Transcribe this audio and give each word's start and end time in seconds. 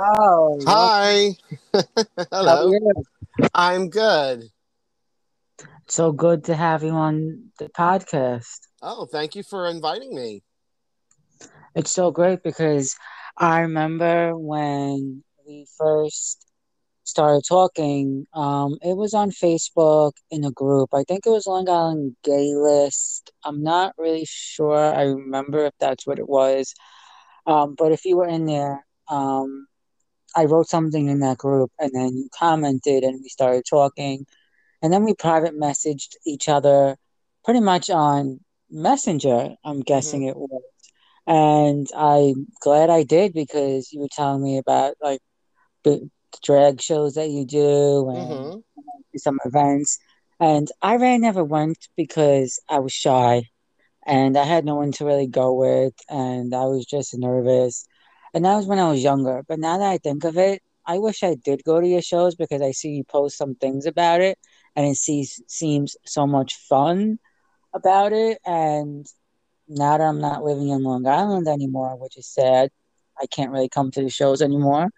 Oh, 0.00 0.60
Hi. 0.64 1.30
Hello. 2.30 2.72
I'm 3.52 3.90
good. 3.90 4.44
So 5.88 6.12
good 6.12 6.44
to 6.44 6.54
have 6.54 6.84
you 6.84 6.90
on 6.90 7.50
the 7.58 7.68
podcast. 7.70 8.60
Oh, 8.80 9.06
thank 9.06 9.34
you 9.34 9.42
for 9.42 9.66
inviting 9.66 10.14
me. 10.14 10.44
It's 11.74 11.90
so 11.90 12.12
great 12.12 12.44
because 12.44 12.94
I 13.36 13.60
remember 13.62 14.36
when 14.36 15.24
we 15.44 15.66
first 15.76 16.46
started 17.02 17.42
talking, 17.48 18.24
um, 18.34 18.78
it 18.82 18.96
was 18.96 19.14
on 19.14 19.32
Facebook 19.32 20.12
in 20.30 20.44
a 20.44 20.52
group. 20.52 20.90
I 20.94 21.02
think 21.08 21.26
it 21.26 21.30
was 21.30 21.48
Long 21.48 21.68
Island 21.68 22.14
Gay 22.22 22.54
List. 22.54 23.32
I'm 23.44 23.64
not 23.64 23.94
really 23.98 24.26
sure. 24.28 24.94
I 24.94 25.02
remember 25.02 25.64
if 25.64 25.74
that's 25.80 26.06
what 26.06 26.20
it 26.20 26.28
was. 26.28 26.72
Um, 27.46 27.74
but 27.76 27.90
if 27.90 28.04
you 28.04 28.16
were 28.16 28.28
in 28.28 28.46
there, 28.46 28.84
um, 29.08 29.66
I 30.36 30.44
wrote 30.44 30.68
something 30.68 31.08
in 31.08 31.20
that 31.20 31.38
group 31.38 31.70
and 31.78 31.90
then 31.94 32.10
you 32.16 32.28
commented 32.38 33.04
and 33.04 33.20
we 33.22 33.28
started 33.28 33.64
talking. 33.68 34.26
And 34.82 34.92
then 34.92 35.04
we 35.04 35.14
private 35.14 35.54
messaged 35.58 36.16
each 36.26 36.48
other 36.48 36.96
pretty 37.44 37.60
much 37.60 37.90
on 37.90 38.40
Messenger, 38.70 39.54
I'm 39.64 39.80
guessing 39.80 40.24
it 40.24 40.36
was. 40.36 40.62
And 41.26 41.86
I'm 41.96 42.46
glad 42.60 42.90
I 42.90 43.02
did 43.04 43.32
because 43.32 43.92
you 43.92 44.00
were 44.00 44.08
telling 44.10 44.42
me 44.42 44.58
about 44.58 44.94
like 45.02 45.20
the 45.84 46.08
drag 46.44 46.80
shows 46.80 47.14
that 47.14 47.30
you 47.30 47.44
do 47.46 48.08
and 48.10 48.38
hmm 48.38 48.60
some 49.16 49.38
events. 49.44 49.98
And 50.40 50.68
I 50.82 50.94
really 50.94 51.18
never 51.18 51.44
went 51.44 51.78
because 51.96 52.60
I 52.68 52.80
was 52.80 52.92
shy 52.92 53.44
and 54.06 54.36
I 54.36 54.44
had 54.44 54.64
no 54.64 54.76
one 54.76 54.92
to 54.92 55.06
really 55.06 55.26
go 55.28 55.54
with, 55.54 55.94
and 56.08 56.54
I 56.54 56.64
was 56.66 56.86
just 56.86 57.16
nervous. 57.18 57.86
And 58.34 58.44
that 58.44 58.56
was 58.56 58.66
when 58.66 58.78
I 58.78 58.88
was 58.90 59.02
younger. 59.02 59.42
But 59.46 59.58
now 59.58 59.78
that 59.78 59.88
I 59.90 59.98
think 59.98 60.24
of 60.24 60.36
it, 60.36 60.62
I 60.86 60.98
wish 60.98 61.22
I 61.22 61.34
did 61.34 61.64
go 61.64 61.80
to 61.80 61.86
your 61.86 62.02
shows 62.02 62.34
because 62.34 62.62
I 62.62 62.70
see 62.72 62.90
you 62.90 63.04
post 63.04 63.36
some 63.36 63.54
things 63.54 63.86
about 63.86 64.20
it, 64.22 64.38
and 64.74 64.86
it 64.86 64.96
seems 64.96 65.40
seems 65.46 65.96
so 66.04 66.26
much 66.26 66.54
fun 66.68 67.18
about 67.74 68.12
it. 68.12 68.38
And 68.46 69.06
now 69.68 69.98
that 69.98 70.04
I'm 70.04 70.20
not 70.20 70.44
living 70.44 70.68
in 70.68 70.82
Long 70.82 71.06
Island 71.06 71.46
anymore, 71.46 71.96
which 71.96 72.16
is 72.16 72.26
sad, 72.26 72.70
I 73.20 73.26
can't 73.26 73.50
really 73.52 73.68
come 73.68 73.90
to 73.92 74.02
the 74.02 74.08
shows 74.10 74.40
anymore. 74.40 74.88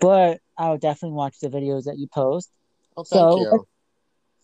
But 0.00 0.40
I'll 0.58 0.78
definitely 0.78 1.16
watch 1.16 1.38
the 1.40 1.48
videos 1.48 1.84
that 1.84 1.98
you 1.98 2.08
post. 2.12 2.50
Oh, 2.96 3.04
thank 3.04 3.36
So 3.36 3.38
you. 3.38 3.66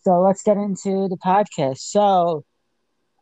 so 0.03 0.21
let's 0.21 0.41
get 0.41 0.57
into 0.57 1.07
the 1.07 1.17
podcast. 1.17 1.79
So. 1.79 2.45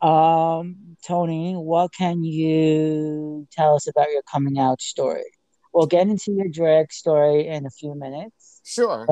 Um, 0.02 0.98
Tony, 1.06 1.54
what 1.54 1.92
can 1.94 2.24
you 2.24 3.48
tell 3.52 3.76
us 3.76 3.88
about 3.88 4.12
your 4.12 4.22
coming 4.32 4.60
out 4.60 4.82
story? 4.82 5.24
We'll 5.74 5.88
get 5.88 6.08
into 6.08 6.32
your 6.32 6.48
drag 6.48 6.92
story 6.92 7.48
in 7.48 7.66
a 7.66 7.70
few 7.70 7.96
minutes. 7.96 8.62
Sure. 8.64 9.08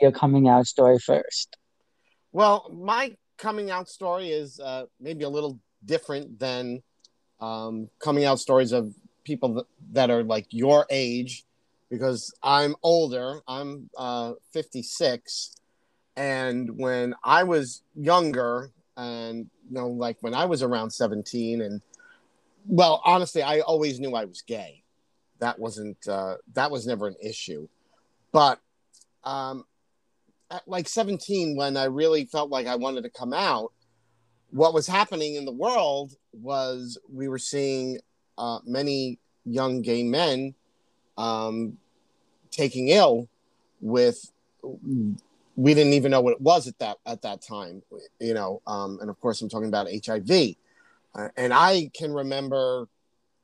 Your 0.00 0.12
coming 0.12 0.48
out 0.48 0.66
story 0.66 0.98
first. 0.98 1.56
Well, 2.32 2.70
my 2.72 3.16
coming 3.38 3.70
out 3.70 3.88
story 3.88 4.30
is 4.30 4.60
uh, 4.60 4.86
maybe 5.00 5.24
a 5.24 5.28
little 5.28 5.58
different 5.84 6.38
than 6.38 6.82
um, 7.40 7.88
coming 7.98 8.24
out 8.24 8.40
stories 8.40 8.72
of 8.72 8.94
people 9.24 9.54
th- 9.54 9.66
that 9.92 10.10
are 10.10 10.22
like 10.22 10.46
your 10.50 10.86
age, 10.90 11.44
because 11.90 12.34
I'm 12.42 12.74
older. 12.82 13.40
I'm 13.46 13.90
uh, 13.96 14.32
56. 14.52 15.56
And 16.16 16.78
when 16.78 17.14
I 17.24 17.42
was 17.42 17.82
younger, 17.94 18.70
and 18.96 19.50
you 19.68 19.74
know, 19.74 19.88
like 19.88 20.18
when 20.20 20.34
I 20.34 20.44
was 20.44 20.62
around 20.62 20.90
17, 20.90 21.60
and 21.60 21.80
well, 22.66 23.02
honestly, 23.04 23.42
I 23.42 23.60
always 23.60 24.00
knew 24.00 24.14
I 24.14 24.24
was 24.24 24.42
gay. 24.42 24.82
That 25.40 25.58
wasn't 25.58 26.06
uh, 26.08 26.36
that 26.54 26.70
was 26.70 26.86
never 26.86 27.08
an 27.08 27.16
issue. 27.22 27.68
But 28.32 28.60
um, 29.24 29.64
at 30.50 30.66
like 30.66 30.88
17, 30.88 31.56
when 31.56 31.76
I 31.76 31.84
really 31.84 32.24
felt 32.24 32.50
like 32.50 32.66
I 32.66 32.76
wanted 32.76 33.02
to 33.04 33.10
come 33.10 33.32
out, 33.32 33.72
what 34.50 34.74
was 34.74 34.86
happening 34.86 35.34
in 35.34 35.44
the 35.44 35.52
world 35.52 36.14
was 36.32 36.98
we 37.12 37.28
were 37.28 37.38
seeing 37.38 37.98
uh, 38.38 38.58
many 38.64 39.18
young 39.44 39.82
gay 39.82 40.02
men 40.02 40.54
um, 41.16 41.78
taking 42.50 42.88
ill 42.88 43.28
with 43.80 44.32
we 45.56 45.74
didn't 45.74 45.92
even 45.92 46.10
know 46.10 46.20
what 46.20 46.32
it 46.32 46.40
was 46.40 46.66
at 46.66 46.78
that 46.78 46.96
at 47.06 47.22
that 47.22 47.40
time 47.42 47.82
you 48.20 48.34
know 48.34 48.60
um, 48.66 48.98
and 49.00 49.10
of 49.10 49.20
course 49.20 49.40
i'm 49.40 49.48
talking 49.48 49.68
about 49.68 49.88
hiv 50.06 50.30
uh, 51.14 51.28
and 51.36 51.52
i 51.52 51.90
can 51.94 52.12
remember 52.12 52.88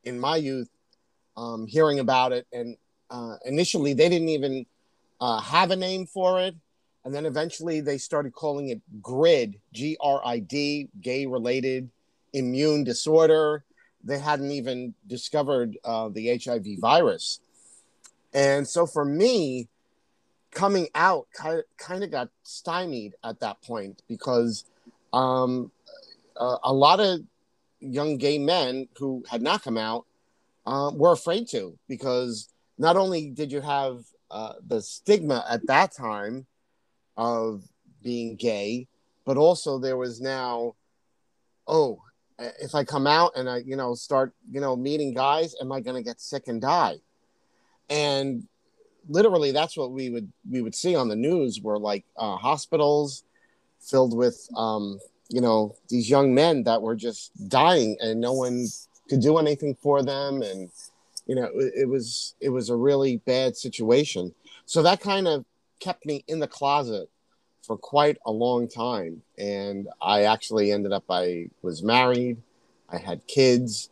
in 0.04 0.18
my 0.18 0.36
youth 0.36 0.68
um, 1.36 1.66
hearing 1.66 2.00
about 2.00 2.32
it 2.32 2.46
and 2.52 2.76
uh, 3.10 3.36
initially 3.44 3.92
they 3.92 4.08
didn't 4.08 4.28
even 4.28 4.66
uh, 5.20 5.40
have 5.40 5.70
a 5.70 5.76
name 5.76 6.06
for 6.06 6.40
it. 6.40 6.54
And 7.04 7.14
then 7.14 7.26
eventually 7.26 7.80
they 7.80 7.98
started 7.98 8.32
calling 8.32 8.68
it 8.68 8.80
grid 9.02 9.58
g-r-i-d 9.72 10.88
gay 11.00 11.26
related 11.26 11.90
immune 12.32 12.84
disorder. 12.84 13.64
They 14.04 14.18
hadn't 14.18 14.50
even 14.50 14.94
discovered 15.06 15.76
uh, 15.84 16.08
the 16.08 16.38
hiv 16.38 16.66
virus. 16.78 17.40
And 18.32 18.66
so 18.66 18.86
for 18.86 19.04
me 19.04 19.68
coming 20.52 20.88
out 20.94 21.26
kind 21.36 21.62
of, 22.02 22.10
got 22.10 22.28
stymied 22.42 23.14
at 23.24 23.40
that 23.40 23.60
point 23.62 24.02
because 24.08 24.64
um, 25.12 25.70
a, 26.36 26.56
a 26.64 26.72
lot 26.72 27.00
of 27.00 27.20
young 27.80 28.16
gay 28.18 28.38
men 28.38 28.88
who 28.96 29.24
had 29.30 29.42
not 29.42 29.62
come 29.62 29.78
out 29.78 30.06
um, 30.66 30.98
were 30.98 31.12
afraid 31.12 31.48
to 31.48 31.78
because 31.88 32.48
not 32.78 32.96
only 32.96 33.30
did 33.30 33.52
you 33.52 33.60
have 33.60 34.04
uh, 34.30 34.54
the 34.66 34.80
stigma 34.80 35.44
at 35.48 35.66
that 35.66 35.94
time 35.94 36.46
of 37.16 37.62
being 38.02 38.36
gay, 38.36 38.86
but 39.24 39.36
also 39.36 39.78
there 39.78 39.96
was 39.96 40.20
now, 40.20 40.74
oh, 41.66 42.00
if 42.38 42.74
I 42.74 42.84
come 42.84 43.06
out 43.06 43.32
and 43.36 43.48
I, 43.48 43.58
you 43.58 43.76
know, 43.76 43.94
start, 43.94 44.32
you 44.50 44.60
know, 44.60 44.76
meeting 44.76 45.12
guys, 45.12 45.54
am 45.60 45.72
I 45.72 45.80
going 45.80 45.96
to 45.96 46.02
get 46.02 46.20
sick 46.20 46.48
and 46.48 46.60
die? 46.60 46.96
And 47.90 48.46
literally, 49.08 49.52
that's 49.52 49.76
what 49.76 49.92
we 49.92 50.10
would 50.10 50.30
we 50.50 50.62
would 50.62 50.74
see 50.74 50.94
on 50.94 51.08
the 51.08 51.16
news 51.16 51.60
were 51.60 51.78
like 51.78 52.04
uh, 52.16 52.36
hospitals 52.36 53.24
filled 53.80 54.16
with, 54.16 54.48
um, 54.56 54.98
you 55.28 55.40
know, 55.40 55.74
these 55.88 56.10
young 56.10 56.34
men 56.34 56.64
that 56.64 56.82
were 56.82 56.96
just 56.96 57.32
dying 57.48 57.96
and 58.00 58.20
no 58.20 58.32
one 58.32 58.66
could 59.08 59.20
do 59.20 59.38
anything 59.38 59.74
for 59.74 60.02
them, 60.02 60.42
and 60.42 60.70
you 61.26 61.34
know, 61.34 61.48
it, 61.54 61.72
it 61.82 61.88
was 61.88 62.34
it 62.40 62.50
was 62.50 62.70
a 62.70 62.76
really 62.76 63.18
bad 63.18 63.56
situation. 63.56 64.34
So 64.66 64.82
that 64.82 65.00
kind 65.00 65.26
of 65.26 65.44
kept 65.80 66.06
me 66.06 66.24
in 66.28 66.38
the 66.38 66.46
closet 66.46 67.08
for 67.62 67.76
quite 67.76 68.18
a 68.26 68.30
long 68.30 68.68
time. 68.68 69.22
And 69.38 69.88
I 70.00 70.24
actually 70.24 70.72
ended 70.72 70.92
up, 70.92 71.04
I 71.10 71.50
was 71.62 71.82
married, 71.82 72.38
I 72.88 72.98
had 72.98 73.26
kids. 73.26 73.90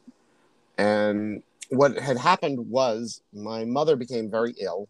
And 0.77 1.43
what 1.71 1.99
had 1.99 2.17
happened 2.17 2.71
was 2.71 3.23
my 3.33 3.65
mother 3.65 3.97
became 3.97 4.31
very 4.31 4.55
ill. 4.61 4.89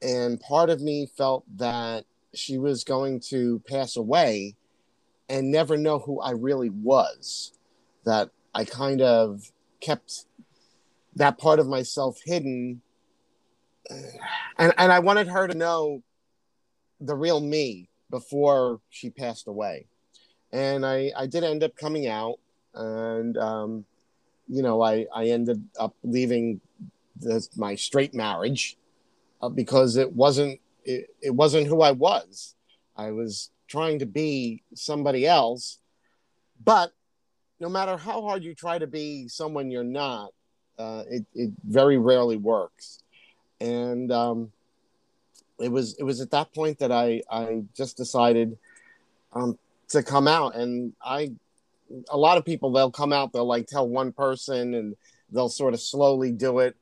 And 0.00 0.40
part 0.40 0.70
of 0.70 0.80
me 0.80 1.10
felt 1.16 1.44
that 1.56 2.04
she 2.34 2.58
was 2.58 2.84
going 2.84 3.20
to 3.28 3.60
pass 3.68 3.96
away 3.96 4.54
and 5.28 5.50
never 5.50 5.76
know 5.76 5.98
who 5.98 6.20
I 6.20 6.30
really 6.30 6.70
was. 6.70 7.52
That 8.04 8.30
I 8.54 8.64
kind 8.64 9.02
of 9.02 9.52
kept 9.80 10.24
that 11.16 11.38
part 11.38 11.58
of 11.58 11.66
myself 11.66 12.20
hidden. 12.24 12.80
And, 14.58 14.72
and 14.78 14.92
I 14.92 15.00
wanted 15.00 15.28
her 15.28 15.48
to 15.48 15.54
know 15.54 16.02
the 17.00 17.14
real 17.14 17.40
me 17.40 17.88
before 18.10 18.80
she 18.90 19.10
passed 19.10 19.46
away. 19.46 19.86
And 20.52 20.86
I, 20.86 21.12
I 21.16 21.26
did 21.26 21.44
end 21.44 21.62
up 21.62 21.76
coming 21.76 22.06
out, 22.06 22.38
and 22.74 23.36
um, 23.36 23.84
you 24.48 24.62
know, 24.62 24.82
I, 24.82 25.06
I 25.14 25.26
ended 25.26 25.62
up 25.78 25.94
leaving 26.02 26.60
this, 27.16 27.50
my 27.56 27.74
straight 27.74 28.14
marriage 28.14 28.77
uh, 29.40 29.48
because 29.48 29.96
it 29.96 30.12
wasn't 30.12 30.60
it, 30.84 31.10
it 31.20 31.34
wasn't 31.34 31.66
who 31.66 31.82
I 31.82 31.92
was. 31.92 32.54
I 32.96 33.10
was 33.12 33.50
trying 33.68 33.98
to 34.00 34.06
be 34.06 34.62
somebody 34.74 35.26
else, 35.26 35.78
but 36.64 36.92
no 37.60 37.68
matter 37.68 37.96
how 37.96 38.22
hard 38.22 38.42
you 38.42 38.54
try 38.54 38.78
to 38.78 38.86
be 38.86 39.28
someone 39.28 39.70
you're 39.70 39.84
not, 39.84 40.32
uh, 40.78 41.02
it, 41.10 41.26
it 41.34 41.50
very 41.64 41.98
rarely 41.98 42.36
works. 42.36 43.02
And 43.60 44.10
um, 44.12 44.52
it 45.58 45.70
was 45.70 45.96
it 45.98 46.04
was 46.04 46.20
at 46.20 46.30
that 46.30 46.54
point 46.54 46.78
that 46.78 46.92
I 46.92 47.22
I 47.30 47.64
just 47.76 47.96
decided 47.96 48.56
um, 49.32 49.58
to 49.88 50.02
come 50.02 50.28
out, 50.28 50.54
and 50.54 50.92
I 51.02 51.32
a 52.10 52.16
lot 52.16 52.38
of 52.38 52.44
people 52.44 52.70
they'll 52.70 52.90
come 52.90 53.12
out 53.12 53.32
they'll 53.32 53.46
like 53.46 53.66
tell 53.66 53.88
one 53.88 54.12
person 54.12 54.74
and 54.74 54.96
they'll 55.32 55.48
sort 55.48 55.74
of 55.74 55.80
slowly 55.80 56.32
do 56.32 56.60
it. 56.60 56.76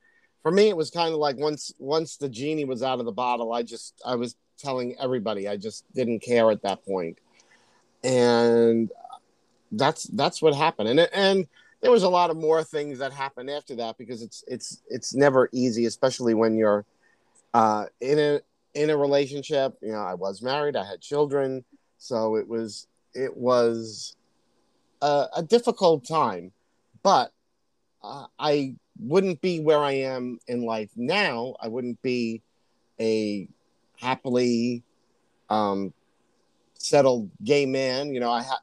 For 0.46 0.52
me, 0.52 0.68
it 0.68 0.76
was 0.76 0.92
kind 0.92 1.12
of 1.12 1.18
like 1.18 1.36
once 1.38 1.74
once 1.80 2.18
the 2.18 2.28
genie 2.28 2.64
was 2.64 2.80
out 2.80 3.00
of 3.00 3.04
the 3.04 3.10
bottle, 3.10 3.52
I 3.52 3.64
just 3.64 4.00
I 4.06 4.14
was 4.14 4.36
telling 4.56 4.94
everybody. 5.00 5.48
I 5.48 5.56
just 5.56 5.84
didn't 5.92 6.20
care 6.20 6.52
at 6.52 6.62
that 6.62 6.86
point, 6.86 7.18
and 8.04 8.88
that's 9.72 10.04
that's 10.04 10.40
what 10.40 10.54
happened. 10.54 10.88
And 10.88 11.00
and 11.12 11.48
there 11.80 11.90
was 11.90 12.04
a 12.04 12.08
lot 12.08 12.30
of 12.30 12.36
more 12.36 12.62
things 12.62 13.00
that 13.00 13.12
happened 13.12 13.50
after 13.50 13.74
that 13.74 13.98
because 13.98 14.22
it's 14.22 14.44
it's 14.46 14.82
it's 14.86 15.14
never 15.16 15.48
easy, 15.50 15.86
especially 15.86 16.32
when 16.32 16.54
you're 16.54 16.84
uh, 17.52 17.86
in 18.00 18.20
a 18.20 18.40
in 18.74 18.90
a 18.90 18.96
relationship. 18.96 19.76
You 19.82 19.94
know, 19.94 19.98
I 19.98 20.14
was 20.14 20.42
married, 20.42 20.76
I 20.76 20.84
had 20.84 21.00
children, 21.00 21.64
so 21.98 22.36
it 22.36 22.46
was 22.46 22.86
it 23.14 23.36
was 23.36 24.14
a, 25.02 25.26
a 25.38 25.42
difficult 25.42 26.06
time, 26.06 26.52
but 27.02 27.32
I 28.38 28.74
wouldn't 28.98 29.40
be 29.40 29.60
where 29.60 29.78
I 29.80 29.92
am 29.92 30.38
in 30.46 30.62
life 30.62 30.90
now. 30.96 31.54
I 31.60 31.68
wouldn't 31.68 32.00
be 32.02 32.42
a 33.00 33.48
happily 33.98 34.82
um, 35.50 35.92
settled 36.78 37.30
gay 37.44 37.66
man. 37.66 38.12
You 38.14 38.20
know, 38.20 38.30
I 38.30 38.42
ha- 38.42 38.62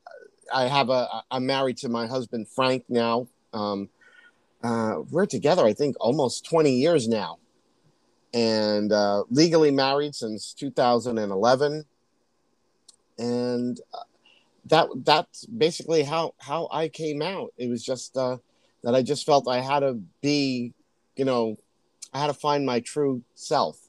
I 0.53 0.67
have 0.67 0.89
a 0.89 1.23
I'm 1.31 1.45
married 1.45 1.77
to 1.77 1.89
my 1.89 2.07
husband 2.07 2.47
Frank 2.47 2.85
now. 2.89 3.27
Um, 3.53 3.89
uh, 4.63 5.01
we're 5.11 5.25
together, 5.25 5.65
I 5.65 5.73
think, 5.73 5.95
almost 5.99 6.45
20 6.45 6.71
years 6.71 7.07
now, 7.07 7.37
and 8.33 8.91
uh, 8.91 9.23
legally 9.29 9.71
married 9.71 10.15
since 10.15 10.53
2011. 10.53 11.85
And 13.19 13.79
uh, 13.93 13.97
that 14.65 14.87
that's 15.03 15.45
basically 15.45 16.03
how 16.03 16.33
how 16.39 16.69
I 16.71 16.87
came 16.87 17.21
out. 17.21 17.53
It 17.57 17.69
was 17.69 17.83
just 17.83 18.17
uh, 18.17 18.37
that 18.83 18.95
I 18.95 19.01
just 19.01 19.25
felt 19.25 19.47
I 19.47 19.61
had 19.61 19.79
to 19.79 19.99
be, 20.21 20.73
you 21.15 21.25
know, 21.25 21.57
I 22.13 22.19
had 22.19 22.27
to 22.27 22.33
find 22.33 22.65
my 22.65 22.79
true 22.79 23.23
self 23.35 23.79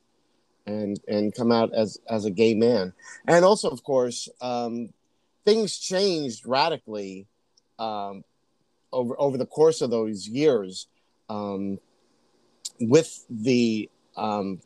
and 0.66 0.98
and 1.06 1.34
come 1.34 1.52
out 1.52 1.74
as 1.74 1.98
as 2.08 2.24
a 2.24 2.30
gay 2.30 2.54
man. 2.54 2.92
And 3.26 3.44
also, 3.44 3.68
of 3.68 3.82
course, 3.82 4.28
um, 4.40 4.90
things 5.44 5.78
changed 5.78 6.46
radically 6.46 7.26
um, 7.78 8.24
over 8.92 9.14
over 9.20 9.36
the 9.36 9.46
course 9.46 9.82
of 9.82 9.90
those 9.90 10.26
years 10.26 10.86
um, 11.28 11.78
with 12.80 13.24
the 13.28 13.90
um, 14.16 14.60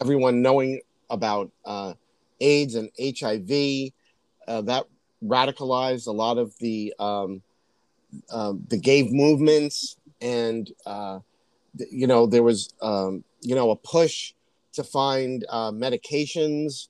everyone 0.00 0.40
knowing 0.40 0.80
about 1.10 1.50
uh, 1.64 1.94
AIDS 2.40 2.74
and 2.74 2.90
HIV. 2.98 3.92
Uh, 4.48 4.62
that 4.62 4.86
radicalized 5.22 6.06
a 6.06 6.12
lot 6.12 6.38
of 6.38 6.56
the 6.58 6.94
um, 8.32 8.64
the 8.68 8.78
gay 8.78 9.08
movements, 9.10 9.96
and 10.20 10.70
uh, 10.86 11.20
you 11.90 12.06
know 12.06 12.26
there 12.26 12.42
was 12.42 12.74
um, 12.82 13.24
you 13.40 13.54
know 13.54 13.70
a 13.70 13.76
push 13.76 14.32
to 14.72 14.84
find 14.84 15.44
uh, 15.48 15.70
medications, 15.70 16.88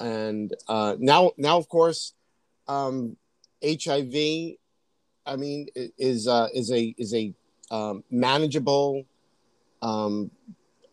and 0.00 0.54
uh, 0.68 0.96
now 0.98 1.32
now 1.36 1.58
of 1.58 1.68
course 1.68 2.14
um, 2.68 3.16
HIV. 3.62 4.56
I 5.26 5.36
mean, 5.36 5.68
is 5.96 6.28
uh, 6.28 6.48
is 6.52 6.70
a 6.70 6.94
is 6.98 7.14
a 7.14 7.32
um, 7.70 8.04
manageable 8.10 9.06
um, 9.80 10.30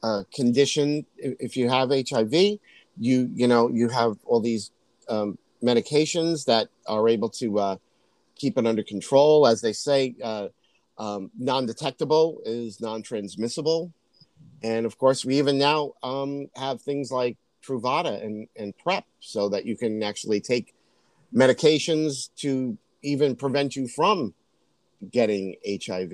uh, 0.04 0.24
condition. 0.34 1.06
If 1.18 1.58
you 1.58 1.70
have 1.70 1.90
HIV, 1.90 2.34
you 2.34 2.60
you 2.98 3.48
know 3.48 3.70
you 3.70 3.90
have 3.90 4.18
all 4.26 4.40
these 4.40 4.72
um, 5.10 5.38
medications 5.64 6.46
that 6.46 6.70
are 6.88 7.08
able 7.08 7.30
to 7.30 7.60
uh, 7.60 7.76
keep 8.42 8.58
it 8.58 8.66
under 8.66 8.84
control. 8.84 9.46
As 9.46 9.62
they 9.62 9.74
say, 9.74 10.16
uh, 10.24 10.48
um, 10.98 11.32
non-detectable 11.38 12.42
is 12.46 12.82
non-transmissible. 12.82 13.94
And 14.64 14.86
of 14.86 14.98
course, 14.98 15.24
we 15.24 15.38
even 15.38 15.58
now 15.58 15.94
um, 16.02 16.48
have 16.56 16.82
things 16.82 17.12
like 17.12 17.38
Truvada 17.64 18.24
and, 18.24 18.48
and 18.56 18.78
PrEP 18.78 19.06
so 19.20 19.50
that 19.50 19.66
you 19.66 19.78
can 19.78 20.02
actually 20.04 20.42
take 20.42 20.74
medications 21.34 22.30
to 22.38 22.78
even 23.04 23.36
prevent 23.36 23.76
you 23.76 23.88
from 23.88 24.34
getting 25.12 25.56
HIV. 25.66 26.14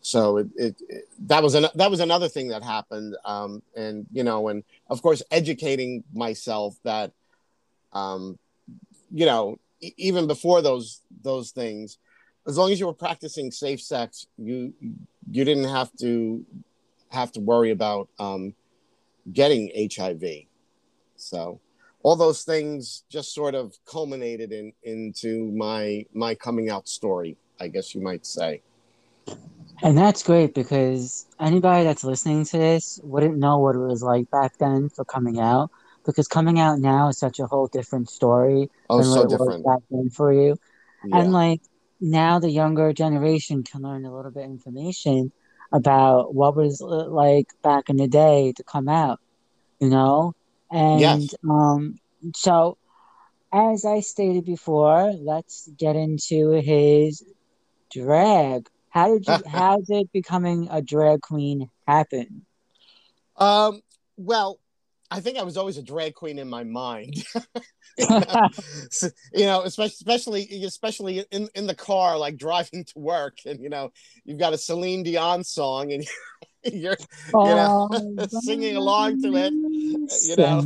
So 0.00 0.38
it, 0.38 0.48
it, 0.56 0.76
it 0.88 1.04
that 1.26 1.42
was 1.42 1.54
an, 1.56 1.66
that 1.74 1.90
was 1.90 2.00
another 2.00 2.28
thing 2.28 2.48
that 2.48 2.62
happened, 2.62 3.16
um, 3.24 3.60
and 3.74 4.06
you 4.12 4.22
know, 4.22 4.46
and 4.48 4.62
of 4.88 5.02
course, 5.02 5.20
educating 5.32 6.04
myself 6.14 6.76
that, 6.84 7.10
um, 7.92 8.38
you 9.12 9.26
know, 9.26 9.58
even 9.80 10.26
before 10.26 10.62
those 10.62 11.02
those 11.22 11.50
things, 11.50 11.98
as 12.46 12.56
long 12.56 12.72
as 12.72 12.80
you 12.80 12.86
were 12.86 12.92
practicing 12.92 13.50
safe 13.50 13.80
sex, 13.80 14.26
you 14.38 14.72
you 15.30 15.44
didn't 15.44 15.68
have 15.68 15.90
to 16.00 16.44
have 17.10 17.32
to 17.32 17.40
worry 17.40 17.70
about 17.70 18.08
um, 18.18 18.54
getting 19.32 19.70
HIV. 19.74 20.22
So 21.16 21.60
all 22.02 22.16
those 22.16 22.44
things 22.44 23.04
just 23.08 23.34
sort 23.34 23.54
of 23.54 23.76
culminated 23.84 24.52
in 24.52 24.72
into 24.82 25.50
my 25.52 26.06
my 26.12 26.34
coming 26.34 26.70
out 26.70 26.88
story, 26.88 27.36
I 27.60 27.68
guess 27.68 27.94
you 27.94 28.00
might 28.00 28.26
say. 28.26 28.62
And 29.82 29.96
that's 29.98 30.22
great 30.22 30.54
because 30.54 31.26
anybody 31.38 31.84
that's 31.84 32.04
listening 32.04 32.44
to 32.46 32.58
this 32.58 32.98
wouldn't 33.02 33.36
know 33.36 33.58
what 33.58 33.74
it 33.74 33.80
was 33.80 34.02
like 34.02 34.30
back 34.30 34.56
then 34.58 34.88
for 34.88 35.04
coming 35.04 35.38
out. 35.38 35.70
Because 36.06 36.28
coming 36.28 36.60
out 36.60 36.78
now 36.78 37.08
is 37.08 37.18
such 37.18 37.40
a 37.40 37.46
whole 37.46 37.66
different 37.66 38.08
story 38.10 38.70
oh, 38.88 39.00
than 39.00 39.06
so 39.06 39.22
what 39.22 39.24
it 39.24 39.30
different. 39.30 39.64
was 39.64 39.64
back 39.64 39.80
then 39.90 40.10
for 40.10 40.32
you. 40.32 40.56
Yeah. 41.04 41.18
And 41.20 41.32
like 41.32 41.60
now 42.00 42.38
the 42.38 42.50
younger 42.50 42.92
generation 42.92 43.64
can 43.64 43.82
learn 43.82 44.04
a 44.04 44.14
little 44.14 44.30
bit 44.30 44.44
of 44.44 44.50
information 44.50 45.32
about 45.72 46.34
what 46.34 46.56
was 46.56 46.80
like 46.80 47.46
back 47.62 47.88
in 47.90 47.96
the 47.96 48.08
day 48.08 48.52
to 48.56 48.64
come 48.64 48.88
out, 48.88 49.18
you 49.80 49.88
know? 49.88 50.32
And 50.70 51.28
Yes. 51.30 51.34
um 51.48 51.98
so 52.34 52.78
as 53.52 53.84
I 53.84 54.00
stated 54.00 54.44
before, 54.44 55.12
let's 55.12 55.68
get 55.76 55.96
into 55.96 56.50
his 56.52 57.22
drag. 57.90 58.68
How 58.90 59.08
did 59.08 59.26
you 59.28 59.42
how 59.46 59.78
did 59.86 60.10
becoming 60.12 60.68
a 60.70 60.82
drag 60.82 61.20
queen 61.22 61.70
happen? 61.86 62.46
Um, 63.36 63.80
well, 64.16 64.58
I 65.10 65.20
think 65.20 65.38
I 65.38 65.42
was 65.42 65.56
always 65.56 65.78
a 65.78 65.82
drag 65.82 66.14
queen 66.14 66.38
in 66.38 66.48
my 66.48 66.64
mind. 66.64 67.24
you, 67.98 68.20
know? 68.20 68.36
So, 68.90 69.08
you 69.32 69.46
know, 69.46 69.62
especially 69.62 69.94
especially 69.94 70.64
especially 70.64 71.24
in, 71.30 71.48
in 71.54 71.66
the 71.66 71.74
car, 71.74 72.18
like 72.18 72.36
driving 72.36 72.84
to 72.84 72.98
work, 72.98 73.38
and 73.46 73.60
you 73.60 73.70
know, 73.70 73.90
you've 74.24 74.38
got 74.38 74.52
a 74.52 74.58
Celine 74.58 75.02
Dion 75.02 75.42
song, 75.44 75.92
and 75.92 76.06
you're 76.74 76.96
you 77.26 77.54
know 77.54 77.88
singing 78.28 78.76
along 78.76 79.18
to 79.22 79.34
it. 79.36 79.52
You 80.22 80.36
know, 80.36 80.62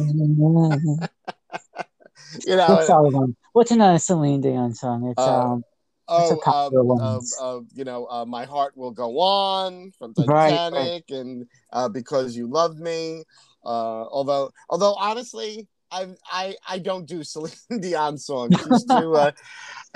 you 2.46 2.56
know. 2.56 2.74
What's 2.74 2.86
the 2.88 2.96
other 2.96 3.10
one? 3.10 3.36
What's 3.52 3.70
another 3.70 3.98
Celine 3.98 4.40
Dion 4.40 4.74
song? 4.74 5.06
It's 5.06 5.24
Uh, 5.24 5.52
um 5.52 5.64
It's 6.08 6.30
a 6.32 6.36
Oh, 6.52 6.98
um, 6.98 7.20
uh, 7.40 7.60
you 7.74 7.84
know, 7.84 8.06
uh, 8.10 8.24
my 8.24 8.44
heart 8.44 8.76
will 8.76 8.90
go 8.90 9.20
on 9.20 9.92
from 9.92 10.14
Right, 10.16 10.50
Titanic, 10.50 11.04
and 11.10 11.46
uh, 11.72 11.88
because 11.88 12.36
you 12.36 12.48
love 12.48 12.76
me. 12.78 13.22
Uh, 13.64 14.04
although, 14.04 14.50
although 14.68 14.94
honestly, 14.94 15.68
I 15.90 16.08
I 16.30 16.56
I 16.68 16.78
don't 16.78 17.06
do 17.06 17.22
Celine 17.24 17.52
Dion 17.80 18.18
songs. 18.18 18.56
Too, 18.88 19.14
uh, 19.14 19.32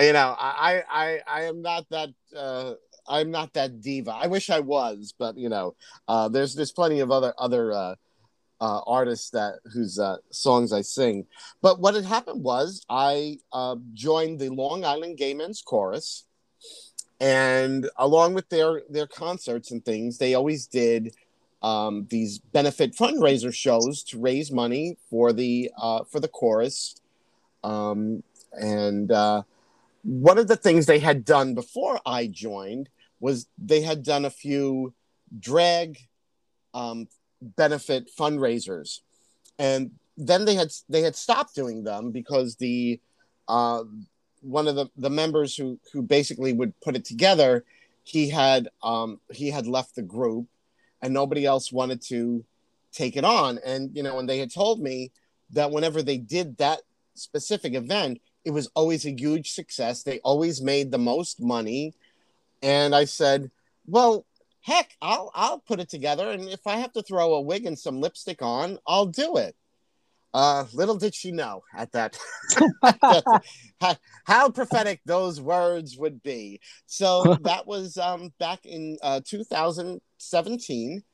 you 0.01 0.13
know, 0.13 0.35
I 0.39 0.83
I 0.91 1.21
I 1.27 1.43
am 1.45 1.63
not 1.63 1.89
that. 1.91 2.11
Uh, 2.37 2.75
I'm 3.07 3.31
not 3.31 3.53
that 3.53 3.83
diva. 3.83 4.13
I 4.13 4.29
wish 4.29 4.49
I 4.49 4.61
was, 4.61 5.15
but 5.19 5.37
you 5.37 5.49
know, 5.49 5.75
uh, 6.09 6.29
there's 6.29 6.55
there's 6.55 6.73
plenty 6.73 7.01
of 7.01 7.11
other 7.11 7.35
other 7.39 7.73
uh, 7.73 7.95
uh, 8.61 8.81
artists 8.87 9.31
that 9.31 9.57
whose 9.73 9.99
uh, 9.99 10.17
songs 10.31 10.73
I 10.73 10.81
sing. 10.81 11.27
But 11.61 11.81
what 11.81 11.95
had 11.95 12.05
happened 12.05 12.43
was 12.43 12.85
I 12.89 13.39
uh, 13.53 13.77
joined 13.93 14.39
the 14.41 14.49
Long 14.49 14.85
Island 14.85 15.19
Gay 15.19 15.35
Men's 15.35 15.63
Chorus, 15.63 16.25
and 17.21 17.89
along 17.97 18.35
with 18.35 18.49
their 18.49 18.83
their 18.89 19.07
concerts 19.07 19.71
and 19.71 19.85
things, 19.85 20.19
they 20.19 20.35
always 20.35 20.67
did 20.67 21.15
um, 21.65 22.07
these 22.11 22.39
benefit 22.39 22.95
fundraiser 22.95 23.53
shows 23.53 24.03
to 24.03 24.21
raise 24.21 24.53
money 24.53 24.99
for 25.09 25.33
the 25.33 25.71
uh, 25.81 26.05
for 26.05 26.21
the 26.21 26.29
chorus. 26.29 26.97
Um, 27.65 28.23
and 28.53 29.11
uh, 29.11 29.43
one 30.03 30.37
of 30.37 30.47
the 30.47 30.57
things 30.57 30.85
they 30.85 30.99
had 30.99 31.25
done 31.25 31.55
before 31.55 31.99
I 32.05 32.27
joined 32.27 32.91
was 33.19 33.47
they 33.57 33.81
had 33.81 34.03
done 34.03 34.27
a 34.27 34.31
few 34.31 34.93
drag 35.41 35.99
um, 36.75 37.09
benefit 37.41 38.11
fundraisers, 38.15 39.01
and 39.59 39.93
then 40.19 40.45
they 40.45 40.57
had 40.57 40.71
they 40.91 41.01
had 41.01 41.17
stopped 41.17 41.55
doing 41.55 41.83
them 41.83 42.11
because 42.11 42.57
the 42.57 43.01
uh, 43.49 43.85
one 44.43 44.69
of 44.69 44.77
the, 44.77 44.91
the 44.99 45.09
members 45.09 45.57
who 45.57 45.79
who 45.95 46.03
basically 46.03 46.53
would 46.53 46.79
put 46.83 46.95
it 46.95 47.07
together, 47.07 47.65
he 48.03 48.29
had 48.29 48.69
um, 48.83 49.19
he 49.33 49.49
had 49.49 49.67
left 49.67 49.95
the 49.95 50.03
group, 50.03 50.47
and 51.05 51.13
nobody 51.13 51.45
else 51.45 51.71
wanted 51.71 52.01
to 52.01 52.43
take 52.91 53.17
it 53.17 53.25
on. 53.25 53.61
And 53.65 53.95
you 53.95 54.03
know, 54.03 54.19
and 54.19 54.29
they 54.29 54.39
had 54.39 54.53
told 54.53 54.81
me 54.81 55.13
that 55.51 55.71
whenever 55.71 56.03
they 56.03 56.17
did 56.17 56.57
that 56.57 56.81
specific 57.13 57.75
event, 57.75 58.21
it 58.45 58.51
was 58.51 58.71
always 58.75 59.05
a 59.05 59.13
huge 59.13 59.53
success. 59.53 60.03
They 60.03 60.19
always 60.21 60.63
made 60.63 60.91
the 60.91 60.99
most 60.99 61.41
money. 61.41 61.93
And 62.63 62.95
I 62.95 63.05
said, 63.05 63.51
well, 63.87 64.25
heck, 64.63 64.97
I'll 65.03 65.31
I'll 65.35 65.59
put 65.59 65.79
it 65.79 65.91
together. 65.91 66.31
And 66.31 66.49
if 66.49 66.67
I 66.67 66.77
have 66.77 66.95
to 66.95 67.03
throw 67.03 67.35
a 67.35 67.41
wig 67.41 67.67
and 67.67 67.79
some 67.79 68.01
lipstick 68.01 68.41
on, 68.41 68.79
I'll 68.87 69.07
do 69.07 69.37
it. 69.37 69.55
Uh, 70.35 70.65
little 70.73 70.97
did 70.97 71.15
she 71.15 71.31
know 71.31 71.63
at 71.77 71.93
that 71.93 72.19
how, 72.83 73.39
how, 74.25 74.51
prophetic 74.51 75.01
those 75.07 75.41
words 75.41 75.97
would 75.97 76.21
be. 76.25 76.61
So 76.87 77.37
that 77.43 77.69
was 77.69 77.97
um, 77.97 78.33
back 78.41 78.67
in 78.67 78.99
uh, 79.01 79.21
2017, 79.25 81.05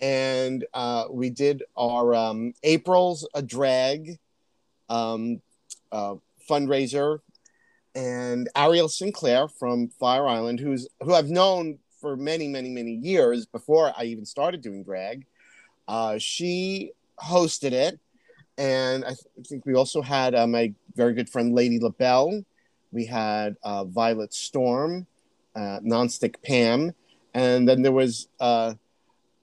and 0.00 0.66
uh, 0.74 1.04
we 1.08 1.30
did 1.30 1.62
our 1.76 2.12
um, 2.12 2.54
April's 2.64 3.26
a 3.34 3.40
drag 3.40 4.18
um, 4.88 5.40
uh, 5.92 6.16
fundraiser, 6.50 7.20
and 7.94 8.48
Ariel 8.56 8.88
Sinclair 8.88 9.46
from 9.46 9.90
Fire 9.90 10.26
Island, 10.26 10.58
who's 10.58 10.88
who 11.04 11.14
I've 11.14 11.30
known 11.30 11.78
for 12.00 12.16
many, 12.16 12.48
many, 12.48 12.70
many 12.70 12.94
years 12.94 13.46
before 13.46 13.92
I 13.96 14.04
even 14.04 14.26
started 14.26 14.60
doing 14.60 14.82
drag. 14.82 15.24
Uh, 15.86 16.18
she 16.18 16.90
hosted 17.20 17.70
it 17.70 18.00
and 18.58 19.04
I, 19.04 19.08
th- 19.08 19.26
I 19.38 19.42
think 19.42 19.66
we 19.66 19.74
also 19.74 20.02
had 20.02 20.34
uh, 20.34 20.46
my 20.46 20.72
very 20.94 21.12
good 21.14 21.28
friend 21.28 21.54
Lady 21.54 21.78
LaBelle. 21.78 22.42
We 22.92 23.04
had 23.04 23.56
uh, 23.62 23.84
Violet 23.84 24.32
Storm, 24.32 25.06
uh, 25.54 25.80
Nonstick 25.80 26.36
Pam, 26.42 26.92
and 27.34 27.68
then 27.68 27.82
there 27.82 27.92
was 27.92 28.28
uh, 28.40 28.74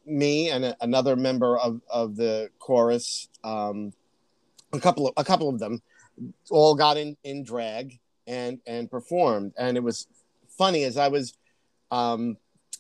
me 0.06 0.50
and 0.50 0.66
a, 0.66 0.76
another 0.82 1.16
member 1.16 1.58
of, 1.58 1.82
of 1.90 2.16
the 2.16 2.50
chorus. 2.60 3.30
Um, 3.44 3.94
a 4.72 4.80
couple 4.80 5.08
of 5.08 5.14
a 5.18 5.24
couple 5.24 5.50
of 5.50 5.60
them 5.60 5.82
all 6.50 6.76
got 6.76 6.98
in 6.98 7.16
in 7.24 7.44
drag 7.44 8.00
and 8.26 8.60
and 8.66 8.90
performed, 8.90 9.54
and 9.58 9.78
it 9.78 9.84
was 9.84 10.08
funny 10.58 10.84
as 10.84 10.98
I 10.98 11.10
was 11.10 11.34
um, 11.92 12.38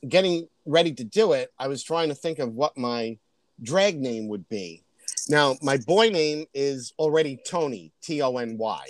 getting 0.08 0.48
ready 0.66 0.94
to 0.94 1.04
do 1.04 1.34
it. 1.34 1.52
I 1.60 1.68
was 1.68 1.84
trying 1.84 2.10
to 2.10 2.16
think 2.16 2.40
of 2.40 2.54
what 2.54 2.78
my 2.78 3.18
drag 3.62 4.00
name 4.00 4.28
would 4.30 4.50
be 4.50 4.83
now, 5.30 5.56
my 5.62 5.77
boy 5.77 6.10
name 6.10 6.46
is 6.53 6.94
already 7.00 7.39
Tony, 7.48 7.94
T 8.01 8.22
O 8.22 8.38
N 8.38 8.58
Y. 8.58 8.86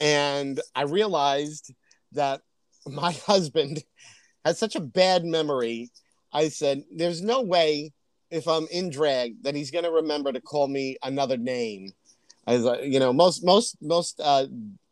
And 0.00 0.60
I 0.74 0.82
realized 0.82 1.72
that 2.12 2.42
my 2.86 3.12
husband 3.26 3.82
has 4.44 4.58
such 4.58 4.76
a 4.76 4.80
bad 4.80 5.24
memory. 5.24 5.90
I 6.32 6.48
said, 6.48 6.84
There's 6.94 7.22
no 7.22 7.42
way 7.42 7.92
if 8.30 8.46
I'm 8.46 8.66
in 8.70 8.90
drag 8.90 9.42
that 9.42 9.54
he's 9.54 9.70
going 9.70 9.84
to 9.84 9.90
remember 9.90 10.32
to 10.32 10.40
call 10.40 10.68
me 10.68 10.96
another 11.02 11.36
name. 11.36 11.90
As 12.46 12.64
you 12.82 12.98
know, 12.98 13.12
most 13.12 13.44
most 13.44 13.76
most 13.82 14.20
uh, 14.22 14.46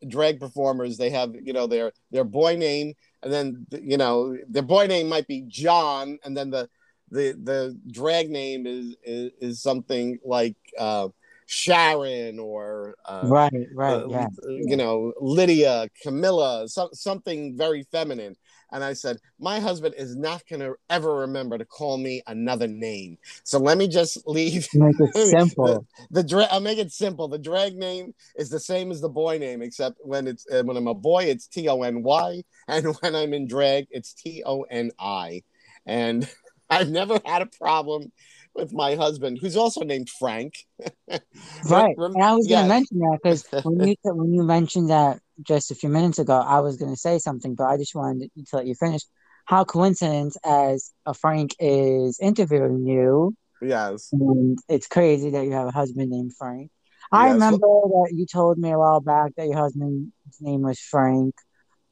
drag 0.07 0.39
performers 0.39 0.97
they 0.97 1.09
have 1.09 1.35
you 1.41 1.51
know 1.51 1.67
their 1.67 1.91
their 2.11 2.23
boy 2.23 2.55
name, 2.55 2.93
and 3.23 3.33
then 3.33 3.65
you 3.81 3.97
know 3.97 4.37
their 4.47 4.63
boy 4.63 4.85
name 4.85 5.09
might 5.09 5.27
be 5.27 5.43
John, 5.47 6.19
and 6.23 6.37
then 6.37 6.51
the 6.51 6.69
the 7.11 7.37
the 7.41 7.77
drag 7.91 8.29
name 8.29 8.65
is 8.65 8.95
is, 9.03 9.31
is 9.39 9.61
something 9.61 10.19
like 10.23 10.55
uh, 10.77 11.09
Sharon 11.45 12.39
or 12.39 12.95
uh, 13.05 13.21
right, 13.25 13.51
right, 13.73 13.93
uh, 13.93 14.07
yeah. 14.07 14.27
you 14.47 14.77
know 14.77 15.13
Lydia, 15.19 15.89
Camilla, 16.03 16.67
so, 16.67 16.89
something 16.93 17.57
very 17.57 17.83
feminine. 17.91 18.35
And 18.71 18.83
I 18.83 18.93
said, 18.93 19.17
my 19.39 19.59
husband 19.59 19.95
is 19.97 20.15
not 20.15 20.43
going 20.47 20.59
to 20.59 20.75
ever 20.89 21.15
remember 21.15 21.57
to 21.57 21.65
call 21.65 21.97
me 21.97 22.21
another 22.27 22.67
name. 22.67 23.17
So 23.43 23.57
let 23.57 23.77
me 23.77 23.87
just 23.87 24.27
leave. 24.27 24.67
Make 24.73 24.95
it 24.99 25.15
simple. 25.29 25.87
the, 26.11 26.21
the 26.21 26.23
drag. 26.23 26.49
I'll 26.51 26.59
make 26.59 26.77
it 26.77 26.91
simple. 26.91 27.27
The 27.27 27.39
drag 27.39 27.75
name 27.75 28.13
is 28.35 28.49
the 28.49 28.59
same 28.59 28.91
as 28.91 29.01
the 29.01 29.09
boy 29.09 29.37
name, 29.39 29.61
except 29.61 29.97
when 30.01 30.27
it's 30.27 30.45
uh, 30.51 30.63
when 30.63 30.77
I'm 30.77 30.87
a 30.87 30.93
boy, 30.93 31.25
it's 31.25 31.47
T 31.47 31.67
O 31.67 31.81
N 31.81 32.03
Y, 32.03 32.43
and 32.67 32.85
when 33.01 33.15
I'm 33.15 33.33
in 33.33 33.47
drag, 33.47 33.87
it's 33.89 34.13
T 34.13 34.43
O 34.45 34.63
N 34.63 34.91
I. 34.99 35.41
And 35.85 36.29
I've 36.79 36.89
never 36.89 37.19
had 37.25 37.41
a 37.41 37.47
problem 37.47 38.11
with 38.55 38.73
my 38.73 38.95
husband, 38.95 39.39
who's 39.41 39.55
also 39.55 39.83
named 39.83 40.09
Frank. 40.09 40.53
right. 41.09 41.95
and 41.97 42.23
I 42.23 42.33
was 42.33 42.47
going 42.47 42.63
to 42.63 42.67
mention 42.67 42.99
that 42.99 43.19
because 43.21 43.45
when 43.63 43.87
you 43.87 43.95
when 44.03 44.33
you 44.33 44.43
mentioned 44.43 44.89
that 44.89 45.19
just 45.41 45.71
a 45.71 45.75
few 45.75 45.89
minutes 45.89 46.19
ago, 46.19 46.37
I 46.37 46.59
was 46.59 46.77
going 46.77 46.91
to 46.91 46.99
say 46.99 47.19
something, 47.19 47.55
but 47.55 47.65
I 47.65 47.77
just 47.77 47.95
wanted 47.95 48.29
to 48.35 48.55
let 48.55 48.67
you 48.67 48.75
finish. 48.75 49.01
How 49.45 49.63
coincidence 49.63 50.37
as 50.45 50.91
a 51.07 51.13
Frank 51.13 51.55
is 51.59 52.19
interviewing 52.21 52.85
you. 52.85 53.35
Yes. 53.61 54.09
And 54.11 54.59
it's 54.67 54.87
crazy 54.87 55.31
that 55.31 55.43
you 55.45 55.53
have 55.53 55.67
a 55.67 55.71
husband 55.71 56.11
named 56.11 56.33
Frank. 56.37 56.69
I 57.11 57.27
yes. 57.27 57.33
remember 57.33 57.67
that 57.67 58.11
you 58.13 58.27
told 58.27 58.59
me 58.59 58.71
a 58.71 58.77
while 58.77 59.01
back 59.01 59.31
that 59.37 59.47
your 59.47 59.57
husband's 59.57 60.11
name 60.39 60.61
was 60.61 60.79
Frank. 60.79 61.33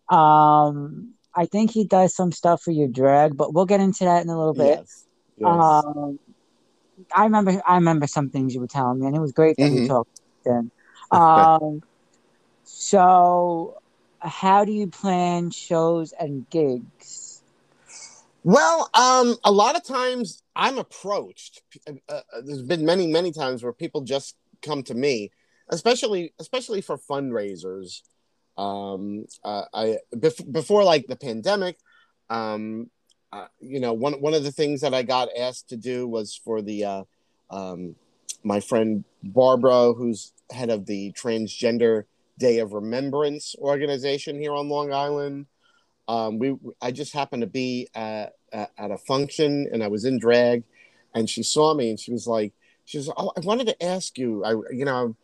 Um, 0.10 1.16
I 1.38 1.46
think 1.46 1.70
he 1.70 1.86
does 1.86 2.16
some 2.16 2.32
stuff 2.32 2.64
for 2.64 2.72
your 2.72 2.88
drag, 2.88 3.38
but 3.38 3.54
we'll 3.54 3.68
get 3.68 3.80
into 3.80 4.06
that 4.06 4.24
in 4.24 4.30
a 4.30 4.38
little 4.38 4.56
bit. 4.56 4.80
Yes. 4.80 5.06
yes. 5.38 5.48
Um, 5.48 6.20
I 7.16 7.26
remember 7.26 7.62
I 7.66 7.76
remember 7.76 8.08
some 8.08 8.30
things 8.32 8.56
you 8.56 8.60
were 8.60 8.68
telling 8.68 9.00
me, 9.00 9.06
and 9.06 9.16
it 9.16 9.20
was 9.20 9.32
great 9.32 9.56
that 9.58 9.64
mm-hmm. 9.64 9.82
we 9.84 9.88
talked 9.88 10.22
then. 10.44 10.72
Um, 11.10 11.84
so, 12.66 13.80
how 14.20 14.66
do 14.66 14.74
you 14.74 14.88
plan 14.88 15.52
shows 15.52 16.12
and 16.12 16.50
gigs? 16.50 17.42
Well, 18.44 18.90
um, 18.94 19.38
a 19.46 19.52
lot 19.52 19.78
of 19.78 19.86
times 19.86 20.44
I'm 20.54 20.78
approached. 20.78 21.62
Uh, 21.88 21.94
uh, 22.10 22.22
there's 22.44 22.62
been 22.62 22.86
many, 22.86 23.08
many 23.08 23.32
times 23.32 23.64
where 23.64 23.72
people 23.72 24.02
just 24.02 24.36
come 24.62 24.84
to 24.84 24.94
me, 24.94 25.32
especially 25.70 26.34
especially 26.40 26.82
for 26.82 26.98
fundraisers. 26.98 28.02
Um, 28.58 29.26
uh, 29.44 29.64
I 29.74 29.98
bef- 30.16 30.52
before 30.52 30.84
like 30.84 31.08
the 31.08 31.16
pandemic, 31.16 31.78
um, 32.30 32.90
uh, 33.32 33.48
you 33.60 33.80
know, 33.80 33.94
one 33.94 34.14
one 34.22 34.34
of 34.34 34.44
the 34.44 34.52
things 34.52 34.82
that 34.82 34.94
I 34.94 35.04
got 35.04 35.30
asked 35.38 35.70
to 35.70 35.78
do 35.78 36.08
was 36.08 36.40
for 36.44 36.62
the 36.62 36.86
uh, 36.86 37.04
um, 37.50 37.96
my 38.44 38.60
friend 38.60 39.04
Barbara, 39.24 39.94
who's 39.94 40.34
head 40.52 40.70
of 40.70 40.86
the 40.86 41.12
Transgender 41.14 42.04
Day 42.40 42.60
of 42.60 42.74
Remembrance 42.74 43.56
organization 43.60 44.40
here 44.40 44.54
on 44.54 44.70
Long 44.70 44.94
Island. 44.94 45.46
Um, 46.08 46.40
we 46.40 46.56
I 46.82 46.92
just 46.92 47.14
happened 47.14 47.42
to 47.42 47.48
be 47.48 47.90
at, 47.94 48.34
at, 48.54 48.72
at 48.78 48.92
a 48.92 48.98
function 48.98 49.68
and 49.72 49.84
I 49.84 49.88
was 49.88 50.06
in 50.06 50.20
drag, 50.20 50.64
and 51.14 51.30
she 51.30 51.44
saw 51.44 51.74
me 51.74 51.90
and 51.90 52.00
she 52.00 52.12
was 52.12 52.28
like, 52.28 52.54
she 52.86 52.98
was, 52.98 53.12
oh, 53.18 53.32
I 53.36 53.42
wanted 53.42 53.68
to 53.68 53.84
ask 53.84 54.18
you, 54.18 54.44
I 54.46 54.52
you 54.72 54.86
know, 54.86 55.16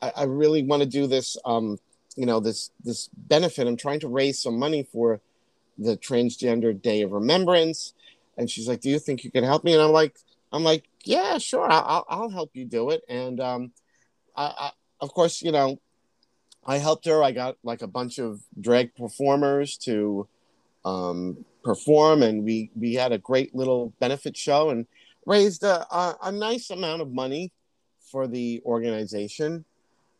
I, 0.00 0.12
I 0.16 0.22
really 0.24 0.62
want 0.64 0.82
to 0.82 0.88
do 0.88 1.06
this. 1.06 1.36
Um, 1.44 1.78
you 2.16 2.26
know 2.26 2.40
this 2.40 2.70
this 2.84 3.08
benefit. 3.14 3.66
I'm 3.66 3.76
trying 3.76 4.00
to 4.00 4.08
raise 4.08 4.40
some 4.40 4.58
money 4.58 4.82
for 4.82 5.20
the 5.78 5.96
transgender 5.96 6.80
day 6.80 7.02
of 7.02 7.12
remembrance. 7.12 7.94
And 8.36 8.48
she's 8.50 8.68
like 8.68 8.80
do 8.80 8.90
you 8.90 8.98
think 8.98 9.24
you 9.24 9.30
can 9.30 9.44
help 9.44 9.64
me? 9.64 9.72
And 9.72 9.82
i'm 9.82 9.90
like 9.90 10.16
i'm 10.52 10.64
like 10.64 10.84
yeah 11.04 11.38
sure. 11.38 11.70
I'll, 11.70 12.04
I'll 12.08 12.30
help 12.30 12.50
you 12.54 12.64
do 12.64 12.90
it. 12.90 13.02
And 13.08 13.40
um 13.40 13.72
I, 14.36 14.44
I 14.44 14.70
of 15.00 15.12
course 15.12 15.42
you 15.42 15.52
know 15.52 15.78
i 16.64 16.78
helped 16.78 17.06
her. 17.06 17.22
I 17.22 17.32
got 17.32 17.56
like 17.62 17.82
a 17.82 17.86
bunch 17.88 18.18
of 18.18 18.40
drag 18.60 18.94
performers 18.94 19.76
to 19.78 20.28
um 20.84 21.44
perform. 21.64 22.22
And 22.22 22.44
we 22.44 22.70
we 22.76 22.94
had 22.94 23.12
a 23.12 23.18
great 23.18 23.54
little 23.54 23.92
benefit 24.00 24.36
show 24.36 24.70
and 24.70 24.86
raised 25.26 25.62
a, 25.62 25.86
a, 25.94 26.16
a 26.24 26.32
nice 26.32 26.70
amount 26.70 27.00
of 27.00 27.12
money 27.12 27.52
for 28.10 28.26
the 28.26 28.60
organization 28.66 29.64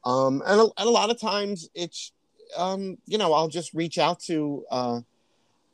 um, 0.04 0.42
and, 0.46 0.60
a, 0.60 0.64
and 0.64 0.88
a 0.88 0.90
lot 0.90 1.10
of 1.10 1.20
times 1.20 1.68
it's, 1.74 2.12
um, 2.56 2.98
you 3.06 3.18
know, 3.18 3.32
I'll 3.32 3.48
just 3.48 3.72
reach 3.74 3.98
out 3.98 4.20
to 4.20 4.64
uh, 4.70 5.00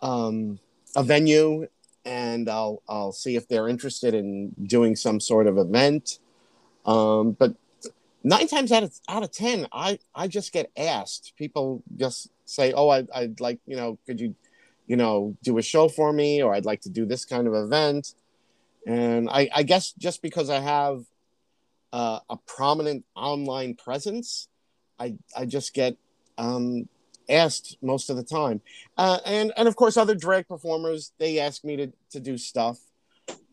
um, 0.00 0.58
a 0.96 1.02
venue 1.02 1.66
and 2.04 2.48
I'll 2.48 2.82
I'll 2.88 3.12
see 3.12 3.36
if 3.36 3.48
they're 3.48 3.68
interested 3.68 4.14
in 4.14 4.54
doing 4.62 4.96
some 4.96 5.20
sort 5.20 5.46
of 5.46 5.58
event. 5.58 6.18
Um, 6.86 7.32
but 7.32 7.54
nine 8.24 8.48
times 8.48 8.72
out 8.72 8.82
of 8.82 8.98
out 9.08 9.22
of 9.22 9.30
ten, 9.30 9.66
I 9.72 9.98
I 10.14 10.26
just 10.26 10.52
get 10.52 10.70
asked. 10.76 11.34
People 11.36 11.82
just 11.96 12.30
say, 12.46 12.72
"Oh, 12.72 12.88
I, 12.88 13.06
I'd 13.14 13.40
like 13.40 13.60
you 13.66 13.76
know, 13.76 13.98
could 14.06 14.20
you, 14.20 14.34
you 14.86 14.96
know, 14.96 15.36
do 15.42 15.58
a 15.58 15.62
show 15.62 15.88
for 15.88 16.12
me, 16.12 16.42
or 16.42 16.54
I'd 16.54 16.64
like 16.64 16.80
to 16.82 16.90
do 16.90 17.04
this 17.04 17.24
kind 17.24 17.46
of 17.46 17.54
event." 17.54 18.14
And 18.86 19.28
I, 19.28 19.50
I 19.54 19.62
guess 19.64 19.92
just 19.92 20.22
because 20.22 20.48
I 20.48 20.60
have 20.60 21.04
uh, 21.92 22.20
a 22.28 22.36
prominent 22.46 23.04
online 23.14 23.74
presence, 23.74 24.48
I 24.98 25.14
I 25.36 25.46
just 25.46 25.74
get 25.74 25.96
um, 26.36 26.88
asked 27.28 27.76
most 27.82 28.10
of 28.10 28.16
the 28.16 28.22
time, 28.22 28.60
uh, 28.96 29.18
and 29.24 29.52
and 29.56 29.68
of 29.68 29.76
course 29.76 29.96
other 29.96 30.14
drag 30.14 30.48
performers 30.48 31.12
they 31.18 31.38
ask 31.38 31.64
me 31.64 31.76
to 31.76 31.92
to 32.10 32.20
do 32.20 32.38
stuff. 32.38 32.78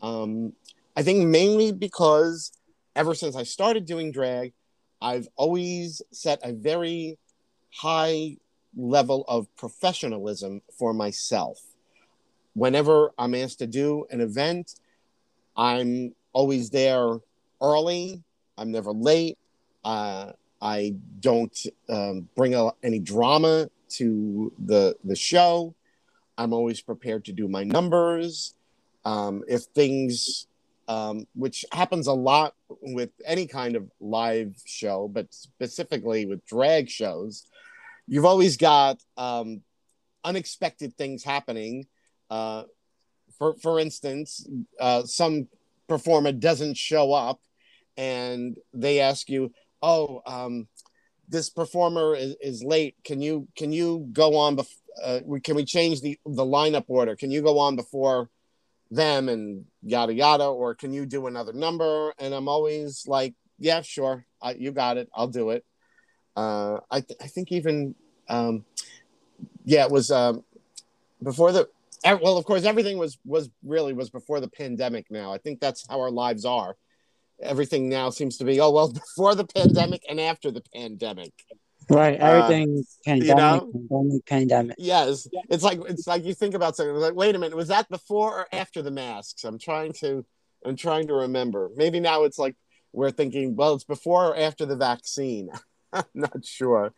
Um, 0.01 0.53
I 0.95 1.03
think 1.03 1.27
mainly 1.27 1.71
because 1.71 2.51
ever 2.95 3.13
since 3.13 3.35
I 3.35 3.43
started 3.43 3.85
doing 3.85 4.11
drag, 4.11 4.53
I've 5.01 5.27
always 5.35 6.01
set 6.11 6.39
a 6.43 6.53
very 6.53 7.17
high 7.71 8.37
level 8.75 9.25
of 9.27 9.53
professionalism 9.55 10.61
for 10.77 10.93
myself. 10.93 11.59
Whenever 12.53 13.11
I'm 13.17 13.35
asked 13.35 13.59
to 13.59 13.67
do 13.67 14.05
an 14.09 14.21
event, 14.21 14.75
I'm 15.57 16.13
always 16.33 16.69
there 16.69 17.19
early. 17.61 18.23
I'm 18.57 18.71
never 18.71 18.91
late. 18.91 19.37
Uh, 19.83 20.31
I 20.61 20.95
don't 21.19 21.57
um, 21.89 22.29
bring 22.35 22.55
a, 22.55 22.71
any 22.83 22.99
drama 22.99 23.69
to 23.89 24.51
the 24.57 24.95
the 25.03 25.15
show. 25.15 25.75
I'm 26.37 26.53
always 26.53 26.81
prepared 26.81 27.25
to 27.25 27.33
do 27.33 27.47
my 27.47 27.63
numbers. 27.63 28.55
Um, 29.05 29.43
if 29.47 29.63
things 29.63 30.47
um, 30.87 31.27
which 31.33 31.65
happens 31.71 32.07
a 32.07 32.13
lot 32.13 32.53
with 32.81 33.09
any 33.25 33.47
kind 33.47 33.75
of 33.75 33.89
live 33.99 34.55
show, 34.65 35.07
but 35.07 35.33
specifically 35.33 36.25
with 36.25 36.45
drag 36.45 36.89
shows, 36.89 37.47
you've 38.07 38.25
always 38.25 38.57
got 38.57 39.01
um, 39.17 39.61
unexpected 40.23 40.95
things 40.97 41.23
happening. 41.23 41.87
Uh, 42.29 42.63
for 43.37 43.55
for 43.55 43.79
instance, 43.79 44.47
uh, 44.79 45.03
some 45.03 45.47
performer 45.87 46.31
doesn't 46.31 46.77
show 46.77 47.13
up, 47.13 47.39
and 47.97 48.57
they 48.73 48.99
ask 48.99 49.29
you, 49.29 49.51
"Oh, 49.81 50.21
um, 50.25 50.67
this 51.27 51.49
performer 51.49 52.15
is, 52.15 52.35
is 52.41 52.63
late. 52.63 52.95
Can 53.03 53.21
you 53.21 53.47
can 53.55 53.71
you 53.71 54.07
go 54.11 54.37
on? 54.37 54.57
Bef- 54.57 54.81
uh, 55.03 55.19
can 55.43 55.55
we 55.55 55.65
change 55.65 56.01
the 56.01 56.17
the 56.25 56.45
lineup 56.45 56.85
order? 56.87 57.15
Can 57.15 57.31
you 57.31 57.41
go 57.41 57.59
on 57.59 57.75
before 57.75 58.29
them 58.91 59.29
and 59.29 59.65
yada 59.81 60.13
yada? 60.13 60.45
Or 60.45 60.75
can 60.75 60.93
you 60.93 61.05
do 61.05 61.27
another 61.27 61.53
number?" 61.53 62.13
And 62.19 62.33
I'm 62.33 62.47
always 62.47 63.05
like, 63.07 63.33
"Yeah, 63.59 63.81
sure, 63.81 64.25
I, 64.41 64.53
you 64.53 64.71
got 64.71 64.97
it. 64.97 65.09
I'll 65.13 65.27
do 65.27 65.51
it." 65.51 65.65
Uh, 66.35 66.79
I 66.91 67.01
th- 67.01 67.19
I 67.21 67.27
think 67.27 67.51
even 67.51 67.95
um, 68.27 68.65
yeah, 69.63 69.85
it 69.85 69.91
was 69.91 70.11
um, 70.11 70.43
before 71.21 71.51
the 71.51 71.69
well, 72.13 72.37
of 72.37 72.45
course, 72.45 72.63
everything 72.63 72.97
was 72.97 73.17
was 73.25 73.49
really 73.63 73.93
was 73.93 74.09
before 74.09 74.39
the 74.39 74.49
pandemic. 74.49 75.07
Now. 75.09 75.33
I 75.33 75.37
think 75.37 75.59
that's 75.59 75.85
how 75.89 75.99
our 75.99 76.11
lives 76.11 76.45
are. 76.45 76.75
Everything 77.41 77.89
now 77.89 78.09
seems 78.09 78.37
to 78.37 78.45
be 78.45 78.59
oh 78.59 78.71
well 78.71 78.91
before 78.93 79.35
the 79.35 79.45
pandemic 79.45 80.03
and 80.09 80.19
after 80.19 80.51
the 80.51 80.63
pandemic. 80.73 81.33
Right. 81.89 82.19
Uh, 82.19 82.25
everything 82.25 82.79
uh, 82.79 83.09
pandemic, 83.09 83.27
you 83.27 83.35
know? 83.35 83.71
pandemic 83.71 84.25
pandemic. 84.25 84.75
Yes. 84.79 85.27
It's 85.49 85.63
like 85.63 85.79
it's 85.87 86.07
like 86.07 86.25
you 86.25 86.33
think 86.33 86.55
about 86.55 86.75
something 86.75 86.95
like 86.95 87.15
wait 87.15 87.35
a 87.35 87.39
minute 87.39 87.55
was 87.55 87.67
that 87.67 87.89
before 87.89 88.39
or 88.39 88.47
after 88.51 88.81
the 88.81 88.91
masks? 88.91 89.43
I'm 89.43 89.59
trying 89.59 89.93
to 89.99 90.25
i'm 90.65 90.75
trying 90.75 91.07
to 91.07 91.13
remember. 91.13 91.69
Maybe 91.75 91.99
now 91.99 92.23
it's 92.23 92.39
like 92.39 92.55
we're 92.91 93.11
thinking 93.11 93.55
well 93.55 93.75
it's 93.75 93.83
before 93.83 94.27
or 94.29 94.37
after 94.37 94.65
the 94.65 94.75
vaccine. 94.75 95.49
I'm 95.93 96.03
not 96.13 96.43
sure. 96.43 96.93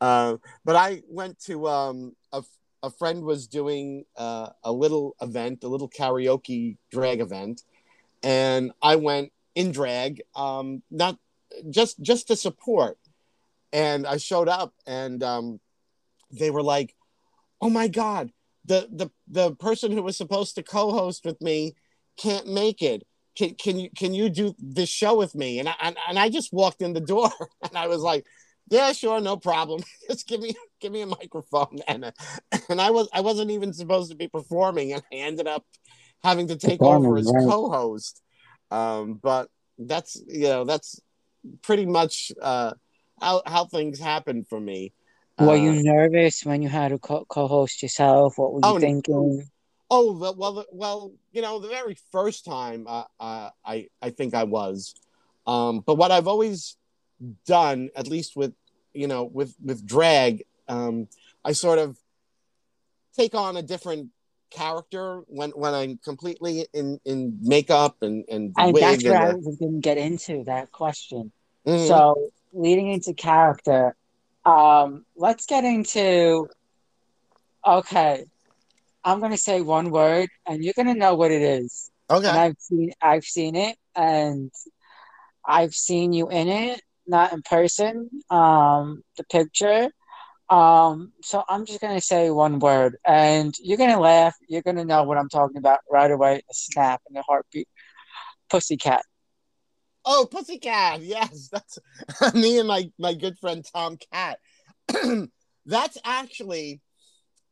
Uh, 0.00 0.36
but 0.64 0.76
i 0.76 1.02
went 1.08 1.38
to 1.44 1.68
um, 1.68 2.16
a, 2.32 2.42
a 2.84 2.90
friend 2.90 3.24
was 3.24 3.46
doing 3.46 4.04
uh, 4.16 4.48
a 4.62 4.72
little 4.72 5.16
event 5.20 5.64
a 5.64 5.68
little 5.68 5.88
karaoke 5.88 6.76
drag 6.90 7.20
event 7.20 7.62
and 8.22 8.72
i 8.82 8.96
went 8.96 9.32
in 9.54 9.72
drag, 9.72 10.22
um, 10.34 10.82
not 10.90 11.18
just 11.70 12.00
just 12.02 12.28
to 12.28 12.36
support. 12.36 12.98
And 13.72 14.06
I 14.06 14.18
showed 14.18 14.48
up, 14.48 14.72
and 14.86 15.22
um, 15.22 15.60
they 16.30 16.50
were 16.50 16.62
like, 16.62 16.94
"Oh 17.60 17.70
my 17.70 17.88
god, 17.88 18.32
the 18.64 18.88
the 18.92 19.10
the 19.28 19.54
person 19.56 19.92
who 19.92 20.02
was 20.02 20.16
supposed 20.16 20.54
to 20.56 20.62
co-host 20.62 21.24
with 21.24 21.40
me 21.40 21.74
can't 22.16 22.46
make 22.46 22.82
it. 22.82 23.06
Can, 23.36 23.54
can 23.54 23.78
you 23.78 23.90
can 23.90 24.14
you 24.14 24.28
do 24.28 24.54
this 24.58 24.88
show 24.88 25.16
with 25.16 25.34
me?" 25.34 25.58
And 25.58 25.68
I 25.68 25.74
and, 25.80 25.96
and 26.08 26.18
I 26.18 26.28
just 26.28 26.52
walked 26.52 26.82
in 26.82 26.92
the 26.92 27.00
door, 27.00 27.30
and 27.62 27.76
I 27.76 27.88
was 27.88 28.00
like, 28.00 28.26
"Yeah, 28.68 28.92
sure, 28.92 29.20
no 29.20 29.36
problem. 29.36 29.82
just 30.08 30.26
give 30.26 30.40
me 30.40 30.54
give 30.80 30.92
me 30.92 31.02
a 31.02 31.06
microphone." 31.06 31.80
And 31.88 32.12
and 32.68 32.80
I 32.80 32.90
was 32.90 33.08
I 33.12 33.20
wasn't 33.20 33.50
even 33.50 33.72
supposed 33.72 34.10
to 34.10 34.16
be 34.16 34.28
performing, 34.28 34.92
and 34.92 35.02
I 35.12 35.16
ended 35.16 35.46
up 35.46 35.64
having 36.22 36.48
to 36.48 36.56
take 36.56 36.80
over 36.82 37.16
as 37.16 37.30
right. 37.32 37.46
co-host. 37.46 38.22
Um, 38.70 39.14
but 39.14 39.48
that's 39.78 40.20
you 40.26 40.48
know 40.48 40.64
that's 40.64 41.00
pretty 41.62 41.86
much 41.86 42.32
uh, 42.40 42.74
how 43.20 43.42
how 43.46 43.64
things 43.66 43.98
happen 43.98 44.44
for 44.44 44.60
me. 44.60 44.92
Were 45.38 45.52
uh, 45.52 45.54
you 45.54 45.82
nervous 45.82 46.44
when 46.44 46.62
you 46.62 46.68
had 46.68 46.88
to 46.88 46.98
co- 46.98 47.26
host 47.28 47.82
yourself? 47.82 48.38
What 48.38 48.52
were 48.52 48.60
you 48.60 48.74
oh, 48.74 48.78
thinking? 48.78 49.50
Oh 49.90 50.12
well, 50.12 50.64
well, 50.72 51.12
you 51.32 51.42
know, 51.42 51.58
the 51.58 51.68
very 51.68 51.96
first 52.10 52.44
time 52.44 52.86
uh, 52.88 53.04
uh, 53.20 53.50
I 53.64 53.88
I 54.00 54.10
think 54.10 54.34
I 54.34 54.44
was, 54.44 54.94
um, 55.46 55.80
but 55.80 55.96
what 55.96 56.10
I've 56.10 56.28
always 56.28 56.76
done, 57.46 57.90
at 57.96 58.06
least 58.06 58.36
with 58.36 58.54
you 58.92 59.06
know 59.06 59.24
with 59.24 59.54
with 59.62 59.86
drag, 59.86 60.44
um, 60.68 61.08
I 61.44 61.52
sort 61.52 61.78
of 61.78 61.98
take 63.16 63.34
on 63.34 63.56
a 63.56 63.62
different 63.62 64.10
character 64.50 65.22
when 65.26 65.50
when 65.50 65.74
I'm 65.74 65.98
completely 65.98 66.66
in 66.72 67.00
in 67.04 67.38
makeup 67.42 67.96
and 68.02 68.24
and, 68.30 68.54
and 68.56 68.76
that's 68.76 69.04
where 69.04 69.18
I 69.18 69.34
was 69.34 69.56
going 69.58 69.74
to 69.74 69.80
get 69.80 69.98
into 69.98 70.44
that 70.44 70.72
question. 70.72 71.32
Mm-hmm. 71.66 71.86
So 71.86 72.30
leading 72.52 72.90
into 72.90 73.14
character, 73.14 73.96
um, 74.44 75.04
let's 75.16 75.46
get 75.46 75.64
into. 75.64 76.48
Okay, 77.66 78.24
I'm 79.02 79.20
going 79.20 79.32
to 79.32 79.38
say 79.38 79.60
one 79.62 79.90
word, 79.90 80.28
and 80.46 80.62
you're 80.62 80.74
going 80.74 80.88
to 80.88 80.94
know 80.94 81.14
what 81.14 81.30
it 81.30 81.42
is. 81.42 81.90
Okay, 82.10 82.28
and 82.28 82.38
I've 82.38 82.56
seen 82.58 82.92
I've 83.00 83.24
seen 83.24 83.56
it, 83.56 83.76
and 83.96 84.52
I've 85.44 85.74
seen 85.74 86.12
you 86.12 86.28
in 86.28 86.48
it, 86.48 86.82
not 87.06 87.32
in 87.32 87.42
person. 87.42 88.08
Um, 88.30 89.02
the 89.16 89.24
picture 89.24 89.90
um, 90.50 91.12
so 91.22 91.42
I'm 91.48 91.64
just 91.64 91.80
gonna 91.80 92.00
say 92.00 92.30
one 92.30 92.58
word, 92.58 92.96
and 93.06 93.54
you're 93.60 93.78
gonna 93.78 94.00
laugh. 94.00 94.36
You're 94.48 94.62
gonna 94.62 94.84
know 94.84 95.02
what 95.04 95.16
I'm 95.16 95.28
talking 95.28 95.56
about 95.56 95.80
right 95.90 96.10
away. 96.10 96.42
A 96.50 96.54
snap 96.54 97.00
and 97.08 97.16
a 97.16 97.22
heartbeat. 97.22 97.68
Pussycat. 98.50 99.02
Oh, 100.04 100.28
Pussycat! 100.30 101.00
Yes, 101.00 101.48
that's 101.52 101.78
me 102.34 102.58
and 102.58 102.68
my 102.68 102.90
my 102.98 103.14
good 103.14 103.38
friend 103.38 103.64
Tom 103.74 103.98
Cat. 104.12 104.38
that's 105.66 105.98
actually, 106.04 106.82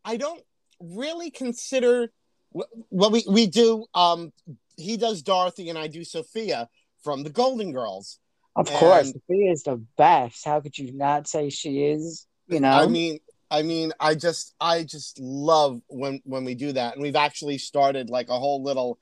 I 0.04 0.18
don't 0.18 0.42
really 0.78 1.30
consider 1.30 2.12
what 2.50 3.10
we 3.10 3.24
we 3.26 3.46
do. 3.46 3.86
Um, 3.94 4.32
he 4.76 4.98
does 4.98 5.22
Dorothy 5.22 5.70
and 5.70 5.78
I 5.78 5.86
do 5.86 6.04
Sophia 6.04 6.68
from 7.02 7.22
the 7.22 7.30
Golden 7.30 7.72
Girls. 7.72 8.18
Of 8.54 8.68
and, 8.68 8.76
course, 8.76 9.12
Sophia 9.12 9.50
is 9.50 9.62
the 9.62 9.82
best. 9.96 10.44
How 10.44 10.60
could 10.60 10.76
you 10.76 10.92
not 10.92 11.26
say 11.26 11.50
she 11.50 11.84
is? 11.84 12.26
You 12.48 12.60
know, 12.60 12.70
I 12.70 12.86
mean, 12.86 13.18
I 13.50 13.62
mean, 13.62 13.92
I 13.98 14.14
just, 14.14 14.54
I 14.60 14.82
just 14.82 15.18
love 15.18 15.80
when 15.88 16.20
when 16.24 16.44
we 16.44 16.54
do 16.54 16.72
that, 16.72 16.94
and 16.94 17.02
we've 17.02 17.16
actually 17.16 17.58
started 17.58 18.10
like 18.10 18.28
a 18.28 18.38
whole 18.38 18.62
little 18.62 18.98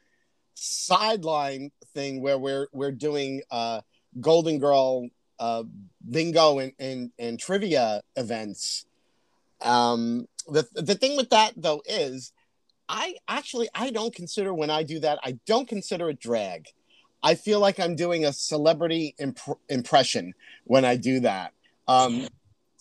sideline 0.55 1.71
thing 1.95 2.21
where 2.21 2.39
we're 2.39 2.69
we're 2.73 2.93
doing 2.93 3.43
uh, 3.51 3.81
Golden 4.21 4.59
Girl 4.59 5.09
uh, 5.39 5.65
bingo 6.09 6.59
and, 6.59 6.73
and 6.79 7.11
and 7.19 7.39
trivia 7.39 8.03
events. 8.17 8.87
Um, 9.63 10.27
the 10.47 10.67
the 10.75 10.95
thing 10.95 11.17
with 11.17 11.31
that 11.31 11.53
though 11.57 11.83
is, 11.87 12.33
I 12.89 13.17
actually 13.27 13.69
I 13.75 13.91
don't 13.91 14.15
consider 14.15 14.55
when 14.55 14.71
I 14.71 14.83
do 14.83 15.01
that 15.01 15.19
I 15.25 15.39
don't 15.47 15.69
consider 15.69 16.11
it 16.11 16.21
drag. 16.21 16.67
I 17.23 17.35
feel 17.35 17.61
like 17.61 17.79
I'm 17.79 17.97
doing 17.97 18.25
a 18.25 18.33
celebrity 18.33 19.15
imp- 19.19 19.59
impression 19.69 20.35
when 20.65 20.85
I 20.85 20.97
do 20.97 21.21
that. 21.21 21.53
Um, 21.87 22.27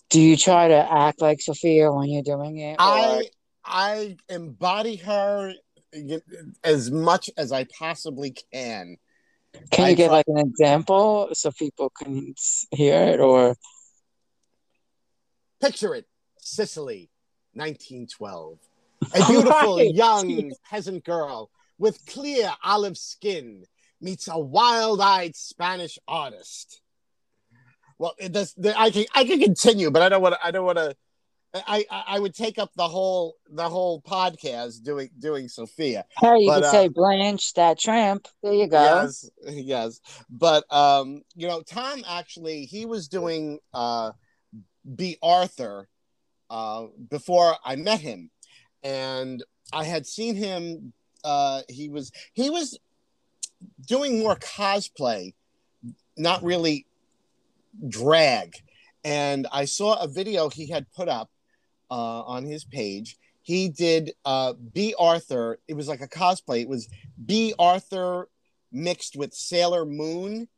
do 0.08 0.20
you 0.20 0.36
try 0.36 0.68
to 0.68 0.92
act 0.92 1.20
like 1.20 1.40
Sophia 1.40 1.92
when 1.92 2.08
you're 2.08 2.22
doing 2.22 2.58
it? 2.58 2.74
Or? 2.74 2.78
I 2.78 3.30
I 3.64 4.16
embody 4.28 4.96
her 4.96 5.54
as 6.64 6.90
much 6.90 7.30
as 7.36 7.52
I 7.52 7.64
possibly 7.64 8.34
can. 8.52 8.96
Can 9.70 9.86
you 9.86 9.90
I 9.90 9.94
give 9.94 10.12
like 10.12 10.26
an 10.28 10.38
example 10.38 11.28
so 11.32 11.50
people 11.50 11.90
can 11.90 12.34
hear 12.70 13.02
it 13.02 13.20
or 13.20 13.56
picture 15.60 15.94
it? 15.94 16.06
Sicily, 16.38 17.10
1912. 17.54 18.58
A 19.14 19.26
beautiful 19.28 19.76
right. 19.76 19.94
young 19.94 20.52
peasant 20.68 21.04
girl 21.04 21.50
with 21.78 22.04
clear 22.06 22.52
olive 22.62 22.96
skin 22.96 23.64
meets 24.00 24.28
a 24.28 24.38
wild-eyed 24.38 25.36
Spanish 25.36 25.98
artist 26.08 26.80
well, 28.00 28.14
it 28.18 28.32
does. 28.32 28.54
I 28.78 28.88
can 28.90 29.04
I 29.14 29.24
can 29.24 29.40
continue, 29.40 29.90
but 29.90 30.00
I 30.00 30.08
don't 30.08 30.22
want 30.22 30.34
to. 30.34 30.40
I 30.42 30.50
don't 30.50 30.64
want 30.64 30.78
to. 30.78 30.96
I, 31.52 31.84
I 31.90 32.18
would 32.18 32.34
take 32.34 32.58
up 32.58 32.70
the 32.74 32.88
whole 32.88 33.36
the 33.50 33.68
whole 33.68 34.00
podcast 34.00 34.82
doing 34.82 35.10
doing 35.18 35.48
Sophia. 35.48 36.06
Hey, 36.18 36.38
you 36.38 36.46
but, 36.46 36.62
could 36.62 36.70
say 36.70 36.88
Blanche 36.88 37.52
that 37.54 37.78
tramp. 37.78 38.26
There 38.42 38.54
you 38.54 38.68
go. 38.68 38.82
Yes, 38.82 39.28
yes. 39.46 40.00
But 40.30 40.64
um, 40.72 41.20
you 41.34 41.46
know, 41.46 41.60
Tom 41.60 42.02
actually 42.08 42.64
he 42.64 42.86
was 42.86 43.06
doing 43.06 43.58
uh, 43.74 44.12
Bea 44.96 45.18
Arthur 45.22 45.86
uh, 46.48 46.86
before 47.10 47.54
I 47.62 47.76
met 47.76 48.00
him, 48.00 48.30
and 48.82 49.44
I 49.74 49.84
had 49.84 50.06
seen 50.06 50.36
him. 50.36 50.94
Uh, 51.22 51.60
he 51.68 51.90
was 51.90 52.12
he 52.32 52.48
was 52.48 52.78
doing 53.86 54.20
more 54.20 54.36
cosplay, 54.36 55.34
not 56.16 56.42
really 56.42 56.86
drag. 57.88 58.54
And 59.04 59.46
I 59.52 59.64
saw 59.64 60.00
a 60.00 60.08
video 60.08 60.48
he 60.48 60.68
had 60.68 60.90
put 60.92 61.08
up 61.08 61.30
uh, 61.90 62.22
on 62.22 62.44
his 62.44 62.64
page. 62.64 63.16
He 63.42 63.68
did 63.68 64.12
uh, 64.24 64.52
Bea 64.52 64.94
Arthur. 64.98 65.58
It 65.66 65.74
was 65.74 65.88
like 65.88 66.02
a 66.02 66.08
cosplay. 66.08 66.62
It 66.62 66.68
was 66.68 66.88
Bea 67.24 67.54
Arthur 67.58 68.28
mixed 68.70 69.16
with 69.16 69.34
Sailor 69.34 69.84
Moon, 69.84 70.48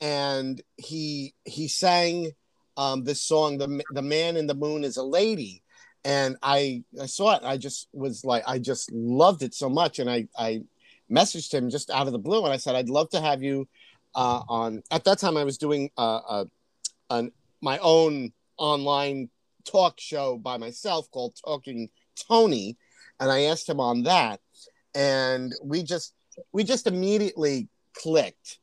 and 0.00 0.60
he 0.76 1.34
he 1.44 1.68
sang 1.68 2.32
um, 2.76 3.04
this 3.04 3.22
song. 3.22 3.58
The 3.58 3.82
the 3.90 4.02
man 4.02 4.36
in 4.36 4.46
the 4.46 4.54
moon 4.54 4.84
is 4.84 4.96
a 4.96 5.02
lady, 5.02 5.62
and 6.04 6.36
I 6.42 6.82
I 7.00 7.06
saw 7.06 7.36
it. 7.36 7.42
I 7.44 7.56
just 7.56 7.88
was 7.92 8.24
like 8.24 8.42
I 8.46 8.58
just 8.58 8.90
loved 8.90 9.42
it 9.42 9.54
so 9.54 9.68
much, 9.68 9.98
and 9.98 10.10
I 10.10 10.26
I 10.36 10.62
messaged 11.10 11.52
him 11.52 11.70
just 11.70 11.90
out 11.90 12.06
of 12.06 12.12
the 12.12 12.18
blue, 12.18 12.44
and 12.44 12.52
I 12.52 12.56
said 12.56 12.74
I'd 12.74 12.88
love 12.88 13.10
to 13.10 13.20
have 13.20 13.42
you 13.42 13.68
uh, 14.14 14.42
on. 14.48 14.82
At 14.90 15.04
that 15.04 15.18
time, 15.18 15.36
I 15.36 15.44
was 15.44 15.58
doing 15.58 15.90
uh, 15.96 16.20
uh, 16.28 16.44
an, 17.10 17.32
my 17.60 17.78
own 17.78 18.32
online 18.56 19.30
talk 19.64 19.98
show 19.98 20.38
by 20.38 20.56
myself 20.56 21.10
called 21.10 21.34
Talking 21.44 21.88
Tony, 22.28 22.76
and 23.20 23.30
I 23.30 23.42
asked 23.42 23.68
him 23.68 23.80
on 23.80 24.02
that, 24.04 24.40
and 24.94 25.52
we 25.62 25.82
just 25.82 26.14
we 26.52 26.64
just 26.64 26.86
immediately 26.86 27.68
clicked, 27.94 28.58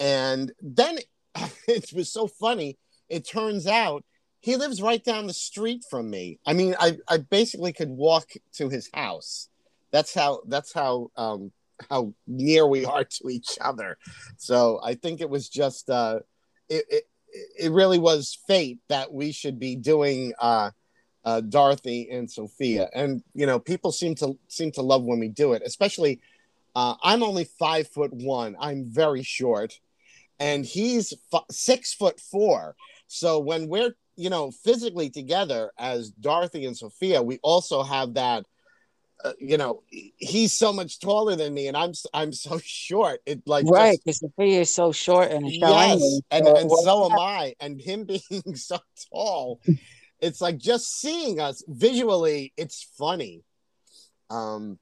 and 0.00 0.52
then 0.60 0.98
it 1.68 1.92
was 1.92 2.12
so 2.12 2.26
funny. 2.26 2.78
It 3.08 3.28
turns 3.28 3.66
out 3.66 4.04
he 4.42 4.56
lives 4.56 4.82
right 4.82 5.02
down 5.02 5.26
the 5.26 5.32
street 5.32 5.84
from 5.88 6.10
me. 6.10 6.38
I 6.44 6.52
mean, 6.52 6.74
I, 6.78 6.98
I 7.08 7.18
basically 7.18 7.72
could 7.72 7.90
walk 7.90 8.32
to 8.54 8.68
his 8.68 8.90
house. 8.92 9.48
That's 9.92 10.14
how 10.14 10.40
that's 10.48 10.72
how 10.72 11.10
um, 11.16 11.52
how 11.90 12.14
near 12.26 12.66
we 12.66 12.84
are 12.84 13.04
to 13.04 13.28
each 13.28 13.58
other. 13.60 13.98
So 14.36 14.80
I 14.82 14.94
think 14.94 15.20
it 15.20 15.30
was 15.30 15.48
just 15.48 15.90
uh, 15.90 16.20
it, 16.68 16.84
it 16.88 17.04
it 17.58 17.72
really 17.72 17.98
was 17.98 18.38
fate 18.46 18.78
that 18.88 19.12
we 19.12 19.32
should 19.32 19.58
be 19.58 19.76
doing 19.76 20.32
uh, 20.38 20.70
uh, 21.24 21.40
Dorothy 21.40 22.08
and 22.10 22.30
Sophia, 22.30 22.88
and 22.94 23.22
you 23.34 23.46
know 23.46 23.58
people 23.58 23.92
seem 23.92 24.14
to 24.16 24.38
seem 24.48 24.72
to 24.72 24.82
love 24.82 25.04
when 25.04 25.18
we 25.18 25.28
do 25.28 25.52
it. 25.52 25.62
Especially, 25.64 26.20
uh, 26.74 26.94
I'm 27.02 27.22
only 27.22 27.44
five 27.44 27.88
foot 27.88 28.12
one. 28.12 28.56
I'm 28.58 28.84
very 28.86 29.22
short, 29.22 29.78
and 30.38 30.64
he's 30.64 31.14
f- 31.32 31.44
six 31.50 31.94
foot 31.94 32.20
four. 32.20 32.76
So 33.06 33.38
when 33.38 33.68
we're 33.68 33.94
you 34.16 34.30
know 34.30 34.50
physically 34.50 35.10
together 35.10 35.72
as 35.78 36.10
Dorothy 36.10 36.66
and 36.66 36.76
Sophia, 36.76 37.22
we 37.22 37.38
also 37.42 37.82
have 37.82 38.14
that 38.14 38.44
uh, 39.24 39.32
you 39.38 39.56
know, 39.56 39.82
he's 39.88 40.52
so 40.52 40.72
much 40.72 40.98
taller 40.98 41.36
than 41.36 41.54
me, 41.54 41.68
and 41.68 41.76
I'm 41.76 41.92
I'm 42.12 42.32
so 42.32 42.58
short. 42.62 43.20
It 43.26 43.42
like 43.46 43.66
right 43.68 43.98
because 44.04 44.20
Sophia 44.20 44.60
is 44.60 44.74
so 44.74 44.92
short 44.92 45.30
and 45.30 45.48
yes, 45.48 46.20
and 46.30 46.46
so, 46.46 46.56
and 46.56 46.70
so 46.70 47.10
am 47.10 47.18
I. 47.18 47.54
And 47.60 47.80
him 47.80 48.04
being 48.30 48.56
so 48.56 48.78
tall, 49.12 49.60
it's 50.20 50.40
like 50.40 50.58
just 50.58 51.00
seeing 51.00 51.40
us 51.40 51.62
visually, 51.68 52.52
it's 52.56 52.82
funny. 52.98 53.42
Um, 54.30 54.78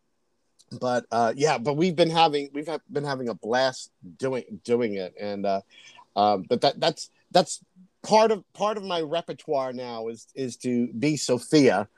but 0.80 1.04
uh, 1.10 1.32
yeah, 1.36 1.58
but 1.58 1.76
we've 1.76 1.96
been 1.96 2.10
having 2.10 2.50
we've 2.52 2.68
been 2.90 3.04
having 3.04 3.28
a 3.28 3.34
blast 3.34 3.90
doing 4.18 4.60
doing 4.64 4.94
it, 4.94 5.14
and 5.20 5.44
uh, 5.44 5.60
um, 6.16 6.44
but 6.48 6.60
that 6.62 6.80
that's 6.80 7.10
that's 7.30 7.60
part 8.02 8.30
of 8.30 8.44
part 8.54 8.76
of 8.76 8.84
my 8.84 9.00
repertoire 9.00 9.72
now 9.72 10.08
is 10.08 10.28
is 10.34 10.56
to 10.58 10.86
be 10.88 11.16
Sophia 11.16 11.88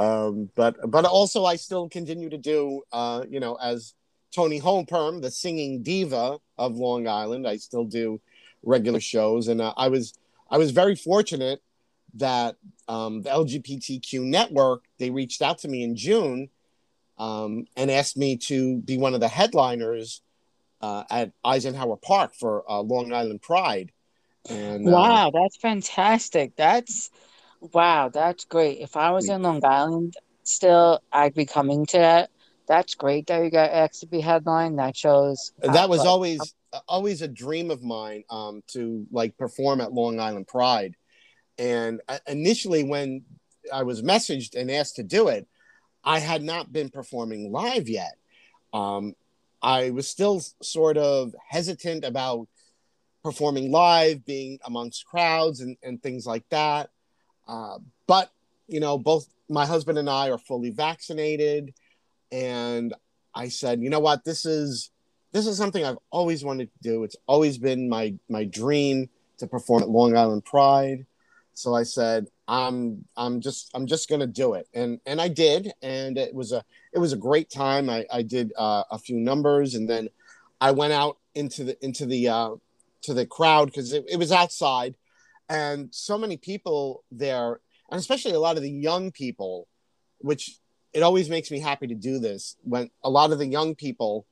um, 0.00 0.48
but 0.54 0.90
but 0.90 1.04
also 1.04 1.44
I 1.44 1.56
still 1.56 1.88
continue 1.88 2.30
to 2.30 2.38
do 2.38 2.82
uh, 2.90 3.24
you 3.28 3.38
know 3.38 3.56
as 3.56 3.94
Toni 4.34 4.60
Homeperm, 4.60 5.20
the 5.20 5.30
singing 5.30 5.82
diva 5.82 6.38
of 6.56 6.76
Long 6.76 7.06
Island. 7.06 7.46
I 7.46 7.58
still 7.58 7.84
do 7.84 8.20
regular 8.62 9.00
shows, 9.00 9.48
and 9.48 9.60
uh, 9.60 9.74
I 9.76 9.88
was 9.88 10.14
I 10.50 10.56
was 10.56 10.70
very 10.70 10.96
fortunate 10.96 11.62
that 12.14 12.56
um, 12.88 13.22
the 13.22 13.30
LGBTQ 13.30 14.22
network 14.22 14.84
they 14.98 15.10
reached 15.10 15.42
out 15.42 15.58
to 15.58 15.68
me 15.68 15.82
in 15.82 15.96
June 15.96 16.48
um, 17.18 17.66
and 17.76 17.90
asked 17.90 18.16
me 18.16 18.38
to 18.38 18.78
be 18.78 18.96
one 18.96 19.12
of 19.12 19.20
the 19.20 19.28
headliners 19.28 20.22
uh, 20.80 21.04
at 21.10 21.32
Eisenhower 21.44 21.96
Park 21.96 22.34
for 22.34 22.64
uh, 22.70 22.80
Long 22.80 23.12
Island 23.12 23.42
Pride. 23.42 23.92
And 24.48 24.88
uh, 24.88 24.92
wow, 24.92 25.30
that's 25.30 25.58
fantastic! 25.58 26.56
That's 26.56 27.10
Wow, 27.60 28.08
that's 28.08 28.44
great. 28.44 28.78
If 28.80 28.96
I 28.96 29.10
was 29.10 29.28
in 29.28 29.42
Long 29.42 29.64
Island 29.64 30.14
still, 30.44 31.00
I'd 31.12 31.34
be 31.34 31.46
coming 31.46 31.86
to 31.86 31.98
that. 31.98 32.30
That's 32.66 32.94
great 32.94 33.26
that 33.26 33.42
you 33.42 33.50
got 33.50 33.70
asked 33.70 34.00
to 34.00 34.06
be 34.06 34.20
headline. 34.20 34.76
That 34.76 34.96
shows 34.96 35.52
that 35.60 35.88
was 35.88 35.98
like, 35.98 36.08
always 36.08 36.54
always 36.88 37.20
a 37.20 37.28
dream 37.28 37.70
of 37.70 37.82
mine 37.82 38.24
um, 38.30 38.62
to 38.68 39.06
like 39.10 39.36
perform 39.36 39.80
at 39.80 39.92
Long 39.92 40.20
Island 40.20 40.46
Pride. 40.46 40.94
And 41.58 42.00
uh, 42.08 42.18
initially, 42.26 42.84
when 42.84 43.22
I 43.72 43.82
was 43.82 44.02
messaged 44.02 44.54
and 44.54 44.70
asked 44.70 44.96
to 44.96 45.02
do 45.02 45.28
it, 45.28 45.46
I 46.04 46.18
had 46.18 46.42
not 46.42 46.72
been 46.72 46.88
performing 46.88 47.52
live 47.52 47.88
yet. 47.88 48.14
Um, 48.72 49.14
I 49.62 49.90
was 49.90 50.08
still 50.08 50.40
sort 50.62 50.96
of 50.96 51.34
hesitant 51.48 52.04
about 52.04 52.48
performing 53.22 53.70
live, 53.70 54.24
being 54.24 54.58
amongst 54.64 55.04
crowds 55.04 55.60
and, 55.60 55.76
and 55.82 56.02
things 56.02 56.24
like 56.24 56.48
that. 56.50 56.88
Uh, 57.50 57.78
but 58.06 58.30
you 58.68 58.78
know, 58.78 58.96
both 58.96 59.26
my 59.48 59.66
husband 59.66 59.98
and 59.98 60.08
I 60.08 60.30
are 60.30 60.38
fully 60.38 60.70
vaccinated, 60.70 61.74
and 62.30 62.94
I 63.34 63.48
said, 63.48 63.82
you 63.82 63.90
know 63.90 63.98
what, 63.98 64.24
this 64.24 64.46
is 64.46 64.90
this 65.32 65.46
is 65.48 65.56
something 65.56 65.84
I've 65.84 65.98
always 66.10 66.44
wanted 66.44 66.70
to 66.72 66.78
do. 66.80 67.02
It's 67.02 67.16
always 67.26 67.58
been 67.58 67.88
my 67.88 68.14
my 68.28 68.44
dream 68.44 69.10
to 69.38 69.48
perform 69.48 69.82
at 69.82 69.88
Long 69.88 70.16
Island 70.16 70.44
Pride. 70.44 71.06
So 71.54 71.74
I 71.74 71.82
said, 71.82 72.28
I'm 72.46 73.04
I'm 73.16 73.40
just 73.40 73.72
I'm 73.74 73.86
just 73.86 74.08
gonna 74.08 74.28
do 74.28 74.54
it, 74.54 74.68
and 74.72 75.00
and 75.04 75.20
I 75.20 75.26
did, 75.26 75.72
and 75.82 76.16
it 76.16 76.32
was 76.32 76.52
a 76.52 76.64
it 76.92 77.00
was 77.00 77.12
a 77.12 77.16
great 77.16 77.50
time. 77.50 77.90
I 77.90 78.06
I 78.12 78.22
did 78.22 78.52
uh, 78.56 78.84
a 78.92 78.98
few 78.98 79.16
numbers, 79.16 79.74
and 79.74 79.90
then 79.90 80.08
I 80.60 80.70
went 80.70 80.92
out 80.92 81.18
into 81.34 81.64
the 81.64 81.84
into 81.84 82.06
the 82.06 82.28
uh, 82.28 82.50
to 83.02 83.12
the 83.12 83.26
crowd 83.26 83.66
because 83.66 83.92
it, 83.92 84.04
it 84.08 84.18
was 84.18 84.30
outside 84.30 84.94
and 85.50 85.92
so 85.92 86.16
many 86.16 86.38
people 86.38 87.04
there 87.10 87.60
and 87.90 87.98
especially 87.98 88.32
a 88.32 88.40
lot 88.40 88.56
of 88.56 88.62
the 88.62 88.70
young 88.70 89.10
people 89.10 89.68
which 90.18 90.58
it 90.92 91.02
always 91.02 91.28
makes 91.28 91.50
me 91.50 91.58
happy 91.58 91.86
to 91.86 91.94
do 91.94 92.18
this 92.18 92.56
when 92.62 92.88
a 93.04 93.10
lot 93.10 93.32
of 93.32 93.38
the 93.38 93.46
young 93.46 93.74
people 93.74 94.26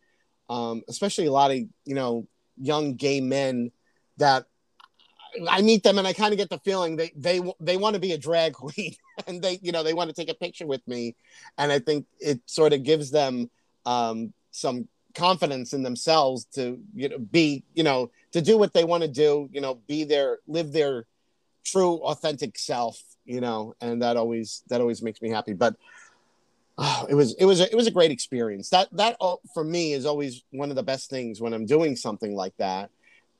um, 0.48 0.82
especially 0.88 1.26
a 1.26 1.32
lot 1.32 1.50
of 1.50 1.58
you 1.84 1.94
know 1.94 2.26
young 2.56 2.94
gay 2.94 3.20
men 3.20 3.70
that 4.16 4.46
I 5.48 5.60
meet 5.60 5.82
them 5.82 5.98
and 5.98 6.06
I 6.06 6.12
kind 6.12 6.32
of 6.32 6.38
get 6.38 6.48
the 6.48 6.58
feeling 6.58 6.96
they 6.96 7.12
they 7.14 7.40
they 7.60 7.76
want 7.76 7.94
to 7.94 8.00
be 8.00 8.12
a 8.12 8.18
drag 8.18 8.52
queen 8.54 8.94
and 9.26 9.42
they 9.42 9.58
you 9.62 9.72
know 9.72 9.82
they 9.82 9.92
want 9.94 10.08
to 10.08 10.14
take 10.14 10.30
a 10.30 10.34
picture 10.34 10.66
with 10.66 10.86
me. 10.88 11.16
And 11.58 11.70
I 11.70 11.78
think 11.80 12.06
it 12.18 12.40
sort 12.46 12.72
of 12.72 12.82
gives 12.82 13.10
them 13.10 13.50
um, 13.84 14.32
some 14.50 14.88
confidence 15.14 15.72
in 15.72 15.82
themselves 15.82 16.44
to 16.44 16.78
you 16.94 17.08
know 17.08 17.18
be 17.18 17.64
you 17.74 17.82
know 17.82 18.10
to 18.32 18.40
do 18.40 18.56
what 18.56 18.72
they 18.72 18.84
want 18.84 19.02
to 19.02 19.08
do 19.08 19.48
you 19.52 19.60
know 19.60 19.74
be 19.86 20.04
their 20.04 20.38
live 20.46 20.72
their 20.72 21.06
true 21.70 21.96
authentic 21.96 22.58
self 22.58 23.00
you 23.24 23.40
know 23.40 23.74
and 23.80 24.02
that 24.02 24.16
always 24.16 24.62
that 24.68 24.80
always 24.80 25.02
makes 25.02 25.20
me 25.20 25.30
happy 25.30 25.52
but 25.52 25.76
oh, 26.78 27.06
it 27.10 27.14
was 27.14 27.34
it 27.34 27.44
was 27.44 27.60
a, 27.60 27.70
it 27.70 27.74
was 27.74 27.86
a 27.86 27.90
great 27.90 28.10
experience 28.10 28.70
that 28.70 28.88
that 28.92 29.16
oh, 29.20 29.40
for 29.54 29.64
me 29.64 29.92
is 29.92 30.06
always 30.06 30.42
one 30.50 30.70
of 30.70 30.76
the 30.76 30.82
best 30.82 31.10
things 31.10 31.40
when 31.40 31.52
i'm 31.52 31.66
doing 31.66 31.96
something 31.96 32.34
like 32.34 32.56
that 32.58 32.90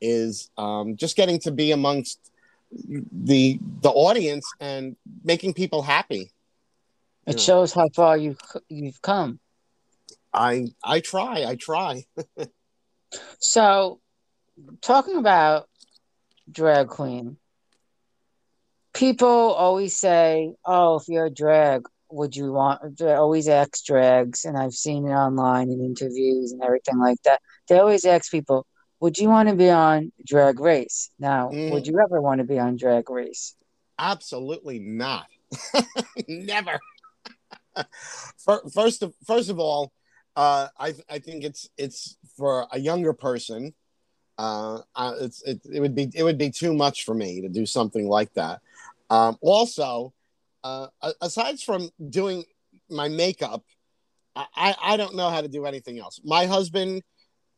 is 0.01 0.49
um, 0.57 0.97
just 0.97 1.17
getting 1.17 1.41
to 1.41 1.51
be 1.51 1.73
amongst 1.73 2.31
the 2.71 3.59
the 3.81 3.91
audience 3.91 4.47
and 4.61 4.95
making 5.25 5.53
people 5.53 5.83
happy 5.83 6.31
it 7.27 7.33
know. 7.33 7.39
shows 7.39 7.73
how 7.73 7.89
far 7.89 8.17
you 8.17 8.37
you've 8.69 9.03
come 9.03 9.41
I 10.33 10.69
I 10.85 11.01
try, 11.01 11.45
I 11.45 11.57
try. 11.57 12.05
so, 13.39 14.01
talking 14.81 15.17
about 15.17 15.69
drag 16.51 16.89
queen, 16.89 17.37
people 18.95 19.29
always 19.29 19.97
say, 19.97 20.55
"Oh, 20.65 20.97
if 20.97 21.09
you're 21.09 21.27
a 21.27 21.31
drag, 21.31 21.87
would 22.11 22.37
you 22.37 22.53
want?" 22.53 22.99
They 22.99 23.15
always 23.15 23.49
ask 23.49 23.85
drags, 23.85 24.45
and 24.45 24.57
I've 24.57 24.75
seen 24.75 25.07
it 25.07 25.13
online 25.13 25.71
in 25.71 25.85
interviews 25.85 26.53
and 26.53 26.63
everything 26.63 26.99
like 26.99 27.23
that. 27.25 27.41
They 27.69 27.79
always 27.79 28.05
ask 28.05 28.31
people, 28.31 28.67
"Would 29.01 29.19
you 29.19 29.29
want 29.29 29.49
to 29.49 29.55
be 29.55 29.71
on 29.71 30.13
Drag 30.27 30.61
Race?" 30.61 31.11
Now, 31.19 31.51
mm. 31.51 31.73
would 31.73 31.87
you 31.87 32.01
ever 32.01 32.21
want 32.21 32.39
to 32.39 32.45
be 32.45 32.59
on 32.59 32.77
Drag 32.77 33.09
Race? 33.11 33.55
Absolutely 33.99 34.79
not. 34.79 35.27
Never. 36.29 36.79
first 38.73 39.03
of 39.03 39.15
first 39.27 39.51
of 39.51 39.59
all, 39.59 39.93
uh, 40.37 40.69
I 40.79 40.95
I 41.09 41.19
think 41.19 41.45
it's 41.45 41.69
it's 41.77 42.17
for 42.37 42.67
a 42.73 42.79
younger 42.79 43.13
person. 43.13 43.75
Uh, 44.39 44.83
it's 45.21 45.43
it, 45.43 45.61
it 45.73 45.81
would 45.81 45.95
be 45.97 46.11
it 46.15 46.23
would 46.23 46.39
be 46.39 46.51
too 46.51 46.73
much 46.73 47.05
for 47.05 47.15
me 47.15 47.41
to 47.41 47.49
do 47.49 47.67
something 47.67 48.09
like 48.09 48.33
that. 48.35 48.61
Um, 49.11 49.37
also, 49.41 50.13
uh, 50.65 50.89
aside 51.21 51.61
from 51.61 51.91
doing 52.09 52.45
my 52.91 53.09
makeup, 53.09 53.65
I, 54.37 54.75
I 54.81 54.97
don't 54.97 55.17
know 55.17 55.31
how 55.31 55.41
to 55.41 55.49
do 55.49 55.67
anything 55.67 55.99
else. 55.99 56.21
My 56.25 56.47
husband, 56.47 57.03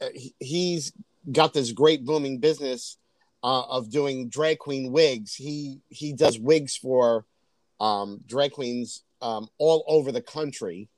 uh, 0.00 0.08
he's 0.38 0.92
got 1.30 1.52
this 1.52 1.72
great 1.72 2.04
booming 2.04 2.38
business 2.38 2.96
uh, 3.42 3.62
of 3.62 3.90
doing 3.90 4.28
drag 4.28 4.58
queen 4.58 4.92
wigs. 4.92 5.34
He 5.34 5.80
he 5.88 6.12
does 6.12 6.38
wigs 6.38 6.76
for 6.76 7.26
um, 7.80 8.20
drag 8.26 8.52
queens 8.52 9.02
um, 9.20 9.48
all 9.58 9.84
over 9.86 10.12
the 10.12 10.22
country. 10.22 10.88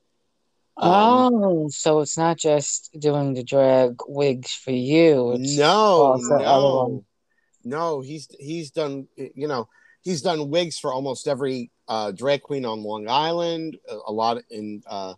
Um, 0.75 0.91
oh, 0.91 1.67
so 1.69 1.99
it's 1.99 2.17
not 2.17 2.37
just 2.37 2.89
doing 2.97 3.33
the 3.33 3.43
drag 3.43 3.95
wigs 4.07 4.51
for 4.53 4.71
you. 4.71 5.35
no, 5.37 6.15
no, 6.39 7.05
no. 7.63 8.01
He's 8.01 8.27
he's 8.39 8.71
done. 8.71 9.07
You 9.15 9.47
know, 9.47 9.67
he's 10.03 10.21
done 10.21 10.49
wigs 10.49 10.77
for 10.77 10.93
almost 10.93 11.27
every 11.27 11.71
uh, 11.87 12.11
drag 12.11 12.41
queen 12.43 12.65
on 12.65 12.83
Long 12.83 13.07
Island. 13.09 13.77
A, 14.07 14.11
lot 14.11 14.37
in 14.49 14.83
uh, 14.87 15.15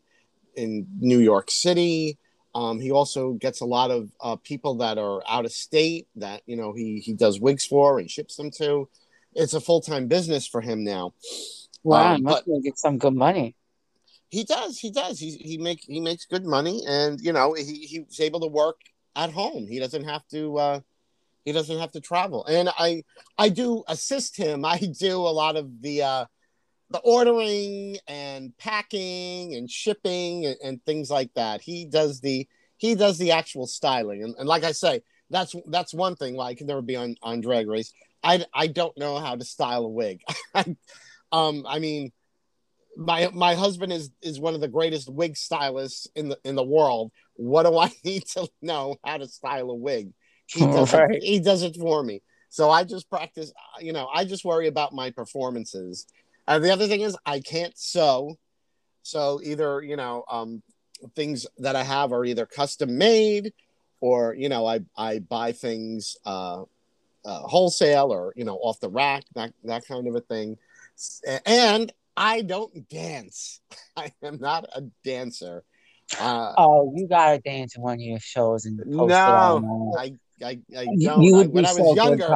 in 0.56 0.88
New 1.00 1.20
York 1.20 1.52
City. 1.52 2.18
Um, 2.54 2.80
he 2.80 2.92
also 2.92 3.34
gets 3.34 3.60
a 3.60 3.66
lot 3.66 3.92
of 3.92 4.10
uh, 4.22 4.38
people 4.38 4.76
that 4.76 4.98
are 4.98 5.22
out 5.28 5.44
of 5.44 5.52
state 5.52 6.08
that 6.16 6.42
you 6.46 6.56
know 6.56 6.74
he 6.74 7.00
he 7.00 7.14
does 7.14 7.40
wigs 7.40 7.66
for 7.66 8.00
and 8.00 8.10
ships 8.10 8.38
them 8.38 8.52
to. 8.52 8.88
It's 9.34 9.54
a 9.54 9.60
full 9.60 9.82
time 9.82 10.08
business 10.08 10.48
for 10.48 10.62
him 10.62 10.84
now. 10.84 11.14
Wow, 11.84 12.16
Um, 12.16 12.24
must 12.24 12.46
get 12.64 12.80
some 12.80 12.98
good 12.98 13.14
money. 13.14 13.56
He 14.30 14.44
does. 14.44 14.80
He 14.80 14.92
does. 14.92 15.20
He 15.20 15.32
he 15.32 15.58
make 15.58 15.84
he 15.86 16.00
makes 16.00 16.26
good 16.26 16.46
money, 16.46 16.82
and 16.88 17.20
you 17.20 17.34
know 17.34 17.54
he 17.54 17.86
he's 17.86 18.20
able 18.22 18.40
to 18.40 18.48
work 18.48 18.80
at 19.16 19.32
home. 19.32 19.68
He 19.68 19.80
doesn't 19.80 20.06
have 20.06 20.26
to. 20.30 20.82
He 21.46 21.52
doesn't 21.52 21.80
have 21.80 21.92
to 21.92 22.02
travel, 22.02 22.46
and 22.46 22.70
I 22.70 23.04
I 23.38 23.50
do 23.50 23.84
assist 23.88 24.36
him. 24.36 24.66
I 24.66 24.78
do 24.80 25.16
a 25.16 25.30
lot 25.30 25.56
of 25.56 25.82
the 25.82 26.02
uh, 26.02 26.26
the 26.90 27.00
ordering 27.00 27.98
and 28.08 28.56
packing 28.58 29.56
and 29.56 29.70
shipping 29.70 30.46
and, 30.46 30.58
and 30.64 30.86
things 30.86 31.10
like 31.10 31.34
that. 31.36 31.62
He 31.62 31.86
does 31.86 32.20
the 32.20 32.48
he 32.78 32.96
does 32.96 33.18
the 33.18 33.32
actual 33.32 33.68
styling, 33.68 34.24
and, 34.24 34.36
and 34.38 34.48
like 34.48 34.64
I 34.64 34.72
say, 34.72 35.02
that's 35.30 35.56
that's 35.68 35.94
one 35.94 36.16
thing. 36.16 36.36
Why 36.36 36.48
I 36.48 36.56
can 36.56 36.68
never 36.68 36.82
be 36.82 36.96
on 36.96 37.16
on 37.22 37.42
Drag 37.42 37.68
Race. 37.68 37.94
I 38.24 38.44
I 38.54 38.68
don't 38.68 38.98
know 38.98 39.20
how 39.20 39.36
to 39.36 39.46
style 39.46 39.86
a 39.86 39.90
wig. 39.90 40.22
um, 41.32 41.66
I 41.68 41.80
mean 41.80 42.12
my 42.98 43.30
my 43.34 43.56
husband 43.56 43.92
is 43.92 44.12
is 44.22 44.40
one 44.40 44.56
of 44.56 44.62
the 44.62 44.68
greatest 44.68 45.10
wig 45.10 45.38
stylists 45.38 46.08
in 46.16 46.30
the 46.30 46.40
in 46.44 46.56
the 46.56 46.64
world. 46.64 47.12
What 47.36 47.64
do 47.64 47.78
I 47.78 47.92
need 48.04 48.26
to 48.30 48.48
know 48.62 48.98
how 49.06 49.18
to 49.18 49.28
style 49.28 49.70
a 49.70 49.76
wig? 49.76 50.14
He 50.48 50.60
does 50.66 50.94
Right. 50.94 51.16
it, 51.16 51.24
he 51.24 51.40
does 51.40 51.64
it 51.64 51.76
for 51.76 52.04
me. 52.04 52.22
So 52.50 52.70
I 52.70 52.84
just 52.84 53.10
practice. 53.10 53.52
You 53.80 53.94
know, 53.94 54.08
I 54.14 54.26
just 54.26 54.46
worry 54.46 54.68
about 54.68 54.94
my 54.94 55.12
performances. 55.12 56.08
And 56.48 56.64
the 56.64 56.72
other 56.72 56.88
thing 56.88 57.02
is, 57.02 57.18
I 57.26 57.40
can't 57.40 57.78
sew. 57.78 58.38
So 59.02 59.42
either 59.44 59.82
you 59.82 59.96
know, 59.96 60.24
um, 60.30 60.64
things 61.16 61.46
that 61.58 61.76
I 61.76 61.84
have 61.84 62.12
are 62.14 62.26
either 62.26 62.46
custom 62.46 62.98
made, 62.98 63.54
or 64.00 64.34
you 64.36 64.50
know, 64.50 64.66
I 64.66 64.80
I 64.96 65.20
buy 65.20 65.52
things 65.52 66.18
uh, 66.26 66.64
uh, 67.26 67.40
wholesale 67.40 68.12
or 68.14 68.34
you 68.36 68.46
know 68.46 68.56
off 68.58 68.80
the 68.80 68.90
rack 68.90 69.24
that 69.36 69.54
that 69.64 69.86
kind 69.88 70.08
of 70.08 70.16
a 70.16 70.22
thing. 70.22 70.58
And 71.46 71.92
I 72.16 72.42
don't 72.42 72.88
dance. 72.88 73.60
I 73.98 74.12
am 74.24 74.38
not 74.40 74.66
a 74.74 74.84
dancer. 75.04 75.64
Uh, 76.20 76.54
Oh, 76.58 76.94
you 76.96 77.08
gotta 77.08 77.40
dance 77.40 77.76
in 77.76 77.82
one 77.82 77.96
of 77.96 78.00
your 78.02 78.20
shows 78.20 78.66
and 78.66 78.78
post 78.78 78.92
it 78.92 79.32
no, 79.32 79.58
online. 79.58 80.20
I 80.44 80.60
I, 80.78 80.88
don't. 81.02 81.22
you 81.22 81.42
I, 81.42 81.46
when 81.46 81.66
I 81.66 81.74
was 81.74 81.96
younger, 81.96 82.36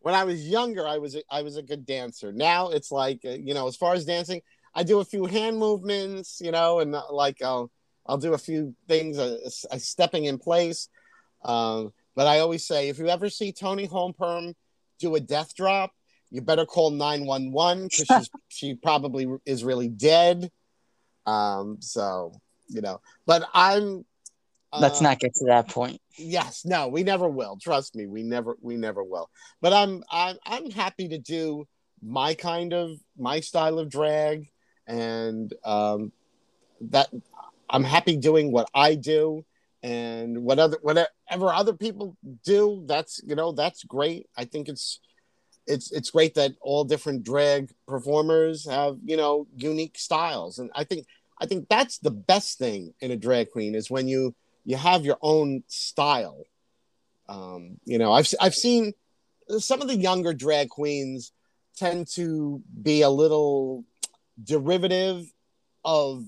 when 0.00 0.14
I 0.14 0.24
was 0.24 0.48
younger, 0.48 0.86
I 0.86 0.98
was 0.98 1.14
a, 1.14 1.22
I 1.30 1.42
was 1.42 1.56
a 1.56 1.62
good 1.62 1.86
dancer. 1.86 2.32
Now 2.32 2.70
it's 2.70 2.90
like 2.90 3.20
uh, 3.24 3.30
you 3.30 3.54
know, 3.54 3.68
as 3.68 3.76
far 3.76 3.94
as 3.94 4.04
dancing, 4.04 4.42
I 4.74 4.82
do 4.82 5.00
a 5.00 5.04
few 5.04 5.26
hand 5.26 5.58
movements, 5.58 6.40
you 6.40 6.50
know, 6.50 6.80
and 6.80 6.94
uh, 6.94 7.02
like 7.10 7.42
I'll 7.42 7.70
I'll 8.06 8.18
do 8.18 8.34
a 8.34 8.38
few 8.38 8.74
things, 8.88 9.18
uh, 9.18 9.38
uh, 9.70 9.78
stepping 9.78 10.24
in 10.24 10.38
place. 10.38 10.88
Um, 11.44 11.92
but 12.14 12.26
I 12.26 12.40
always 12.40 12.66
say, 12.66 12.88
if 12.88 12.98
you 12.98 13.08
ever 13.08 13.30
see 13.30 13.52
Toni 13.52 13.88
Homeperm 13.88 14.54
do 14.98 15.14
a 15.14 15.20
death 15.20 15.54
drop, 15.54 15.92
you 16.30 16.40
better 16.40 16.66
call 16.66 16.90
nine 16.90 17.26
one 17.26 17.52
one 17.52 17.84
because 17.84 18.06
she's 18.06 18.30
she 18.48 18.74
probably 18.74 19.28
is 19.46 19.64
really 19.64 19.88
dead. 19.88 20.50
Um, 21.26 21.78
so 21.80 22.40
you 22.68 22.80
know, 22.80 23.00
but 23.26 23.48
I'm. 23.54 24.04
Let's 24.78 25.00
uh, 25.00 25.04
not 25.04 25.18
get 25.18 25.34
to 25.34 25.46
that 25.46 25.68
point. 25.68 26.00
yes 26.16 26.64
no 26.64 26.88
we 26.88 27.02
never 27.02 27.28
will. 27.28 27.58
Trust 27.60 27.94
me 27.94 28.06
we 28.06 28.22
never 28.22 28.56
we 28.60 28.76
never 28.76 29.02
will. 29.02 29.30
But 29.60 29.72
i'm 29.72 30.02
i'm 30.10 30.36
i'm 30.46 30.70
happy 30.70 31.08
to 31.08 31.18
do 31.18 31.66
my 32.02 32.34
kind 32.34 32.72
of 32.72 32.90
my 33.16 33.40
style 33.40 33.78
of 33.78 33.88
drag 33.88 34.48
and 34.86 35.52
um 35.64 36.12
that 36.80 37.08
i'm 37.70 37.84
happy 37.84 38.16
doing 38.16 38.50
what 38.50 38.68
i 38.74 38.96
do 38.96 39.44
and 39.82 40.42
what 40.44 40.58
other 40.58 40.78
whatever 40.82 41.52
other 41.52 41.72
people 41.72 42.16
do 42.44 42.82
that's 42.86 43.20
you 43.24 43.34
know 43.34 43.52
that's 43.52 43.82
great. 43.84 44.28
I 44.36 44.44
think 44.44 44.68
it's 44.68 45.00
it's 45.66 45.90
it's 45.92 46.10
great 46.10 46.34
that 46.34 46.52
all 46.60 46.84
different 46.84 47.24
drag 47.24 47.70
performers 47.86 48.68
have 48.68 48.98
you 49.04 49.16
know 49.16 49.46
unique 49.56 49.98
styles. 49.98 50.58
And 50.58 50.70
i 50.74 50.84
think 50.84 51.06
i 51.40 51.46
think 51.46 51.68
that's 51.68 51.98
the 51.98 52.10
best 52.10 52.58
thing 52.58 52.94
in 53.00 53.10
a 53.10 53.16
drag 53.16 53.50
queen 53.50 53.74
is 53.74 53.90
when 53.90 54.06
you 54.08 54.34
you 54.64 54.76
have 54.76 55.04
your 55.04 55.18
own 55.20 55.62
style. 55.66 56.44
Um, 57.28 57.78
you 57.84 57.98
know, 57.98 58.12
I've 58.12 58.32
I've 58.40 58.54
seen 58.54 58.92
some 59.58 59.80
of 59.80 59.88
the 59.88 59.96
younger 59.96 60.32
drag 60.32 60.68
queens 60.68 61.32
tend 61.76 62.06
to 62.14 62.62
be 62.82 63.02
a 63.02 63.10
little 63.10 63.84
derivative 64.42 65.24
of 65.84 66.24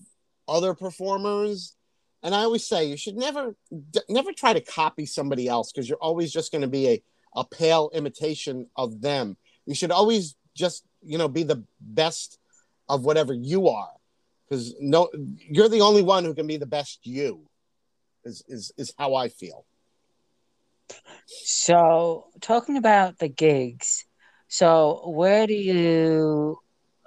other 0.48 0.74
performers, 0.74 1.76
and 2.22 2.34
I 2.34 2.40
always 2.40 2.66
say 2.66 2.86
you 2.86 2.96
should 2.96 3.16
never 3.16 3.54
d- 3.90 4.00
never 4.08 4.32
try 4.32 4.52
to 4.52 4.60
copy 4.60 5.06
somebody 5.06 5.48
else 5.48 5.72
because 5.72 5.88
you're 5.88 5.98
always 5.98 6.32
just 6.32 6.52
going 6.52 6.62
to 6.62 6.68
be 6.68 6.88
a 6.88 7.02
a 7.36 7.44
pale 7.44 7.90
imitation 7.92 8.68
of 8.76 9.00
them. 9.00 9.36
You 9.66 9.74
should 9.74 9.90
always 9.90 10.36
just 10.54 10.84
you 11.02 11.18
know 11.18 11.28
be 11.28 11.42
the 11.42 11.64
best 11.80 12.38
of 12.88 13.04
whatever 13.04 13.32
you 13.32 13.68
are 13.68 13.90
because 14.48 14.74
no 14.80 15.08
you're 15.36 15.68
the 15.68 15.80
only 15.80 16.02
one 16.02 16.24
who 16.24 16.34
can 16.34 16.46
be 16.46 16.56
the 16.56 16.66
best 16.66 17.06
you 17.06 17.48
is 18.24 18.42
is 18.48 18.72
is 18.76 18.92
how 18.98 19.14
I 19.14 19.28
feel. 19.28 19.64
So, 21.26 22.26
talking 22.40 22.76
about 22.76 23.18
the 23.18 23.28
gigs, 23.28 24.04
so 24.48 25.02
where 25.10 25.46
do 25.46 25.54
you 25.54 26.58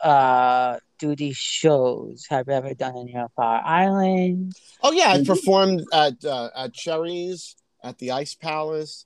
uh 0.04 0.78
do 1.00 1.16
these 1.16 1.38
shows? 1.38 2.26
Have 2.30 2.48
you 2.48 2.54
ever 2.54 2.74
done 2.74 2.96
any 2.98 3.16
on 3.16 3.30
Fire 3.36 3.62
Island? 3.66 4.54
Oh 4.82 4.92
yeah, 4.92 5.12
I 5.12 5.18
Mhm. 5.20 5.26
performed 5.28 5.86
at 5.92 6.24
uh, 6.24 6.50
at 6.56 6.74
Cherries, 6.74 7.56
at 7.84 7.98
the 8.00 8.12
Ice 8.12 8.36
Palace, 8.36 9.06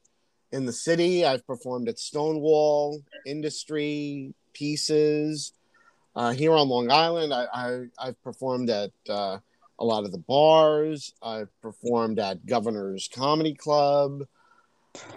in 0.52 0.66
the 0.66 0.74
city. 0.74 1.26
I've 1.26 1.46
performed 1.46 1.88
at 1.90 2.00
Stonewall, 2.00 3.02
Industry, 3.26 4.34
Pieces. 4.54 5.54
Uh, 6.14 6.32
here 6.32 6.52
on 6.54 6.68
Long 6.68 6.92
Island, 6.92 7.34
I, 7.34 7.46
I 7.54 7.86
I've 7.98 8.22
performed 8.22 8.70
at 8.70 8.92
uh, 9.08 9.40
a 9.82 9.86
lot 9.86 10.06
of 10.06 10.12
the 10.12 10.20
bars. 10.20 11.14
I've 11.22 11.50
performed 11.62 12.20
at 12.20 12.46
Governor's 12.46 13.10
Comedy 13.14 13.56
Club. 13.56 14.24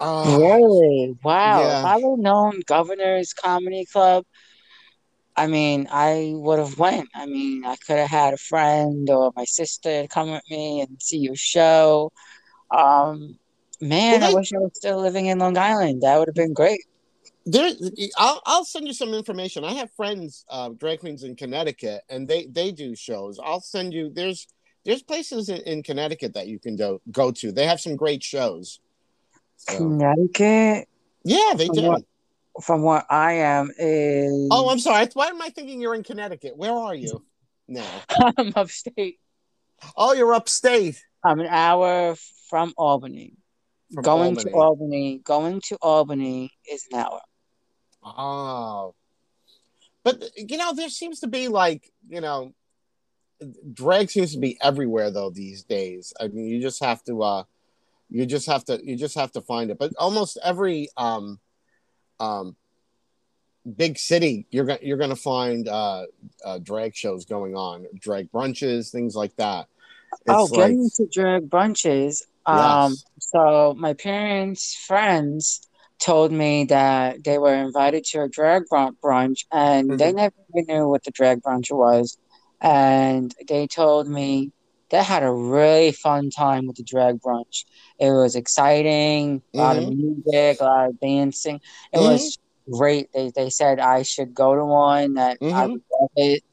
Uh, 0.01 0.37
Really? 0.39 1.15
Wow. 1.23 1.59
yeah. 1.59 1.79
If 1.79 1.85
I 1.85 1.95
would 1.97 2.17
have 2.17 2.19
known 2.19 2.61
Governor's 2.65 3.33
Comedy 3.33 3.85
Club, 3.85 4.25
I 5.37 5.47
mean, 5.47 5.87
I 5.91 6.31
would 6.33 6.59
have 6.59 6.79
went. 6.79 7.09
I 7.13 7.25
mean, 7.25 7.65
I 7.65 7.75
could 7.75 7.97
have 7.97 8.09
had 8.09 8.33
a 8.33 8.37
friend 8.37 9.09
or 9.09 9.31
my 9.35 9.45
sister 9.45 10.07
come 10.09 10.31
with 10.31 10.43
me 10.49 10.81
and 10.81 11.01
see 11.01 11.17
your 11.17 11.35
show. 11.35 12.11
Um, 12.71 13.37
man, 13.81 14.21
Well, 14.21 14.31
I 14.31 14.33
wish 14.33 14.51
I 14.53 14.57
was 14.59 14.71
still 14.73 14.99
living 14.99 15.27
in 15.27 15.37
Long 15.39 15.57
Island. 15.57 16.01
That 16.01 16.17
would 16.17 16.27
have 16.27 16.35
been 16.35 16.53
great. 16.53 16.79
there 17.45 17.71
I'll, 18.17 18.41
I'll 18.45 18.65
send 18.65 18.87
you 18.87 18.93
some 18.93 19.13
information 19.13 19.63
i 19.63 19.73
have 19.73 19.91
friends 19.91 20.45
uh 20.49 20.69
drag 20.69 20.99
queens 20.99 21.23
in 21.23 21.35
connecticut 21.35 22.01
and 22.09 22.27
they 22.27 22.47
they 22.47 22.71
do 22.71 22.95
shows 22.95 23.39
i'll 23.43 23.61
send 23.61 23.93
you 23.93 24.09
there's 24.09 24.47
there's 24.85 25.01
places 25.03 25.49
in, 25.49 25.57
in 25.61 25.83
connecticut 25.83 26.33
that 26.35 26.47
you 26.47 26.59
can 26.59 26.75
go 26.75 27.01
go 27.11 27.31
to. 27.31 27.51
They 27.51 27.65
have 27.65 27.79
some 27.81 27.95
great 27.95 28.23
shows. 28.23 28.79
So, 29.57 29.77
Connecticut, 29.77 30.87
yeah 31.23 31.53
they 31.55 31.67
From 31.67 31.75
do. 31.75 31.87
what- 31.87 32.03
from 32.63 32.83
where 32.83 33.03
I 33.11 33.33
am, 33.33 33.69
is 33.77 34.47
oh 34.49 34.69
i'm 34.69 34.79
sorry. 34.79 35.07
Why 35.13 35.27
am 35.27 35.41
i 35.41 35.49
thinking 35.49 35.81
you're 35.81 35.93
in 35.95 36.03
connecticut? 36.03 36.55
Where 36.55 36.71
are 36.71 36.95
you 36.95 37.25
now? 37.67 37.85
I'm 38.37 38.53
upstate. 38.55 39.19
oh 39.97 40.13
you're 40.13 40.33
upstate. 40.33 41.01
I'm 41.23 41.39
an 41.41 41.47
hour 41.47 42.15
from 42.49 42.73
Albany. 42.77 43.33
from 43.93 44.03
going 44.03 44.35
to 44.37 44.51
Albany. 44.51 44.53
Albany, 44.53 45.21
going 45.23 45.61
to 45.67 45.75
Albany 45.81 46.51
is 46.71 46.85
an 46.93 46.99
hour. 46.99 47.19
oh. 48.05 48.95
But 50.05 50.23
you 50.37 50.57
know 50.57 50.73
there 50.73 50.89
seems 50.89 51.19
to 51.21 51.27
be 51.27 51.49
like 51.49 51.91
you 52.07 52.21
know 52.21 52.53
drag 53.73 54.09
seems 54.09 54.33
to 54.33 54.39
be 54.39 54.57
everywhere 54.61 55.11
though 55.11 55.29
these 55.29 55.63
days 55.63 56.13
i 56.21 56.27
mean 56.27 56.45
you 56.47 56.61
just 56.61 56.81
have 56.83 57.03
to 57.03 57.21
uh 57.21 57.43
you 58.09 58.25
just 58.25 58.47
have 58.47 58.63
to 58.63 58.79
you 58.83 58.95
just 58.95 59.15
have 59.15 59.31
to 59.31 59.41
find 59.41 59.69
it 59.71 59.77
but 59.77 59.91
almost 59.97 60.37
every 60.43 60.87
um 60.95 61.39
um 62.19 62.55
big 63.75 63.97
city 63.97 64.45
you're 64.51 64.65
gonna 64.65 64.79
you're 64.81 64.97
gonna 64.97 65.15
find 65.15 65.67
uh, 65.67 66.05
uh 66.45 66.59
drag 66.59 66.95
shows 66.95 67.25
going 67.25 67.55
on 67.55 67.85
drag 67.99 68.31
brunches 68.31 68.91
things 68.91 69.15
like 69.15 69.35
that 69.35 69.67
oh, 70.27 70.43
It's 70.43 70.51
like- 70.51 70.59
getting 70.69 70.83
into 70.83 71.11
drag 71.11 71.49
brunches. 71.49 72.21
Um, 72.45 72.91
Yes. 72.91 73.03
so 73.19 73.73
my 73.77 73.93
parents' 73.93 74.75
friends 74.75 75.67
told 75.99 76.31
me 76.31 76.65
that 76.65 77.23
they 77.23 77.37
were 77.39 77.55
invited 77.55 78.03
to 78.05 78.21
a 78.21 78.29
drag 78.29 78.63
brunch, 78.69 79.45
and 79.51 79.97
they 79.99 80.11
Mhm. 80.11 80.15
never 80.15 80.35
even 80.55 80.65
knew 80.75 80.87
what 80.87 81.03
the 81.03 81.11
drag 81.11 81.41
brunch 81.41 81.71
was. 81.71 82.17
And 82.61 83.33
they 83.47 83.67
told 83.67 84.07
me 84.07 84.51
they 84.89 85.03
had 85.03 85.23
a 85.23 85.31
really 85.31 85.91
fun 85.91 86.29
time 86.29 86.67
with 86.67 86.77
the 86.77 86.83
drag 86.83 87.19
brunch. 87.21 87.65
It 87.99 88.11
was 88.11 88.35
exciting, 88.35 89.41
a 89.53 89.57
lot 89.57 89.77
of 89.77 89.83
music, 89.89 90.61
a 90.61 90.63
lot 90.63 90.89
of 90.89 90.99
dancing. 90.99 91.59
It 91.91 91.97
Mhm. 91.99 92.03
was 92.03 92.37
great. 92.71 93.09
They 93.13 93.31
they 93.35 93.49
said 93.49 93.79
I 93.79 94.03
should 94.03 94.33
go 94.33 94.55
to 94.55 94.65
one. 94.65 95.15
That 95.15 95.37
I 95.51 95.65
Mhm. 95.65 95.71
would 95.71 95.83
love 95.99 96.09
it. 96.15 96.43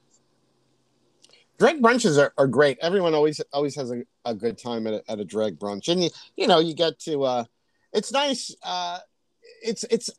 drag 1.59 1.81
brunches 1.81 2.19
are, 2.19 2.33
are 2.39 2.47
great. 2.49 2.79
Everyone 2.81 3.15
always 3.15 3.41
always 3.53 3.77
has 3.77 3.91
a, 3.93 4.03
a 4.25 4.35
good 4.35 4.59
time 4.59 4.87
at 4.87 4.95
a, 4.95 5.11
at 5.11 5.21
a 5.21 5.25
drag 5.25 5.59
brunch, 5.59 5.89
and 5.89 6.03
you 6.03 6.11
you 6.37 6.47
know 6.47 6.59
you 6.59 6.75
get 6.75 6.99
to. 7.01 7.23
uh 7.25 7.45
It's 7.93 8.13
nice. 8.13 8.55
uh 8.63 8.99
It's 9.63 9.85
it's 9.91 10.11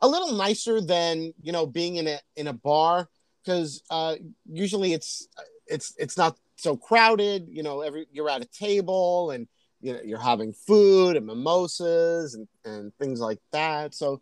a 0.00 0.08
little 0.08 0.32
nicer 0.32 0.80
than 0.80 1.32
you 1.42 1.52
know 1.52 1.66
being 1.66 1.96
in 1.96 2.06
a 2.08 2.18
in 2.36 2.46
a 2.48 2.52
bar 2.52 3.08
because 3.44 3.82
uh 3.90 4.16
usually 4.46 4.92
it's 4.92 5.28
it's 5.66 5.94
it's 5.98 6.16
not 6.16 6.36
so 6.56 6.76
crowded. 6.76 7.48
You 7.48 7.62
know, 7.62 7.80
every 7.80 8.06
you're 8.12 8.30
at 8.30 8.42
a 8.42 8.46
table 8.46 9.30
and 9.30 9.48
you 9.80 9.92
know 9.92 10.00
you're 10.04 10.20
having 10.20 10.52
food 10.52 11.16
and 11.16 11.26
mimosas 11.26 12.34
and 12.34 12.48
and 12.64 12.94
things 12.98 13.20
like 13.20 13.38
that. 13.52 13.94
So. 13.94 14.20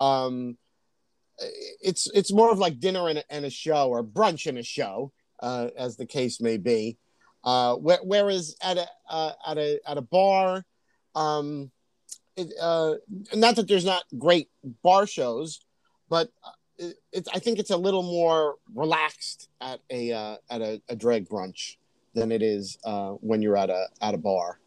um 0.00 0.56
it's 1.80 2.06
it's 2.12 2.32
more 2.32 2.50
of 2.52 2.58
like 2.58 2.78
dinner 2.78 3.08
and 3.08 3.18
a, 3.18 3.32
and 3.32 3.44
a 3.44 3.50
show 3.50 3.88
or 3.88 4.04
brunch 4.04 4.46
and 4.46 4.58
a 4.58 4.62
show 4.62 5.12
uh, 5.42 5.68
as 5.76 5.96
the 5.96 6.06
case 6.06 6.40
may 6.40 6.58
be. 6.58 6.98
Uh, 7.42 7.76
wh- 7.76 8.04
whereas 8.04 8.56
at 8.62 8.76
a 8.76 8.86
uh, 9.08 9.32
at 9.46 9.56
a 9.56 9.80
at 9.86 9.96
a 9.96 10.02
bar, 10.02 10.64
um, 11.14 11.70
it, 12.36 12.52
uh, 12.60 12.94
not 13.34 13.56
that 13.56 13.68
there's 13.68 13.86
not 13.86 14.04
great 14.18 14.50
bar 14.82 15.06
shows, 15.06 15.60
but 16.10 16.28
uh, 16.80 16.86
it, 16.86 16.96
it, 17.12 17.28
I 17.32 17.38
think 17.38 17.58
it's 17.58 17.70
a 17.70 17.76
little 17.76 18.02
more 18.02 18.56
relaxed 18.74 19.48
at 19.60 19.80
a 19.90 20.12
uh, 20.12 20.36
at 20.50 20.60
a, 20.60 20.80
a 20.88 20.96
drag 20.96 21.28
brunch 21.28 21.76
than 22.14 22.32
it 22.32 22.42
is 22.42 22.78
uh, 22.84 23.10
when 23.10 23.42
you're 23.42 23.56
at 23.56 23.70
a 23.70 23.86
at 24.00 24.14
a 24.14 24.18
bar. 24.18 24.58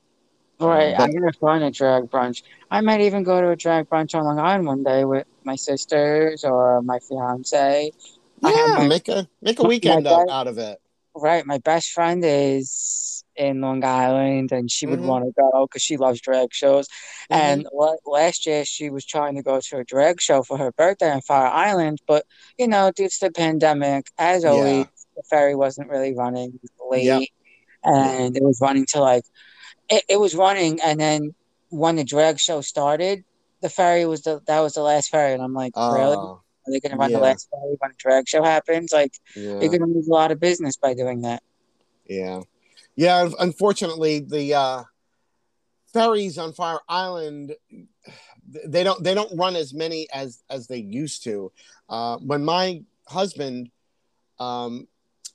Right, 0.60 0.96
But 0.96 1.04
I'm 1.04 1.12
gonna 1.12 1.34
find 1.34 1.64
a 1.64 1.72
drag 1.72 2.10
brunch. 2.10 2.44
I 2.70 2.82
might 2.82 3.02
even 3.02 3.24
go 3.24 3.42
to 3.42 3.50
a 3.50 3.56
drag 3.56 3.90
brunch 3.90 4.16
on 4.16 4.24
Long 4.24 4.40
Island 4.40 4.68
one 4.68 4.84
day 4.84 5.04
with 5.04 5.28
my 5.44 5.56
sisters 5.56 6.44
or 6.44 6.82
my 6.82 7.00
fiance. 7.00 7.92
I 8.44 8.52
have 8.52 8.70
yeah, 8.70 8.76
my 8.78 8.88
make 8.88 9.10
a 9.10 9.28
make 9.42 9.60
a 9.60 9.64
weekend 9.68 10.08
out 10.08 10.48
of 10.48 10.58
it. 10.58 10.80
Right, 11.16 11.46
my 11.46 11.58
best 11.60 11.90
friend 11.92 12.24
is 12.26 13.24
in 13.36 13.62
Long 13.62 13.84
Island, 13.84 14.52
and 14.52 14.70
she 14.72 14.86
would 14.88 15.02
hmm 15.02 15.02
want 15.02 15.26
to 15.26 15.32
go 15.40 15.66
because 15.68 15.82
she 15.82 15.98
loves 15.98 16.22
drag 16.22 16.54
shows. 16.54 16.88
hmm 17.30 17.32
And 17.32 17.66
la 17.74 17.96
last 18.06 18.46
year 18.46 18.66
she 18.66 18.90
was 18.90 19.06
trying 19.06 19.36
to 19.36 19.44
go 19.44 19.60
to 19.70 19.78
a 19.78 19.84
drag 19.84 20.22
show 20.22 20.44
for 20.44 20.58
her 20.58 20.72
birthday 20.72 21.12
on 21.12 21.22
Fire 21.22 21.48
Island, 21.52 22.00
but 22.08 22.26
you 22.58 22.68
know, 22.68 22.92
due 22.96 23.08
to 23.08 23.18
the 23.22 23.32
pandemic, 23.32 24.08
as 24.18 24.44
always, 24.46 24.86
Yeah. 24.86 25.14
the 25.16 25.24
ferry 25.30 25.56
wasn't 25.56 25.90
really 25.90 26.14
running 26.16 26.60
Yep. 26.92 26.92
late, 26.92 27.32
and 27.84 28.36
it 28.36 28.44
was 28.44 28.60
running 28.62 28.86
to 28.90 29.00
like 29.00 29.24
it, 29.90 30.04
it 30.10 30.20
was 30.20 30.36
running 30.36 30.80
and 30.84 31.00
then 31.00 31.34
when 31.70 31.96
the 31.96 32.04
drag 32.04 32.40
show 32.40 32.62
started 32.62 33.24
the 33.62 33.70
ferry 33.70 34.06
was 34.06 34.22
the 34.24 34.42
that 34.48 34.60
was 34.60 34.74
the 34.74 34.82
last 34.82 35.10
ferry 35.10 35.34
and 35.34 35.42
i'm 35.42 35.54
like 35.54 35.74
really 35.90 36.18
Uh, 36.18 36.40
are 36.66 36.72
they 36.72 36.80
going 36.80 36.92
to 36.92 36.98
run 36.98 37.12
the 37.12 37.20
last 37.20 37.50
ferry 37.50 37.76
when 37.80 37.92
a 37.92 37.96
drag 37.98 38.28
show 38.28 38.44
happens 38.44 38.92
like 38.92 39.14
you're 39.36 39.62
Yeah. 39.62 39.68
going 39.68 39.80
to 39.82 39.86
lose 39.88 40.08
a 40.08 40.12
lot 40.12 40.32
of 40.32 40.40
business 40.40 40.78
by 40.78 40.94
doing 40.94 41.22
that 41.22 41.42
Yeah. 42.08 42.42
Yeah. 42.96 43.30
Unfortunately, 43.40 44.20
the 44.20 44.54
uh, 44.54 44.84
ferries 45.94 46.38
on 46.38 46.54
Fire 46.54 46.80
Island 46.90 47.56
they 48.66 48.84
don't 48.84 49.04
they 49.04 49.14
don't 49.16 49.38
run 49.38 49.56
as 49.56 49.74
many 49.74 50.08
as 50.14 50.44
as 50.50 50.68
they 50.68 50.78
used 50.78 51.24
to. 51.24 51.52
Uh, 51.90 52.18
when 52.18 52.44
my 52.44 52.84
husband 53.08 53.70
um, 54.40 54.88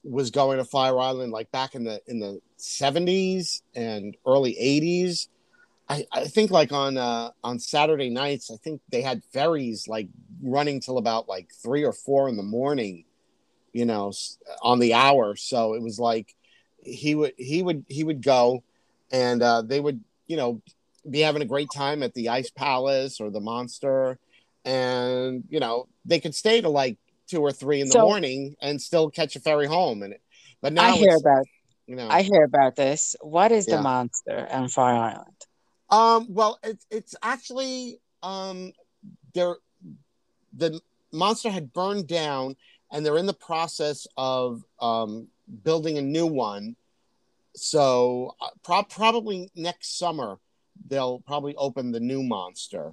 was 0.04 0.30
going 0.30 0.58
to 0.58 0.64
Fire 0.64 0.98
Island, 0.98 1.32
like 1.32 1.50
back 1.50 1.74
in 1.74 1.84
the 1.84 2.00
in 2.06 2.20
the 2.20 2.40
seventies 2.56 3.62
and 3.74 4.16
early 4.26 4.56
eighties, 4.58 5.28
I, 5.88 6.06
I 6.12 6.24
think 6.24 6.50
like 6.50 6.72
on 6.72 6.96
uh, 6.98 7.30
on 7.42 7.58
Saturday 7.58 8.10
nights, 8.10 8.50
I 8.50 8.56
think 8.56 8.80
they 8.90 9.00
had 9.00 9.24
ferries 9.32 9.88
like 9.88 10.08
running 10.42 10.80
till 10.80 10.98
about 10.98 11.28
like 11.28 11.50
three 11.62 11.84
or 11.84 11.92
four 11.92 12.28
in 12.28 12.36
the 12.36 12.42
morning, 12.42 13.04
you 13.72 13.86
know, 13.86 14.12
on 14.62 14.80
the 14.80 14.94
hour. 14.94 15.34
So 15.36 15.74
it 15.74 15.82
was 15.82 15.98
like 15.98 16.34
he 16.82 17.14
would 17.14 17.32
he 17.38 17.62
would 17.62 17.84
he 17.88 18.04
would 18.04 18.22
go, 18.22 18.62
and 19.10 19.42
uh, 19.42 19.62
they 19.62 19.80
would 19.80 20.02
you 20.26 20.36
know 20.36 20.60
be 21.08 21.20
having 21.20 21.42
a 21.42 21.46
great 21.46 21.70
time 21.74 22.02
at 22.02 22.12
the 22.12 22.28
Ice 22.28 22.50
Palace 22.50 23.18
or 23.20 23.30
the 23.30 23.40
Monster, 23.40 24.18
and 24.64 25.44
you 25.48 25.60
know 25.60 25.88
they 26.04 26.20
could 26.20 26.34
stay 26.34 26.60
to 26.60 26.68
like 26.68 26.98
two 27.28 27.40
or 27.40 27.52
three 27.52 27.80
in 27.80 27.88
the 27.88 27.94
so 27.94 28.02
morning 28.02 28.56
and 28.60 28.80
still 28.80 29.10
catch 29.10 29.36
a 29.36 29.40
ferry 29.40 29.66
home. 29.66 30.02
And 30.02 30.16
but 30.60 30.72
now 30.72 30.84
i 30.84 30.96
hear 30.96 31.16
about 31.16 31.46
you 31.86 31.96
know 31.96 32.08
i 32.08 32.22
hear 32.22 32.42
about 32.44 32.76
this 32.76 33.16
what 33.20 33.52
is 33.52 33.66
the 33.66 33.80
monster 33.80 34.46
on 34.50 34.68
fire 34.68 34.94
island 34.94 35.47
Um, 35.90 36.26
well, 36.28 36.58
it's 36.62 36.86
it's 36.90 37.14
actually 37.22 38.00
um, 38.22 38.72
there. 39.34 39.56
The 40.56 40.80
monster 41.12 41.50
had 41.50 41.72
burned 41.72 42.06
down, 42.06 42.56
and 42.90 43.04
they're 43.04 43.16
in 43.18 43.26
the 43.26 43.34
process 43.34 44.06
of 44.16 44.62
um, 44.80 45.28
building 45.64 45.98
a 45.98 46.02
new 46.02 46.26
one. 46.26 46.76
So 47.54 48.34
uh, 48.40 48.48
pro- 48.62 48.82
probably 48.84 49.50
next 49.54 49.98
summer 49.98 50.38
they'll 50.88 51.20
probably 51.20 51.54
open 51.56 51.90
the 51.90 52.00
new 52.00 52.22
monster, 52.22 52.92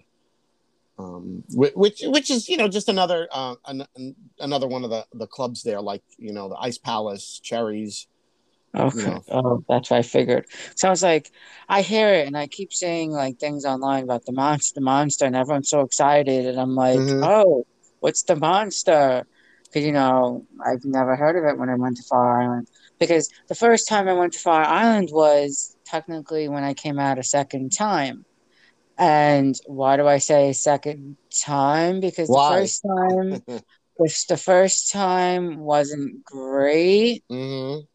um, 0.98 1.44
which 1.54 2.02
which 2.04 2.32
is 2.32 2.50
you 2.50 2.58
know 2.58 2.68
just 2.68 2.90
another 2.90 3.28
uh, 3.32 3.56
an, 3.66 3.86
an- 3.96 4.16
another 4.40 4.68
one 4.68 4.84
of 4.84 4.90
the 4.90 5.06
the 5.14 5.28
clubs 5.28 5.64
there, 5.64 5.82
like 5.82 6.04
you 6.18 6.34
know 6.34 6.50
the 6.50 6.56
Ice 6.56 6.78
Palace, 6.78 7.40
Cherries, 7.44 8.08
Okay. 8.76 9.22
Oh, 9.32 9.64
that's 9.70 9.90
what 9.90 10.00
I 10.00 10.02
figured. 10.02 10.46
So 10.76 10.88
I 10.88 10.92
was 10.92 11.04
like 11.04 11.32
I 11.70 11.82
hear 11.82 12.14
it 12.14 12.28
and 12.28 12.38
I 12.38 12.48
keep 12.48 12.74
seeing 12.74 13.12
like 13.12 13.40
things 13.40 13.66
online 13.66 14.04
about 14.04 14.26
the 14.26 14.34
monster, 14.34 14.74
the 14.80 14.84
monster, 14.86 15.26
and 15.26 15.36
everyone's 15.36 15.70
so 15.70 15.82
excited. 15.82 16.46
And 16.46 16.60
I'm 16.60 16.76
like, 16.76 17.06
hmm 17.06 17.22
oh, 17.22 17.66
what's 18.00 18.24
the 18.24 18.36
monster? 18.36 19.26
Because, 19.72 19.86
you 19.86 19.92
know, 19.94 20.46
I've 20.66 20.84
never 20.86 21.16
heard 21.16 21.38
of 21.38 21.46
it 21.50 21.58
when 21.58 21.70
I 21.70 21.76
went 21.76 21.98
to 21.98 22.04
Fire 22.04 22.42
Island. 22.42 22.68
Because 23.00 23.30
the 23.50 23.56
first 23.56 23.88
time 23.88 24.08
I 24.08 24.14
went 24.14 24.34
to 24.34 24.40
Fire 24.40 24.66
Island 24.66 25.10
was 25.12 25.76
technically 25.86 26.48
when 26.50 26.64
I 26.64 26.74
came 26.74 27.00
out 27.00 27.20
a 27.20 27.24
second 27.24 27.72
time. 27.72 28.26
And 28.98 29.56
why 29.68 29.98
do 29.98 30.08
I 30.08 30.20
say 30.20 30.54
second 30.54 31.18
time? 31.46 32.00
Because 32.02 32.32
the 32.32 32.42
first 32.42 32.84
time, 32.88 33.42
which 33.98 34.28
the 34.28 34.38
first 34.38 34.92
time 34.92 35.58
wasn't 35.60 36.24
great. 36.26 37.24
hmm 37.30 37.86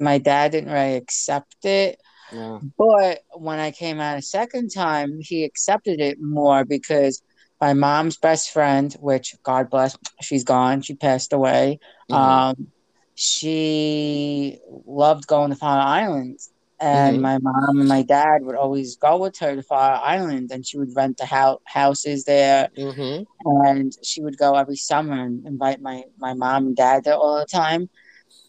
My 0.00 0.18
dad 0.18 0.52
didn't 0.52 0.72
really 0.72 0.96
accept 0.96 1.64
it. 1.64 1.98
Yeah. 2.30 2.60
But 2.76 3.20
when 3.34 3.58
I 3.58 3.70
came 3.70 4.00
out 4.00 4.18
a 4.18 4.22
second 4.22 4.70
time, 4.70 5.18
he 5.20 5.44
accepted 5.44 6.00
it 6.00 6.18
more 6.20 6.64
because 6.64 7.22
my 7.60 7.72
mom's 7.74 8.16
best 8.18 8.50
friend, 8.50 8.92
which 9.00 9.34
God 9.42 9.70
bless, 9.70 9.96
she's 10.22 10.44
gone, 10.44 10.82
she 10.82 10.94
passed 10.94 11.32
away. 11.32 11.78
hmm 12.08 12.38
Um, 12.38 12.68
she 13.14 14.58
loved 14.86 15.26
going 15.26 15.50
to 15.50 15.56
Fire 15.56 15.80
Island. 15.80 16.38
And 16.80 17.20
hmm 17.20 17.22
my 17.22 17.38
mom 17.38 17.80
and 17.80 17.88
my 17.88 18.02
dad 18.02 18.42
would 18.42 18.56
always 18.56 18.96
go 18.96 19.18
with 19.18 19.38
her 19.38 19.54
to 19.56 19.62
Fire 19.62 20.00
Island, 20.02 20.50
and 20.52 20.66
she 20.66 20.78
would 20.78 20.94
rent 20.96 21.16
the 21.18 21.26
house 21.26 21.60
houses 21.66 22.24
there, 22.24 22.68
hmm 22.76 23.24
and 23.44 23.92
she 24.02 24.22
would 24.22 24.38
go 24.38 24.54
every 24.54 24.76
summer 24.76 25.24
and 25.24 25.46
invite 25.46 25.80
my 25.80 26.04
my 26.18 26.34
mom 26.34 26.66
and 26.68 26.76
dad 26.76 27.04
there 27.04 27.14
all 27.16 27.38
the 27.38 27.46
time. 27.46 27.88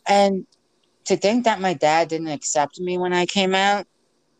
And 0.07 0.45
to 1.09 1.17
think 1.17 1.43
that 1.45 1.59
my 1.59 1.73
dad 1.73 2.07
didn't 2.07 2.27
accept 2.27 2.79
me 2.79 2.99
when 2.99 3.13
I 3.13 3.25
came 3.25 3.55
out, 3.55 3.87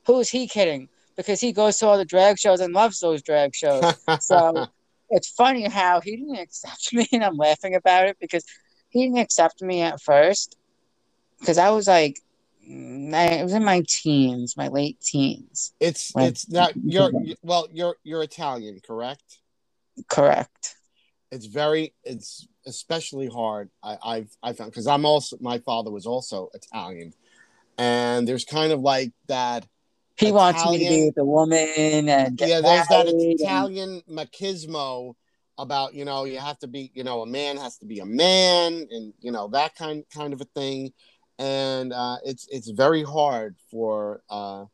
who 0.05 0.19
is 0.19 0.29
he 0.29 0.47
kidding? 0.47 0.88
Because 1.17 1.41
he 1.41 1.51
goes 1.51 1.77
to 1.77 1.88
all 1.88 1.97
the 1.97 2.05
drag 2.05 2.38
shows 2.38 2.60
and 2.60 2.75
loves 2.75 2.99
those 2.99 3.23
drag 3.23 3.55
shows. 3.55 3.91
So 4.19 4.67
it's 5.10 5.29
funny 5.32 5.63
how 5.67 5.99
he 5.99 6.15
didn't 6.15 6.38
accept 6.38 6.89
me, 6.93 7.08
and 7.12 7.23
I'm 7.23 7.38
laughing 7.38 7.73
about 7.73 8.05
it 8.05 8.17
because 8.21 8.45
he 8.89 9.03
didn't 9.03 9.17
accept 9.17 9.63
me 9.63 9.82
at 9.82 9.99
first 9.99 10.58
because 11.39 11.58
I 11.58 11.71
was 11.71 11.88
like, 11.88 12.19
I 12.67 13.41
was 13.41 13.53
in 13.53 13.63
my 13.63 13.84
teens, 13.88 14.55
my 14.55 14.67
late 14.67 15.01
teens. 15.01 15.73
it's 15.79 16.13
When 16.13 16.25
it's 16.27 16.47
not 16.51 16.73
you're 16.75 17.12
well 17.41 17.67
you're 17.73 17.95
you're 18.03 18.21
Italian, 18.21 18.79
correct? 18.86 19.39
correct. 20.08 20.75
It's 21.31 21.45
very 21.45 21.93
it's 22.03 22.47
especially 22.65 23.27
hard. 23.27 23.69
I, 23.83 23.97
I've 24.03 24.37
I 24.41 24.53
found 24.53 24.71
because 24.71 24.87
I'm 24.87 25.05
also 25.05 25.37
my 25.39 25.59
father 25.59 25.91
was 25.91 26.05
also 26.05 26.49
Italian, 26.53 27.13
and 27.77 28.27
there's 28.27 28.45
kind 28.45 28.71
of 28.71 28.79
like 28.81 29.11
that 29.27 29.67
He 30.17 30.31
wants 30.31 30.65
me 30.65 30.79
to 30.79 30.89
be 30.89 31.05
with 31.05 31.17
a 31.17 31.25
woman 31.25 32.09
and 32.09 32.39
yeah 32.39 32.61
there's 32.61 32.87
that 32.87 33.07
and 33.07 33.21
Italian 33.21 34.01
machismo 34.09 35.15
about 35.59 35.93
you 35.93 36.05
know 36.05 36.23
you 36.23 36.39
have 36.39 36.57
to 36.59 36.67
be 36.67 36.91
you 36.95 37.03
know 37.03 37.21
a 37.21 37.27
man 37.27 37.57
has 37.57 37.77
to 37.77 37.86
be 37.86 37.99
a 37.99 38.05
man 38.05 38.88
and 38.89 39.13
you 39.19 39.32
know 39.32 39.49
that 39.49 39.75
kind 39.75 40.03
kind 40.11 40.34
of 40.34 40.41
a 40.41 40.45
thing, 40.45 40.91
and 41.38 41.93
uh, 41.93 42.17
it's 42.25 42.47
it's 42.49 42.69
very 42.69 43.03
hard 43.03 43.55
for 43.69 44.23
uh, 44.30 44.65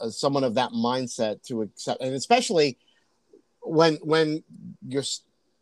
uh, 0.00 0.10
someone 0.10 0.44
of 0.44 0.54
that 0.54 0.70
mindset 0.70 1.42
to 1.44 1.62
accept, 1.62 2.02
and 2.02 2.14
especially 2.14 2.78
when 3.60 3.96
when 3.96 4.42
you're 4.86 5.04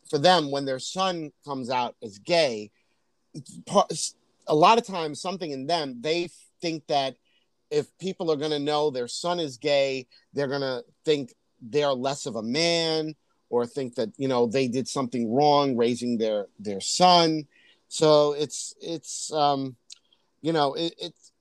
for 0.09 0.19
them 0.19 0.51
when 0.51 0.65
their 0.65 0.79
son 0.79 1.31
comes 1.45 1.71
out 1.71 1.97
as 2.03 2.19
gay 2.19 2.71
a 4.47 4.55
lot 4.55 4.79
of 4.79 4.87
times 4.87 5.21
something 5.21 5.51
in 5.51 5.67
them 5.67 5.97
they 6.01 6.29
think 6.61 6.87
that 6.87 7.17
if 7.71 7.87
people 7.99 8.31
are 8.31 8.37
going 8.37 8.51
to 8.51 8.59
know 8.59 8.91
their 8.91 9.09
son 9.09 9.41
is 9.41 9.57
gay 9.57 10.07
they're 10.33 10.49
going 10.49 10.61
to 10.61 10.85
think 11.05 11.35
they're 11.61 11.89
less 11.89 12.27
of 12.27 12.37
a 12.37 12.43
man 12.43 13.15
or 13.51 13.67
think 13.67 13.95
that 13.95 14.11
you 14.17 14.29
know 14.29 14.47
they 14.47 14.69
did 14.69 14.87
something 14.87 15.33
wrong 15.33 15.77
raising 15.77 16.19
their 16.19 16.47
their 16.59 16.81
son 16.81 17.45
so 17.89 18.33
it's 18.33 18.75
it's 18.81 19.33
um 19.33 19.77
you 20.45 20.53
know, 20.53 20.75
it, 20.75 20.95
it's 21.01 21.33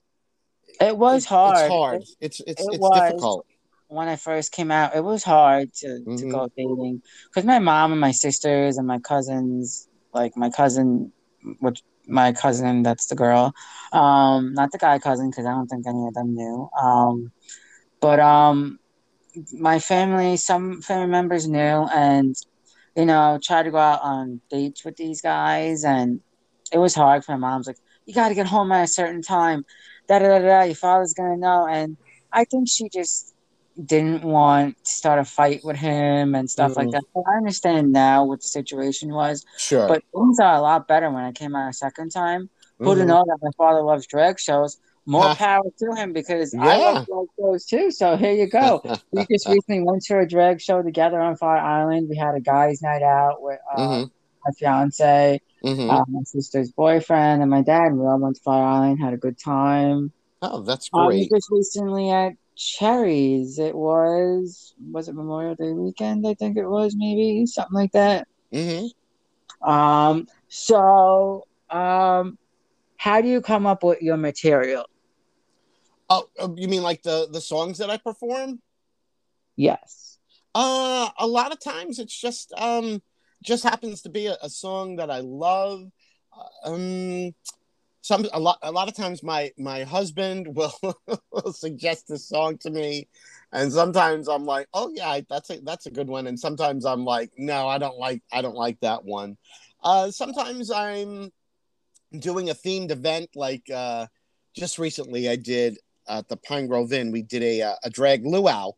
It 0.80 0.96
was 0.96 1.26
hard. 1.26 1.56
It's 1.56 1.68
hard. 1.68 2.02
It's 2.20 2.40
it's 2.46 2.62
it 2.62 2.68
it's 2.72 2.90
difficult. 2.90 3.46
When 3.94 4.08
I 4.08 4.16
first 4.16 4.52
came 4.52 4.70
out, 4.70 4.96
it 4.96 5.04
was 5.04 5.24
hard 5.24 5.72
to, 5.80 6.06
to 6.18 6.26
Mhm. 6.26 6.26
go 6.26 6.48
dating 6.56 7.02
because 7.32 7.46
my 7.46 7.58
mom 7.58 7.92
and 7.92 8.00
my 8.00 8.12
sisters 8.12 8.78
and 8.78 8.86
my 8.86 8.98
cousins, 9.00 9.88
like 10.12 10.32
my 10.36 10.50
cousin, 10.50 11.12
which 11.60 11.82
my 12.06 12.32
cousin, 12.32 12.82
that's 12.82 13.06
the 13.06 13.16
girl, 13.16 13.52
um, 13.92 14.52
not 14.54 14.70
the 14.72 14.78
guy 14.78 14.98
cousin 14.98 15.30
because 15.30 15.46
I 15.46 15.50
don't 15.50 15.68
think 15.68 15.86
any 15.86 16.06
of 16.06 16.14
them 16.14 16.34
knew. 16.34 16.68
Um, 16.80 17.32
but 18.00 18.20
um, 18.20 18.78
my 19.52 19.78
family, 19.78 20.36
some 20.36 20.80
family 20.82 21.06
members 21.08 21.48
knew, 21.48 21.86
and 21.94 22.34
you 22.96 23.06
know, 23.06 23.38
tried 23.42 23.64
to 23.64 23.70
go 23.70 23.78
out 23.78 24.00
on 24.02 24.40
dates 24.50 24.84
with 24.84 24.96
these 24.96 25.20
guys, 25.20 25.84
and 25.84 26.20
it 26.72 26.78
was 26.78 26.94
hard 26.94 27.24
for 27.24 27.32
my 27.32 27.38
mom's 27.38 27.66
like, 27.66 27.76
you 28.06 28.14
got 28.14 28.28
to 28.28 28.34
get 28.34 28.46
home 28.46 28.72
at 28.72 28.84
a 28.84 28.88
certain 28.88 29.22
time, 29.22 29.64
da 30.08 30.18
da 30.18 30.38
da 30.38 30.40
da. 30.40 30.62
Your 30.62 30.74
father's 30.74 31.14
gonna 31.14 31.36
know, 31.36 31.66
and 31.68 31.96
I 32.32 32.44
think 32.44 32.68
she 32.68 32.88
just 32.92 33.33
didn't 33.82 34.22
want 34.22 34.76
to 34.84 34.90
start 34.90 35.18
a 35.18 35.24
fight 35.24 35.62
with 35.64 35.76
him 35.76 36.34
and 36.34 36.48
stuff 36.48 36.76
like 36.76 36.88
Mhm. 36.88 36.92
that. 36.92 37.02
But 37.14 37.24
I 37.32 37.36
understand 37.36 37.92
now 37.92 38.24
what 38.24 38.40
the 38.40 38.48
situation 38.48 39.12
was, 39.12 39.44
Sure. 39.56 39.88
but 39.88 40.02
things 40.14 40.38
are 40.38 40.54
a 40.54 40.60
lot 40.60 40.86
better 40.86 41.10
when 41.10 41.24
I 41.24 41.32
came 41.32 41.54
out 41.56 41.68
a 41.70 41.72
second 41.72 42.10
time. 42.10 42.50
Who 42.78 42.94
to 42.94 43.02
Mhm. 43.02 43.06
know 43.06 43.24
that 43.26 43.38
my 43.42 43.50
father 43.56 43.82
loves 43.82 44.06
drag 44.06 44.38
shows? 44.38 44.78
More 45.06 45.28
Huh. 45.28 45.34
power 45.38 45.64
to 45.78 45.94
him 45.94 46.12
because 46.12 46.54
I 46.54 46.78
love 46.78 47.06
drag 47.06 47.26
shows 47.38 47.66
too. 47.66 47.90
So 47.90 48.16
here 48.16 48.32
you 48.32 48.46
go. 48.46 48.82
we 49.12 49.26
just 49.30 49.48
recently 49.48 49.82
went 49.82 50.02
to 50.04 50.18
a 50.18 50.26
drag 50.26 50.60
show 50.60 50.82
together 50.82 51.20
on 51.20 51.36
Fire 51.36 51.58
Island. 51.58 52.08
We 52.08 52.16
had 52.16 52.34
a 52.34 52.40
guys' 52.40 52.80
night 52.82 53.02
out 53.02 53.42
with 53.42 53.58
uh, 53.74 53.80
Mhm. 53.80 54.10
my 54.44 54.52
fiance, 54.58 55.40
Mhm. 55.64 55.90
uh, 55.90 56.04
my 56.08 56.22
sister's 56.24 56.70
boyfriend, 56.72 57.42
and 57.42 57.50
my 57.50 57.62
dad. 57.62 57.92
We 57.94 58.06
all 58.06 58.18
went 58.18 58.36
to 58.36 58.42
Fire 58.42 58.62
Island, 58.64 59.00
had 59.02 59.14
a 59.14 59.18
good 59.18 59.38
time. 59.38 60.12
oh, 60.42 60.60
that's 60.60 60.90
Um, 60.92 61.06
we 61.06 61.20
great. 61.26 61.30
just 61.30 61.48
recently 61.50 62.10
at 62.10 62.32
Cherries. 62.56 63.58
It 63.58 63.74
was 63.74 64.74
was 64.92 65.08
it 65.08 65.14
Memorial 65.14 65.54
Day 65.54 65.72
weekend? 65.72 66.26
I 66.26 66.34
think 66.34 66.56
it 66.56 66.66
was 66.66 66.94
maybe 66.96 67.46
something 67.46 67.74
like 67.74 67.92
that. 67.92 68.26
hmm 68.52 68.86
Um, 69.68 70.26
so 70.48 71.46
um, 71.70 72.38
how 72.96 73.20
do 73.20 73.28
you 73.28 73.40
come 73.40 73.66
up 73.66 73.82
with 73.82 74.02
your 74.02 74.16
material? 74.16 74.84
Oh, 76.10 76.28
uh, 76.38 76.48
you 76.56 76.68
mean 76.68 76.82
like 76.82 77.02
the 77.02 77.28
the 77.30 77.40
songs 77.40 77.78
that 77.78 77.90
I 77.90 77.96
perform? 77.96 78.60
Yes. 79.56 80.18
Uh, 80.54 81.10
a 81.18 81.26
lot 81.26 81.52
of 81.52 81.60
times 81.60 81.98
it's 81.98 82.18
just 82.18 82.52
um 82.56 83.02
just 83.42 83.64
happens 83.64 84.02
to 84.02 84.08
be 84.08 84.26
a, 84.26 84.36
a 84.42 84.48
song 84.48 84.96
that 84.96 85.10
I 85.10 85.20
love. 85.20 85.88
Uh, 86.32 86.70
Um, 86.70 87.32
some 88.04 88.26
a 88.34 88.38
lot 88.38 88.58
a 88.60 88.70
lot 88.70 88.86
of 88.86 88.94
times 88.94 89.22
my 89.22 89.50
my 89.56 89.82
husband 89.82 90.46
will, 90.54 90.74
will 91.32 91.52
suggest 91.54 92.10
a 92.10 92.18
song 92.18 92.58
to 92.58 92.70
me, 92.70 93.08
and 93.50 93.72
sometimes 93.72 94.28
I'm 94.28 94.44
like, 94.44 94.68
oh 94.74 94.92
yeah, 94.94 95.20
that's 95.30 95.48
a 95.48 95.58
that's 95.62 95.86
a 95.86 95.90
good 95.90 96.08
one, 96.08 96.26
and 96.26 96.38
sometimes 96.38 96.84
I'm 96.84 97.06
like, 97.06 97.30
no, 97.38 97.66
I 97.66 97.78
don't 97.78 97.96
like 97.96 98.22
I 98.30 98.42
don't 98.42 98.56
like 98.56 98.78
that 98.80 99.06
one. 99.06 99.38
Uh, 99.82 100.10
sometimes 100.10 100.70
I'm 100.70 101.32
doing 102.18 102.50
a 102.50 102.54
themed 102.54 102.90
event 102.90 103.30
like 103.34 103.70
uh, 103.70 104.06
just 104.54 104.78
recently 104.78 105.30
I 105.30 105.36
did 105.36 105.78
at 106.06 106.28
the 106.28 106.36
Pine 106.36 106.66
Grove 106.66 106.92
Inn. 106.92 107.10
We 107.10 107.22
did 107.22 107.42
a 107.42 107.62
uh, 107.62 107.74
a 107.84 107.88
drag 107.88 108.26
luau, 108.26 108.72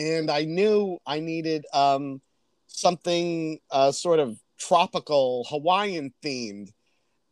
and 0.00 0.32
I 0.32 0.46
knew 0.46 0.98
I 1.06 1.20
needed 1.20 1.64
um, 1.72 2.20
something 2.66 3.60
uh, 3.70 3.92
sort 3.92 4.18
of 4.18 4.36
tropical 4.58 5.46
Hawaiian 5.48 6.12
themed, 6.24 6.72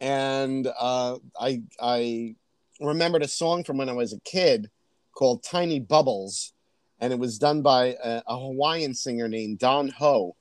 and 0.02 0.66
uh, 0.78 1.16
I 1.40 1.62
I 1.80 2.34
remembered 2.80 3.22
a 3.22 3.28
song 3.28 3.62
from 3.62 3.78
when 3.78 3.88
I 3.88 3.92
was 3.92 4.12
a 4.12 4.20
kid 4.20 4.68
called 5.14 5.44
Tiny 5.44 5.78
Bubbles, 5.78 6.52
and 7.00 7.12
it 7.12 7.20
was 7.20 7.38
done 7.38 7.62
by 7.62 7.96
a, 8.02 8.20
a 8.26 8.36
Hawaiian 8.36 8.94
singer 8.94 9.28
named 9.28 9.60
Don 9.60 9.88
Ho, 9.88 10.34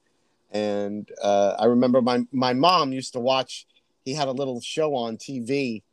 and 0.50 1.08
uh, 1.22 1.56
I 1.60 1.66
remember 1.66 2.02
my 2.02 2.26
my 2.32 2.54
mom 2.54 2.92
used 2.92 3.14
to 3.14 3.20
watch. 3.20 3.68
He 4.04 4.16
had 4.16 4.28
a 4.28 4.32
little 4.32 4.60
show 4.62 4.96
on 4.96 5.18
TV 5.18 5.84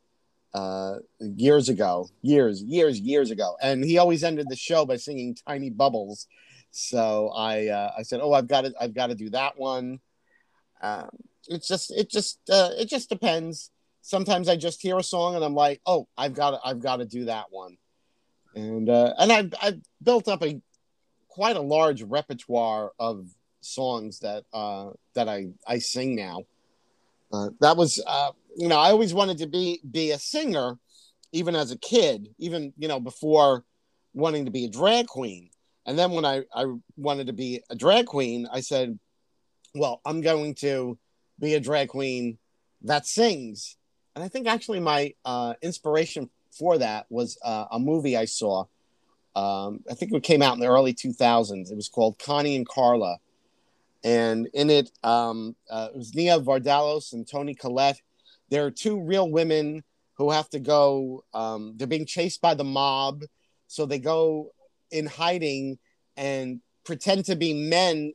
uh, 0.55 0.95
years 1.19 1.69
ago, 1.69 2.09
years, 2.23 2.63
years, 2.63 2.99
years 2.99 3.29
ago, 3.29 3.55
and 3.61 3.85
he 3.85 3.99
always 3.99 4.23
ended 4.23 4.47
the 4.49 4.55
show 4.55 4.83
by 4.83 4.97
singing 4.97 5.37
"Tiny 5.47 5.69
Bubbles." 5.69 6.27
So 6.71 7.29
I, 7.35 7.67
uh, 7.67 7.91
I 7.99 8.01
said, 8.01 8.19
"Oh, 8.19 8.33
I've 8.33 8.47
got 8.47 8.61
to, 8.61 8.73
I've 8.81 8.95
got 8.95 9.07
to 9.07 9.15
do 9.15 9.29
that 9.29 9.59
one." 9.59 9.99
Um, 10.81 11.09
it's 11.49 11.67
just, 11.67 11.91
it 11.91 12.09
just, 12.09 12.39
uh, 12.49 12.69
it 12.77 12.87
just 12.87 13.09
depends. 13.09 13.71
Sometimes 14.01 14.47
I 14.47 14.55
just 14.55 14.81
hear 14.81 14.97
a 14.97 15.03
song 15.03 15.35
and 15.35 15.43
I'm 15.43 15.53
like, 15.53 15.81
"Oh, 15.85 16.07
I've 16.17 16.33
got 16.33 16.59
I've 16.63 16.79
got 16.79 16.97
to 16.97 17.05
do 17.05 17.25
that 17.25 17.47
one," 17.51 17.77
and 18.55 18.89
uh, 18.89 19.13
and 19.19 19.31
I've, 19.31 19.53
I've 19.61 19.81
built 20.01 20.27
up 20.27 20.41
a 20.41 20.61
quite 21.27 21.57
a 21.57 21.61
large 21.61 22.01
repertoire 22.01 22.91
of 22.97 23.27
songs 23.61 24.19
that 24.19 24.45
uh, 24.53 24.91
that 25.15 25.27
I, 25.29 25.47
I 25.67 25.79
sing 25.79 26.15
now. 26.15 26.43
Uh, 27.31 27.49
that 27.59 27.77
was, 27.77 28.01
uh, 28.07 28.31
you 28.57 28.67
know, 28.67 28.79
I 28.79 28.89
always 28.89 29.13
wanted 29.13 29.37
to 29.39 29.47
be 29.47 29.81
be 29.89 30.11
a 30.11 30.17
singer, 30.17 30.77
even 31.31 31.55
as 31.55 31.71
a 31.71 31.77
kid, 31.77 32.29
even 32.37 32.73
you 32.77 32.87
know 32.87 32.99
before 32.99 33.63
wanting 34.13 34.45
to 34.45 34.51
be 34.51 34.65
a 34.65 34.69
drag 34.69 35.07
queen. 35.07 35.49
And 35.85 35.97
then 35.97 36.11
when 36.11 36.25
I 36.25 36.43
I 36.53 36.65
wanted 36.97 37.27
to 37.27 37.33
be 37.33 37.61
a 37.69 37.75
drag 37.75 38.05
queen, 38.05 38.47
I 38.51 38.61
said, 38.61 38.97
well, 39.75 40.01
I'm 40.05 40.21
going 40.21 40.55
to 40.55 40.97
be 41.39 41.55
a 41.55 41.59
drag 41.59 41.89
queen 41.89 42.37
that 42.83 43.05
sings. 43.05 43.77
And 44.15 44.23
I 44.23 44.27
think 44.27 44.47
actually 44.47 44.79
my 44.79 45.13
uh, 45.25 45.53
inspiration 45.61 46.29
for 46.51 46.77
that 46.77 47.05
was 47.09 47.37
uh, 47.43 47.65
a 47.71 47.79
movie 47.79 48.17
I 48.17 48.25
saw. 48.25 48.65
Um, 49.35 49.81
I 49.89 49.93
think 49.93 50.11
it 50.11 50.23
came 50.23 50.41
out 50.41 50.55
in 50.55 50.59
the 50.59 50.67
early 50.67 50.93
2000s. 50.93 51.71
It 51.71 51.75
was 51.75 51.87
called 51.87 52.19
Connie 52.19 52.55
and 52.55 52.67
Carla 52.67 53.17
and 54.03 54.47
in 54.53 54.69
it, 54.69 54.91
um, 55.03 55.55
uh, 55.69 55.89
it 55.93 55.97
was 55.97 56.15
Nia 56.15 56.39
Vardalos 56.39 57.13
and 57.13 57.27
Toni 57.27 57.53
Collette. 57.53 58.01
There 58.49 58.65
are 58.65 58.71
two 58.71 59.01
real 59.01 59.29
women 59.29 59.83
who 60.13 60.31
have 60.31 60.49
to 60.49 60.59
go. 60.59 61.23
Um, 61.33 61.73
they're 61.75 61.87
being 61.87 62.05
chased 62.05 62.41
by 62.41 62.53
the 62.53 62.63
mob, 62.63 63.23
so 63.67 63.85
they 63.85 63.99
go 63.99 64.51
in 64.91 65.05
hiding 65.05 65.77
and 66.17 66.61
pretend 66.83 67.25
to 67.25 67.35
be 67.35 67.53
men 67.53 68.13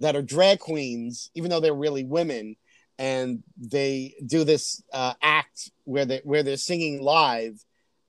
that 0.00 0.16
are 0.16 0.22
drag 0.22 0.58
queens, 0.58 1.30
even 1.34 1.50
though 1.50 1.60
they're 1.60 1.74
really 1.74 2.04
women. 2.04 2.56
And 2.98 3.42
they 3.58 4.14
do 4.24 4.44
this 4.44 4.82
uh, 4.92 5.14
act 5.20 5.70
where 5.84 6.06
they 6.06 6.22
where 6.24 6.42
they're 6.42 6.56
singing 6.56 7.02
live, 7.02 7.62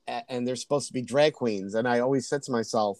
and 0.07 0.47
they're 0.47 0.55
supposed 0.55 0.87
to 0.87 0.93
be 0.93 1.01
drag 1.01 1.33
queens. 1.33 1.75
And 1.75 1.85
I 1.85 1.99
always 1.99 2.29
said 2.29 2.43
to 2.43 2.53
myself, 2.53 2.97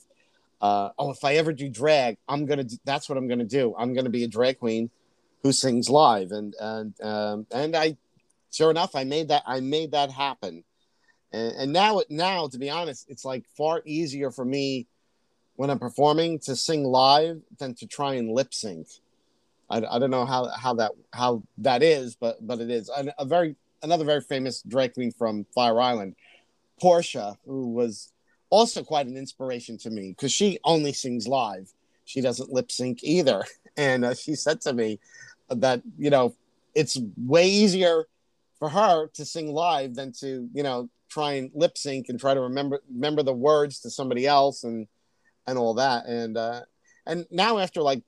uh, 0.61 0.89
oh, 0.97 1.11
if 1.11 1.23
I 1.23 1.35
ever 1.35 1.53
do 1.53 1.69
drag, 1.69 2.17
I'm 2.27 2.45
gonna. 2.45 2.63
Do, 2.63 2.75
that's 2.83 3.07
what 3.07 3.17
I'm 3.17 3.27
gonna 3.27 3.45
do. 3.45 3.75
I'm 3.77 3.93
gonna 3.93 4.09
be 4.09 4.23
a 4.23 4.27
drag 4.27 4.59
queen 4.59 4.89
who 5.43 5.51
sings 5.51 5.89
live, 5.89 6.31
and 6.31 6.55
and 6.59 7.01
um, 7.01 7.47
and 7.51 7.75
I, 7.75 7.95
sure 8.51 8.71
enough, 8.71 8.95
I 8.95 9.03
made 9.03 9.27
that. 9.29 9.43
I 9.45 9.59
made 9.59 9.91
that 9.91 10.11
happen, 10.11 10.63
and, 11.31 11.51
and 11.53 11.73
now 11.73 12.01
now 12.09 12.47
to 12.47 12.57
be 12.57 12.69
honest, 12.69 13.05
it's 13.07 13.23
like 13.23 13.45
far 13.55 13.81
easier 13.85 14.31
for 14.31 14.43
me 14.43 14.87
when 15.57 15.69
I'm 15.69 15.79
performing 15.79 16.39
to 16.39 16.55
sing 16.55 16.85
live 16.85 17.41
than 17.59 17.75
to 17.75 17.87
try 17.87 18.13
and 18.13 18.31
lip 18.31 18.53
sync. 18.53 18.87
I, 19.69 19.83
I 19.83 19.99
don't 19.99 20.11
know 20.11 20.25
how 20.25 20.47
how 20.47 20.75
that 20.75 20.93
how 21.11 21.43
that 21.57 21.83
is, 21.83 22.15
but 22.15 22.37
but 22.45 22.61
it 22.61 22.69
is 22.69 22.89
and 22.89 23.11
a 23.19 23.25
very 23.25 23.55
another 23.83 24.05
very 24.05 24.21
famous 24.21 24.61
drag 24.61 24.93
queen 24.93 25.11
from 25.11 25.45
Fire 25.53 25.81
Island, 25.81 26.15
Portia, 26.79 27.37
who 27.45 27.67
was 27.67 28.13
also 28.49 28.83
quite 28.83 29.07
an 29.07 29.17
inspiration 29.17 29.77
to 29.79 29.89
me 29.89 30.11
because 30.11 30.31
she 30.31 30.59
only 30.63 30.93
sings 30.93 31.27
live. 31.27 31.73
She 32.05 32.21
doesn't 32.21 32.53
lip 32.53 32.71
sync 32.71 33.03
either. 33.03 33.43
And 33.79 34.03
uh, 34.03 34.15
she 34.15 34.33
said 34.33 34.59
to 34.61 34.73
me 34.73 34.99
that, 35.49 35.83
you 35.99 36.09
know, 36.09 36.33
it's 36.73 36.97
way 37.15 37.47
easier 37.47 38.07
for 38.57 38.69
her 38.69 39.05
to 39.13 39.23
sing 39.23 39.53
live 39.53 39.93
than 39.93 40.13
to, 40.13 40.49
you 40.51 40.63
know, 40.63 40.89
try 41.09 41.33
and 41.33 41.51
lip 41.53 41.77
sync 41.77 42.09
and 42.09 42.19
try 42.19 42.33
to 42.33 42.41
remember 42.41 42.81
remember 42.91 43.21
the 43.21 43.35
words 43.35 43.81
to 43.81 43.91
somebody 43.91 44.25
else 44.25 44.63
and 44.63 44.87
and 45.47 45.57
all 45.57 45.73
that. 45.75 46.05
And 46.05 46.37
uh 46.37 46.61
and 47.05 47.25
now 47.31 47.57
after 47.57 47.81
like, 47.81 48.03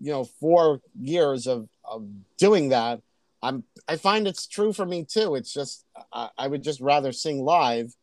you 0.00 0.12
know, 0.12 0.24
four 0.24 0.80
years 0.98 1.46
of, 1.46 1.68
of 1.84 2.06
doing 2.38 2.70
that, 2.70 3.02
I'm 3.42 3.64
I 3.88 3.96
find 3.96 4.26
it's 4.26 4.46
true 4.46 4.72
for 4.72 4.86
me 4.86 5.04
too. 5.04 5.34
It's 5.34 5.52
just 5.52 5.84
I, 6.12 6.30
I 6.38 6.46
would 6.46 6.62
just 6.62 6.80
rather 6.80 7.12
sing 7.12 7.42
live 7.42 7.94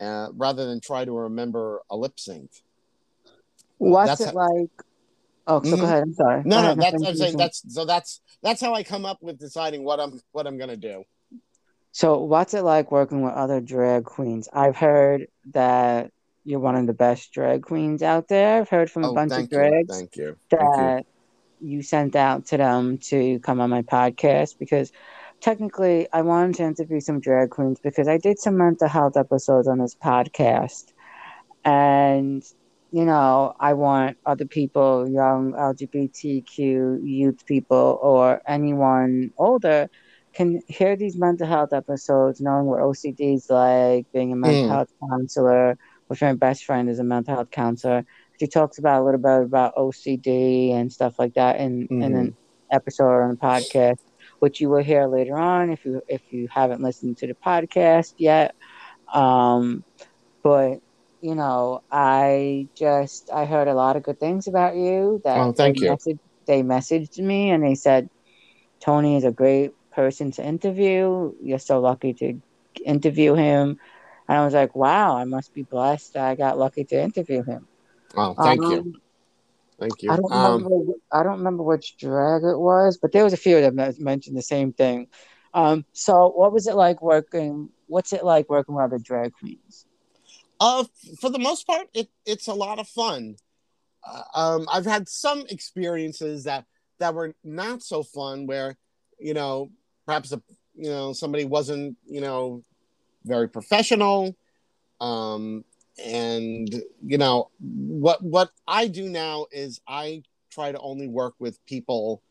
uh, 0.00 0.28
rather 0.34 0.66
than 0.66 0.80
try 0.80 1.04
to 1.04 1.12
remember 1.12 1.82
a 1.90 1.96
lip 1.96 2.18
sync. 2.18 2.50
What's 3.78 4.18
That's 4.18 4.32
it 4.32 4.34
like? 4.34 4.70
Oh, 5.46 5.62
so 5.62 5.76
Mhm. 5.76 5.80
go 5.80 5.86
ahead. 5.86 6.02
I'm 6.02 6.14
sorry. 6.14 6.42
Go 6.42 6.48
No, 6.48 6.62
no, 6.62 6.74
that's 6.74 7.02
I'm 7.02 7.14
saying 7.14 7.36
that's 7.36 7.62
so 7.68 7.84
that's 7.84 8.20
that's 8.42 8.60
how 8.60 8.74
I 8.74 8.82
come 8.82 9.04
up 9.04 9.22
with 9.22 9.38
deciding 9.38 9.84
what 9.84 10.00
I'm 10.00 10.20
what 10.32 10.46
I'm 10.46 10.56
gonna 10.58 10.76
do. 10.76 11.04
So, 11.92 12.18
what's 12.22 12.54
it 12.54 12.62
like 12.62 12.90
working 12.90 13.22
with 13.22 13.34
other 13.34 13.60
drag 13.60 14.04
queens? 14.04 14.48
I've 14.52 14.74
heard 14.74 15.28
that 15.52 16.10
you're 16.44 16.60
one 16.60 16.76
of 16.76 16.86
the 16.86 16.94
best 16.94 17.32
drag 17.32 17.62
queens 17.62 18.02
out 18.02 18.28
there. 18.28 18.60
I've 18.60 18.68
heard 18.68 18.90
from 18.90 19.04
a 19.04 19.08
Oh, 19.08 19.12
bunch 19.12 19.38
of 19.38 19.48
thank 19.48 19.58
you, 19.58 19.76
thank 19.88 20.16
you, 20.16 20.38
thank 20.54 20.78
you. 20.78 20.92
that 20.92 21.04
you 21.60 21.82
sent 21.82 22.16
out 22.16 22.46
to 22.46 22.56
them 22.58 22.98
to 23.10 23.38
come 23.40 23.60
on 23.60 23.70
my 23.70 23.82
podcast 23.82 24.50
because 24.58 24.90
technically, 25.40 26.08
I 26.12 26.22
wanted 26.22 26.56
to 26.56 26.64
interview 26.64 27.00
some 27.00 27.20
drag 27.20 27.50
queens 27.50 27.78
because 27.82 28.08
I 28.08 28.18
did 28.18 28.38
some 28.38 28.56
mental 28.58 28.88
health 28.88 29.16
episodes 29.16 29.68
on 29.68 29.78
this 29.78 29.96
podcast. 30.02 30.84
And, 31.64 32.42
you 32.90 33.04
know, 33.04 33.54
I 33.60 33.74
want 33.74 34.16
other 34.26 34.46
people, 34.46 35.08
young 35.08 35.54
LGBTQ 35.58 36.98
youth 37.02 37.44
people, 37.46 37.98
or 38.02 38.40
anyone 38.46 39.30
older, 39.38 39.88
can 40.34 40.60
hear 40.68 40.96
these 40.96 41.16
mental 41.18 41.46
health 41.46 41.72
episodes, 41.72 42.40
knowing 42.40 42.66
what 42.66 42.80
OCD 42.80 43.34
is 43.34 43.46
like, 43.50 44.06
being 44.12 44.32
a 44.32 44.36
mental 44.36 44.68
Mm. 44.68 44.70
health 44.70 44.88
counselor, 45.10 45.76
which 46.08 46.22
my 46.22 46.34
best 46.34 46.64
friend 46.64 46.88
is 46.88 46.98
a 46.98 47.04
mental 47.04 47.34
health 47.34 47.50
counselor. 47.50 48.04
She 48.40 48.46
talks 48.46 48.78
about 48.78 49.02
a 49.02 49.04
little 49.04 49.20
bit 49.20 49.42
about 49.44 49.74
OCD 49.76 50.72
and 50.72 50.90
stuff 50.92 51.14
like 51.18 51.34
that 51.34 51.58
in, 51.60 51.88
in 51.98 52.14
Mhm. 52.14 52.16
an 52.16 52.36
episode 52.72 53.22
on 53.22 53.30
the 53.30 53.36
podcast, 53.36 53.96
which 54.40 54.60
you 54.60 54.68
will 54.70 54.82
hear 54.82 55.06
later 55.06 55.36
on 55.36 55.70
if 55.70 55.84
you 55.84 56.00
if 56.08 56.22
you 56.30 56.48
haven't 56.50 56.82
listened 56.82 57.16
to 57.18 57.26
the 57.26 57.34
podcast 57.44 58.12
yet. 58.18 58.54
Um, 59.12 59.84
but 60.42 60.78
you 61.20 61.34
know, 61.34 61.80
I 61.90 62.68
just 62.76 63.30
I 63.32 63.44
heard 63.46 63.68
a 63.68 63.74
lot 63.74 63.96
of 63.96 64.02
good 64.02 64.18
things 64.20 64.46
about 64.46 64.76
you. 64.76 65.20
That 65.24 65.46
Oh, 65.46 65.52
thank 65.52 65.62
they 65.62 65.74
you. 65.80 65.96
Messaged, 65.96 66.18
they 66.46 66.62
messaged 66.62 67.18
me 67.18 67.50
and 67.50 67.64
they 67.64 67.74
said 67.74 68.08
Toni 68.84 69.16
is 69.16 69.24
a 69.24 69.32
great 69.32 69.72
person 69.92 70.30
to 70.32 70.44
interview. 70.44 71.32
You're 71.40 71.58
so 71.58 71.80
lucky 71.80 72.14
to 72.14 72.34
interview 72.84 73.34
him. 73.34 73.76
And 74.28 74.38
I 74.38 74.44
was 74.44 74.54
like, 74.54 74.74
wow, 74.74 75.16
I 75.16 75.24
must 75.24 75.52
be 75.52 75.62
blessed. 75.62 76.16
I 76.16 76.34
got 76.34 76.58
lucky 76.58 76.84
to 76.84 77.00
interview 77.00 77.42
him. 77.42 77.66
Oh, 78.16 78.34
thank 78.34 78.60
you, 78.62 78.78
Um, 78.78 78.94
thank 79.78 80.02
you. 80.02 80.10
I 80.12 80.16
don't 80.16 80.32
Um, 80.32 80.64
remember. 80.64 80.92
I 81.12 81.22
don't 81.22 81.38
remember 81.38 81.62
which 81.62 81.96
drag 81.96 82.42
it 82.42 82.58
was, 82.58 82.96
but 82.96 83.12
there 83.12 83.24
was 83.24 83.32
a 83.32 83.38
few 83.38 83.56
of 83.56 83.62
them 83.62 83.76
that 83.76 83.98
mentioned 84.00 84.36
the 84.36 84.42
same 84.42 84.72
thing. 84.72 85.08
Um, 85.52 85.84
so 85.92 86.32
what 86.34 86.52
was 86.52 86.66
it 86.66 86.74
like 86.74 87.02
working? 87.02 87.68
What's 87.86 88.12
it 88.12 88.24
like 88.24 88.48
working 88.48 88.74
with 88.74 88.84
other 88.84 88.98
drag 88.98 89.32
queens? 89.34 89.86
Uh, 90.60 90.84
for 91.20 91.30
the 91.30 91.38
most 91.38 91.66
part, 91.66 91.88
it, 91.92 92.08
it's 92.24 92.46
a 92.46 92.54
lot 92.54 92.78
of 92.78 92.88
fun. 92.88 93.36
Uh, 94.06 94.22
um, 94.34 94.66
I've 94.72 94.86
had 94.86 95.08
some 95.08 95.44
experiences 95.48 96.44
that 96.44 96.64
that 96.98 97.14
were 97.14 97.34
not 97.42 97.82
so 97.82 98.02
fun, 98.02 98.46
where 98.46 98.76
you 99.18 99.34
know 99.34 99.70
perhaps 100.06 100.32
a 100.32 100.42
you 100.74 100.88
know 100.88 101.12
somebody 101.12 101.44
wasn't 101.44 101.96
you 102.06 102.20
know 102.20 102.62
very 103.24 103.48
professional, 103.48 104.36
um, 105.00 105.64
and 106.04 106.82
you 107.04 107.18
know 107.18 107.50
what 107.60 108.22
what 108.22 108.50
I 108.66 108.88
do 108.88 109.08
now 109.08 109.46
is 109.52 109.80
I 109.86 110.22
try 110.50 110.72
to 110.72 110.78
only 110.78 111.08
work 111.08 111.34
with 111.38 111.64
people 111.66 112.22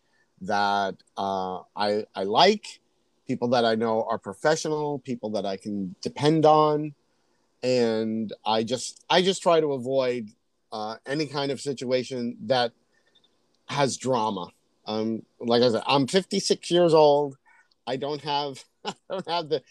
that 0.42 0.96
uh, 1.18 1.60
I 1.76 2.06
I 2.16 2.24
like, 2.24 2.80
people 3.28 3.50
that 3.50 3.66
I 3.66 3.76
know 3.76 4.04
are 4.10 4.18
professional, 4.18 5.00
people 5.00 5.32
that 5.32 5.46
I 5.46 5.58
can 5.58 5.96
depend 6.02 6.46
on 6.46 6.94
and 7.64 8.34
I 8.46 8.64
just 8.64 9.04
I 9.10 9.22
just 9.22 9.42
try 9.42 9.62
to 9.62 9.72
avoid 9.74 10.30
uh, 10.72 10.98
any 11.06 11.26
kind 11.26 11.52
of 11.52 11.62
situation 11.62 12.38
that 12.46 12.74
has 13.68 13.98
drama. 13.98 14.50
Um, 14.86 15.24
like 15.40 15.64
I 15.64 15.72
said, 15.72 15.84
I'm 15.88 16.08
56 16.08 16.70
years 16.70 16.94
old. 16.94 17.38
I 17.88 17.96
don't 17.96 18.22
have 18.22 18.64
I 18.86 18.94
don't 19.10 19.30
have 19.30 19.50
the 19.50 19.64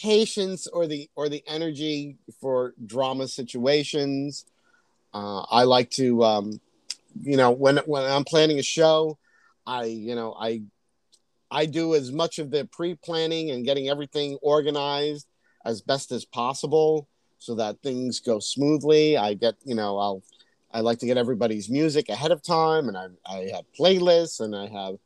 patience 0.00 0.66
or 0.66 0.86
the 0.86 1.08
or 1.14 1.28
the 1.28 1.42
energy 1.46 2.16
for 2.40 2.74
drama 2.84 3.28
situations. 3.28 4.44
Uh, 5.14 5.42
I 5.42 5.64
like 5.64 5.90
to, 5.92 6.22
um, 6.24 6.60
you 7.22 7.36
know, 7.36 7.50
when 7.50 7.78
when 7.86 8.04
I'm 8.04 8.24
planning 8.24 8.58
a 8.58 8.62
show, 8.62 9.18
I 9.66 9.84
you 9.84 10.14
know 10.14 10.34
I 10.38 10.62
I 11.50 11.66
do 11.66 11.94
as 11.94 12.12
much 12.12 12.38
of 12.38 12.50
the 12.50 12.64
pre-planning 12.66 13.50
and 13.50 13.64
getting 13.64 13.88
everything 13.88 14.38
organized 14.42 15.26
as 15.64 15.80
best 15.80 16.12
as 16.12 16.24
possible 16.24 17.08
so 17.38 17.54
that 17.54 17.80
things 17.82 18.20
go 18.20 18.38
smoothly. 18.38 19.16
I 19.16 19.34
get, 19.34 19.54
you 19.64 19.74
know, 19.74 19.98
I'll 19.98 20.22
I 20.72 20.80
like 20.80 20.98
to 20.98 21.06
get 21.06 21.16
everybody's 21.16 21.70
music 21.70 22.08
ahead 22.08 22.32
of 22.32 22.42
time, 22.42 22.88
and 22.88 22.96
I 22.96 23.06
I 23.24 23.50
have 23.54 23.64
playlists, 23.78 24.40
and 24.40 24.54
I 24.54 24.66
have 24.66 24.96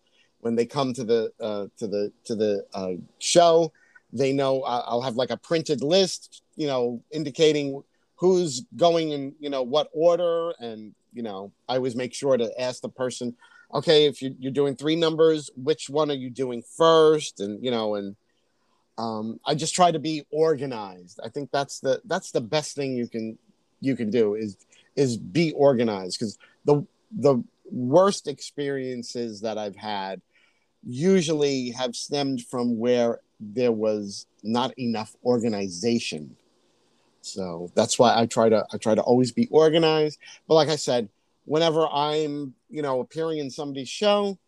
when 0.41 0.57
they 0.57 0.67
come 0.67 0.93
to 0.95 1.05
the 1.05 1.33
uh, 1.41 1.67
to 1.79 1.87
the 1.87 2.13
to 2.25 2.35
the 2.35 2.67
uh, 2.75 2.93
show, 3.19 3.73
they 4.13 4.33
know 4.33 4.63
I'll 4.63 5.03
have 5.03 5.17
like 5.17 5.31
a 5.31 5.37
printed 5.37 5.83
list, 5.83 6.43
you 6.57 6.67
know, 6.67 7.03
indicating 7.11 7.83
who's 8.17 8.63
going 8.77 9.11
in, 9.11 9.35
you 9.39 9.51
know, 9.51 9.63
what 9.63 9.89
order, 9.93 10.53
and 10.59 10.95
you 11.13 11.23
know, 11.23 11.53
I 11.69 11.77
always 11.77 11.97
make 11.97 12.15
sure 12.15 12.37
to 12.37 12.61
ask 12.61 12.83
the 12.83 12.89
person, 12.89 13.35
okay, 13.75 14.07
if 14.07 14.23
you, 14.23 14.35
you're 14.39 14.53
doing 14.53 14.77
three 14.77 14.97
numbers, 14.97 15.51
which 15.57 15.89
one 15.89 16.11
are 16.11 16.15
you 16.15 16.31
doing 16.31 16.63
first, 16.77 17.41
and 17.41 17.65
you 17.65 17.71
know, 17.71 17.95
and 17.95 18.17
um, 18.99 19.41
I 19.47 19.55
just 19.55 19.75
try 19.75 19.91
to 19.91 19.99
be 19.99 20.25
organized. 20.31 21.21
I 21.25 21.29
think 21.29 21.51
that's 21.51 21.81
the 21.81 22.01
that's 22.05 22.33
the 22.33 22.41
best 22.41 22.77
thing 22.77 22.97
you 22.97 23.09
can 23.09 23.39
you 23.81 23.97
can 23.97 24.11
do 24.11 24.35
is 24.35 24.57
is 24.97 25.17
be 25.17 25.53
organized. 25.53 26.19
Because 26.19 26.39
the 26.65 26.87
the 27.11 27.43
worst 27.71 28.29
experiences 28.29 29.41
that 29.41 29.57
I've 29.57 29.77
had 29.77 30.21
usually 30.87 31.71
have 31.71 31.95
stemmed 31.95 32.43
from 32.43 32.79
where 32.79 33.21
there 33.41 33.73
was 33.73 34.27
not 34.43 34.79
enough 34.79 35.17
organization. 35.25 36.37
So 37.23 37.71
that's 37.75 37.99
why 37.99 38.19
I 38.19 38.27
try 38.27 38.49
to 38.49 38.65
I 38.73 38.77
try 38.77 38.95
to 38.95 39.03
always 39.03 39.33
be 39.33 39.49
organized. 39.51 40.19
But 40.47 40.55
like 40.55 40.69
I 40.69 40.77
said, 40.77 41.09
whenever 41.45 41.87
I'm 41.87 42.55
you 42.69 42.83
know 42.83 43.01
appearing 43.01 43.39
in 43.39 43.51
somebody's 43.51 43.89
show, 43.89 44.39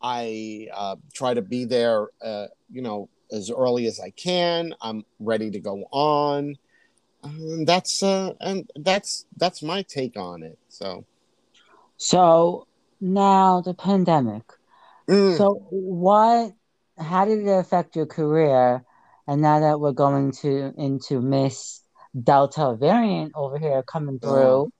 I 0.00 0.68
uh, 0.74 0.96
try 1.12 1.34
to 1.34 1.42
be 1.42 1.64
there. 1.64 2.08
Uh, 2.22 2.46
you 2.70 2.82
know 2.82 3.08
as 3.32 3.50
early 3.50 3.86
as 3.86 3.98
I 3.98 4.10
can. 4.10 4.74
I'm 4.80 5.04
ready 5.18 5.50
to 5.50 5.58
go 5.58 5.84
on. 5.90 6.56
And 7.24 7.66
that's 7.66 8.02
uh, 8.02 8.34
and 8.40 8.70
that's 8.76 9.26
that's 9.36 9.62
my 9.62 9.82
take 9.82 10.16
on 10.16 10.42
it. 10.42 10.58
So 10.68 11.04
So 11.96 12.66
now 13.00 13.60
the 13.60 13.74
pandemic. 13.74 14.44
Mm. 15.08 15.38
So 15.38 15.66
what? 15.70 16.52
How 16.98 17.24
did 17.24 17.40
it 17.46 17.50
affect 17.50 17.96
your 17.96 18.06
career? 18.06 18.84
And 19.26 19.40
now 19.40 19.60
that 19.60 19.80
we're 19.80 19.92
going 19.92 20.32
to 20.42 20.72
into 20.76 21.20
Miss 21.20 21.80
Delta 22.20 22.76
variant 22.78 23.32
over 23.34 23.58
here 23.58 23.82
coming 23.82 24.18
through, 24.18 24.72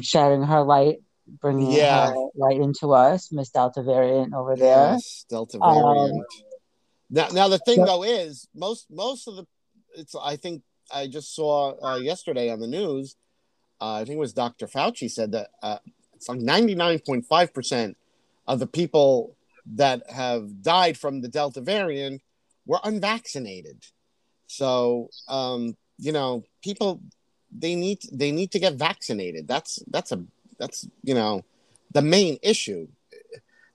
shedding 0.00 0.42
her 0.42 0.62
light, 0.62 0.98
bringing 1.40 1.72
Yeah. 1.72 2.08
her 2.10 2.14
light 2.34 2.60
into 2.60 2.92
us, 2.92 3.30
Miss 3.32 3.50
Delta 3.50 3.82
variant 3.82 4.32
over 4.32 4.56
there. 4.56 4.92
yes, 4.92 5.26
Delta 5.28 5.58
Um, 5.60 5.82
variant. 5.84 6.26
now, 7.10 7.28
now 7.28 7.48
the 7.48 7.58
thing 7.58 7.76
so- 7.80 7.84
though 7.86 8.02
is 8.04 8.48
most 8.54 8.90
most 8.90 9.28
of 9.28 9.36
the 9.36 9.46
it's 9.94 10.14
I 10.14 10.36
think 10.36 10.62
I 10.90 11.06
just 11.06 11.34
saw 11.34 11.74
uh, 11.82 11.96
yesterday 11.96 12.48
on 12.50 12.60
the 12.60 12.66
news. 12.66 13.16
Uh, 13.80 13.94
I 13.94 14.04
think 14.04 14.16
it 14.16 14.20
was 14.20 14.32
Dr. 14.32 14.66
Fauci 14.66 15.10
said 15.10 15.32
that 15.32 15.50
uh, 15.62 15.78
it's 16.14 16.28
like 16.28 16.38
ninety 16.40 16.74
nine 16.74 16.98
point 17.00 17.26
five 17.26 17.52
percent 17.52 17.98
of 18.46 18.58
the 18.58 18.66
people 18.66 19.36
that 19.74 20.10
have 20.10 20.62
died 20.62 20.98
from 20.98 21.20
the 21.20 21.28
Delta 21.28 21.60
variant 21.60 22.22
were 22.66 22.80
unvaccinated. 22.82 23.84
So 24.46 25.10
um, 25.28 25.76
you 25.98 26.12
know, 26.12 26.44
people 26.62 27.00
they 27.56 27.74
need 27.74 28.00
they 28.12 28.32
need 28.32 28.50
to 28.52 28.58
get 28.58 28.74
vaccinated. 28.74 29.46
That's 29.46 29.82
that's 29.88 30.12
a 30.12 30.24
that's 30.58 30.88
you 31.02 31.14
know 31.14 31.44
the 31.92 32.02
main 32.02 32.38
issue. 32.42 32.88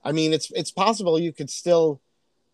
I 0.04 0.12
mean, 0.12 0.32
it's 0.32 0.50
it's 0.52 0.70
possible 0.70 1.18
you 1.18 1.32
could 1.32 1.50
still 1.50 2.00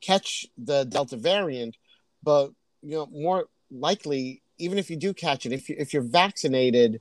catch 0.01 0.47
the 0.59 0.85
Delta 0.85 1.17
variant, 1.17 1.77
but 2.23 2.51
you 2.83 2.97
know 2.97 3.07
more 3.07 3.47
likely, 3.71 4.43
even 4.59 4.79
if 4.79 4.91
you 4.91 4.97
do 4.97 5.15
catch 5.15 5.47
it, 5.47 5.53
if 5.53 5.69
you 5.69 5.77
if 5.79 5.93
you're 5.93 6.03
vaccinated, 6.03 7.01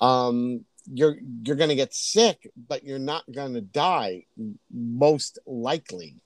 um, 0.00 0.64
you're 0.92 1.16
you're 1.44 1.56
going 1.56 1.68
to 1.70 1.76
get 1.76 1.94
sick, 1.94 2.50
but 2.68 2.84
you're 2.84 2.98
not 2.98 3.24
going 3.30 3.54
to 3.54 3.60
die 3.60 4.24
most 4.72 5.38
likely 5.46 6.16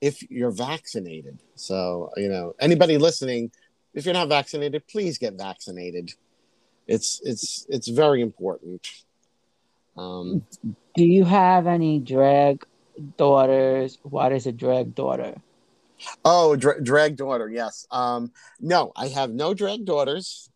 if 0.00 0.28
you're 0.30 0.50
vaccinated. 0.50 1.38
So 1.54 2.10
you 2.16 2.28
know 2.28 2.54
anybody 2.60 2.98
listening, 2.98 3.50
if 3.94 4.04
you're 4.04 4.14
not 4.14 4.28
vaccinated, 4.28 4.86
please 4.88 5.18
get 5.18 5.34
vaccinated. 5.34 6.12
It's 6.86 7.20
it's 7.24 7.66
it's 7.68 7.88
very 7.88 8.20
important. 8.20 8.86
Um, 9.96 10.44
Do 10.96 11.04
you 11.04 11.24
have 11.24 11.66
any 11.66 11.98
drag 12.00 12.64
daughters? 13.16 13.98
What 14.02 14.32
is 14.32 14.46
a 14.46 14.52
drag 14.52 14.94
daughter? 14.94 15.34
Oh, 16.24 16.56
dra- 16.56 16.82
drag 16.82 17.16
daughter. 17.16 17.48
Yes. 17.48 17.86
Um, 17.90 18.32
no, 18.60 18.92
I 18.96 19.08
have 19.08 19.30
no 19.30 19.54
drag 19.54 19.84
daughters. 19.84 20.50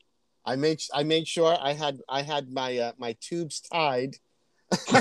I 0.48 0.56
made 0.56 0.80
I 0.94 1.02
made 1.02 1.28
sure 1.28 1.56
I 1.60 1.74
had 1.74 2.00
I 2.08 2.22
had 2.22 2.50
my 2.50 2.78
uh, 2.78 2.92
my 2.98 3.16
tubes 3.20 3.60
tied. 3.60 4.16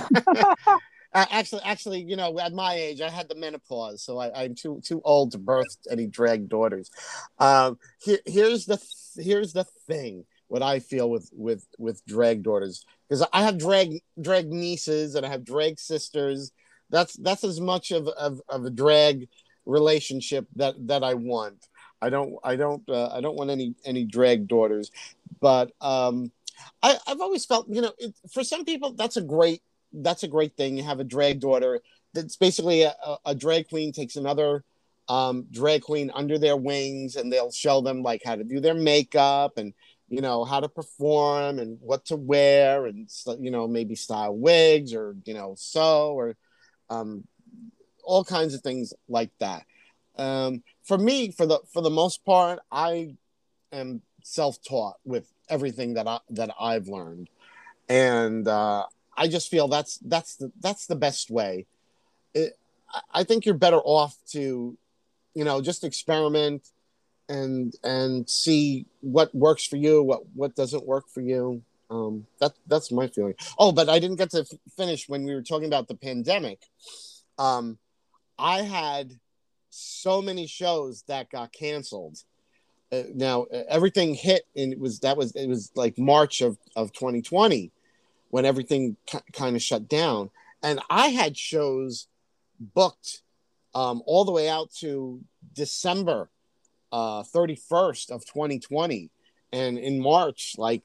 Uh, 1.14 1.26
actually, 1.32 1.62
actually, 1.64 2.02
you 2.02 2.18
know, 2.18 2.38
at 2.38 2.52
my 2.54 2.74
age, 2.76 3.00
I 3.00 3.10
had 3.10 3.30
the 3.30 3.34
menopause, 3.34 4.04
so 4.04 4.20
I, 4.20 4.44
I'm 4.44 4.54
too 4.54 4.82
too 4.84 5.02
old 5.06 5.32
to 5.32 5.38
birth 5.38 5.78
any 5.90 6.06
drag 6.06 6.50
daughters. 6.50 6.92
Um, 7.40 7.80
here, 8.00 8.20
here's 8.26 8.66
the 8.66 8.78
here's 9.16 9.54
the 9.54 9.64
thing. 9.88 10.26
What 10.50 10.62
I 10.62 10.80
feel 10.80 11.10
with 11.10 11.30
with 11.34 11.66
with 11.80 12.06
drag 12.06 12.44
daughters, 12.44 12.86
because 13.08 13.26
I 13.32 13.42
have 13.44 13.58
drag 13.58 14.02
drag 14.22 14.52
nieces 14.52 15.16
and 15.16 15.26
I 15.26 15.30
have 15.30 15.46
drag 15.46 15.80
sisters. 15.80 16.52
That's 16.90 17.16
that's 17.16 17.46
as 17.46 17.62
much 17.62 17.92
of 17.92 18.10
of, 18.10 18.42
of 18.50 18.66
a 18.66 18.70
drag 18.70 19.30
relationship 19.66 20.46
that 20.58 20.76
that 20.88 21.04
I 21.04 21.14
want. 21.14 21.68
I 22.02 22.10
don't 22.10 22.36
I 22.44 22.56
don't 22.56 22.88
uh, 22.90 23.10
I 23.12 23.22
don't 23.22 23.36
want 23.36 23.50
any 23.50 23.76
any 23.86 24.04
drag 24.04 24.48
daughters, 24.48 24.92
but 25.40 25.72
um, 25.82 26.32
I, 26.82 26.98
I've 27.08 27.22
always 27.22 27.46
felt 27.46 27.68
you 27.70 27.82
know 27.82 27.94
it, 27.98 28.16
for 28.32 28.44
some 28.44 28.66
people 28.66 28.94
that's 28.94 29.18
a 29.18 29.22
great 29.22 29.62
that's 29.94 30.24
a 30.24 30.28
great 30.28 30.56
thing. 30.56 30.78
You 30.78 30.84
have 30.84 31.00
a 31.00 31.06
drag 31.06 31.40
daughter 31.40 31.82
that's 32.14 32.36
basically 32.36 32.84
a, 32.84 32.94
a 33.26 33.36
drag 33.36 33.70
queen 33.70 33.92
takes 33.92 34.16
another 34.16 34.64
um, 35.10 35.48
drag 35.52 35.84
queen 35.84 36.12
under 36.14 36.38
their 36.38 36.58
wings 36.58 37.16
and 37.16 37.32
they'll 37.32 37.52
show 37.52 37.82
them 37.82 38.04
like 38.04 38.22
how 38.26 38.36
to 38.36 38.44
do 38.44 38.60
their 38.60 38.74
makeup 38.74 39.58
and 39.58 39.74
you 40.10 40.22
know 40.22 40.44
how 40.44 40.60
to 40.60 40.70
perform 40.70 41.60
and 41.60 41.78
what 41.82 42.06
to 42.06 42.16
wear 42.16 42.86
and 42.86 43.10
you 43.40 43.52
know 43.52 43.68
maybe 43.68 43.96
style 43.96 44.36
wigs 44.36 44.94
or 44.94 45.16
you 45.26 45.34
know 45.34 45.54
sew 45.58 46.14
or 46.14 46.36
um, 46.90 47.26
all 48.04 48.24
kinds 48.24 48.54
of 48.54 48.62
things 48.62 48.94
like 49.08 49.32
that 49.40 49.64
um, 50.18 50.64
for 50.84 50.98
me 50.98 51.32
for 51.32 51.46
the 51.46 51.60
for 51.72 51.82
the 51.82 51.90
most 51.90 52.26
part 52.26 52.60
i 52.72 53.14
am 53.72 54.02
self-taught 54.28 54.98
with 55.06 55.32
everything 55.50 55.94
that 55.94 56.08
i 56.08 56.20
that 56.30 56.50
i've 56.60 56.88
learned 56.88 57.30
and 57.90 58.48
uh, 58.48 58.86
i 59.16 59.28
just 59.28 59.50
feel 59.50 59.68
that's 59.68 59.98
that's 60.00 60.36
the 60.36 60.52
that's 60.60 60.88
the 60.88 60.96
best 60.96 61.30
way 61.30 61.66
it, 62.34 62.58
i 63.14 63.24
think 63.24 63.46
you're 63.46 63.56
better 63.56 63.80
off 63.80 64.16
to 64.28 64.78
you 65.34 65.44
know 65.44 65.62
just 65.62 65.84
experiment 65.84 66.70
and 67.30 67.76
and 67.84 68.30
see 68.30 68.86
what 69.02 69.34
works 69.34 69.66
for 69.66 69.76
you, 69.78 70.04
what 70.04 70.22
what 70.34 70.56
doesn't 70.56 70.86
work 70.86 71.10
for 71.10 71.22
you. 71.22 71.62
Um, 71.90 72.26
that 72.40 72.54
that's 72.68 72.92
my 72.92 73.08
feeling. 73.08 73.36
Oh, 73.58 73.72
but 73.72 73.90
I 73.90 74.00
didn't 74.00 74.18
get 74.18 74.32
to 74.32 74.40
f- 74.40 74.60
finish 74.76 75.08
when 75.08 75.24
we 75.26 75.34
were 75.34 75.42
talking 75.42 75.68
about 75.68 75.88
the 75.88 75.96
pandemic. 75.96 76.60
Um, 77.38 77.78
I 78.38 78.62
had 78.62 79.14
so 79.70 80.22
many 80.22 80.48
shows 80.48 81.04
that 81.08 81.30
got 81.30 81.54
canceled. 81.54 82.24
Uh, 82.92 83.04
now 83.14 83.44
everything 83.68 84.14
hit, 84.14 84.44
and 84.56 84.72
it 84.72 84.80
was 84.80 85.00
that 85.00 85.18
was 85.18 85.36
it 85.36 85.48
was 85.48 85.72
like 85.76 85.98
March 85.98 86.42
of 86.42 86.58
of 86.76 86.94
2020 86.94 87.72
when 88.30 88.46
everything 88.46 88.96
k- 89.06 89.20
kind 89.34 89.56
of 89.56 89.62
shut 89.62 89.88
down, 89.90 90.30
and 90.64 90.80
I 90.90 91.08
had 91.08 91.38
shows 91.38 92.08
booked 92.60 93.22
um, 93.76 94.02
all 94.06 94.26
the 94.26 94.32
way 94.32 94.50
out 94.50 94.72
to 94.80 95.22
December 95.54 96.30
uh, 96.92 97.24
31st 97.24 98.12
of 98.12 98.26
2020 98.26 99.10
and 99.54 99.78
in 99.78 100.00
march 100.00 100.56
like 100.58 100.84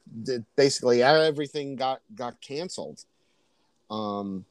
basically 0.55 1.03
everything 1.03 1.75
got 1.75 2.01
got 2.15 2.39
canceled. 2.41 3.03
Um 3.89 4.45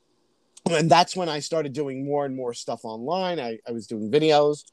and 0.71 0.91
that's 0.91 1.17
when 1.17 1.29
i 1.29 1.41
started 1.41 1.73
doing 1.73 2.05
more 2.05 2.25
and 2.25 2.37
more 2.37 2.55
stuff 2.55 2.85
online. 2.85 3.41
I, 3.41 3.59
I 3.67 3.73
was 3.73 3.87
doing 3.87 4.11
videos 4.11 4.65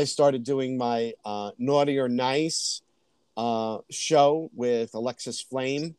i 0.00 0.04
started 0.04 0.42
doing 0.44 0.76
my 0.76 0.98
uh, 1.24 1.50
naughty 1.58 1.96
or 1.98 2.08
nice 2.08 2.82
uh, 3.36 3.78
show 3.90 4.50
with 4.54 4.90
alexis 4.94 5.40
flame 5.40 5.94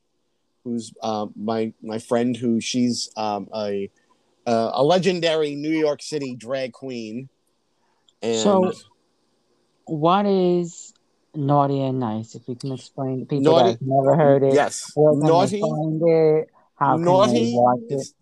who's 0.63 0.93
uh, 1.01 1.25
my 1.35 1.73
my 1.81 1.99
friend 1.99 2.35
who 2.37 2.59
she's 2.59 3.09
um, 3.17 3.47
a 3.55 3.89
uh, 4.45 4.71
a 4.73 4.83
legendary 4.83 5.55
new 5.55 5.75
york 5.87 6.01
city 6.01 6.35
drag 6.35 6.71
queen 6.73 7.29
and 8.21 8.41
so 8.45 8.71
what 9.85 10.25
is 10.25 10.93
naughty 11.35 11.81
and 11.81 11.99
nice? 11.99 12.33
If 12.33 12.47
you 12.47 12.55
can 12.55 12.71
explain 12.71 13.19
to 13.19 13.25
people 13.25 13.53
Naughty- 13.53 13.63
that 13.63 13.79
have 13.79 13.81
never 13.81 14.15
heard 14.15 14.43
it, 14.43 14.53
yes 14.55 14.91
naughty 14.97 15.61
it? 15.61 16.49
How 16.75 16.97
naughty 16.97 17.53
watch 17.53 17.79
it? 17.89 17.93
it's, 17.93 18.13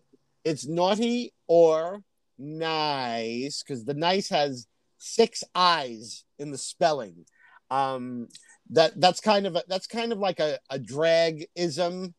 it's 0.43 0.67
naughty 0.67 1.33
or 1.47 2.03
nice 2.37 3.63
because 3.63 3.85
the 3.85 3.93
nice 3.93 4.29
has 4.29 4.67
six 5.03 5.43
eyes 5.53 6.23
in 6.39 6.51
the 6.51 6.57
spelling. 6.57 7.25
Um 7.69 8.27
that 8.69 8.99
that's 8.99 9.19
kind 9.19 9.45
of 9.45 9.55
a, 9.55 9.63
that's 9.67 9.87
kind 9.87 10.11
of 10.11 10.19
like 10.19 10.39
a, 10.39 10.59
a 10.69 10.79
drag 10.79 11.47
ism 11.55 12.13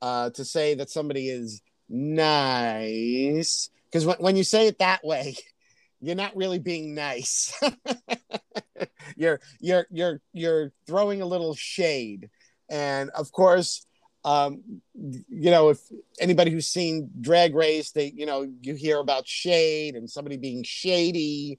uh 0.00 0.30
to 0.30 0.44
say 0.44 0.74
that 0.74 0.90
somebody 0.90 1.28
is 1.28 1.62
nice. 1.88 3.68
Because 3.84 4.06
when, 4.06 4.16
when 4.16 4.36
you 4.36 4.44
say 4.44 4.66
it 4.66 4.78
that 4.78 5.04
way 5.04 5.36
you're 6.00 6.16
not 6.16 6.36
really 6.36 6.58
being 6.58 6.94
nice. 6.94 7.58
You're 9.16 9.40
you're 9.60 9.86
you're 9.90 10.20
you're 10.32 10.72
throwing 10.86 11.22
a 11.22 11.26
little 11.26 11.54
shade. 11.54 12.30
And 12.68 13.10
of 13.10 13.30
course 13.32 13.86
um 14.24 14.62
you 14.94 15.50
know 15.50 15.68
if 15.68 15.78
anybody 16.18 16.50
who's 16.50 16.66
seen 16.66 17.10
drag 17.20 17.54
race 17.54 17.90
they 17.90 18.12
you 18.16 18.24
know 18.24 18.50
you 18.62 18.74
hear 18.74 18.98
about 18.98 19.28
shade 19.28 19.94
and 19.94 20.08
somebody 20.08 20.38
being 20.38 20.62
shady 20.62 21.58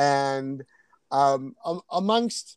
and 0.00 0.64
um 1.10 1.54
am- 1.66 1.80
amongst 1.90 2.56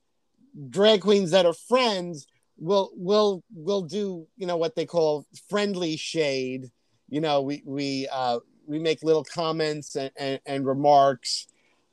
drag 0.70 1.02
queens 1.02 1.32
that 1.32 1.46
are 1.46 1.54
friends 1.54 2.28
will 2.58 2.92
will 2.96 3.44
will 3.54 3.82
do 3.82 4.28
you 4.38 4.48
know 4.48 4.58
what 4.58 4.76
they 4.76 4.86
call 4.86 5.26
friendly 5.50 5.98
shade. 5.98 6.72
You 7.10 7.22
know 7.22 7.42
we 7.42 7.62
we 7.66 8.08
uh 8.12 8.40
we 8.66 8.80
make 8.80 9.04
little 9.04 9.26
comments 9.26 9.96
and, 9.96 10.12
and, 10.16 10.40
and 10.46 10.66
remarks 10.66 11.48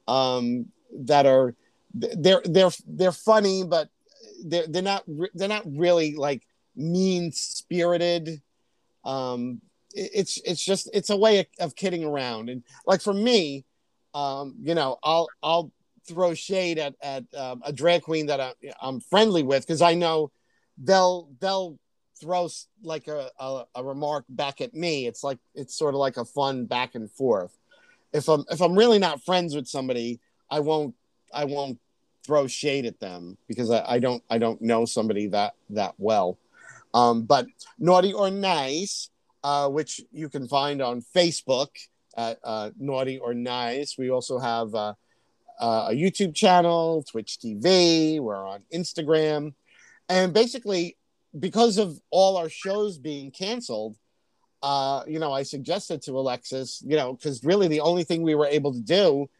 um 0.06 0.66
that 0.92 1.26
are 1.26 1.54
they're 1.94 2.42
they're 2.44 2.70
they're 2.86 3.12
funny 3.12 3.64
but 3.64 3.88
they're 4.44 4.68
they're 4.68 4.82
not 4.82 5.02
they're 5.34 5.48
not 5.48 5.64
really 5.66 6.14
like 6.14 6.42
mean 6.76 7.32
spirited 7.32 8.40
um 9.04 9.60
it's 9.92 10.40
it's 10.44 10.64
just 10.64 10.88
it's 10.92 11.10
a 11.10 11.16
way 11.16 11.40
of, 11.40 11.46
of 11.58 11.76
kidding 11.76 12.04
around. 12.04 12.48
And 12.48 12.62
like 12.86 13.00
for 13.00 13.14
me 13.14 13.64
um 14.14 14.54
you 14.62 14.74
know 14.74 14.98
i'll 15.02 15.28
i'll 15.42 15.72
throw 16.08 16.34
shade 16.34 16.78
at 16.78 16.94
at 17.02 17.24
um, 17.36 17.62
a 17.64 17.72
drag 17.72 18.02
queen 18.02 18.26
that 18.26 18.40
I, 18.40 18.52
i'm 18.80 19.00
friendly 19.00 19.42
with 19.42 19.66
because 19.66 19.82
i 19.82 19.94
know 19.94 20.30
they'll 20.78 21.30
they'll 21.40 21.78
throw 22.20 22.48
like 22.82 23.08
a, 23.08 23.30
a 23.38 23.64
a 23.76 23.84
remark 23.84 24.24
back 24.28 24.60
at 24.60 24.74
me 24.74 25.06
it's 25.06 25.22
like 25.22 25.38
it's 25.54 25.76
sort 25.76 25.94
of 25.94 26.00
like 26.00 26.16
a 26.16 26.24
fun 26.24 26.66
back 26.66 26.94
and 26.94 27.10
forth 27.10 27.56
if 28.12 28.28
i'm 28.28 28.44
if 28.50 28.60
i'm 28.60 28.76
really 28.76 28.98
not 28.98 29.24
friends 29.24 29.54
with 29.54 29.68
somebody 29.68 30.20
i 30.50 30.60
won't 30.60 30.94
i 31.32 31.44
won't 31.44 31.78
throw 32.24 32.46
shade 32.46 32.86
at 32.86 33.00
them 33.00 33.36
because 33.48 33.70
I, 33.70 33.84
I 33.86 33.98
don't 33.98 34.22
I 34.30 34.38
don't 34.38 34.60
know 34.62 34.84
somebody 34.84 35.28
that 35.28 35.54
that 35.70 35.94
well. 35.98 36.38
Um, 36.92 37.22
but 37.22 37.46
naughty 37.78 38.12
or 38.12 38.30
nice, 38.30 39.10
uh, 39.44 39.68
which 39.68 40.00
you 40.12 40.28
can 40.28 40.48
find 40.48 40.82
on 40.82 41.02
Facebook 41.02 41.68
at 42.20 42.38
uh, 42.44 42.70
naughty 42.78 43.18
or 43.18 43.34
nice. 43.34 43.96
We 43.96 44.10
also 44.10 44.38
have 44.38 44.74
uh, 44.74 44.94
uh, 45.58 45.88
a 45.90 45.94
YouTube 45.94 46.34
channel, 46.34 47.04
Twitch 47.10 47.38
TV. 47.42 48.20
We're 48.20 48.46
on 48.46 48.62
Instagram, 48.72 49.54
and 50.08 50.32
basically 50.32 50.96
because 51.38 51.78
of 51.78 51.98
all 52.10 52.36
our 52.36 52.48
shows 52.48 52.98
being 52.98 53.30
canceled. 53.30 53.96
Uh, 54.62 55.02
you 55.06 55.18
know, 55.18 55.32
I 55.32 55.42
suggested 55.42 56.02
to 56.02 56.18
Alexis, 56.18 56.82
you 56.86 56.94
know, 56.94 57.14
because 57.14 57.42
really 57.42 57.66
the 57.66 57.80
only 57.80 58.04
thing 58.04 58.20
we 58.20 58.34
were 58.34 58.46
able 58.46 58.74
to 58.74 58.80
do 58.80 59.30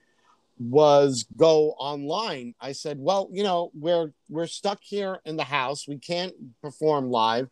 was 0.59 1.27
go 1.37 1.73
online. 1.73 2.55
I 2.61 2.73
said, 2.73 2.99
"Well, 2.99 3.29
you 3.33 3.43
know, 3.43 3.71
we're 3.75 4.13
we're 4.31 4.47
stuck 4.47 4.81
here 4.83 5.21
in 5.27 5.37
the 5.37 5.45
house. 5.45 5.87
We 5.87 5.99
can't 5.99 6.35
perform 6.63 7.11
live." 7.11 7.51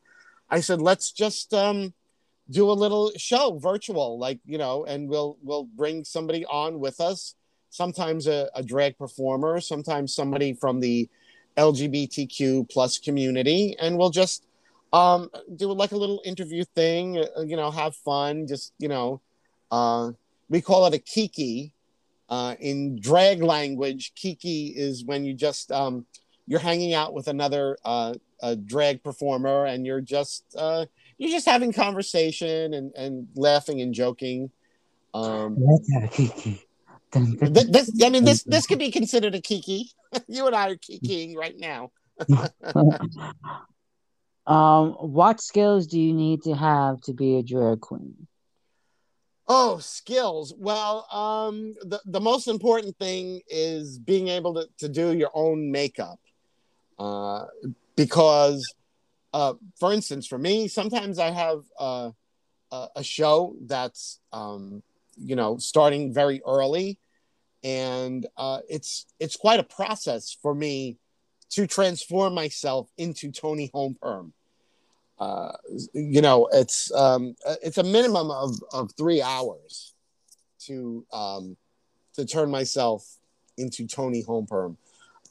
I 0.48 0.60
said, 0.60 0.80
"Let's 0.80 1.12
just 1.12 1.52
um 1.52 1.92
do 2.50 2.70
a 2.70 2.72
little 2.72 3.12
show 3.16 3.58
virtual 3.58 4.18
like, 4.18 4.40
you 4.44 4.58
know, 4.58 4.84
and 4.84 5.08
we'll 5.08 5.36
we'll 5.42 5.64
bring 5.64 6.04
somebody 6.04 6.44
on 6.46 6.80
with 6.80 7.00
us, 7.00 7.34
sometimes 7.70 8.26
a, 8.26 8.48
a 8.54 8.62
drag 8.62 8.96
performer, 8.96 9.60
sometimes 9.60 10.14
somebody 10.14 10.52
from 10.52 10.80
the 10.80 11.08
LGBTQ 11.56 12.70
plus 12.70 12.98
community, 12.98 13.76
and 13.80 13.98
we'll 13.98 14.10
just 14.10 14.46
um 14.92 15.30
do 15.56 15.70
like 15.72 15.92
a 15.92 15.96
little 15.96 16.22
interview 16.24 16.64
thing, 16.74 17.18
uh, 17.18 17.42
you 17.42 17.56
know, 17.56 17.70
have 17.70 17.94
fun, 17.96 18.46
just, 18.46 18.72
you 18.78 18.88
know, 18.88 19.20
uh 19.70 20.12
we 20.48 20.62
call 20.62 20.86
it 20.86 20.94
a 20.94 20.98
kiki, 20.98 21.72
uh, 22.28 22.54
in 22.60 23.00
drag 23.00 23.42
language, 23.42 24.12
kiki 24.14 24.68
is 24.68 25.04
when 25.04 25.24
you 25.24 25.34
just 25.34 25.72
um, 25.72 26.06
you're 26.46 26.60
hanging 26.60 26.94
out 26.94 27.14
with 27.14 27.28
another 27.28 27.76
uh, 27.84 28.14
drag 28.66 29.02
performer 29.02 29.66
and 29.66 29.86
you're 29.86 30.00
just 30.00 30.44
uh, 30.56 30.84
you're 31.18 31.30
just 31.30 31.46
having 31.46 31.72
conversation 31.72 32.72
and, 32.74 32.92
and 32.94 33.28
laughing 33.34 33.80
and 33.80 33.92
joking. 33.92 34.50
Um, 35.12 35.56
Let's 35.58 35.92
have 35.92 36.04
a 36.04 36.08
kiki. 36.08 36.64
Dun, 37.10 37.36
dun, 37.36 37.54
th- 37.54 37.66
this, 37.68 38.02
I 38.02 38.10
mean, 38.10 38.24
this 38.24 38.42
this 38.44 38.66
could 38.66 38.78
be 38.78 38.90
considered 38.90 39.34
a 39.34 39.40
kiki. 39.40 39.90
you 40.28 40.46
and 40.46 40.54
I 40.54 40.70
are 40.70 40.76
kikiing 40.76 41.36
right 41.36 41.56
now. 41.58 41.90
um, 44.46 44.92
what 44.92 45.40
skills 45.40 45.86
do 45.86 46.00
you 46.00 46.12
need 46.12 46.42
to 46.42 46.54
have 46.54 47.00
to 47.02 47.12
be 47.12 47.36
a 47.36 47.42
drag 47.42 47.80
queen? 47.80 48.26
Oh, 49.50 49.78
skills. 49.78 50.52
Well, 50.58 51.06
um, 51.10 51.74
the, 51.80 52.00
the 52.04 52.20
most 52.20 52.48
important 52.48 52.98
thing 52.98 53.40
is 53.48 53.98
being 53.98 54.28
able 54.28 54.54
to, 54.54 54.68
to 54.78 54.88
do 54.90 55.16
your 55.16 55.30
own 55.32 55.72
makeup. 55.72 56.20
Uh, 56.98 57.46
because, 57.96 58.62
uh, 59.32 59.54
for 59.78 59.92
instance, 59.92 60.26
for 60.26 60.38
me, 60.38 60.68
sometimes 60.68 61.18
I 61.18 61.30
have 61.30 61.62
uh, 61.78 62.10
a, 62.70 63.02
show 63.02 63.56
that's, 63.66 64.20
um, 64.32 64.82
you 65.16 65.36
know, 65.36 65.58
starting 65.58 66.12
very 66.12 66.40
early. 66.46 66.98
and 67.64 68.26
uh, 68.36 68.60
it's 68.68 69.06
it's 69.18 69.36
quite 69.36 69.60
a 69.60 69.64
process 69.64 70.36
for 70.42 70.54
me 70.54 70.96
to 71.50 71.66
transform 71.66 72.34
myself 72.34 72.88
into 72.96 73.32
Toni 73.32 73.70
Homeperm. 73.74 74.32
Uh, 75.18 75.52
you 75.92 76.22
know, 76.22 76.48
it's 76.52 76.92
um, 76.94 77.34
it's 77.62 77.78
a 77.78 77.82
minimum 77.82 78.30
of, 78.30 78.54
of 78.72 78.92
three 78.96 79.20
hours 79.20 79.94
to 80.66 81.04
um, 81.12 81.56
to 82.14 82.24
turn 82.24 82.50
myself 82.50 83.04
into 83.56 83.86
Toni 83.86 84.22
Homeperm. 84.22 84.76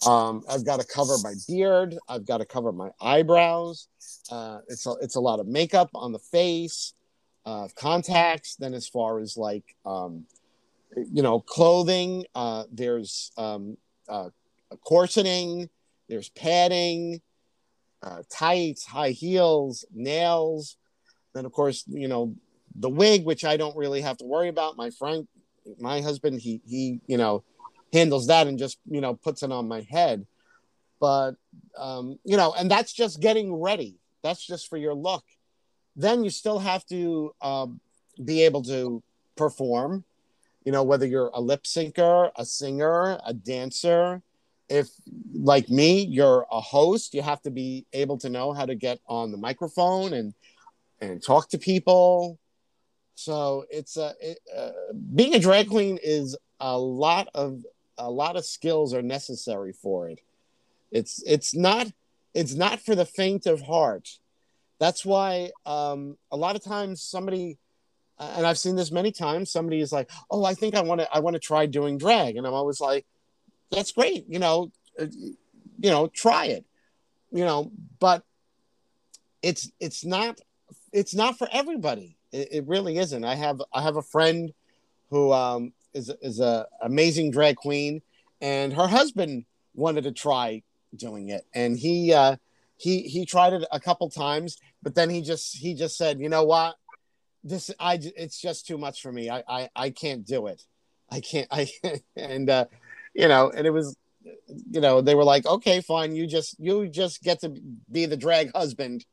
Um, 0.05 0.43
I've 0.49 0.65
got 0.65 0.79
to 0.79 0.85
cover 0.85 1.15
my 1.23 1.33
beard. 1.47 1.97
I've 2.07 2.25
got 2.25 2.37
to 2.37 2.45
cover 2.45 2.71
my 2.71 2.89
eyebrows. 3.01 3.87
Uh, 4.31 4.59
it's 4.67 4.85
a, 4.85 4.93
it's 5.01 5.15
a 5.15 5.19
lot 5.19 5.39
of 5.39 5.47
makeup 5.47 5.89
on 5.95 6.11
the 6.11 6.19
face, 6.19 6.93
uh, 7.45 7.67
contacts. 7.75 8.55
Then 8.55 8.73
as 8.73 8.87
far 8.87 9.19
as 9.19 9.37
like 9.37 9.63
um, 9.85 10.25
you 10.95 11.23
know 11.23 11.39
clothing, 11.39 12.25
uh, 12.35 12.65
there's 12.71 13.31
um, 13.37 13.77
uh, 14.07 14.29
corseting, 14.85 15.69
there's 16.09 16.29
padding, 16.29 17.21
uh, 18.03 18.23
tights, 18.29 18.85
high 18.85 19.11
heels, 19.11 19.85
nails. 19.93 20.77
Then 21.33 21.45
of 21.45 21.51
course 21.51 21.83
you 21.87 22.07
know 22.07 22.35
the 22.75 22.89
wig, 22.89 23.25
which 23.25 23.43
I 23.43 23.57
don't 23.57 23.75
really 23.75 24.01
have 24.01 24.17
to 24.17 24.25
worry 24.25 24.49
about. 24.49 24.77
My 24.77 24.91
friend, 24.91 25.27
my 25.79 26.01
husband, 26.01 26.39
he 26.39 26.61
he 26.67 27.01
you 27.07 27.17
know 27.17 27.43
handles 27.93 28.27
that 28.27 28.47
and 28.47 28.59
just 28.59 28.77
you 28.89 29.01
know 29.01 29.13
puts 29.15 29.43
it 29.43 29.51
on 29.51 29.67
my 29.67 29.81
head. 29.89 30.25
But 30.99 31.35
um, 31.77 32.19
you 32.23 32.37
know 32.37 32.53
and 32.57 32.69
that's 32.69 32.93
just 32.93 33.21
getting 33.21 33.53
ready. 33.53 33.95
That's 34.23 34.45
just 34.45 34.69
for 34.69 34.77
your 34.77 34.93
look. 34.93 35.23
Then 35.95 36.23
you 36.23 36.29
still 36.29 36.59
have 36.59 36.85
to 36.87 37.33
um, 37.41 37.79
be 38.23 38.43
able 38.43 38.63
to 38.63 39.01
perform 39.35 40.03
you 40.67 40.73
know 40.73 40.83
whether 40.83 41.05
you're 41.05 41.31
a 41.33 41.39
lip 41.39 41.63
syncer 41.63 42.29
a 42.35 42.45
singer 42.45 43.17
a 43.25 43.33
dancer. 43.33 44.21
If 44.69 44.89
like 45.33 45.69
me 45.69 46.03
you're 46.03 46.45
a 46.51 46.59
host 46.59 47.13
you 47.13 47.21
have 47.21 47.41
to 47.43 47.51
be 47.51 47.85
able 47.93 48.17
to 48.17 48.29
know 48.29 48.51
how 48.51 48.65
to 48.65 48.75
get 48.75 48.99
on 49.07 49.31
the 49.31 49.37
microphone 49.37 50.11
and 50.11 50.33
and 50.99 51.23
talk 51.23 51.47
to 51.49 51.57
people. 51.57 52.37
So 53.15 53.65
it's 53.69 53.95
a 53.95 54.13
it, 54.19 54.39
uh, 54.55 54.71
being 55.15 55.35
a 55.35 55.39
drag 55.39 55.69
queen 55.69 55.99
is 56.03 56.37
a 56.59 56.77
lot 56.77 57.29
of 57.33 57.63
a 57.97 58.09
lot 58.09 58.35
of 58.35 58.45
skills 58.45 58.93
are 58.93 59.01
necessary 59.01 59.73
for 59.73 60.09
it. 60.09 60.21
It's 60.91 61.21
it's 61.25 61.55
not 61.55 61.91
it's 62.33 62.53
not 62.53 62.79
for 62.79 62.95
the 62.95 63.05
faint 63.05 63.45
of 63.45 63.61
heart. 63.61 64.09
That's 64.79 65.05
why 65.05 65.51
um, 65.65 66.17
a 66.31 66.37
lot 66.37 66.55
of 66.55 66.63
times 66.63 67.01
somebody, 67.01 67.57
and 68.19 68.45
I've 68.45 68.59
seen 68.59 68.75
this 68.75 68.91
many 68.91 69.11
times. 69.11 69.51
Somebody 69.51 69.81
is 69.81 69.91
like, 69.91 70.09
"Oh, 70.29 70.45
I 70.45 70.53
think 70.53 70.75
I 70.75 70.81
want 70.81 71.01
to 71.01 71.11
I 71.11 71.19
want 71.19 71.35
to 71.35 71.39
try 71.39 71.65
doing 71.65 71.97
drag," 71.97 72.35
and 72.37 72.45
I'm 72.45 72.53
always 72.53 72.79
like, 72.79 73.05
"That's 73.71 73.91
great, 73.91 74.25
you 74.27 74.39
know, 74.39 74.71
uh, 74.99 75.07
you 75.07 75.89
know, 75.89 76.07
try 76.07 76.45
it, 76.45 76.65
you 77.31 77.43
know." 77.43 77.71
But 77.99 78.23
it's 79.41 79.71
it's 79.79 80.05
not 80.05 80.39
it's 80.93 81.15
not 81.15 81.37
for 81.37 81.47
everybody. 81.51 82.17
It, 82.31 82.49
it 82.51 82.67
really 82.67 82.97
isn't. 82.97 83.23
I 83.23 83.35
have 83.35 83.61
I 83.73 83.81
have 83.81 83.97
a 83.97 84.03
friend 84.03 84.53
who 85.09 85.31
um, 85.31 85.73
is 85.97 86.11
is 86.21 86.39
a 86.39 86.67
amazing 86.81 87.31
drag 87.31 87.55
queen, 87.57 88.01
and 88.41 88.73
her 88.73 88.87
husband 88.87 89.45
wanted 89.73 90.03
to 90.03 90.11
try 90.11 90.63
doing 90.95 91.29
it, 91.29 91.45
and 91.53 91.77
he 91.77 92.13
uh, 92.13 92.37
he 92.77 93.01
he 93.01 93.25
tried 93.25 93.53
it 93.53 93.65
a 93.71 93.79
couple 93.79 94.09
times, 94.09 94.57
but 94.81 94.95
then 94.95 95.09
he 95.09 95.21
just 95.21 95.57
he 95.57 95.73
just 95.73 95.97
said, 95.97 96.19
you 96.19 96.29
know 96.29 96.43
what, 96.43 96.75
this 97.43 97.71
I 97.79 97.99
it's 98.15 98.39
just 98.39 98.67
too 98.67 98.77
much 98.77 99.01
for 99.01 99.11
me. 99.11 99.29
I 99.29 99.43
I, 99.47 99.69
I 99.75 99.89
can't 99.89 100.25
do 100.25 100.47
it. 100.47 100.63
I 101.09 101.19
can't. 101.19 101.47
I 101.51 101.67
and 102.15 102.49
uh, 102.49 102.65
you 103.13 103.27
know, 103.27 103.49
and 103.49 103.65
it 103.65 103.71
was 103.71 103.95
you 104.69 104.81
know 104.81 105.01
they 105.01 105.15
were 105.15 105.23
like 105.23 105.45
okay 105.45 105.81
fine 105.81 106.15
you 106.15 106.27
just 106.27 106.59
you 106.59 106.87
just 106.87 107.23
get 107.23 107.39
to 107.41 107.49
be 107.91 108.05
the 108.05 108.17
drag 108.17 108.51
husband 108.53 109.05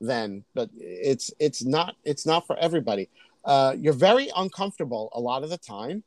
then 0.00 0.44
but 0.54 0.70
it's 0.76 1.32
it's 1.38 1.64
not 1.64 1.96
it's 2.04 2.26
not 2.26 2.46
for 2.46 2.56
everybody 2.58 3.08
uh, 3.44 3.74
you're 3.78 3.94
very 3.94 4.30
uncomfortable 4.36 5.08
a 5.14 5.20
lot 5.20 5.42
of 5.42 5.50
the 5.50 5.58
time 5.58 6.02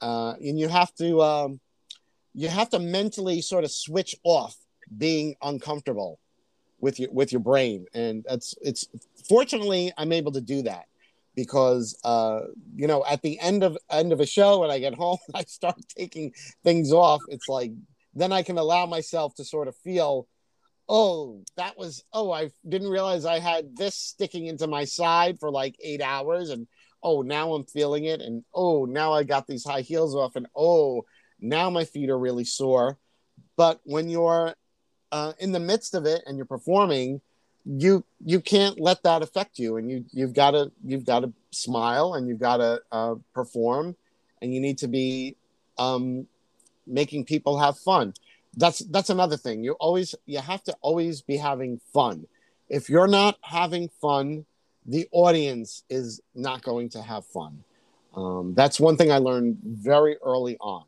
uh, 0.00 0.34
and 0.40 0.58
you 0.58 0.68
have 0.68 0.94
to 0.96 1.22
um, 1.22 1.60
you 2.34 2.48
have 2.48 2.70
to 2.70 2.78
mentally 2.78 3.40
sort 3.40 3.64
of 3.64 3.70
switch 3.70 4.14
off 4.24 4.56
being 4.96 5.34
uncomfortable 5.42 6.18
with 6.80 6.98
your 7.00 7.10
with 7.10 7.32
your 7.32 7.40
brain. 7.40 7.86
And 7.94 8.24
that's 8.28 8.54
it's 8.62 8.86
fortunately 9.28 9.92
i'm 9.98 10.12
able 10.12 10.32
to 10.32 10.40
do 10.40 10.62
that 10.62 10.86
because 11.34 11.98
uh, 12.04 12.40
you 12.74 12.86
know 12.86 13.04
at 13.08 13.22
the 13.22 13.38
end 13.40 13.62
of 13.62 13.76
end 13.90 14.12
of 14.12 14.20
a 14.20 14.26
show 14.26 14.60
when 14.60 14.70
i 14.70 14.78
get 14.78 14.94
home 14.94 15.18
i 15.34 15.42
start 15.44 15.76
taking 15.96 16.32
things 16.64 16.92
off. 16.92 17.20
It's 17.28 17.48
like 17.48 17.72
then 18.14 18.32
i 18.32 18.42
can 18.42 18.58
allow 18.58 18.86
myself 18.86 19.34
to 19.36 19.44
sort 19.44 19.68
of 19.68 19.76
feel 19.76 20.26
oh 20.88 21.42
that 21.56 21.76
was 21.78 22.02
oh 22.14 22.32
i 22.32 22.50
didn't 22.66 22.88
realize 22.88 23.26
i 23.26 23.38
had 23.38 23.76
this 23.76 23.94
sticking 23.94 24.46
into 24.46 24.66
my 24.66 24.84
side 24.84 25.38
for 25.38 25.50
like 25.50 25.76
eight 25.82 26.00
hours. 26.00 26.50
And 26.50 26.66
oh, 27.02 27.22
now 27.22 27.54
I'm 27.54 27.64
feeling 27.64 28.04
it. 28.04 28.20
And 28.20 28.44
oh, 28.54 28.84
now 28.84 29.12
I 29.12 29.22
got 29.22 29.46
these 29.46 29.64
high 29.64 29.82
heels 29.82 30.14
off. 30.14 30.36
And 30.36 30.46
oh, 30.56 31.04
now 31.40 31.70
my 31.70 31.84
feet 31.84 32.10
are 32.10 32.18
really 32.18 32.44
sore. 32.44 32.98
But 33.56 33.80
when 33.84 34.08
you're 34.08 34.54
uh, 35.12 35.32
in 35.38 35.52
the 35.52 35.60
midst 35.60 35.94
of 35.94 36.06
it 36.06 36.22
and 36.26 36.36
you're 36.36 36.46
performing, 36.46 37.20
you 37.64 38.02
you 38.24 38.40
can't 38.40 38.80
let 38.80 39.02
that 39.02 39.22
affect 39.22 39.58
you 39.58 39.76
and 39.76 39.90
you 39.90 40.04
you've 40.10 40.32
got 40.32 40.52
to 40.52 40.72
you've 40.82 41.04
got 41.04 41.20
to 41.20 41.32
smile 41.50 42.14
and 42.14 42.26
you've 42.26 42.40
got 42.40 42.58
to 42.58 42.80
uh, 42.90 43.14
perform 43.34 43.94
and 44.40 44.54
you 44.54 44.60
need 44.60 44.78
to 44.78 44.88
be 44.88 45.36
um, 45.78 46.26
making 46.86 47.26
people 47.26 47.58
have 47.58 47.78
fun 47.78 48.14
that's 48.56 48.78
that's 48.78 49.10
another 49.10 49.36
thing 49.36 49.62
you 49.62 49.72
always 49.72 50.14
you 50.24 50.38
have 50.38 50.62
to 50.62 50.74
always 50.80 51.20
be 51.20 51.36
having 51.36 51.78
fun 51.92 52.26
if 52.70 52.88
you're 52.88 53.06
not 53.06 53.36
having 53.42 53.90
fun 54.00 54.46
the 54.88 55.06
audience 55.12 55.84
is 55.90 56.20
not 56.34 56.62
going 56.62 56.88
to 56.88 57.02
have 57.02 57.26
fun. 57.26 57.62
Um, 58.14 58.54
that's 58.54 58.80
one 58.80 58.96
thing 58.96 59.12
I 59.12 59.18
learned 59.18 59.58
very 59.62 60.16
early 60.24 60.56
on. 60.58 60.84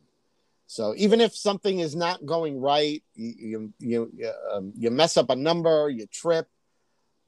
So 0.66 0.94
even 0.96 1.20
if 1.20 1.36
something 1.36 1.80
is 1.80 1.94
not 1.94 2.24
going 2.24 2.60
right, 2.60 3.02
you 3.14 3.72
you 3.78 4.10
you, 4.16 4.32
um, 4.52 4.72
you 4.76 4.90
mess 4.90 5.16
up 5.16 5.28
a 5.28 5.36
number, 5.36 5.90
you 5.90 6.06
trip, 6.06 6.48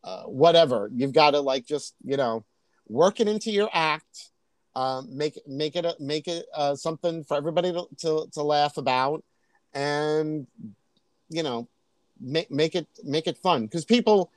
uh, 0.02 0.22
whatever, 0.24 0.90
you've 0.94 1.12
got 1.12 1.32
to 1.32 1.40
like 1.40 1.66
just 1.66 1.94
you 2.04 2.16
know 2.16 2.44
work 2.88 3.20
it 3.20 3.28
into 3.28 3.50
your 3.50 3.68
act, 3.72 4.30
um, 4.74 5.16
make 5.16 5.38
make 5.46 5.76
it 5.76 5.84
a, 5.84 5.94
make 5.98 6.28
it 6.28 6.46
uh, 6.54 6.74
something 6.74 7.24
for 7.24 7.36
everybody 7.36 7.72
to, 7.72 7.86
to, 7.98 8.28
to 8.32 8.42
laugh 8.42 8.76
about, 8.76 9.24
and 9.74 10.46
you 11.28 11.42
know 11.42 11.68
make 12.20 12.50
make 12.50 12.74
it 12.74 12.86
make 13.02 13.26
it 13.26 13.36
fun 13.38 13.66
because 13.66 13.84
people 13.84 14.30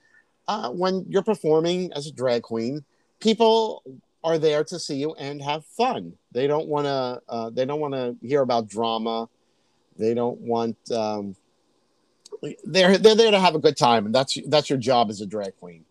uh, 0.48 0.70
when 0.70 1.06
you're 1.10 1.24
performing 1.24 1.92
as 1.94 2.08
a 2.08 2.12
drag 2.12 2.44
queen, 2.44 2.84
people 3.20 3.84
are 4.24 4.38
there 4.38 4.64
to 4.64 4.80
see 4.80 4.96
you 4.96 5.14
and 5.16 5.42
have 5.42 5.66
fun. 5.66 6.14
They 6.32 6.48
don't 6.48 6.68
want 6.68 6.86
to. 6.86 7.22
Uh, 7.30 7.50
they 7.52 7.66
don't 7.66 7.80
want 7.80 7.94
to 7.94 8.16
hear 8.26 8.42
about 8.42 8.68
drama. 8.68 9.30
They 9.98 10.14
don't 10.14 10.40
want. 10.42 10.78
Um, 10.92 11.36
they're 12.64 12.98
they're 12.98 13.16
there 13.16 13.32
to 13.32 13.40
have 13.40 13.56
a 13.56 13.60
good 13.60 13.78
time, 13.78 14.06
and 14.06 14.14
that's 14.14 14.38
that's 14.48 14.70
your 14.70 14.80
job 14.80 15.10
as 15.10 15.22
a 15.22 15.26
drag 15.26 15.58
queen. 15.58 15.86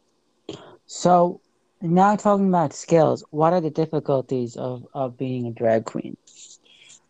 So 0.87 1.41
now 1.81 2.17
talking 2.17 2.49
about 2.49 2.73
skills, 2.73 3.25
what 3.31 3.53
are 3.53 3.61
the 3.61 3.71
difficulties 3.71 4.57
of 4.57 4.87
of 4.95 5.17
being 5.17 5.47
a 5.47 5.53
drag 5.53 5.85
queen? 5.85 6.17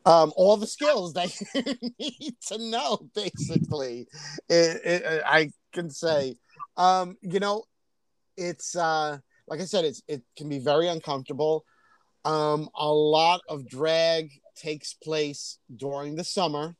Um, 0.06 0.34
all 0.36 0.58
the 0.58 0.66
skills 0.66 1.14
that 1.14 1.34
you 1.54 1.90
need 1.98 2.36
to 2.48 2.58
know, 2.58 3.08
basically. 3.14 4.06
It, 4.50 4.80
it, 4.84 5.22
I 5.24 5.50
can 5.72 5.88
say 5.88 6.36
um, 6.76 7.16
you 7.20 7.40
know, 7.40 7.64
it's 8.36 8.76
uh, 8.76 9.18
like 9.46 9.60
I 9.60 9.64
said, 9.64 9.84
it's 9.84 10.02
it 10.08 10.22
can 10.36 10.48
be 10.48 10.58
very 10.58 10.88
uncomfortable. 10.88 11.64
Um, 12.24 12.68
a 12.74 12.88
lot 12.88 13.42
of 13.48 13.68
drag 13.68 14.30
takes 14.56 14.94
place 14.94 15.58
during 15.74 16.16
the 16.16 16.24
summer. 16.24 16.76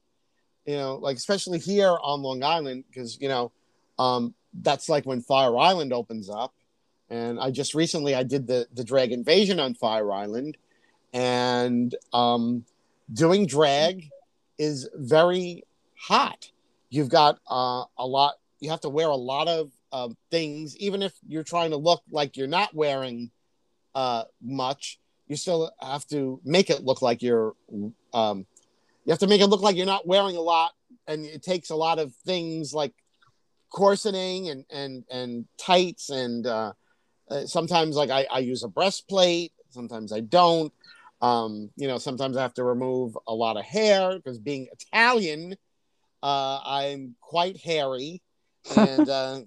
You 0.65 0.77
know, 0.77 0.97
like 0.97 1.17
especially 1.17 1.59
here 1.59 1.97
on 2.03 2.23
Long 2.23 2.43
Island, 2.43 2.85
because 2.89 3.21
you 3.21 3.29
know, 3.29 3.53
um, 3.99 4.35
that's 4.63 4.89
like 4.89 5.05
when 5.05 5.21
Fire 5.21 5.57
Island 5.57 5.93
opens 5.93 6.31
up. 6.31 6.55
And 7.11 7.39
I 7.39 7.51
just 7.51 7.75
recently 7.75 8.15
I 8.15 8.23
did 8.23 8.47
the 8.47 8.67
the 8.73 8.85
drag 8.85 9.13
invasion 9.13 9.61
on 9.61 9.75
Fire 9.75 10.11
Island, 10.11 10.57
and 11.13 11.95
um, 12.13 12.65
doing 13.13 13.47
drag 13.47 14.09
is 14.59 14.89
very 14.95 15.65
hot. 15.99 16.51
You've 16.89 17.11
got 17.11 17.39
uh, 17.49 17.85
a 17.99 18.07
lot. 18.07 18.35
You 18.61 18.71
have 18.71 18.81
to 18.81 18.89
wear 18.89 19.09
a 19.09 19.17
lot 19.17 19.49
of 19.49 19.71
uh, 19.95 20.09
things, 20.29 20.77
even 20.79 21.03
if 21.03 21.13
you're 21.25 21.45
trying 21.45 21.71
to 21.71 21.77
look 21.77 22.03
like 22.11 22.37
you're 22.37 22.49
not 22.49 22.75
wearing 22.75 23.31
uh, 23.95 24.25
much, 24.43 24.99
you 25.29 25.37
still 25.37 25.71
have 25.81 26.05
to 26.09 26.41
make 26.45 26.69
it 26.69 26.83
look 26.83 27.01
like 27.01 27.23
you're. 27.23 27.55
Um, 28.13 28.45
you 29.05 29.11
have 29.13 29.21
to 29.21 29.29
make 29.29 29.41
it 29.41 29.47
look 29.47 29.63
like 29.63 29.77
you're 29.77 29.87
not 29.87 30.05
wearing 30.05 30.37
a 30.37 30.41
lot, 30.41 30.73
and 31.07 31.25
it 31.25 31.45
takes 31.45 31.71
a 31.71 31.77
lot 31.77 32.01
of 32.01 32.13
things 32.27 32.75
like 32.75 32.93
corseting 33.73 34.51
and 34.51 34.65
and 34.69 35.05
and 35.13 35.47
tights, 35.59 36.11
and 36.11 36.45
uh, 36.45 36.73
uh, 37.31 37.47
sometimes 37.47 37.95
like 37.95 38.11
I, 38.11 38.27
I 38.33 38.41
use 38.41 38.65
a 38.65 38.69
breastplate, 38.69 39.53
sometimes 39.71 40.13
I 40.13 40.21
don't. 40.21 40.73
Um, 41.23 41.71
you 41.77 41.87
know, 41.87 41.99
sometimes 41.99 42.37
I 42.37 42.43
have 42.43 42.55
to 42.55 42.65
remove 42.65 43.17
a 43.29 43.33
lot 43.33 43.57
of 43.57 43.65
hair 43.65 44.17
because 44.17 44.41
being 44.41 44.67
Italian, 44.73 45.55
uh, 46.21 46.59
I'm 46.65 47.15
quite 47.21 47.59
hairy, 47.59 48.23
and 48.77 49.09
uh, 49.09 49.41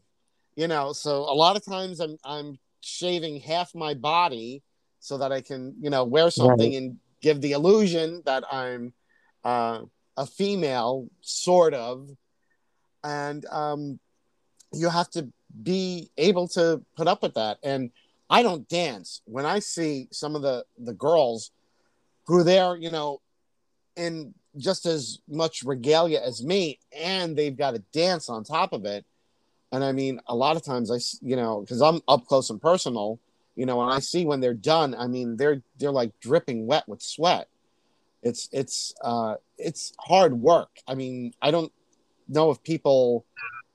you 0.57 0.67
know, 0.67 0.91
so 0.91 1.19
a 1.19 1.35
lot 1.35 1.55
of 1.55 1.63
times 1.63 2.01
I'm 2.01 2.17
I'm 2.25 2.57
shaving 2.81 3.39
half 3.39 3.75
my 3.75 3.93
body 3.93 4.63
so 4.99 5.19
that 5.19 5.31
I 5.31 5.39
can 5.39 5.75
you 5.79 5.91
know 5.91 6.03
wear 6.03 6.31
something 6.31 6.71
right. 6.71 6.77
and 6.77 6.97
give 7.21 7.39
the 7.39 7.51
illusion 7.51 8.23
that 8.25 8.43
I'm 8.51 8.91
uh, 9.45 9.81
a 10.17 10.25
female, 10.25 11.09
sort 11.21 11.75
of, 11.75 12.09
and 13.03 13.45
um, 13.45 13.99
you 14.73 14.89
have 14.89 15.09
to 15.11 15.29
be 15.61 16.09
able 16.17 16.47
to 16.49 16.81
put 16.95 17.07
up 17.07 17.21
with 17.21 17.35
that. 17.35 17.59
And 17.63 17.91
I 18.27 18.41
don't 18.41 18.67
dance. 18.67 19.21
When 19.25 19.45
I 19.45 19.59
see 19.59 20.07
some 20.11 20.35
of 20.35 20.41
the 20.41 20.65
the 20.79 20.93
girls 20.93 21.51
who 22.25 22.43
they're 22.43 22.75
you 22.75 22.89
know 22.89 23.21
in 23.95 24.33
just 24.57 24.87
as 24.87 25.19
much 25.29 25.61
regalia 25.61 26.19
as 26.19 26.43
me, 26.43 26.79
and 26.91 27.37
they've 27.37 27.55
got 27.55 27.75
to 27.75 27.83
dance 27.93 28.27
on 28.27 28.43
top 28.43 28.73
of 28.73 28.85
it. 28.85 29.05
And 29.71 29.83
I 29.83 29.91
mean, 29.91 30.19
a 30.27 30.35
lot 30.35 30.55
of 30.55 30.63
times 30.63 30.91
I, 30.91 30.97
you 31.21 31.35
know, 31.35 31.61
because 31.61 31.81
I'm 31.81 32.01
up 32.07 32.25
close 32.25 32.49
and 32.49 32.61
personal, 32.61 33.19
you 33.55 33.65
know, 33.65 33.81
and 33.81 33.91
I 33.91 33.99
see 33.99 34.25
when 34.25 34.39
they're 34.39 34.53
done. 34.53 34.95
I 34.95 35.07
mean, 35.07 35.35
they're 35.35 35.61
they're 35.77 35.91
like 35.91 36.17
dripping 36.21 36.67
wet 36.67 36.87
with 36.87 37.01
sweat. 37.01 37.47
It's 38.23 38.47
it's 38.51 38.93
uh, 39.01 39.35
it's 39.57 39.93
hard 39.99 40.33
work. 40.33 40.69
I 40.87 40.95
mean, 40.95 41.33
I 41.41 41.51
don't 41.51 41.71
know 42.27 42.51
if 42.51 42.61
people, 42.63 43.25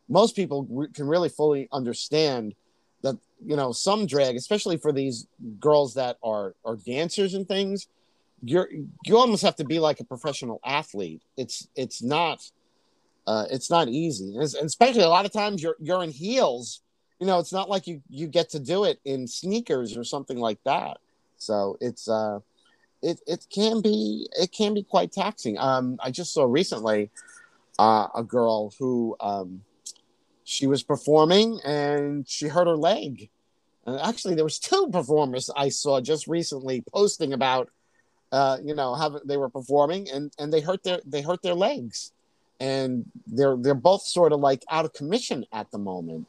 most 0.09 0.36
people 0.36 0.66
re- 0.70 0.88
can 0.93 1.07
really 1.07 1.28
fully 1.28 1.68
understand 1.72 2.55
that 3.03 3.16
you 3.45 3.57
know 3.57 3.72
some 3.72 4.07
drag, 4.07 4.36
especially 4.36 4.76
for 4.78 4.93
these 4.93 5.26
girls 5.61 5.95
that 5.95 6.16
are 6.22 6.55
are 6.64 6.76
dancers 6.76 7.34
and 7.34 7.47
things. 7.47 7.88
You're 8.43 8.68
you 9.05 9.16
almost 9.16 9.43
have 9.43 9.57
to 9.57 9.64
be 9.64 9.78
like 9.78 10.01
a 10.01 10.05
professional 10.05 10.61
athlete. 10.64 11.22
It's 11.36 11.68
it's 11.76 12.03
not 12.03 12.40
uh, 13.26 13.46
it's 13.50 13.70
not 13.70 13.88
easy, 13.88 14.34
and 14.34 14.42
especially 14.42 15.02
a 15.02 15.08
lot 15.08 15.26
of 15.26 15.32
times 15.32 15.62
you're 15.62 15.76
you're 15.80 16.02
in 16.02 16.10
heels. 16.10 16.80
You 17.20 17.26
know, 17.26 17.38
it's 17.38 17.52
not 17.52 17.70
like 17.70 17.86
you 17.86 18.02
you 18.08 18.26
get 18.26 18.50
to 18.50 18.58
do 18.58 18.84
it 18.84 19.00
in 19.04 19.26
sneakers 19.26 19.96
or 19.96 20.04
something 20.04 20.38
like 20.38 20.58
that. 20.64 20.98
So 21.36 21.76
it's 21.80 22.08
uh, 22.08 22.40
it 23.02 23.20
it 23.26 23.46
can 23.50 23.80
be 23.80 24.28
it 24.38 24.52
can 24.52 24.74
be 24.74 24.82
quite 24.82 25.12
taxing. 25.12 25.58
Um, 25.58 25.98
I 26.00 26.10
just 26.10 26.32
saw 26.32 26.44
recently 26.44 27.10
uh, 27.78 28.08
a 28.14 28.22
girl 28.22 28.72
who 28.78 29.16
um, 29.20 29.62
she 30.44 30.66
was 30.66 30.82
performing 30.82 31.60
and 31.64 32.28
she 32.28 32.48
hurt 32.48 32.66
her 32.66 32.76
leg. 32.76 33.30
And 33.86 33.98
actually, 34.00 34.36
there 34.36 34.44
was 34.44 34.58
two 34.58 34.88
performers 34.92 35.50
I 35.56 35.68
saw 35.68 36.00
just 36.00 36.28
recently 36.28 36.84
posting 36.92 37.32
about, 37.32 37.68
uh, 38.30 38.58
you 38.62 38.74
know, 38.74 38.94
how 38.94 39.20
they 39.24 39.36
were 39.36 39.48
performing 39.48 40.08
and 40.10 40.32
and 40.38 40.52
they 40.52 40.60
hurt 40.60 40.84
their 40.84 41.00
they 41.04 41.22
hurt 41.22 41.42
their 41.42 41.54
legs, 41.54 42.12
and 42.62 43.04
they're 43.26 43.56
they're 43.56 43.74
both 43.74 44.02
sort 44.02 44.32
of 44.32 44.38
like 44.38 44.64
out 44.70 44.84
of 44.84 44.92
commission 44.92 45.44
at 45.52 45.70
the 45.72 45.78
moment. 45.78 46.28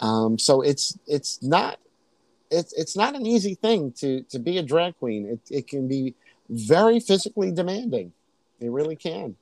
Um, 0.00 0.38
so 0.38 0.62
it's 0.62 0.98
it's 1.06 1.42
not 1.42 1.78
it's 2.50 2.72
it's 2.72 2.96
not 2.96 3.14
an 3.14 3.26
easy 3.26 3.54
thing 3.54 3.92
to 3.98 4.22
to 4.30 4.38
be 4.38 4.56
a 4.56 4.62
drag 4.62 4.96
queen. 4.98 5.26
It 5.26 5.40
it 5.54 5.68
can 5.68 5.86
be 5.86 6.14
very 6.48 6.98
physically 6.98 7.52
demanding. 7.52 8.12
It 8.58 8.70
really 8.70 8.96
can. 8.96 9.36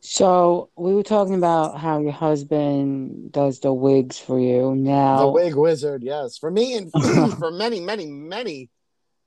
So 0.00 0.70
we 0.76 0.94
were 0.94 1.02
talking 1.02 1.34
about 1.34 1.78
how 1.78 2.00
your 2.00 2.12
husband 2.12 3.32
does 3.32 3.60
the 3.60 3.72
wigs 3.72 4.18
for 4.18 4.40
you. 4.40 4.74
Now 4.74 5.26
the 5.26 5.28
wig 5.28 5.54
wizard, 5.54 6.02
yes, 6.02 6.38
for 6.38 6.50
me 6.50 6.74
and 6.74 6.90
for 7.38 7.50
many, 7.50 7.80
many, 7.80 8.06
many, 8.06 8.70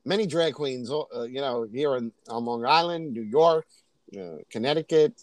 many 0.04 0.26
drag 0.26 0.56
queens. 0.56 0.90
Uh, 0.90 1.24
you 1.24 1.42
know, 1.42 1.68
here 1.72 1.96
in 1.96 2.12
on 2.28 2.46
Long 2.46 2.66
Island, 2.66 3.14
New 3.14 3.22
York, 3.22 3.68
uh, 4.18 4.38
Connecticut, 4.50 5.14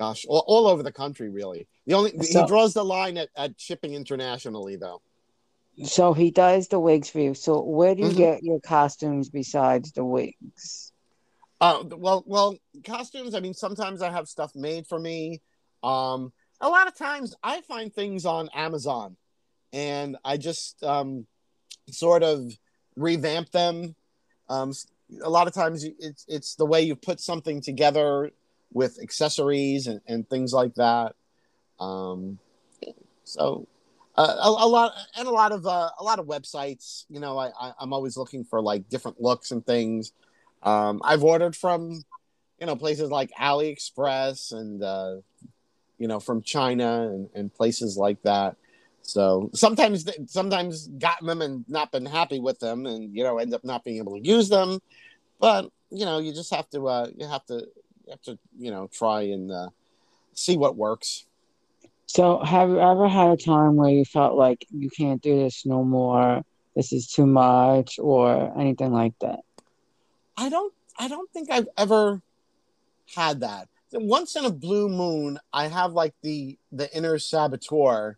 gosh, 0.00 0.24
all, 0.26 0.42
all, 0.46 0.66
over 0.66 0.82
the 0.82 0.90
country, 0.90 1.28
really. 1.28 1.68
The 1.86 1.92
only 1.92 2.18
so, 2.22 2.40
he 2.40 2.46
draws 2.46 2.72
the 2.72 2.82
line 2.82 3.18
at, 3.18 3.28
at 3.36 3.60
shipping 3.60 3.92
internationally, 3.92 4.76
though. 4.76 5.02
So 5.84 6.14
he 6.14 6.30
does 6.30 6.68
the 6.68 6.80
wigs 6.80 7.10
for 7.10 7.20
you. 7.20 7.34
So 7.34 7.60
where 7.60 7.94
do 7.94 8.02
you 8.02 8.08
mm-hmm. 8.08 8.16
get 8.16 8.42
your 8.42 8.60
costumes 8.60 9.28
besides 9.28 9.92
the 9.92 10.04
wigs? 10.04 10.92
Uh, 11.60 11.84
well, 11.86 12.24
well, 12.26 12.56
costumes. 12.82 13.34
I 13.34 13.40
mean, 13.40 13.52
sometimes 13.52 14.00
I 14.00 14.10
have 14.10 14.26
stuff 14.26 14.56
made 14.56 14.86
for 14.86 14.98
me. 14.98 15.42
Um, 15.82 16.32
a 16.62 16.68
lot 16.70 16.86
of 16.86 16.96
times 16.96 17.34
I 17.42 17.60
find 17.60 17.94
things 17.94 18.24
on 18.24 18.48
Amazon, 18.54 19.18
and 19.74 20.16
I 20.24 20.38
just 20.38 20.82
um, 20.82 21.26
sort 21.90 22.22
of 22.22 22.50
revamp 22.96 23.50
them. 23.50 23.94
Um, 24.48 24.72
a 25.22 25.28
lot 25.28 25.46
of 25.46 25.52
times 25.52 25.84
it's 25.84 26.24
it's 26.26 26.54
the 26.54 26.64
way 26.64 26.80
you 26.80 26.96
put 26.96 27.20
something 27.20 27.60
together 27.60 28.30
with 28.72 28.98
accessories 29.02 29.86
and, 29.86 30.00
and 30.06 30.28
things 30.28 30.52
like 30.52 30.74
that. 30.76 31.14
Um, 31.78 32.38
so 33.24 33.66
uh, 34.16 34.36
a, 34.42 34.64
a, 34.64 34.68
lot 34.68 34.92
and 35.16 35.26
a 35.26 35.30
lot 35.30 35.52
of 35.52 35.66
uh, 35.66 35.90
a 35.98 36.04
lot 36.04 36.18
of 36.18 36.26
websites. 36.26 37.04
You 37.08 37.20
know, 37.20 37.38
I, 37.38 37.48
I 37.48 37.72
I'm 37.80 37.92
always 37.92 38.16
looking 38.16 38.44
for 38.44 38.60
like 38.60 38.88
different 38.88 39.20
looks 39.20 39.50
and 39.50 39.64
things. 39.64 40.12
Um, 40.62 41.00
I've 41.04 41.24
ordered 41.24 41.56
from, 41.56 42.02
you 42.58 42.66
know, 42.66 42.76
places 42.76 43.10
like 43.10 43.30
AliExpress 43.32 44.52
and, 44.52 44.82
uh, 44.82 45.16
you 45.98 46.06
know, 46.06 46.20
from 46.20 46.42
China 46.42 47.08
and, 47.08 47.28
and 47.34 47.54
places 47.54 47.96
like 47.96 48.22
that. 48.22 48.56
So 49.02 49.50
sometimes, 49.54 50.06
sometimes 50.26 50.86
gotten 50.86 51.26
them 51.26 51.40
and 51.40 51.64
not 51.68 51.90
been 51.90 52.04
happy 52.04 52.38
with 52.38 52.58
them, 52.58 52.86
and 52.86 53.16
you 53.16 53.24
know, 53.24 53.38
end 53.38 53.54
up 53.54 53.64
not 53.64 53.84
being 53.84 53.96
able 53.96 54.18
to 54.18 54.24
use 54.24 54.48
them. 54.48 54.80
But 55.40 55.70
you 55.90 56.04
know, 56.04 56.18
you 56.18 56.32
just 56.32 56.54
have 56.54 56.68
to, 56.70 56.86
uh, 56.86 57.08
you 57.16 57.26
have 57.26 57.44
to, 57.46 57.66
have 58.10 58.22
to, 58.22 58.38
you 58.58 58.70
know, 58.70 58.88
try 58.92 59.22
and 59.22 59.50
uh, 59.50 59.68
see 60.34 60.56
what 60.56 60.76
works. 60.76 61.26
So, 62.06 62.40
have 62.40 62.68
you 62.68 62.80
ever 62.80 63.08
had 63.08 63.30
a 63.30 63.36
time 63.36 63.76
where 63.76 63.90
you 63.90 64.04
felt 64.04 64.34
like 64.36 64.66
you 64.70 64.90
can't 64.90 65.22
do 65.22 65.38
this 65.38 65.64
no 65.64 65.84
more? 65.84 66.42
This 66.74 66.92
is 66.92 67.06
too 67.06 67.26
much, 67.26 67.98
or 67.98 68.52
anything 68.58 68.92
like 68.92 69.12
that? 69.20 69.40
I 70.36 70.48
don't 70.48 70.72
I 70.98 71.08
don't 71.08 71.30
think 71.32 71.50
I've 71.50 71.68
ever 71.76 72.20
had 73.14 73.40
that. 73.40 73.68
Once 73.92 74.36
in 74.36 74.44
a 74.44 74.50
blue 74.50 74.88
moon, 74.88 75.38
I 75.52 75.68
have 75.68 75.92
like 75.92 76.14
the 76.22 76.58
the 76.72 76.94
inner 76.96 77.18
saboteur, 77.18 78.16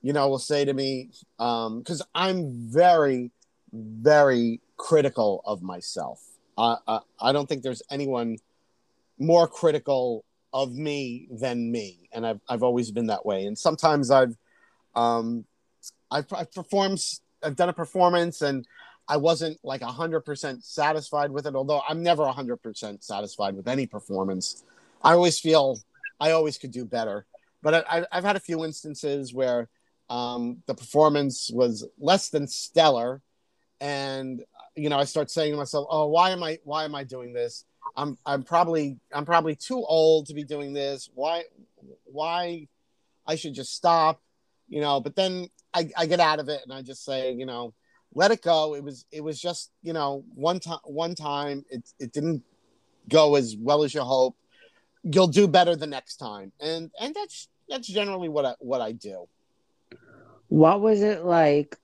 you 0.00 0.12
know, 0.12 0.28
will 0.28 0.38
say 0.38 0.64
to 0.64 0.74
me, 0.74 1.10
um, 1.38 1.78
because 1.78 2.02
I'm 2.14 2.50
very, 2.70 3.30
very 3.72 4.60
critical 4.76 5.42
of 5.44 5.62
myself. 5.62 6.22
Uh, 6.58 6.76
I, 6.86 7.00
I 7.20 7.32
don't 7.32 7.48
think 7.48 7.62
there's 7.62 7.82
anyone 7.90 8.38
more 9.18 9.46
critical 9.46 10.24
of 10.52 10.74
me 10.74 11.28
than 11.30 11.70
me, 11.70 12.08
and 12.12 12.26
I've 12.26 12.40
I've 12.48 12.62
always 12.62 12.90
been 12.90 13.06
that 13.06 13.24
way. 13.24 13.46
And 13.46 13.56
sometimes 13.56 14.10
I've 14.10 14.36
um, 14.94 15.44
I've, 16.10 16.26
I've 16.32 16.52
performed, 16.52 17.02
I've 17.42 17.56
done 17.56 17.68
a 17.68 17.72
performance, 17.72 18.42
and 18.42 18.66
I 19.08 19.16
wasn't 19.16 19.58
like 19.64 19.80
100% 19.80 20.64
satisfied 20.64 21.30
with 21.30 21.46
it, 21.46 21.54
although 21.54 21.82
I'm 21.88 22.02
never 22.02 22.24
100% 22.24 23.02
satisfied 23.02 23.56
with 23.56 23.66
any 23.66 23.86
performance. 23.86 24.62
I 25.02 25.12
always 25.12 25.40
feel 25.40 25.78
I 26.20 26.30
always 26.32 26.58
could 26.58 26.70
do 26.70 26.84
better. 26.84 27.26
But 27.62 27.86
I, 27.88 28.06
have 28.12 28.24
had 28.24 28.36
a 28.36 28.40
few 28.40 28.64
instances 28.64 29.32
where 29.32 29.68
um, 30.10 30.62
the 30.66 30.74
performance 30.74 31.50
was 31.52 31.86
less 31.98 32.28
than 32.28 32.46
stellar. 32.46 33.22
And, 33.80 34.44
you 34.76 34.88
know, 34.88 34.98
I 34.98 35.04
start 35.04 35.30
saying 35.30 35.52
to 35.52 35.58
myself, 35.58 35.86
oh, 35.90 36.08
why 36.08 36.30
am 36.30 36.42
I, 36.42 36.58
why 36.64 36.84
am 36.84 36.94
I 36.94 37.04
doing 37.04 37.32
this? 37.32 37.64
I'm, 37.96 38.18
I'm 38.24 38.42
probably, 38.42 38.98
I'm 39.12 39.24
probably 39.24 39.56
too 39.56 39.84
old 39.84 40.26
to 40.26 40.34
be 40.34 40.44
doing 40.44 40.72
this. 40.72 41.10
Why, 41.14 41.44
why 42.04 42.68
I 43.26 43.36
should 43.36 43.54
just 43.54 43.74
stop, 43.74 44.20
you 44.68 44.80
know, 44.80 45.00
but 45.00 45.16
then 45.16 45.48
I, 45.74 45.90
I 45.96 46.06
get 46.06 46.20
out 46.20 46.40
of 46.40 46.48
it 46.48 46.60
and 46.64 46.72
I 46.72 46.82
just 46.82 47.04
say, 47.04 47.32
you 47.32 47.46
know, 47.46 47.74
let 48.14 48.30
it 48.30 48.42
go. 48.42 48.74
It 48.74 48.84
was 48.84 49.04
it 49.10 49.22
was 49.22 49.40
just 49.40 49.70
you 49.82 49.92
know 49.92 50.24
one 50.34 50.60
time 50.60 50.78
one 50.84 51.14
time 51.14 51.64
it 51.70 51.88
it 51.98 52.12
didn't 52.12 52.42
go 53.08 53.36
as 53.36 53.56
well 53.58 53.82
as 53.84 53.94
you 53.94 54.02
hope. 54.02 54.36
You'll 55.02 55.28
do 55.28 55.48
better 55.48 55.74
the 55.74 55.86
next 55.86 56.16
time, 56.16 56.52
and 56.60 56.90
and 57.00 57.14
that's 57.14 57.48
that's 57.68 57.88
generally 57.88 58.28
what 58.28 58.44
I 58.44 58.54
what 58.58 58.80
I 58.80 58.92
do. 58.92 59.28
What 60.48 60.80
was 60.80 61.02
it 61.02 61.24
like 61.24 61.76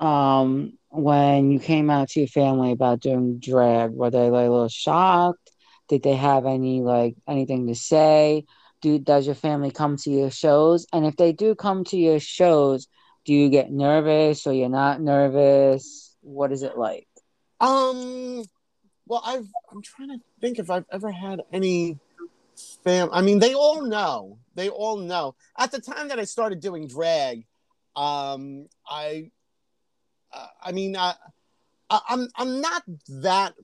um, 0.00 0.78
when 0.90 1.50
you 1.50 1.58
came 1.58 1.90
out 1.90 2.08
to 2.10 2.20
your 2.20 2.28
family 2.28 2.72
about 2.72 3.00
doing 3.00 3.38
drag? 3.38 3.92
Were 3.92 4.10
they 4.10 4.30
like 4.30 4.46
a 4.46 4.50
little 4.50 4.68
shocked? 4.68 5.50
Did 5.88 6.02
they 6.02 6.14
have 6.14 6.46
any 6.46 6.82
like 6.82 7.16
anything 7.26 7.66
to 7.68 7.74
say? 7.74 8.44
Do 8.80 8.98
does 8.98 9.26
your 9.26 9.34
family 9.34 9.70
come 9.70 9.96
to 9.98 10.10
your 10.10 10.30
shows? 10.30 10.86
And 10.92 11.06
if 11.06 11.16
they 11.16 11.32
do 11.32 11.54
come 11.54 11.84
to 11.84 11.96
your 11.96 12.20
shows, 12.20 12.88
do 13.24 13.34
you 13.34 13.48
get 13.48 13.70
nervous 13.70 14.46
or 14.46 14.52
you're 14.52 14.68
not 14.68 15.00
nervous? 15.00 16.16
What 16.22 16.52
is 16.52 16.62
it 16.62 16.76
like? 16.76 17.06
Um, 17.60 18.44
well, 19.06 19.22
I've 19.24 19.48
I'm 19.70 19.82
trying 19.82 20.08
to 20.08 20.18
think 20.40 20.58
if 20.58 20.70
I've 20.70 20.86
ever 20.92 21.10
had 21.10 21.42
any 21.52 21.98
fam. 22.84 23.08
I 23.12 23.22
mean, 23.22 23.38
they 23.38 23.54
all 23.54 23.82
know. 23.82 24.38
They 24.54 24.68
all 24.68 24.98
know. 24.98 25.34
At 25.58 25.72
the 25.72 25.80
time 25.80 26.08
that 26.08 26.18
I 26.18 26.24
started 26.24 26.60
doing 26.60 26.86
drag, 26.86 27.46
um, 27.96 28.66
I, 28.86 29.30
I 30.62 30.72
mean, 30.72 30.96
I, 30.96 31.14
I'm 31.90 32.28
I'm 32.36 32.60
not 32.60 32.82
that 33.08 33.54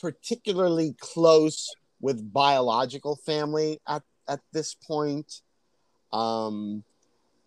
particularly 0.00 0.94
close 0.98 1.74
with 2.00 2.32
biological 2.32 3.16
family 3.16 3.80
at 3.86 4.02
at 4.28 4.40
this 4.52 4.74
point. 4.74 5.42
Um, 6.12 6.84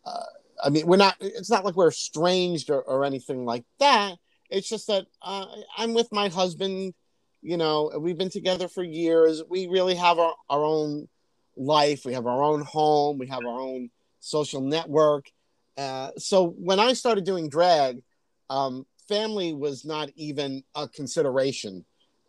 uh, 0.06 0.24
I 0.64 0.70
mean, 0.70 0.86
we're 0.86 0.98
not. 0.98 1.16
It's 1.20 1.50
not 1.50 1.66
like 1.66 1.76
we're 1.76 1.90
estranged 1.90 2.70
or, 2.70 2.82
or 2.82 3.04
anything 3.06 3.46
like 3.46 3.66
that. 3.80 4.16
It's 4.50 4.70
just 4.70 4.88
that 4.88 5.06
uh, 5.22 5.46
I'm 5.78 5.94
with 5.94 6.12
my 6.12 6.30
husband. 6.30 6.94
You 7.42 7.58
know, 7.58 7.92
we've 8.00 8.18
been 8.18 8.30
together 8.30 8.68
for 8.68 8.84
years. 8.84 9.44
We 9.50 9.68
really 9.68 9.96
have 9.96 10.18
our, 10.20 10.34
our 10.50 10.64
own 10.64 11.10
life. 11.58 12.06
We 12.06 12.14
have 12.14 12.26
our 12.26 12.42
own 12.42 12.62
home. 12.62 13.18
We 13.18 13.28
have 13.28 13.46
our 13.46 13.60
own 13.60 13.90
social 14.20 14.62
network. 14.62 15.30
Uh, 15.78 16.12
so 16.18 16.48
when 16.48 16.80
I 16.80 16.94
started 16.94 17.26
doing 17.26 17.50
drag, 17.50 18.02
um, 18.50 18.86
family 19.08 19.54
was 19.54 19.86
not 19.86 20.10
even 20.16 20.64
a 20.76 20.88
consideration 20.88 21.86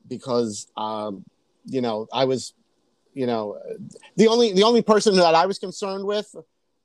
because 0.08 0.66
um, 0.76 1.24
you 1.64 1.80
know 1.80 2.06
I 2.12 2.24
was 2.24 2.54
you 3.12 3.26
know 3.26 3.58
the 4.16 4.28
only 4.28 4.52
the 4.52 4.64
only 4.64 4.82
person 4.82 5.16
that 5.16 5.34
I 5.34 5.46
was 5.46 5.58
concerned 5.58 6.04
with 6.04 6.34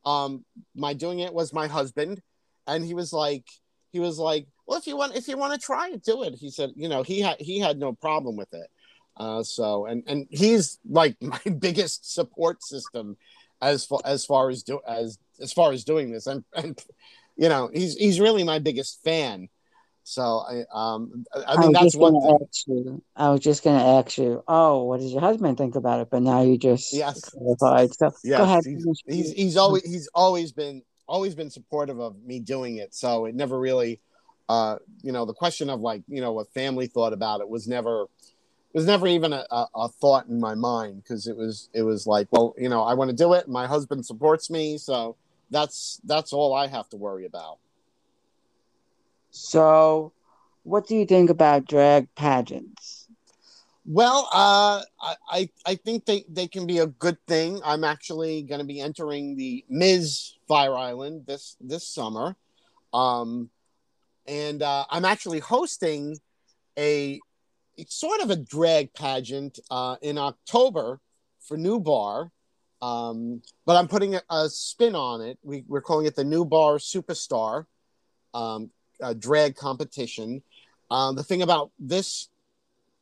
um, 0.05 0.45
my 0.75 0.93
doing 0.93 1.19
it 1.19 1.33
was 1.33 1.53
my 1.53 1.67
husband, 1.67 2.21
and 2.67 2.85
he 2.85 2.93
was 2.93 3.11
like 3.13 3.45
he 3.91 3.99
was 3.99 4.19
like 4.19 4.47
well 4.65 4.77
if 4.77 4.87
you 4.87 4.95
want 4.95 5.15
if 5.15 5.27
you 5.27 5.37
want 5.37 5.59
to 5.59 5.65
try 5.65 5.89
it 5.89 6.03
do 6.03 6.23
it. 6.23 6.35
He 6.35 6.49
said 6.51 6.71
you 6.75 6.89
know 6.89 7.03
he 7.03 7.19
had 7.21 7.39
he 7.39 7.59
had 7.59 7.77
no 7.77 7.93
problem 7.93 8.35
with 8.35 8.53
it. 8.53 8.67
Uh, 9.17 9.43
so 9.43 9.85
and 9.85 10.03
and 10.07 10.27
he's 10.29 10.79
like 10.89 11.17
my 11.21 11.41
biggest 11.59 12.13
support 12.13 12.63
system 12.63 13.17
as 13.61 13.85
far 13.85 13.99
as 14.05 14.25
far 14.25 14.49
as 14.49 14.63
do 14.63 14.79
as 14.87 15.17
as 15.41 15.51
far 15.53 15.71
as 15.71 15.83
doing 15.83 16.11
this. 16.11 16.27
And 16.27 16.43
and 16.53 16.79
you 17.39 17.49
know 17.49 17.69
he's 17.73 17.95
he's 17.95 18.19
really 18.19 18.43
my 18.43 18.59
biggest 18.59 19.01
fan 19.03 19.49
so 20.09 20.39
I 20.39 20.63
um 20.73 21.23
I 21.47 21.57
mean 21.57 21.75
I 21.75 21.83
that's 21.83 21.95
one 21.95 22.19
thing. 22.19 23.01
I 23.15 23.29
was 23.29 23.41
just 23.41 23.63
gonna 23.63 23.99
ask 23.99 24.17
you, 24.17 24.43
oh, 24.47 24.83
what 24.85 25.01
does 25.01 25.11
your 25.11 25.21
husband 25.21 25.55
think 25.59 25.75
about 25.75 25.99
it? 25.99 26.09
But 26.09 26.23
now 26.23 26.41
you 26.41 26.57
just 26.57 26.91
yes 26.91 27.29
clarified. 27.29 27.93
So 27.93 28.11
yes, 28.23 28.37
go 28.37 28.43
ahead. 28.43 28.63
He's, 28.65 29.03
he's, 29.05 29.31
he's 29.33 29.57
always 29.57 29.83
he's 29.83 30.09
always 30.15 30.51
been 30.51 30.81
always 31.07 31.35
been 31.35 31.51
supportive 31.51 31.99
of 31.99 32.15
me 32.23 32.39
doing 32.39 32.77
it. 32.77 32.95
So 32.95 33.25
it 33.25 33.35
never 33.35 33.59
really 33.59 33.99
uh 34.49 34.77
you 35.03 35.11
know 35.11 35.25
the 35.25 35.33
question 35.33 35.69
of 35.69 35.81
like 35.81 36.01
you 36.07 36.21
know 36.21 36.31
what 36.31 36.51
family 36.53 36.87
thought 36.87 37.13
about 37.13 37.41
it 37.41 37.47
was 37.47 37.67
never 37.67 38.07
was 38.73 38.87
never 38.87 39.05
even 39.05 39.31
a, 39.31 39.45
a, 39.51 39.67
a 39.75 39.89
thought 39.89 40.25
in 40.25 40.39
my 40.39 40.55
mind 40.55 41.03
because 41.03 41.27
it 41.27 41.37
was 41.37 41.69
it 41.71 41.83
was 41.83 42.07
like 42.07 42.27
well 42.31 42.55
you 42.57 42.69
know 42.69 42.81
I 42.81 42.95
want 42.95 43.11
to 43.11 43.15
do 43.15 43.33
it. 43.33 43.47
My 43.47 43.67
husband 43.67 44.07
supports 44.07 44.49
me, 44.49 44.79
so 44.79 45.17
that's 45.49 45.99
that's 46.05 46.33
all 46.33 46.53
I 46.53 46.67
have 46.67 46.89
to 46.89 46.97
worry 46.97 47.25
about. 47.25 47.57
So, 49.31 50.13
what 50.63 50.87
do 50.87 50.95
you 50.95 51.05
think 51.05 51.29
about 51.29 51.65
drag 51.65 52.13
pageants? 52.15 53.07
Well, 53.85 54.29
uh, 54.31 54.83
I 55.31 55.49
I 55.65 55.75
think 55.75 56.05
they, 56.05 56.23
they 56.29 56.47
can 56.47 56.67
be 56.67 56.79
a 56.79 56.87
good 56.87 57.17
thing. 57.27 57.59
I'm 57.65 57.83
actually 57.83 58.43
going 58.43 58.59
to 58.59 58.65
be 58.65 58.79
entering 58.79 59.35
the 59.35 59.65
Ms. 59.69 60.33
Fire 60.47 60.77
Island 60.77 61.23
this 61.25 61.55
this 61.59 61.87
summer, 61.87 62.35
um, 62.93 63.49
and 64.27 64.61
uh, 64.61 64.85
I'm 64.89 65.05
actually 65.05 65.39
hosting 65.39 66.17
a 66.77 67.19
it's 67.77 67.95
sort 67.95 68.21
of 68.21 68.29
a 68.29 68.35
drag 68.35 68.93
pageant 68.93 69.59
uh, 69.71 69.95
in 70.01 70.17
October 70.17 70.99
for 71.39 71.57
New 71.57 71.79
Bar, 71.79 72.31
um, 72.81 73.41
but 73.65 73.75
I'm 73.75 73.87
putting 73.87 74.15
a, 74.15 74.21
a 74.29 74.49
spin 74.49 74.95
on 74.95 75.21
it. 75.21 75.37
We, 75.43 75.63
we're 75.67 75.81
calling 75.81 76.05
it 76.05 76.15
the 76.15 76.23
New 76.23 76.45
Bar 76.45 76.77
Superstar. 76.77 77.65
Um, 78.33 78.71
drag 79.17 79.55
competition. 79.55 80.43
Um, 80.91 81.15
the 81.15 81.23
thing 81.23 81.41
about 81.41 81.71
this 81.79 82.29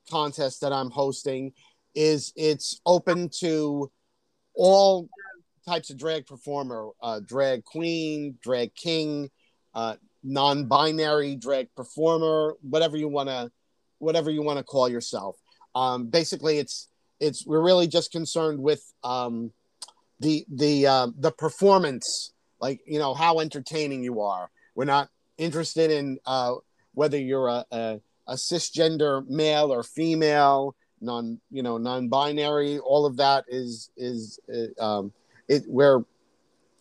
contest 0.09 0.61
that 0.61 0.71
I'm 0.71 0.89
hosting 0.89 1.53
is 1.95 2.33
it's 2.35 2.79
open 2.85 3.29
to 3.39 3.91
all 4.55 5.09
types 5.67 5.89
of 5.89 5.97
drag 5.97 6.25
performer, 6.25 6.89
uh, 7.01 7.19
drag 7.19 7.63
queen, 7.63 8.37
drag 8.41 8.73
king, 8.75 9.29
uh, 9.73 9.95
non-binary 10.23 11.35
drag 11.35 11.73
performer, 11.75 12.55
whatever 12.61 12.97
you 12.97 13.07
want 13.07 13.29
to, 13.29 13.51
whatever 13.99 14.29
you 14.29 14.41
want 14.41 14.57
to 14.57 14.63
call 14.63 14.87
yourself. 14.89 15.37
Um, 15.75 16.07
basically, 16.07 16.57
it's 16.57 16.87
it's 17.19 17.45
we're 17.45 17.63
really 17.63 17.87
just 17.87 18.11
concerned 18.11 18.59
with 18.59 18.83
um, 19.03 19.51
the 20.19 20.45
the 20.49 20.87
uh, 20.87 21.07
the 21.17 21.31
performance, 21.31 22.33
like 22.59 22.81
you 22.85 22.99
know 22.99 23.13
how 23.13 23.39
entertaining 23.39 24.03
you 24.03 24.21
are. 24.21 24.49
We're 24.75 24.85
not 24.85 25.09
interested 25.37 25.91
in 25.91 26.19
uh, 26.25 26.55
whether 26.93 27.17
you're 27.17 27.47
a, 27.47 27.65
a, 27.71 27.99
a, 28.27 28.33
cisgender 28.33 29.27
male 29.27 29.71
or 29.71 29.83
female, 29.83 30.75
non 31.01 31.39
you 31.51 31.63
know 31.63 31.77
non-binary. 31.77 32.79
All 32.79 33.05
of 33.05 33.17
that 33.17 33.45
is 33.47 33.91
is 33.97 34.39
uh, 34.53 34.83
um, 34.83 35.13
it 35.47 35.63
where 35.67 36.03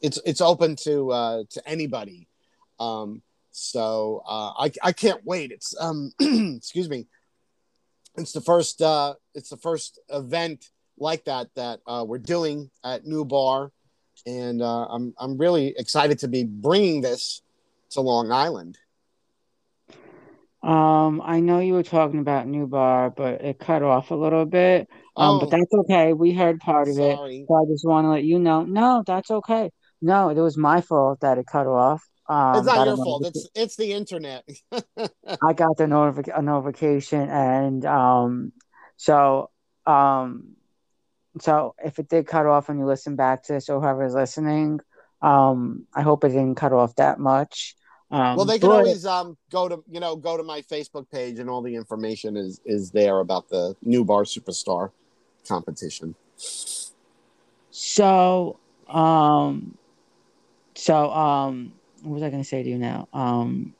it's 0.01 0.21
it's 0.25 0.41
open 0.41 0.77
to 0.85 1.11
uh, 1.13 1.45
to 1.51 1.69
anybody. 1.69 2.29
Um, 2.79 3.23
so 3.51 4.23
uh, 4.27 4.53
I 4.59 4.73
I 4.83 4.93
can't 4.93 5.25
wait. 5.25 5.51
It's 5.53 5.75
um 5.81 6.13
excuse 6.21 6.89
me. 6.89 7.07
It's 8.17 8.33
the 8.33 8.41
first 8.41 8.81
uh, 8.81 9.15
it's 9.35 9.51
the 9.51 9.59
first 9.59 9.99
event 10.09 10.71
like 10.99 11.25
that 11.25 11.49
that 11.57 11.81
uh, 11.87 12.05
we're 12.07 12.19
doing 12.19 12.71
at 12.85 13.05
New 13.05 13.25
Bar, 13.25 13.73
and 14.27 14.63
uh, 14.63 14.87
I'm 14.87 15.15
I'm 15.19 15.37
really 15.39 15.75
excited 15.79 16.19
to 16.21 16.29
be 16.29 16.45
bringing 16.45 17.01
this 17.01 17.43
to 17.91 18.01
Long 18.01 18.31
Island? 18.31 18.79
Um, 20.63 21.23
I 21.25 21.41
know 21.41 21.61
you 21.61 21.75
were 21.75 21.83
talking 21.83 22.21
about 22.21 22.47
New 22.47 22.67
Bar, 22.67 23.11
but 23.11 23.43
it 23.43 23.59
cut 23.59 23.83
off 23.83 24.11
a 24.11 24.15
little 24.15 24.45
bit. 24.45 24.89
Um, 25.17 25.37
oh, 25.37 25.41
but 25.41 25.51
that's 25.51 25.73
okay. 25.81 26.13
We 26.13 26.33
heard 26.33 26.61
part 26.61 26.89
of 26.89 26.99
it. 26.99 27.17
So 27.17 27.55
I 27.55 27.65
just 27.71 27.87
want 27.87 28.05
to 28.05 28.11
let 28.11 28.25
you 28.25 28.39
know. 28.39 28.65
No, 28.65 29.05
that's 29.07 29.31
okay. 29.31 29.71
No, 30.03 30.29
it 30.29 30.37
was 30.37 30.57
my 30.57 30.81
fault 30.81 31.21
that 31.21 31.39
it 31.39 31.47
cut 31.51 31.67
off. 31.67 32.03
Um, 32.29 32.57
it's 32.57 32.67
not 32.67 32.87
your 32.87 32.97
fault. 32.97 33.27
It's 33.27 33.49
it's 33.55 33.77
the 33.77 33.93
internet. 33.93 34.45
I 34.73 35.53
got 35.55 35.77
the 35.77 35.85
notifi- 35.85 36.37
a 36.37 36.43
notification, 36.43 37.29
and 37.29 37.87
um, 37.87 38.53
so 38.97 39.51
um, 39.87 40.56
so 41.41 41.75
if 41.85 41.99
it 41.99 42.09
did 42.09 42.27
cut 42.27 42.47
off 42.47 42.69
and 42.69 42.79
you 42.79 42.87
listen 42.87 43.17
back 43.17 43.43
to 43.45 43.55
this, 43.55 43.69
or 43.69 43.81
whoever's 43.81 44.15
listening, 44.15 44.81
um, 45.23 45.87
I 45.95 46.03
hope 46.03 46.25
it 46.25 46.29
didn't 46.29 46.57
cut 46.57 46.73
off 46.73 46.97
that 46.97 47.19
much. 47.19 47.77
Um, 48.11 48.37
well, 48.37 48.45
they 48.45 48.59
can 48.59 48.69
but, 48.69 48.77
always 48.77 49.05
um, 49.05 49.37
go 49.51 49.69
to 49.69 49.83
you 49.91 50.01
know 50.01 50.17
go 50.17 50.37
to 50.37 50.43
my 50.43 50.63
Facebook 50.63 51.11
page, 51.11 51.39
and 51.39 51.51
all 51.51 51.63
the 51.63 51.75
information 51.75 52.37
is 52.37 52.61
is 52.65 52.91
there 52.91 53.21
about 53.21 53.49
the 53.49 53.75
new 53.83 54.05
bar 54.05 54.23
superstar 54.23 54.91
competition. 55.47 56.15
So, 57.71 58.59
um, 58.89 59.77
so 60.75 61.11
um, 61.13 61.73
what 62.03 62.15
was 62.15 62.23
I 62.23 62.31
going 62.31 62.43
to 62.43 62.49
say 62.49 62.63
to 62.63 62.69
you 62.69 62.79
now? 62.79 63.09
Um, 63.13 63.75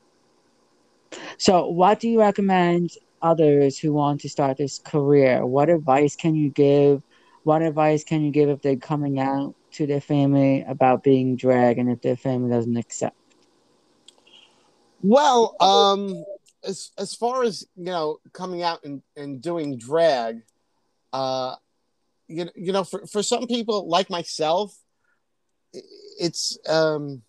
so, 1.37 1.67
what 1.67 1.99
do 1.99 2.09
you 2.09 2.19
recommend 2.19 2.91
others 3.21 3.79
who 3.79 3.93
want 3.93 4.21
to 4.21 4.29
start 4.29 4.57
this 4.57 4.79
career? 4.79 5.45
What 5.45 5.69
advice 5.69 6.15
can 6.15 6.35
you 6.35 6.49
give? 6.49 7.01
What 7.47 7.61
advice 7.61 8.03
can 8.03 8.25
you 8.25 8.31
give 8.31 8.49
if 8.49 8.61
they're 8.61 8.75
coming 8.75 9.21
out 9.21 9.55
to 9.71 9.87
their 9.87 10.01
family 10.01 10.65
about 10.67 11.01
being 11.01 11.37
drag, 11.37 11.77
and 11.77 11.89
if 11.89 12.01
their 12.01 12.17
family 12.17 12.49
doesn't 12.49 12.75
accept? 12.75 13.15
Well, 15.01 15.55
um, 15.61 16.25
as 16.65 16.91
as 16.97 17.15
far 17.15 17.43
as 17.43 17.65
you 17.77 17.85
know, 17.85 18.17
coming 18.33 18.63
out 18.63 18.83
and, 18.83 19.01
and 19.15 19.41
doing 19.41 19.77
drag, 19.77 20.41
uh, 21.13 21.55
you, 22.27 22.49
you 22.53 22.73
know, 22.73 22.83
for, 22.83 23.07
for 23.07 23.23
some 23.23 23.47
people 23.47 23.87
like 23.87 24.09
myself, 24.09 24.77
it's 25.71 26.57
um, 26.67 27.21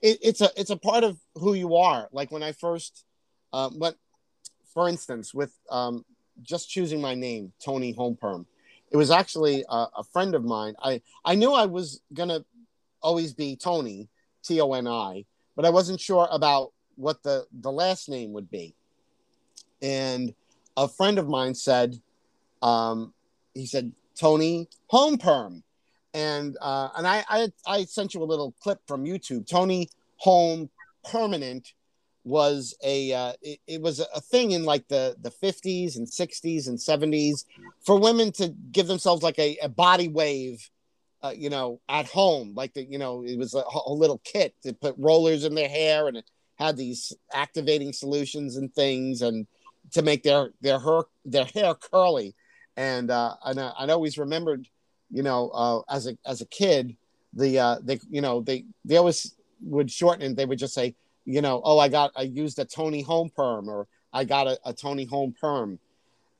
it, 0.00 0.18
it's 0.22 0.40
a 0.40 0.50
it's 0.56 0.70
a 0.70 0.76
part 0.76 1.02
of 1.02 1.18
who 1.34 1.54
you 1.54 1.74
are. 1.74 2.08
Like 2.12 2.30
when 2.30 2.44
I 2.44 2.52
first, 2.52 3.04
um, 3.52 3.80
went, 3.80 3.96
for 4.72 4.88
instance, 4.88 5.34
with 5.34 5.52
um, 5.68 6.04
just 6.42 6.70
choosing 6.70 7.00
my 7.00 7.16
name, 7.16 7.52
Toni 7.60 7.92
Homeperm, 7.92 8.46
it 8.94 8.96
was 8.96 9.10
actually 9.10 9.64
a, 9.68 9.86
a 9.96 10.04
friend 10.04 10.36
of 10.36 10.44
mine. 10.44 10.74
I 10.80 11.02
I 11.24 11.34
knew 11.34 11.52
I 11.52 11.66
was 11.66 12.00
gonna 12.12 12.44
always 13.02 13.34
be 13.34 13.56
Toni, 13.56 14.08
T 14.44 14.60
O 14.60 14.72
N 14.72 14.86
I, 14.86 15.24
but 15.56 15.64
I 15.64 15.70
wasn't 15.70 16.00
sure 16.00 16.28
about 16.30 16.72
what 16.94 17.20
the 17.24 17.44
the 17.60 17.72
last 17.72 18.08
name 18.08 18.32
would 18.34 18.48
be. 18.48 18.76
And 19.82 20.32
a 20.76 20.86
friend 20.86 21.18
of 21.18 21.28
mine 21.28 21.56
said, 21.56 22.00
um, 22.62 23.12
he 23.52 23.66
said 23.66 23.90
Toni 24.14 24.68
Home 24.86 25.18
Perm, 25.18 25.64
and 26.14 26.56
uh, 26.60 26.90
and 26.96 27.04
I, 27.04 27.24
I 27.28 27.48
I 27.66 27.84
sent 27.86 28.14
you 28.14 28.22
a 28.22 28.30
little 28.32 28.54
clip 28.62 28.78
from 28.86 29.04
YouTube. 29.04 29.48
Toni 29.48 29.88
Home 30.18 30.70
Permanent 31.10 31.72
was 32.24 32.76
a 32.82 33.12
uh, 33.12 33.32
it, 33.42 33.60
it, 33.66 33.80
was 33.82 34.00
a 34.00 34.20
thing 34.20 34.52
in 34.52 34.64
like 34.64 34.88
the 34.88 35.16
the 35.20 35.30
50s 35.30 35.96
and 35.96 36.06
60s 36.06 36.68
and 36.68 36.78
70s 36.78 37.44
for 37.84 37.98
women 37.98 38.32
to 38.32 38.48
give 38.72 38.86
themselves 38.86 39.22
like 39.22 39.38
a, 39.38 39.58
a 39.62 39.68
body 39.68 40.08
wave 40.08 40.70
uh, 41.22 41.32
you 41.36 41.50
know 41.50 41.80
at 41.88 42.06
home. 42.06 42.54
Like 42.54 42.74
the 42.74 42.84
you 42.84 42.98
know 42.98 43.24
it 43.24 43.38
was 43.38 43.54
a, 43.54 43.62
a 43.86 43.92
little 43.92 44.20
kit 44.24 44.54
to 44.62 44.72
put 44.72 44.94
rollers 44.98 45.44
in 45.44 45.54
their 45.54 45.68
hair 45.68 46.08
and 46.08 46.16
it 46.16 46.30
had 46.56 46.76
these 46.76 47.12
activating 47.32 47.92
solutions 47.92 48.56
and 48.56 48.72
things 48.72 49.22
and 49.22 49.46
to 49.92 50.02
make 50.02 50.22
their 50.22 50.50
their 50.60 50.78
hair 50.78 51.02
their 51.24 51.44
hair 51.44 51.74
curly, 51.74 52.34
and 52.76 53.10
uh, 53.10 53.34
and 53.44 53.60
I, 53.60 53.72
I 53.78 53.86
always 53.88 54.18
remembered, 54.18 54.66
you 55.10 55.22
know, 55.22 55.50
uh, 55.50 55.80
as 55.88 56.06
a 56.06 56.16
as 56.26 56.40
a 56.40 56.46
kid, 56.46 56.96
the 57.32 57.58
uh, 57.58 57.76
they 57.82 58.00
you 58.10 58.20
know 58.20 58.40
they 58.40 58.64
they 58.84 58.96
always 58.96 59.34
would 59.62 59.90
shorten 59.90 60.22
and 60.22 60.36
they 60.36 60.46
would 60.46 60.58
just 60.58 60.74
say, 60.74 60.94
you 61.24 61.40
know, 61.40 61.60
oh 61.64 61.78
I 61.78 61.88
got 61.88 62.12
I 62.16 62.22
used 62.22 62.58
a 62.58 62.64
Toni 62.64 63.02
Home 63.02 63.30
perm 63.34 63.68
or 63.68 63.86
I 64.12 64.24
got 64.24 64.46
a, 64.46 64.58
a 64.64 64.72
Toni 64.72 65.04
Home 65.04 65.34
perm, 65.38 65.78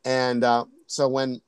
and 0.05 0.45
uh, 0.45 0.65
so 0.87 1.09
when 1.09 1.41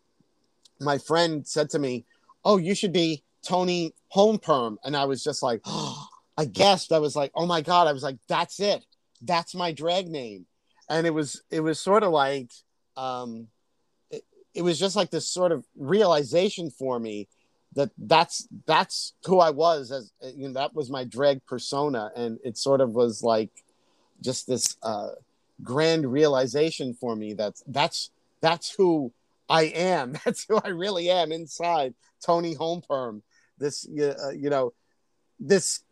my 0.80 0.98
friend 0.98 1.46
said 1.46 1.70
to 1.70 1.78
me, 1.78 2.04
oh 2.44 2.56
you 2.56 2.74
should 2.74 2.92
be 2.92 3.22
Toni 3.46 3.94
Home 4.08 4.38
perm, 4.38 4.78
and 4.84 4.96
I 4.96 5.04
was 5.04 5.22
just 5.22 5.42
like, 5.42 5.60
oh, 5.64 6.06
I 6.38 6.44
guessed. 6.44 6.92
I 6.92 6.98
was 6.98 7.16
like, 7.16 7.32
oh 7.34 7.46
my 7.46 7.62
god, 7.62 7.86
I 7.86 7.92
was 7.92 8.02
like, 8.02 8.18
that's 8.28 8.60
it, 8.60 8.84
that's 9.22 9.54
my 9.54 9.72
drag 9.72 10.08
name, 10.08 10.46
and 10.88 11.06
it 11.06 11.14
was 11.14 11.42
it 11.50 11.60
was 11.60 11.80
sort 11.80 12.02
of 12.02 12.12
like 12.12 12.50
um, 12.96 13.48
it, 14.10 14.24
it 14.54 14.62
was 14.62 14.78
just 14.78 14.96
like 14.96 15.10
this 15.10 15.30
sort 15.30 15.52
of 15.52 15.64
realization 15.76 16.70
for 16.70 16.98
me 16.98 17.28
that 17.76 17.90
that's 17.98 18.48
that's 18.66 19.12
who 19.26 19.38
I 19.38 19.50
was 19.50 19.92
as 19.92 20.10
you 20.34 20.48
know 20.48 20.54
that 20.54 20.74
was 20.74 20.90
my 20.90 21.04
drag 21.04 21.44
persona, 21.46 22.10
and 22.16 22.38
it 22.42 22.56
sort 22.56 22.80
of 22.80 22.90
was 22.90 23.22
like 23.22 23.50
just 24.22 24.46
this 24.46 24.76
uh, 24.82 25.10
grand 25.62 26.10
realization 26.10 26.94
for 26.94 27.14
me 27.14 27.34
that 27.34 27.54
that's 27.68 28.10
that's 28.40 28.74
who 28.74 29.12
I 29.48 29.64
am. 29.64 30.14
That's 30.24 30.44
who 30.48 30.58
I 30.58 30.68
really 30.68 31.08
am 31.08 31.30
inside 31.30 31.94
Toni 32.24 32.56
Homeperm. 32.56 33.22
This 33.58 33.86
uh, 33.86 34.30
you 34.30 34.50
know 34.50 34.72
this 35.38 35.82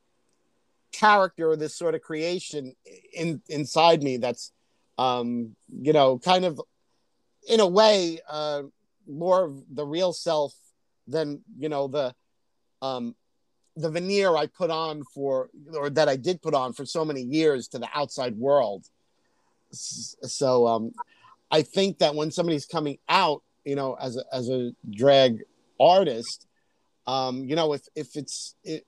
character, 0.90 1.50
or 1.50 1.56
this 1.56 1.76
sort 1.76 1.94
of 1.94 2.00
creation 2.00 2.74
in 3.12 3.42
inside 3.48 4.02
me 4.02 4.16
that's 4.16 4.52
um, 4.98 5.54
you 5.68 5.92
know 5.92 6.18
kind 6.18 6.44
of 6.44 6.60
in 7.48 7.60
a 7.60 7.66
way 7.66 8.18
uh, 8.28 8.62
more 9.06 9.44
of 9.44 9.62
the 9.72 9.84
real 9.84 10.12
self 10.12 10.54
than 11.06 11.42
you 11.58 11.68
know 11.68 11.88
the 11.88 12.14
um, 12.82 13.14
the 13.76 13.90
veneer 13.90 14.36
I 14.36 14.46
put 14.46 14.70
on 14.70 15.02
for 15.14 15.50
or 15.74 15.90
that 15.90 16.08
I 16.08 16.16
did 16.16 16.42
put 16.42 16.54
on 16.54 16.72
for 16.72 16.84
so 16.84 17.04
many 17.04 17.22
years 17.22 17.68
to 17.68 17.78
the 17.78 17.88
outside 17.94 18.36
world. 18.36 18.84
So 19.72 20.66
um, 20.66 20.92
I 21.50 21.62
think 21.62 21.98
that 21.98 22.14
when 22.14 22.30
somebody's 22.30 22.66
coming 22.66 22.98
out, 23.08 23.42
you 23.64 23.74
know, 23.74 23.94
as 23.94 24.16
a 24.16 24.24
as 24.32 24.48
a 24.48 24.72
drag 24.90 25.42
artist, 25.80 26.46
um, 27.06 27.44
you 27.44 27.56
know, 27.56 27.72
if 27.72 27.82
if 27.94 28.16
it's 28.16 28.54
it, 28.62 28.86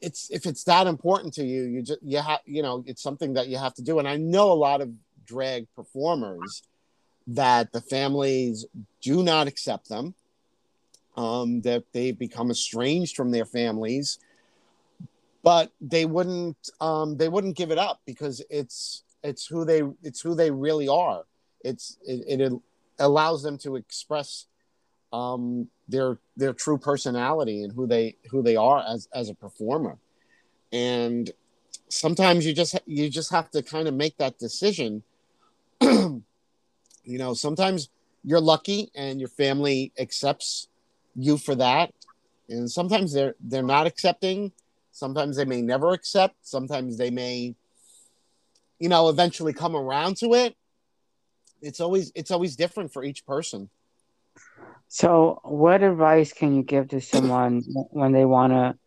it's 0.00 0.30
if 0.30 0.46
it's 0.46 0.64
that 0.64 0.86
important 0.86 1.34
to 1.34 1.44
you, 1.44 1.64
you 1.64 1.82
just 1.82 2.00
you 2.02 2.18
have 2.18 2.40
you 2.46 2.62
know, 2.62 2.84
it's 2.86 3.02
something 3.02 3.34
that 3.34 3.48
you 3.48 3.58
have 3.58 3.74
to 3.74 3.82
do. 3.82 3.98
And 3.98 4.08
I 4.08 4.16
know 4.16 4.52
a 4.52 4.54
lot 4.54 4.80
of 4.80 4.90
drag 5.26 5.66
performers 5.74 6.62
that 7.26 7.72
the 7.72 7.80
families 7.82 8.64
do 9.02 9.22
not 9.22 9.46
accept 9.46 9.88
them, 9.88 10.14
um, 11.18 11.60
that 11.62 11.84
they've 11.92 12.18
become 12.18 12.50
estranged 12.50 13.16
from 13.16 13.30
their 13.30 13.44
families, 13.44 14.18
but 15.42 15.72
they 15.80 16.06
wouldn't 16.06 16.56
um, 16.80 17.16
they 17.16 17.28
wouldn't 17.28 17.56
give 17.56 17.70
it 17.70 17.78
up 17.78 18.00
because 18.06 18.42
it's 18.48 19.02
it's 19.22 19.46
who 19.46 19.64
they 19.64 19.82
it's 20.02 20.20
who 20.20 20.34
they 20.34 20.50
really 20.50 20.88
are. 20.88 21.24
It's 21.64 21.98
it, 22.06 22.40
it 22.40 22.52
allows 23.00 23.42
them 23.42 23.58
to 23.58 23.76
express 23.76 24.46
um, 25.12 25.68
their 25.88 26.18
their 26.36 26.52
true 26.52 26.78
personality 26.78 27.64
and 27.64 27.72
who 27.72 27.86
they 27.86 28.16
who 28.30 28.42
they 28.42 28.56
are 28.56 28.84
as 28.88 29.08
as 29.12 29.28
a 29.28 29.34
performer 29.34 29.98
and 30.72 31.30
sometimes 31.88 32.44
you 32.44 32.52
just 32.52 32.78
you 32.86 33.08
just 33.08 33.30
have 33.30 33.50
to 33.50 33.62
kind 33.62 33.88
of 33.88 33.94
make 33.94 34.16
that 34.18 34.38
decision 34.38 35.02
you 35.80 36.22
know 37.04 37.32
sometimes 37.34 37.88
you're 38.24 38.40
lucky 38.40 38.90
and 38.94 39.18
your 39.18 39.28
family 39.28 39.92
accepts 39.98 40.68
you 41.18 41.36
for 41.36 41.54
that. 41.56 41.92
And 42.48 42.70
sometimes 42.70 43.12
they're 43.12 43.34
they're 43.40 43.62
not 43.62 43.86
accepting. 43.86 44.52
Sometimes 44.92 45.36
they 45.36 45.44
may 45.44 45.60
never 45.60 45.92
accept. 45.92 46.36
Sometimes 46.42 46.96
they 46.96 47.10
may 47.10 47.54
you 48.78 48.88
know 48.88 49.08
eventually 49.08 49.52
come 49.52 49.76
around 49.76 50.16
to 50.18 50.34
it. 50.34 50.56
It's 51.60 51.80
always 51.80 52.12
it's 52.14 52.30
always 52.30 52.56
different 52.56 52.92
for 52.92 53.04
each 53.04 53.26
person. 53.26 53.68
So, 54.88 55.40
what 55.44 55.82
advice 55.82 56.32
can 56.32 56.56
you 56.56 56.62
give 56.62 56.88
to 56.88 57.00
someone 57.00 57.62
when 57.90 58.12
they 58.12 58.24
want 58.24 58.54
to 58.54 58.78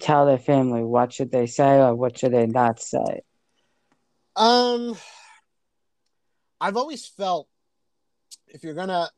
tell 0.00 0.26
their 0.26 0.38
family 0.38 0.82
what 0.82 1.12
should 1.12 1.30
they 1.30 1.46
say 1.46 1.78
or 1.78 1.94
what 1.94 2.18
should 2.18 2.32
they 2.32 2.46
not 2.46 2.80
say? 2.80 3.22
Um, 4.34 4.96
I've 6.60 6.76
always 6.76 7.06
felt 7.06 7.46
if 8.48 8.64
you're 8.64 8.74
gonna 8.74 9.10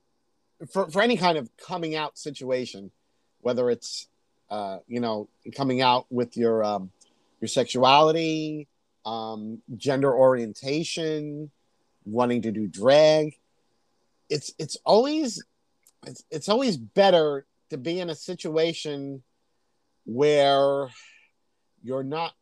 for 0.70 0.90
for 0.90 1.02
any 1.02 1.16
kind 1.16 1.38
of 1.38 1.50
coming 1.56 1.94
out 1.94 2.18
situation, 2.18 2.90
whether 3.40 3.70
it's 3.70 4.08
uh, 4.50 4.78
you 4.86 5.00
know 5.00 5.28
coming 5.54 5.82
out 5.82 6.06
with 6.10 6.36
your 6.36 6.64
um, 6.64 6.90
your 7.40 7.48
sexuality, 7.48 8.68
um, 9.04 9.62
gender 9.76 10.12
orientation, 10.14 11.50
wanting 12.04 12.42
to 12.42 12.52
do 12.52 12.66
drag, 12.66 13.36
it's 14.28 14.52
it's 14.58 14.76
always 14.84 15.42
it's, 16.06 16.24
it's 16.30 16.48
always 16.48 16.76
better 16.76 17.46
to 17.70 17.78
be 17.78 18.00
in 18.00 18.10
a 18.10 18.14
situation 18.14 19.22
where 20.04 20.88
you're 21.82 22.04
not 22.04 22.32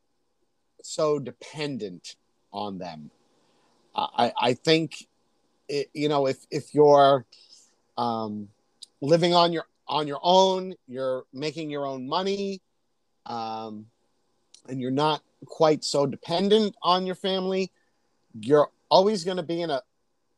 so 0.82 1.18
dependent 1.18 2.16
on 2.52 2.78
them. 2.78 3.10
I, 3.96 4.32
I 4.40 4.54
think, 4.54 5.06
it, 5.68 5.88
you 5.94 6.08
know, 6.08 6.26
if, 6.26 6.38
if 6.50 6.74
you're 6.74 7.24
um, 7.96 8.48
living 9.00 9.34
on 9.34 9.52
your 9.52 9.66
on 9.86 10.06
your 10.06 10.20
own, 10.22 10.74
you're 10.86 11.24
making 11.32 11.70
your 11.70 11.86
own 11.86 12.08
money, 12.08 12.60
um, 13.26 13.86
and 14.68 14.80
you're 14.80 14.90
not 14.90 15.22
quite 15.44 15.84
so 15.84 16.06
dependent 16.06 16.74
on 16.82 17.06
your 17.06 17.14
family, 17.14 17.70
you're 18.40 18.70
always 18.88 19.24
going 19.24 19.36
to 19.36 19.42
be 19.42 19.62
in 19.62 19.70
a 19.70 19.82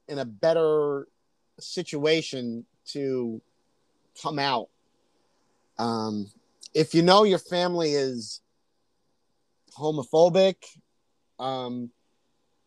in 0.08 0.18
a 0.18 0.24
better 0.24 1.06
situation 1.58 2.64
to 2.86 3.40
come 4.22 4.38
out. 4.38 4.68
Um, 5.78 6.30
if 6.74 6.94
you 6.94 7.02
know 7.02 7.24
your 7.24 7.38
family 7.38 7.92
is 7.92 8.40
homophobic, 9.78 10.56
um, 11.38 11.90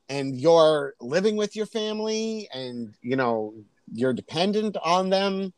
and 0.09 0.39
you're 0.39 0.95
living 0.99 1.35
with 1.35 1.55
your 1.55 1.65
family, 1.65 2.47
and 2.53 2.93
you 3.01 3.15
know 3.15 3.53
you're 3.93 4.13
dependent 4.13 4.77
on 4.83 5.09
them, 5.09 5.53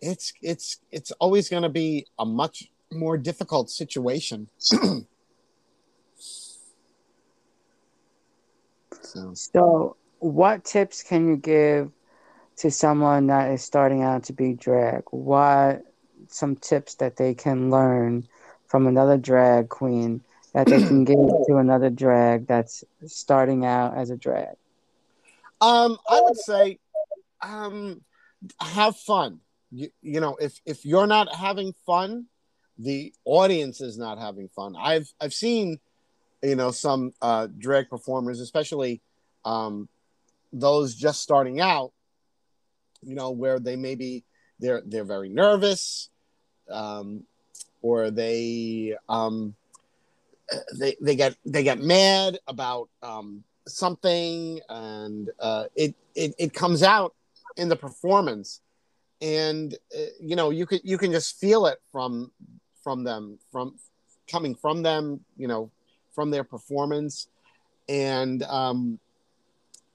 it's 0.00 0.32
it's 0.42 0.78
it's 0.90 1.10
always 1.12 1.48
going 1.48 1.62
to 1.62 1.68
be 1.68 2.06
a 2.18 2.24
much 2.24 2.70
more 2.92 3.16
difficult 3.18 3.70
situation. 3.70 4.48
so. 4.58 5.06
so, 9.34 9.96
what 10.20 10.64
tips 10.64 11.02
can 11.02 11.28
you 11.28 11.36
give 11.36 11.90
to 12.56 12.70
someone 12.70 13.26
that 13.28 13.50
is 13.50 13.62
starting 13.62 14.02
out 14.02 14.24
to 14.24 14.32
be 14.32 14.54
drag? 14.54 15.02
What 15.10 15.84
some 16.28 16.56
tips 16.56 16.94
that 16.96 17.16
they 17.16 17.34
can 17.34 17.70
learn 17.70 18.26
from 18.66 18.86
another 18.86 19.16
drag 19.16 19.68
queen 19.68 20.20
that 20.52 20.66
they 20.66 20.82
can 20.82 21.04
give 21.04 21.16
to 21.48 21.56
another 21.56 21.90
drag 21.90 22.46
that's 22.46 22.84
starting 23.06 23.64
out 23.64 23.96
as 23.96 24.10
a 24.10 24.16
drag? 24.16 24.56
Um, 25.60 25.98
I 26.08 26.20
would 26.20 26.36
say, 26.36 26.78
um, 27.42 28.02
have 28.60 28.96
fun. 28.96 29.40
You, 29.70 29.90
you 30.02 30.20
know, 30.20 30.36
if 30.40 30.60
if 30.64 30.84
you're 30.84 31.06
not 31.06 31.34
having 31.34 31.74
fun, 31.84 32.26
the 32.78 33.12
audience 33.24 33.80
is 33.80 33.98
not 33.98 34.18
having 34.18 34.48
fun. 34.48 34.74
I've 34.78 35.12
I've 35.20 35.34
seen, 35.34 35.78
you 36.42 36.56
know, 36.56 36.70
some 36.70 37.12
uh, 37.20 37.48
drag 37.58 37.90
performers, 37.90 38.40
especially 38.40 39.00
um, 39.44 39.88
those 40.52 40.94
just 40.94 41.22
starting 41.22 41.60
out, 41.60 41.92
you 43.02 43.14
know, 43.14 43.30
where 43.30 43.58
they 43.58 43.76
maybe 43.76 44.24
they're 44.58 44.82
they're 44.86 45.04
very 45.04 45.28
nervous, 45.28 46.08
um, 46.70 47.24
or 47.82 48.10
they 48.10 48.96
um, 49.08 49.54
they 50.78 50.96
they 51.00 51.14
get 51.14 51.36
they 51.44 51.62
get 51.62 51.78
mad 51.78 52.38
about 52.46 52.88
um, 53.02 53.44
something, 53.66 54.60
and 54.68 55.30
uh, 55.38 55.64
it, 55.76 55.94
it 56.14 56.34
it 56.38 56.54
comes 56.54 56.82
out 56.82 57.14
in 57.58 57.68
the 57.68 57.76
performance, 57.76 58.62
and 59.20 59.74
uh, 59.94 60.02
you 60.20 60.36
know 60.36 60.48
you 60.50 60.64
can 60.64 60.80
you 60.82 60.96
can 60.96 61.12
just 61.12 61.38
feel 61.38 61.66
it 61.66 61.78
from 61.92 62.32
from 62.82 63.04
them 63.04 63.38
from 63.52 63.74
coming 64.28 64.54
from 64.54 64.82
them, 64.82 65.20
you 65.36 65.48
know, 65.48 65.70
from 66.14 66.30
their 66.30 66.44
performance, 66.44 67.28
and 67.88 68.42
um, 68.44 68.98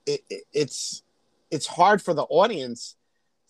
it, 0.05 0.21
it, 0.29 0.43
it's 0.53 1.03
it's 1.49 1.67
hard 1.67 2.01
for 2.01 2.13
the 2.13 2.23
audience 2.23 2.95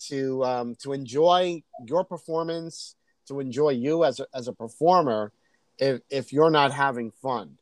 to 0.08 0.44
um, 0.44 0.76
to 0.84 0.94
enjoy 0.94 1.64
your 1.86 2.04
performance, 2.04 2.96
to 3.28 3.40
enjoy 3.40 3.70
you 3.70 4.04
as 4.04 4.20
a, 4.20 4.28
as 4.34 4.48
a 4.48 4.54
performer, 4.54 5.32
if 5.78 6.02
if 6.10 6.32
you're 6.32 6.52
not 6.52 6.72
having 6.72 7.12
fun. 7.12 7.58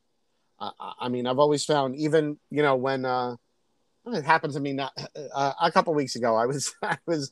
Uh, 0.59 0.71
I 0.99 1.09
mean, 1.09 1.25
I've 1.25 1.39
always 1.39 1.65
found 1.65 1.95
even 1.95 2.37
you 2.49 2.61
know 2.61 2.75
when 2.75 3.05
uh, 3.05 3.35
it 4.05 4.23
happened 4.23 4.53
to 4.53 4.59
me 4.59 4.73
not 4.73 4.93
uh, 5.33 5.53
a 5.61 5.71
couple 5.71 5.93
weeks 5.93 6.15
ago. 6.15 6.35
I 6.35 6.45
was 6.45 6.73
I 6.83 6.97
was 7.05 7.31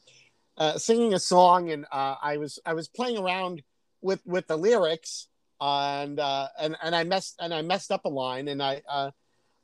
uh, 0.57 0.77
singing 0.77 1.13
a 1.13 1.19
song 1.19 1.71
and 1.71 1.85
uh, 1.91 2.15
I 2.21 2.37
was 2.37 2.59
I 2.65 2.73
was 2.73 2.87
playing 2.87 3.17
around 3.17 3.63
with 4.01 4.21
with 4.25 4.47
the 4.47 4.57
lyrics 4.57 5.27
and 5.59 6.19
uh, 6.19 6.47
and 6.59 6.75
and 6.83 6.95
I 6.95 7.03
messed 7.03 7.35
and 7.39 7.53
I 7.53 7.61
messed 7.61 7.91
up 7.91 8.05
a 8.05 8.09
line 8.09 8.47
and 8.47 8.61
I 8.61 8.81
uh, 8.87 9.11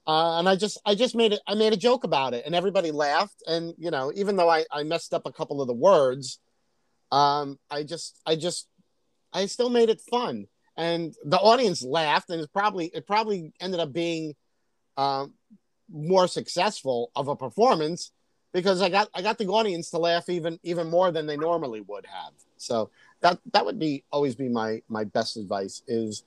uh, 0.07 0.39
and 0.39 0.49
I 0.49 0.55
just 0.55 0.79
I 0.85 0.95
just 0.95 1.15
made 1.15 1.33
it 1.33 1.41
I 1.47 1.55
made 1.55 1.73
a 1.73 1.77
joke 1.77 2.03
about 2.03 2.33
it 2.33 2.45
and 2.45 2.55
everybody 2.55 2.91
laughed 2.91 3.43
and 3.47 3.73
you 3.77 3.91
know 3.91 4.11
even 4.15 4.35
though 4.35 4.49
I, 4.49 4.65
I 4.71 4.83
messed 4.83 5.13
up 5.13 5.25
a 5.25 5.31
couple 5.31 5.61
of 5.61 5.67
the 5.67 5.73
words 5.73 6.39
um, 7.11 7.59
I 7.69 7.83
just 7.83 8.19
I 8.25 8.35
just 8.35 8.67
I 9.33 9.45
still 9.45 9.69
made 9.69 9.89
it 9.89 10.01
fun 10.01 10.47
and 10.77 11.13
the 11.23 11.37
audience 11.37 11.81
laughed 11.81 12.29
and 12.29 12.41
it 12.41 12.51
probably 12.53 12.87
it 12.93 13.07
probably 13.07 13.53
ended 13.59 13.79
up 13.79 13.93
being 13.93 14.33
um, 14.97 15.33
more 15.91 16.27
successful 16.27 17.11
of 17.15 17.27
a 17.27 17.35
performance 17.35 18.11
because 18.53 18.81
I 18.81 18.89
got 18.89 19.09
I 19.13 19.21
got 19.21 19.37
the 19.37 19.47
audience 19.47 19.89
to 19.91 19.97
laugh 19.97 20.29
even 20.29 20.59
even 20.63 20.89
more 20.89 21.11
than 21.11 21.25
they 21.25 21.37
normally 21.37 21.81
would 21.81 22.05
have. 22.05 22.33
So 22.57 22.89
that 23.21 23.39
that 23.53 23.65
would 23.65 23.79
be 23.79 24.03
always 24.11 24.35
be 24.35 24.49
my 24.49 24.81
my 24.87 25.03
best 25.03 25.37
advice 25.37 25.83
is 25.87 26.23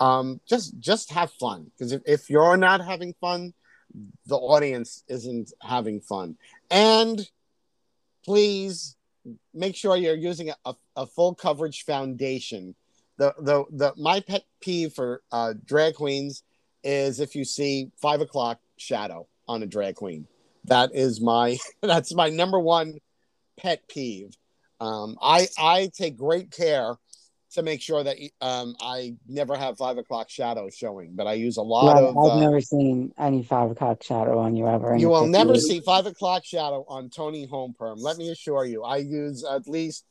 um, 0.00 0.40
just 0.46 0.78
just 0.78 1.10
have 1.12 1.30
fun 1.32 1.70
because 1.72 1.92
if, 1.92 2.02
if 2.06 2.30
you're 2.30 2.56
not 2.56 2.84
having 2.84 3.14
fun, 3.20 3.54
the 4.26 4.36
audience 4.36 5.04
isn't 5.08 5.52
having 5.62 6.00
fun. 6.00 6.36
And 6.70 7.26
please 8.24 8.96
make 9.54 9.76
sure 9.76 9.96
you're 9.96 10.14
using 10.14 10.50
a, 10.64 10.74
a 10.96 11.06
full 11.06 11.34
coverage 11.34 11.84
foundation. 11.84 12.74
The 13.16 13.34
the 13.38 13.64
the 13.70 13.92
my 13.96 14.20
pet 14.20 14.44
peeve 14.60 14.92
for 14.92 15.22
uh, 15.32 15.54
drag 15.64 15.94
queens 15.94 16.42
is 16.84 17.20
if 17.20 17.34
you 17.36 17.44
see 17.44 17.90
five 17.96 18.20
o'clock 18.20 18.60
shadow 18.82 19.26
on 19.48 19.62
a 19.62 19.66
drag 19.66 19.96
queen. 19.96 20.26
That 20.64 20.94
is 20.94 21.20
my 21.20 21.58
that's 21.82 22.14
my 22.14 22.28
number 22.28 22.60
one 22.60 22.98
pet 23.58 23.88
peeve. 23.88 24.34
Um, 24.80 25.16
I 25.22 25.48
I 25.58 25.90
take 25.96 26.16
great 26.16 26.50
care 26.50 26.96
to 27.52 27.62
make 27.62 27.82
sure 27.82 28.02
that 28.02 28.16
um, 28.40 28.74
I 28.80 29.14
never 29.28 29.56
have 29.56 29.76
five 29.76 29.98
o'clock 29.98 30.30
shadow 30.30 30.70
showing, 30.70 31.12
but 31.14 31.26
I 31.26 31.34
use 31.34 31.58
a 31.58 31.62
lot 31.62 31.84
Well, 31.84 32.08
of. 32.08 32.18
I've 32.18 32.38
uh, 32.38 32.40
never 32.40 32.60
seen 32.60 33.12
any 33.18 33.42
five 33.42 33.70
o'clock 33.70 34.02
shadow 34.02 34.38
on 34.38 34.56
you 34.56 34.66
ever. 34.66 34.96
you 34.96 35.08
will 35.08 35.26
never 35.26 35.56
see 35.58 35.80
five 35.80 36.06
o'clock 36.06 36.44
shadow 36.44 36.84
on 36.88 37.10
Toni 37.10 37.46
Home 37.46 37.74
Perm. 37.78 37.98
Let 37.98 38.16
me 38.16 38.30
assure 38.30 38.64
you, 38.64 38.82
I 38.84 38.98
use 38.98 39.44
at 39.44 39.68
least 39.68 40.04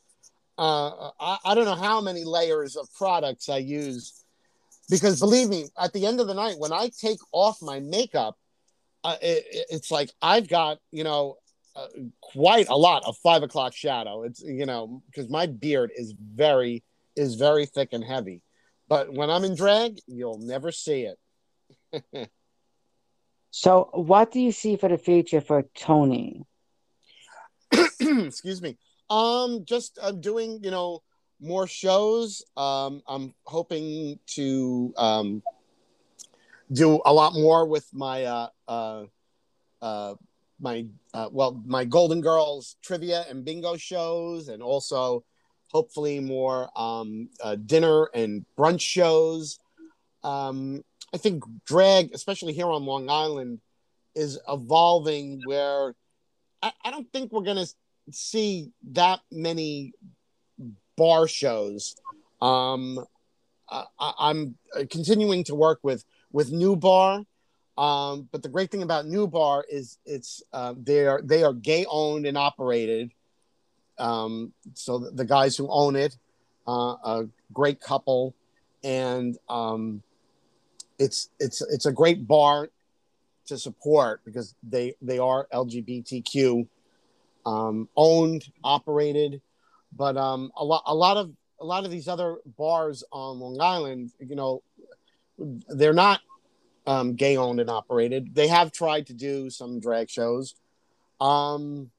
uh, 0.57 1.10
I, 1.19 1.38
I 1.43 1.56
don't 1.56 1.65
know 1.65 1.76
how 1.76 2.02
many 2.02 2.23
layers 2.23 2.76
of 2.76 2.88
products 2.93 3.49
I 3.49 3.57
use 3.57 4.23
because 4.91 5.19
believe 5.19 5.49
me, 5.49 5.69
at 5.81 5.93
the 5.93 6.06
end 6.06 6.19
of 6.19 6.27
the 6.27 6.34
night, 6.34 6.56
when 6.60 6.73
I 6.73 6.91
take 6.99 7.19
off 7.31 7.61
my 7.61 7.80
makeup, 7.80 8.38
uh, 9.03 9.18
it, 9.22 9.44
it- 9.52 9.65
it's 9.69 9.91
like 9.91 10.11
I've 10.22 10.48
got 10.48 10.80
you 10.91 11.03
know 11.03 11.38
uh, 11.76 11.88
quite 12.22 12.68
a 12.69 12.76
lot 12.76 13.03
of 13.06 13.18
five 13.18 13.44
o'clock 13.44 13.73
shadow. 13.76 14.23
It's 14.23 14.41
you 14.41 14.65
know 14.65 15.02
because 15.07 15.30
my 15.30 15.45
beard 15.48 15.91
is 15.95 16.14
very 16.18 16.84
is 17.15 17.36
very 17.36 17.65
thick 17.65 17.90
and 17.94 18.03
heavy, 18.03 18.41
but 18.88 19.14
when 19.14 19.30
I'm 19.30 19.44
in 19.44 19.56
drag, 19.56 19.99
you'll 20.07 20.40
never 20.40 20.72
see 20.72 21.07
it. 21.94 22.30
So, 23.53 23.90
what 23.91 24.32
do 24.32 24.40
you 24.40 24.53
see 24.53 24.78
for 24.78 24.88
the 24.88 24.98
future 24.98 25.41
for 25.41 25.64
Tony? 25.76 26.45
excuse 27.99 28.61
me 28.61 28.78
um 29.10 29.64
just 29.65 29.99
i'm 30.02 30.22
doing 30.22 30.60
you 30.64 30.72
know 30.72 31.02
more 31.40 31.68
shows 31.68 32.44
um 32.57 33.02
i'm 33.07 33.34
hoping 33.45 34.19
to 34.26 34.94
um 34.98 35.41
do 36.72 37.02
a 37.06 37.14
lot 37.14 37.34
more 37.34 37.65
with 37.65 37.88
my 37.93 38.23
uh 38.23 38.48
uh 38.68 39.03
uh 39.81 40.14
my 40.60 40.85
uh 41.14 41.30
well 41.31 41.61
my 41.65 41.85
golden 41.85 42.22
girls 42.22 42.76
trivia 42.81 43.26
and 43.30 43.43
bingo 43.43 43.76
shows 43.76 44.48
and 44.48 44.61
also 44.61 45.23
hopefully 45.72 46.19
more 46.19 46.69
um 46.80 47.30
uh, 47.43 47.56
dinner 47.56 48.10
and 48.14 48.45
brunch 48.57 48.81
shows 48.81 49.60
um 50.23 50.84
i 51.14 51.18
think 51.18 51.43
drag 51.65 52.11
especially 52.14 52.53
here 52.53 52.68
on 52.68 52.85
long 52.85 53.10
island 53.10 53.60
is 54.15 54.39
evolving 54.48 55.41
where 55.45 55.95
I, 56.61 56.72
I 56.84 56.91
don't 56.91 57.11
think 57.11 57.31
we're 57.31 57.43
gonna 57.43 57.65
see 58.11 58.72
that 58.91 59.19
many 59.31 59.93
bar 60.98 61.27
shows. 61.27 61.95
Um, 62.41 63.06
I, 63.69 63.85
uh, 63.99 64.43
continuing 64.89 65.43
to 65.45 65.56
work 65.56 65.80
with 65.81 66.03
with 66.32 66.52
New 66.52 66.76
Bar, 66.76 67.26
um, 67.78 68.28
but 68.32 68.44
the 68.44 68.49
great 68.49 68.72
thing 68.72 68.84
about 68.84 69.06
New 69.06 69.28
Bar 69.28 69.66
is 69.70 69.98
it's 70.06 70.44
uh, 70.53 70.74
they 70.78 71.08
are 71.08 71.22
they 71.24 71.44
are 71.44 71.53
gay 71.53 71.86
owned 71.90 72.26
and 72.26 72.38
operated. 72.38 73.12
Um, 73.98 74.53
so 74.74 74.98
the, 74.98 75.26
guys 75.26 75.56
who 75.56 75.68
own 75.70 75.95
it, 75.95 76.18
uh, 76.68 76.95
a 77.03 77.28
great 77.53 77.80
couple, 77.80 78.34
and 78.84 79.38
um, 79.48 80.02
it's 80.98 81.30
it's 81.40 81.62
it's 81.62 81.86
a 81.86 81.91
great 81.91 82.28
bar 82.28 82.70
to 83.45 83.58
support 83.58 84.22
because 84.26 84.56
they 84.64 84.95
they 85.02 85.20
are 85.20 85.48
LGBTQ 85.53 86.68
um, 87.45 87.90
owned, 87.95 88.45
operated, 88.64 89.41
but 89.95 90.18
um, 90.18 90.52
a 90.56 90.64
lot 90.64 90.84
a 90.86 90.95
lot 90.95 91.18
of 91.18 91.32
a 91.60 91.66
lot 91.66 91.86
of 91.86 91.91
these 91.91 92.08
other 92.08 92.38
bars 92.58 93.03
on 93.12 93.40
Long 93.40 93.62
Island, 93.62 94.12
you 94.20 94.36
know, 94.36 94.64
they're 95.68 95.94
not 95.94 96.22
um, 96.86 97.14
gay 97.16 97.38
owned 97.38 97.60
and 97.60 97.70
operated. 97.70 98.34
They 98.34 98.48
have 98.48 98.72
tried 98.72 99.08
to 99.08 99.14
do 99.14 99.50
some 99.50 99.80
drag 99.80 100.10
shows, 100.10 100.56
um, 101.20 101.92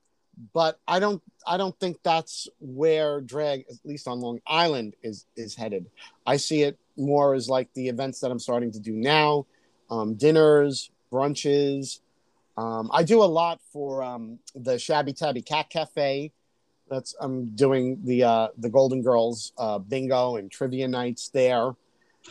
but 0.52 0.80
I 0.86 0.98
don't 0.98 1.22
I 1.46 1.56
don't 1.56 1.78
think 1.78 1.98
that's 2.02 2.48
where 2.60 3.20
drag, 3.20 3.64
at 3.70 3.76
least 3.84 4.08
on 4.08 4.20
Long 4.20 4.40
Island, 4.46 4.94
is 5.02 5.26
is 5.36 5.54
headed. 5.54 5.90
I 6.26 6.36
see 6.36 6.62
it 6.62 6.78
more 6.96 7.34
as 7.34 7.48
like 7.48 7.72
the 7.74 7.88
events 7.88 8.20
that 8.20 8.30
I'm 8.30 8.38
starting 8.38 8.72
to 8.72 8.80
do 8.80 8.92
now, 8.92 9.46
um, 9.90 10.14
dinners, 10.14 10.90
brunches. 11.12 12.00
Um, 12.56 12.90
I 12.92 13.02
do 13.02 13.22
a 13.22 13.24
lot 13.24 13.60
for 13.72 14.02
um, 14.02 14.38
the 14.54 14.78
Shabby 14.78 15.12
Tabby 15.12 15.42
Cat 15.42 15.70
Cafe. 15.70 16.32
That's 16.90 17.14
I'm 17.20 17.54
doing 17.54 18.00
the 18.04 18.24
uh, 18.24 18.48
the 18.58 18.68
Golden 18.68 19.02
Girls 19.02 19.52
uh, 19.56 19.78
bingo 19.78 20.36
and 20.36 20.50
trivia 20.50 20.88
nights 20.88 21.28
there. 21.28 21.74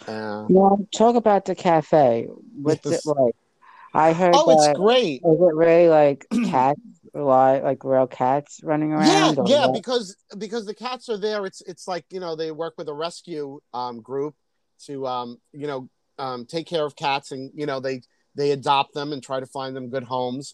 Uh, 0.07 0.45
Well, 0.49 0.87
talk 0.93 1.15
about 1.15 1.45
the 1.45 1.55
cafe. 1.55 2.27
What's 2.55 2.85
it 2.85 3.05
like? 3.05 3.35
I 3.93 4.13
heard 4.13 4.35
oh, 4.35 4.49
it's 4.51 4.79
great. 4.79 5.21
Is 5.23 5.39
it 5.39 5.55
really 5.55 5.89
like 5.89 6.25
cats, 6.45 6.79
like 7.13 7.63
like 7.63 7.83
real 7.83 8.07
cats 8.07 8.61
running 8.63 8.93
around? 8.93 9.37
yeah, 9.45 9.65
what? 9.67 9.73
because 9.73 10.15
because 10.37 10.65
the 10.65 10.73
cats 10.73 11.09
are 11.09 11.17
there. 11.17 11.45
It's 11.45 11.61
it's 11.61 11.87
like 11.87 12.05
you 12.09 12.19
know 12.19 12.35
they 12.35 12.51
work 12.51 12.75
with 12.77 12.87
a 12.89 12.93
rescue 12.93 13.59
um, 13.73 14.01
group 14.01 14.35
to 14.85 15.05
um, 15.05 15.37
you 15.51 15.67
know 15.67 15.89
um, 16.17 16.45
take 16.45 16.67
care 16.67 16.85
of 16.85 16.95
cats, 16.95 17.31
and 17.31 17.51
you 17.53 17.65
know 17.65 17.79
they 17.79 18.01
they 18.35 18.51
adopt 18.51 18.93
them 18.93 19.11
and 19.11 19.21
try 19.21 19.39
to 19.39 19.45
find 19.45 19.75
them 19.75 19.89
good 19.89 20.03
homes. 20.03 20.53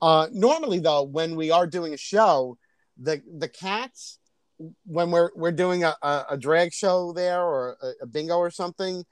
Uh, 0.00 0.28
normally, 0.32 0.80
though, 0.80 1.02
when 1.02 1.36
we 1.36 1.50
are 1.50 1.66
doing 1.66 1.94
a 1.94 1.98
show, 1.98 2.58
the 2.98 3.22
the 3.38 3.48
cats 3.48 4.18
when 4.84 5.10
we're 5.10 5.30
we're 5.34 5.52
doing 5.52 5.84
a, 5.84 5.94
a, 6.02 6.36
drag 6.38 6.72
show 6.72 7.12
there 7.12 7.42
or 7.42 7.76
a, 7.82 8.04
a 8.04 8.06
bingo 8.06 8.36
or 8.36 8.50
something, 8.50 9.04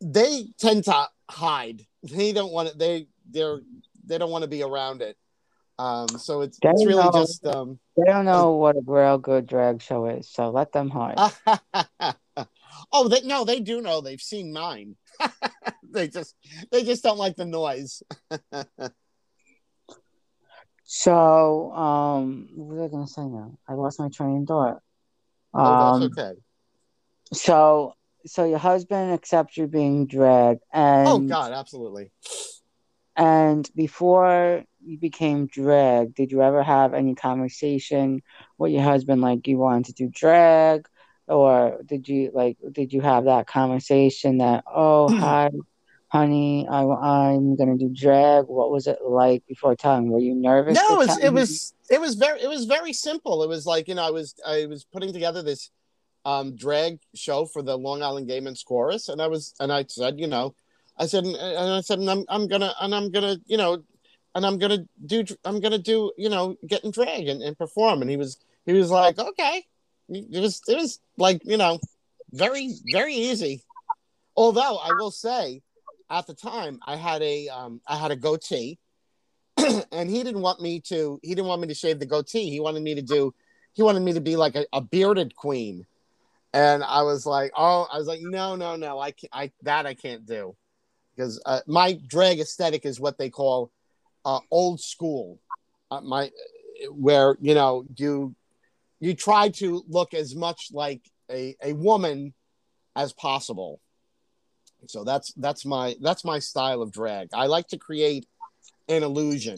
they 0.00 0.46
tend 0.58 0.84
to 0.84 1.08
hide. 1.30 1.86
They 2.02 2.32
don't 2.32 2.52
want 2.52 2.68
it. 2.68 2.78
They 2.78 3.08
they're 3.30 3.60
they 4.06 4.18
don't 4.18 4.30
want 4.30 4.42
to 4.42 4.48
be 4.48 4.62
around 4.62 5.02
it. 5.02 5.16
Um, 5.78 6.08
so 6.08 6.42
it's 6.42 6.58
They 6.62 6.70
it's 6.70 6.86
really 6.86 7.04
know. 7.04 7.12
just 7.12 7.44
um, 7.46 7.78
They 7.96 8.04
don't 8.04 8.24
know 8.24 8.52
what 8.52 8.76
a 8.76 8.82
real 8.86 9.18
good 9.18 9.46
drag 9.46 9.82
show 9.82 10.06
is, 10.06 10.28
so 10.30 10.50
let 10.50 10.72
them 10.72 10.90
hide. 10.90 11.16
oh, 12.92 13.08
they 13.08 13.22
no, 13.22 13.44
they 13.44 13.60
do 13.60 13.80
know. 13.80 14.00
They've 14.00 14.20
seen 14.20 14.52
mine. 14.52 14.96
they 15.90 16.08
just 16.08 16.34
they 16.70 16.84
just 16.84 17.02
don't 17.02 17.18
like 17.18 17.36
the 17.36 17.44
noise. 17.44 18.02
So, 20.84 21.72
um, 21.72 22.48
what 22.54 22.76
was 22.76 22.84
I 22.84 22.88
gonna 22.88 23.06
say 23.06 23.22
now? 23.22 23.58
I 23.68 23.74
lost 23.74 23.98
my 23.98 24.08
train 24.10 24.42
of 24.42 24.48
thought. 24.48 24.80
Oh, 25.54 25.60
Um, 25.60 26.00
that's 26.00 26.18
okay. 26.18 26.40
so, 27.32 27.94
so 28.26 28.44
your 28.44 28.58
husband 28.58 29.12
accepts 29.12 29.56
you 29.56 29.66
being 29.66 30.06
dragged, 30.06 30.62
and 30.72 31.08
Oh 31.08 31.18
God, 31.20 31.52
absolutely. 31.52 32.10
and 33.16 33.68
before 33.74 34.64
you 34.84 34.98
became 34.98 35.46
drag, 35.46 36.14
did 36.14 36.30
you 36.32 36.42
ever 36.42 36.62
have 36.62 36.94
any 36.94 37.14
conversation 37.14 38.22
with 38.58 38.72
your 38.72 38.82
husband, 38.82 39.20
like 39.22 39.46
you 39.46 39.56
wanted 39.58 39.86
to 39.86 39.92
do 39.92 40.08
drag, 40.08 40.86
or 41.26 41.80
did 41.86 42.08
you 42.08 42.30
like 42.34 42.58
did 42.72 42.92
you 42.92 43.00
have 43.00 43.24
that 43.24 43.46
conversation 43.46 44.38
that 44.38 44.64
oh 44.66 45.08
hi, 45.18 45.48
honey, 46.14 46.64
I 46.70 46.82
I'm 46.84 47.56
gonna 47.56 47.76
do 47.76 47.88
drag? 47.88 48.44
What 48.46 48.70
was 48.70 48.86
it 48.86 48.98
like 49.04 49.44
before 49.48 49.74
telling? 49.74 50.10
Were 50.10 50.20
you 50.20 50.34
nervous? 50.34 50.76
No, 50.76 50.94
it 50.94 50.98
was, 50.98 51.18
it 51.18 51.32
was 51.32 51.74
it 51.90 52.00
was 52.00 52.14
very 52.14 52.40
it 52.40 52.48
was 52.48 52.66
very 52.66 52.92
simple. 52.92 53.42
It 53.42 53.48
was 53.48 53.66
like 53.66 53.88
you 53.88 53.96
know 53.96 54.06
I 54.06 54.10
was 54.10 54.34
I 54.46 54.66
was 54.66 54.84
putting 54.84 55.12
together 55.12 55.42
this 55.42 55.70
um, 56.24 56.54
drag 56.54 57.00
show 57.14 57.46
for 57.46 57.62
the 57.62 57.76
Long 57.76 58.02
Island 58.02 58.28
Gay 58.28 58.38
Men's 58.38 58.62
Chorus, 58.62 59.08
and 59.08 59.20
I 59.20 59.26
was 59.26 59.54
and 59.58 59.72
I 59.72 59.84
said 59.88 60.20
you 60.20 60.28
know 60.28 60.54
I 60.96 61.06
said 61.06 61.24
and 61.24 61.36
I 61.36 61.80
said 61.80 61.98
and 61.98 62.08
I'm 62.08 62.24
I'm 62.28 62.46
gonna 62.46 62.72
and 62.80 62.94
I'm 62.94 63.10
gonna 63.10 63.36
you 63.46 63.56
know 63.56 63.82
and 64.36 64.46
I'm 64.46 64.58
gonna 64.58 64.86
do 65.04 65.24
I'm 65.44 65.58
gonna 65.58 65.78
do 65.78 66.12
you 66.16 66.28
know 66.28 66.56
get 66.66 66.84
in 66.84 66.92
drag 66.92 67.26
and, 67.26 67.42
and 67.42 67.58
perform. 67.58 68.02
And 68.02 68.10
he 68.10 68.16
was 68.16 68.38
he 68.66 68.72
was 68.72 68.90
like, 68.90 69.18
okay. 69.18 69.66
It 70.08 70.40
was 70.40 70.60
it 70.68 70.76
was 70.76 71.00
like 71.16 71.42
you 71.44 71.56
know 71.56 71.80
very 72.30 72.72
very 72.92 73.14
easy. 73.14 73.64
Although 74.36 74.76
I 74.76 74.90
will 74.98 75.10
say, 75.10 75.62
at 76.10 76.26
the 76.26 76.34
time 76.34 76.78
I 76.86 76.96
had 76.96 77.22
a 77.22 77.48
um, 77.48 77.80
I 77.86 77.96
had 77.96 78.10
a 78.10 78.16
goatee, 78.16 78.78
and 79.92 80.10
he 80.10 80.22
didn't 80.22 80.42
want 80.42 80.60
me 80.60 80.80
to 80.80 81.18
he 81.22 81.30
didn't 81.34 81.48
want 81.48 81.60
me 81.60 81.68
to 81.68 81.74
shave 81.74 81.98
the 81.98 82.06
goatee. 82.06 82.50
He 82.50 82.60
wanted 82.60 82.82
me 82.82 82.94
to 82.94 83.02
do 83.02 83.34
he 83.72 83.82
wanted 83.82 84.00
me 84.00 84.12
to 84.12 84.20
be 84.20 84.36
like 84.36 84.54
a, 84.54 84.66
a 84.72 84.80
bearded 84.80 85.34
queen. 85.34 85.86
And 86.52 86.84
I 86.84 87.02
was 87.02 87.26
like, 87.26 87.50
oh, 87.56 87.88
I 87.92 87.98
was 87.98 88.06
like, 88.06 88.20
no, 88.22 88.54
no, 88.54 88.76
no, 88.76 89.00
I 89.00 89.10
can't, 89.10 89.30
I 89.32 89.50
that 89.62 89.86
I 89.86 89.94
can't 89.94 90.24
do 90.24 90.56
because 91.14 91.40
uh, 91.46 91.60
my 91.66 91.98
drag 92.06 92.40
aesthetic 92.40 92.84
is 92.84 93.00
what 93.00 93.18
they 93.18 93.30
call 93.30 93.70
uh, 94.24 94.40
old 94.50 94.80
school. 94.80 95.40
Uh, 95.90 96.00
my 96.00 96.30
where 96.90 97.36
you 97.40 97.54
know 97.54 97.84
you 97.96 98.34
you 99.00 99.14
try 99.14 99.48
to 99.48 99.84
look 99.88 100.14
as 100.14 100.34
much 100.34 100.68
like 100.72 101.02
a, 101.30 101.56
a 101.62 101.72
woman 101.72 102.34
as 102.96 103.12
possible. 103.12 103.80
So 104.90 105.04
that's 105.04 105.32
that's 105.34 105.64
my 105.64 105.94
that's 106.00 106.24
my 106.24 106.38
style 106.38 106.82
of 106.82 106.92
drag. 106.92 107.28
I 107.34 107.46
like 107.46 107.68
to 107.68 107.78
create 107.78 108.26
an 108.88 109.02
illusion. 109.02 109.56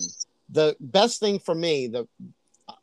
The 0.50 0.76
best 0.80 1.20
thing 1.20 1.38
for 1.38 1.54
me, 1.54 1.88
the 1.88 2.08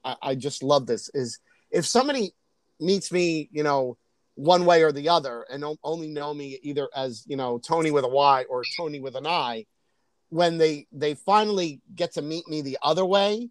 I, 0.04 0.16
I 0.22 0.36
just 0.36 0.64
love 0.64 0.86
this, 0.86 1.10
is 1.14 1.40
if 1.72 1.86
somebody 1.86 2.34
meets 2.80 3.12
me, 3.12 3.50
you 3.52 3.64
know, 3.64 3.98
one 4.36 4.66
way 4.66 4.84
or 4.84 4.92
the 4.92 5.10
other, 5.10 5.46
and 5.50 5.64
only 5.84 6.08
know 6.08 6.34
me 6.34 6.60
either 6.64 6.90
as 6.96 7.24
you 7.28 7.38
know 7.38 7.60
Tony 7.60 7.92
with 7.92 8.04
a 8.04 8.10
Y 8.10 8.46
or 8.50 8.64
Toni 8.78 9.00
with 9.00 9.16
an 9.16 9.28
I, 9.28 9.66
when 10.30 10.58
they 10.58 10.88
they 10.92 11.14
finally 11.14 11.82
get 11.96 12.14
to 12.14 12.22
meet 12.22 12.48
me 12.48 12.62
the 12.62 12.78
other 12.82 13.06
way, 13.06 13.50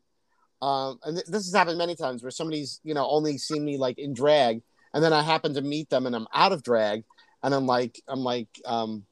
um, 0.61 0.99
and 1.05 1.17
th- 1.17 1.27
this 1.27 1.47
has 1.47 1.55
happened 1.55 1.79
many 1.79 1.95
times 1.95 2.23
where 2.23 2.31
somebody's 2.31 2.81
you 2.83 2.95
know 2.95 3.07
only 3.09 3.39
seen 3.39 3.65
me 3.65 3.77
like 3.79 3.99
in 3.99 4.13
drag, 4.13 4.63
and 4.93 5.03
then 5.03 5.13
I 5.13 5.23
happen 5.23 5.55
to 5.55 5.63
meet 5.63 5.89
them 5.89 6.07
and 6.07 6.15
I'm 6.15 6.27
out 6.35 6.53
of 6.53 6.63
drag, 6.63 7.05
and 7.43 7.55
I'm 7.55 7.67
like 7.67 8.01
I'm 8.09 8.21
like 8.21 8.49
um, 8.65 9.05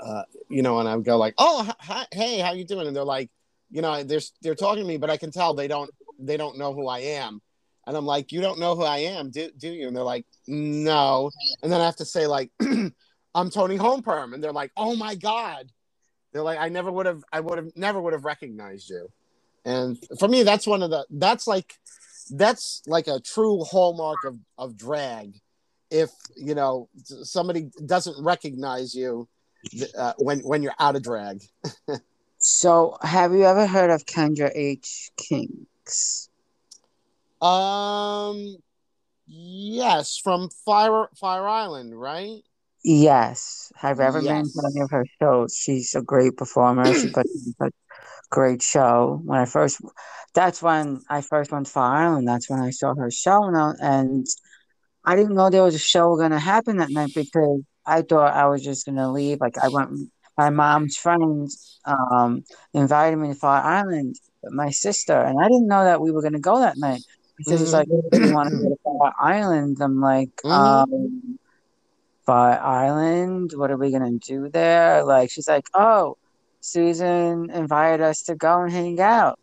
uh, 0.00 0.22
you 0.48 0.62
know, 0.62 0.78
and 0.78 0.88
I 0.88 0.98
go 0.98 1.16
like, 1.16 1.34
oh 1.38 1.70
hi, 1.80 2.06
hey, 2.12 2.38
how 2.40 2.52
you 2.52 2.64
doing? 2.64 2.86
And 2.86 2.96
they're 2.96 3.04
like, 3.04 3.30
you 3.70 3.82
know, 3.82 4.02
they're 4.02 4.20
they're 4.42 4.54
talking 4.54 4.82
to 4.82 4.88
me, 4.88 4.96
but 4.96 5.10
I 5.10 5.16
can 5.16 5.30
tell 5.30 5.54
they 5.54 5.68
don't 5.68 5.90
they 6.18 6.36
don't 6.36 6.58
know 6.58 6.72
who 6.74 6.86
I 6.88 7.00
am, 7.00 7.40
and 7.86 7.96
I'm 7.96 8.06
like, 8.06 8.32
you 8.32 8.40
don't 8.40 8.58
know 8.58 8.74
who 8.74 8.82
I 8.82 8.98
am, 8.98 9.30
do 9.30 9.50
do 9.56 9.68
you? 9.68 9.88
And 9.88 9.96
they're 9.96 10.04
like, 10.04 10.26
no, 10.46 11.30
and 11.62 11.72
then 11.72 11.80
I 11.80 11.84
have 11.84 11.96
to 11.96 12.04
say 12.04 12.26
like, 12.26 12.50
I'm 13.34 13.50
Toni 13.50 13.78
Homeperm, 13.78 14.34
and 14.34 14.42
they're 14.42 14.52
like, 14.52 14.72
oh 14.76 14.94
my 14.96 15.14
god, 15.14 15.72
they're 16.32 16.42
like, 16.42 16.58
I 16.58 16.68
never 16.68 16.90
would 16.90 17.06
have, 17.06 17.24
I 17.32 17.40
would 17.40 17.58
have 17.58 17.76
never 17.76 18.00
would 18.00 18.12
have 18.12 18.24
recognized 18.24 18.90
you. 18.90 19.08
And 19.64 19.98
for 20.18 20.28
me, 20.28 20.42
that's 20.42 20.66
one 20.66 20.82
of 20.82 20.90
the 20.90 21.06
that's 21.10 21.46
like 21.46 21.74
that's 22.30 22.82
like 22.86 23.06
a 23.06 23.20
true 23.20 23.64
hallmark 23.64 24.18
of, 24.24 24.38
of 24.58 24.76
drag. 24.76 25.40
If 25.94 26.10
you 26.36 26.56
know 26.56 26.88
somebody 27.22 27.70
doesn't 27.86 28.22
recognize 28.24 28.94
you 28.94 29.28
uh, 29.96 30.12
when 30.18 30.40
when 30.40 30.62
you're 30.62 30.74
out 30.78 30.96
of 30.96 31.02
drag. 31.02 31.44
so, 32.38 32.96
have 33.02 33.32
you 33.32 33.44
ever 33.44 33.66
heard 33.66 33.90
of 33.90 34.04
Kendra 34.04 34.50
H. 34.54 35.10
Kinks? 35.16 36.28
Um, 37.40 38.56
yes, 39.26 40.18
from 40.18 40.48
Fire 40.64 41.08
Fire 41.14 41.46
Island, 41.46 41.98
right? 41.98 42.42
Yes. 42.82 43.72
Have 43.76 43.98
you 43.98 44.04
ever 44.04 44.20
yes. 44.20 44.52
been 44.52 44.62
to 44.62 44.70
any 44.70 44.80
of 44.82 44.90
her 44.90 45.06
shows? 45.20 45.56
She's 45.56 45.94
a 45.94 46.02
great 46.02 46.36
performer. 46.36 46.92
She 46.92 47.10
puts 47.10 47.54
a 47.60 47.70
great 48.30 48.60
show. 48.60 49.20
When 49.24 49.38
I 49.38 49.46
first, 49.46 49.80
that's 50.34 50.62
when 50.62 51.00
I 51.08 51.22
first 51.22 51.50
went 51.50 51.66
to 51.66 51.72
Fire 51.72 52.08
Island. 52.08 52.28
That's 52.28 52.50
when 52.50 52.60
I 52.60 52.70
saw 52.70 52.94
her 52.94 53.10
show, 53.10 53.44
and 53.44 53.76
and 53.80 54.26
I 55.04 55.16
didn't 55.16 55.34
know 55.34 55.50
there 55.50 55.62
was 55.62 55.74
a 55.74 55.78
show 55.78 56.16
gonna 56.16 56.38
happen 56.38 56.78
that 56.78 56.90
night 56.90 57.12
because 57.14 57.62
I 57.86 58.02
thought 58.02 58.34
I 58.34 58.46
was 58.46 58.62
just 58.62 58.86
gonna 58.86 59.12
leave. 59.12 59.40
Like 59.40 59.58
I 59.58 59.68
went, 59.68 59.90
my 60.36 60.50
mom's 60.50 60.96
friends 60.96 61.80
um, 61.84 62.44
invited 62.72 63.16
me 63.16 63.28
to 63.28 63.34
Fire 63.34 63.62
Island, 63.62 64.16
but 64.42 64.52
my 64.52 64.70
sister, 64.70 65.14
and 65.14 65.38
I 65.38 65.44
didn't 65.44 65.68
know 65.68 65.84
that 65.84 66.00
we 66.00 66.10
were 66.10 66.22
gonna 66.22 66.40
go 66.40 66.60
that 66.60 66.78
night 66.78 67.02
because 67.36 67.54
mm-hmm. 67.54 67.62
it's 67.62 67.72
like, 67.72 67.88
you 67.88 68.34
want 68.34 68.50
to 68.50 68.56
go 68.56 68.68
to 68.70 68.78
Fire 68.82 69.12
Island? 69.20 69.78
I'm 69.80 70.00
like, 70.00 70.34
mm-hmm. 70.36 70.50
um, 70.50 71.38
Fire 72.24 72.60
Island. 72.60 73.52
What 73.54 73.70
are 73.70 73.76
we 73.76 73.90
gonna 73.90 74.18
do 74.18 74.48
there? 74.48 75.04
Like 75.04 75.30
she's 75.30 75.48
like, 75.48 75.68
oh 75.74 76.16
Susan 76.64 77.50
invited 77.50 78.00
us 78.00 78.22
to 78.22 78.34
go 78.34 78.62
and 78.62 78.72
hang 78.72 78.98
out. 78.98 79.38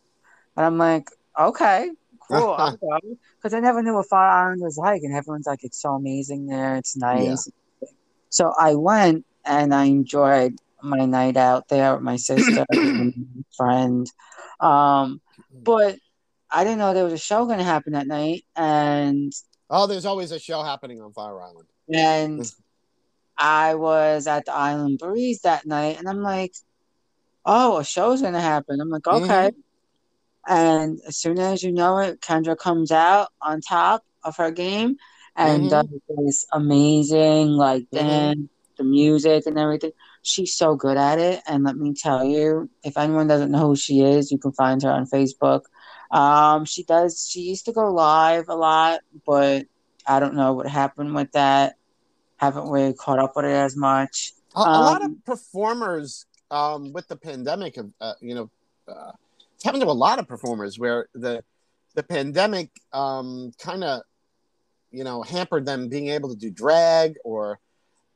And 0.57 0.65
I'm 0.65 0.77
like, 0.79 1.07
okay, 1.39 1.91
cool, 2.27 2.55
I'll 2.57 2.75
go. 2.77 2.99
Because 3.41 3.53
I 3.55 3.59
never 3.59 3.81
knew 3.81 3.95
what 3.95 4.07
Fire 4.07 4.29
Island 4.29 4.61
was 4.61 4.77
like. 4.77 5.01
And 5.03 5.15
everyone's 5.15 5.47
like, 5.47 5.63
it's 5.63 5.81
so 5.81 5.93
amazing 5.95 6.45
there. 6.45 6.75
It's 6.75 6.95
nice. 6.95 7.49
Yeah. 7.81 7.87
So 8.29 8.53
I 8.57 8.75
went 8.75 9.25
and 9.43 9.73
I 9.73 9.85
enjoyed 9.85 10.55
my 10.83 11.05
night 11.05 11.37
out 11.37 11.67
there 11.67 11.95
with 11.95 12.03
my 12.03 12.17
sister 12.17 12.65
and 12.71 13.45
friend. 13.57 14.07
Um, 14.59 15.21
but 15.51 15.97
I 16.49 16.63
didn't 16.63 16.79
know 16.79 16.93
there 16.93 17.03
was 17.03 17.13
a 17.13 17.17
show 17.17 17.45
going 17.45 17.57
to 17.57 17.63
happen 17.63 17.93
that 17.93 18.07
night. 18.07 18.45
And 18.55 19.33
oh, 19.69 19.87
there's 19.87 20.05
always 20.05 20.31
a 20.31 20.39
show 20.39 20.61
happening 20.61 21.01
on 21.01 21.13
Fire 21.13 21.41
Island. 21.41 21.67
And 21.93 22.45
I 23.37 23.75
was 23.75 24.27
at 24.27 24.45
the 24.45 24.53
Island 24.53 24.99
Breeze 24.99 25.41
that 25.41 25.65
night, 25.65 25.97
and 25.97 26.07
I'm 26.07 26.21
like, 26.21 26.53
oh, 27.45 27.77
a 27.79 27.83
show's 27.83 28.21
gonna 28.21 28.41
happen. 28.41 28.79
I'm 28.79 28.89
like, 28.89 29.07
okay. 29.07 29.49
Mm-hmm. 29.49 29.59
And 30.47 30.99
as 31.07 31.17
soon 31.17 31.39
as 31.39 31.63
you 31.63 31.71
know 31.71 31.99
it, 31.99 32.21
Kendra 32.21 32.57
comes 32.57 32.91
out 32.91 33.29
on 33.41 33.61
top 33.61 34.03
of 34.23 34.37
her 34.37 34.51
game 34.51 34.97
and 35.35 35.63
mm-hmm. 35.63 35.69
does 35.69 35.87
this 36.09 36.45
amazing 36.51 37.49
like 37.49 37.89
mm-hmm. 37.91 38.43
the 38.77 38.83
music 38.83 39.45
and 39.45 39.57
everything. 39.57 39.91
She's 40.23 40.53
so 40.53 40.75
good 40.75 40.97
at 40.97 41.19
it. 41.19 41.41
And 41.47 41.63
let 41.63 41.75
me 41.75 41.93
tell 41.93 42.23
you, 42.23 42.69
if 42.83 42.97
anyone 42.97 43.27
doesn't 43.27 43.51
know 43.51 43.67
who 43.67 43.75
she 43.75 44.01
is, 44.01 44.31
you 44.31 44.37
can 44.37 44.51
find 44.51 44.81
her 44.83 44.91
on 44.91 45.07
Facebook. 45.07 45.61
Um, 46.11 46.65
she 46.65 46.83
does. 46.83 47.27
She 47.29 47.41
used 47.41 47.65
to 47.65 47.71
go 47.71 47.91
live 47.91 48.49
a 48.49 48.55
lot, 48.55 48.99
but 49.25 49.65
I 50.05 50.19
don't 50.19 50.35
know 50.35 50.53
what 50.53 50.67
happened 50.67 51.15
with 51.15 51.31
that. 51.31 51.75
Haven't 52.37 52.69
really 52.69 52.93
caught 52.93 53.19
up 53.19 53.35
with 53.35 53.45
it 53.45 53.51
as 53.51 53.77
much. 53.77 54.33
A, 54.55 54.59
a 54.59 54.63
um, 54.63 54.81
lot 54.81 55.01
of 55.01 55.05
um, 55.05 55.21
performers 55.25 56.25
um, 56.49 56.91
with 56.91 57.07
the 57.07 57.15
pandemic, 57.15 57.77
uh, 58.01 58.13
you 58.19 58.35
know, 58.35 58.49
uh, 58.87 59.11
it's 59.61 59.65
happened 59.67 59.83
to 59.83 59.89
a 59.89 59.93
lot 59.93 60.17
of 60.17 60.27
performers 60.27 60.79
where 60.79 61.07
the 61.13 61.43
the 61.93 62.01
pandemic 62.01 62.71
um, 62.93 63.51
kind 63.59 63.83
of, 63.83 64.01
you 64.89 65.03
know, 65.03 65.21
hampered 65.21 65.67
them 65.67 65.87
being 65.87 66.07
able 66.07 66.29
to 66.29 66.35
do 66.35 66.49
drag 66.49 67.17
or 67.23 67.59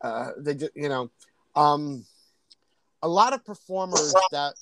uh, 0.01 0.29
they, 0.39 0.55
just 0.55 0.75
you 0.75 0.89
know, 0.89 1.11
um, 1.55 2.03
a 3.03 3.07
lot 3.07 3.33
of 3.33 3.45
performers 3.45 4.15
that 4.31 4.55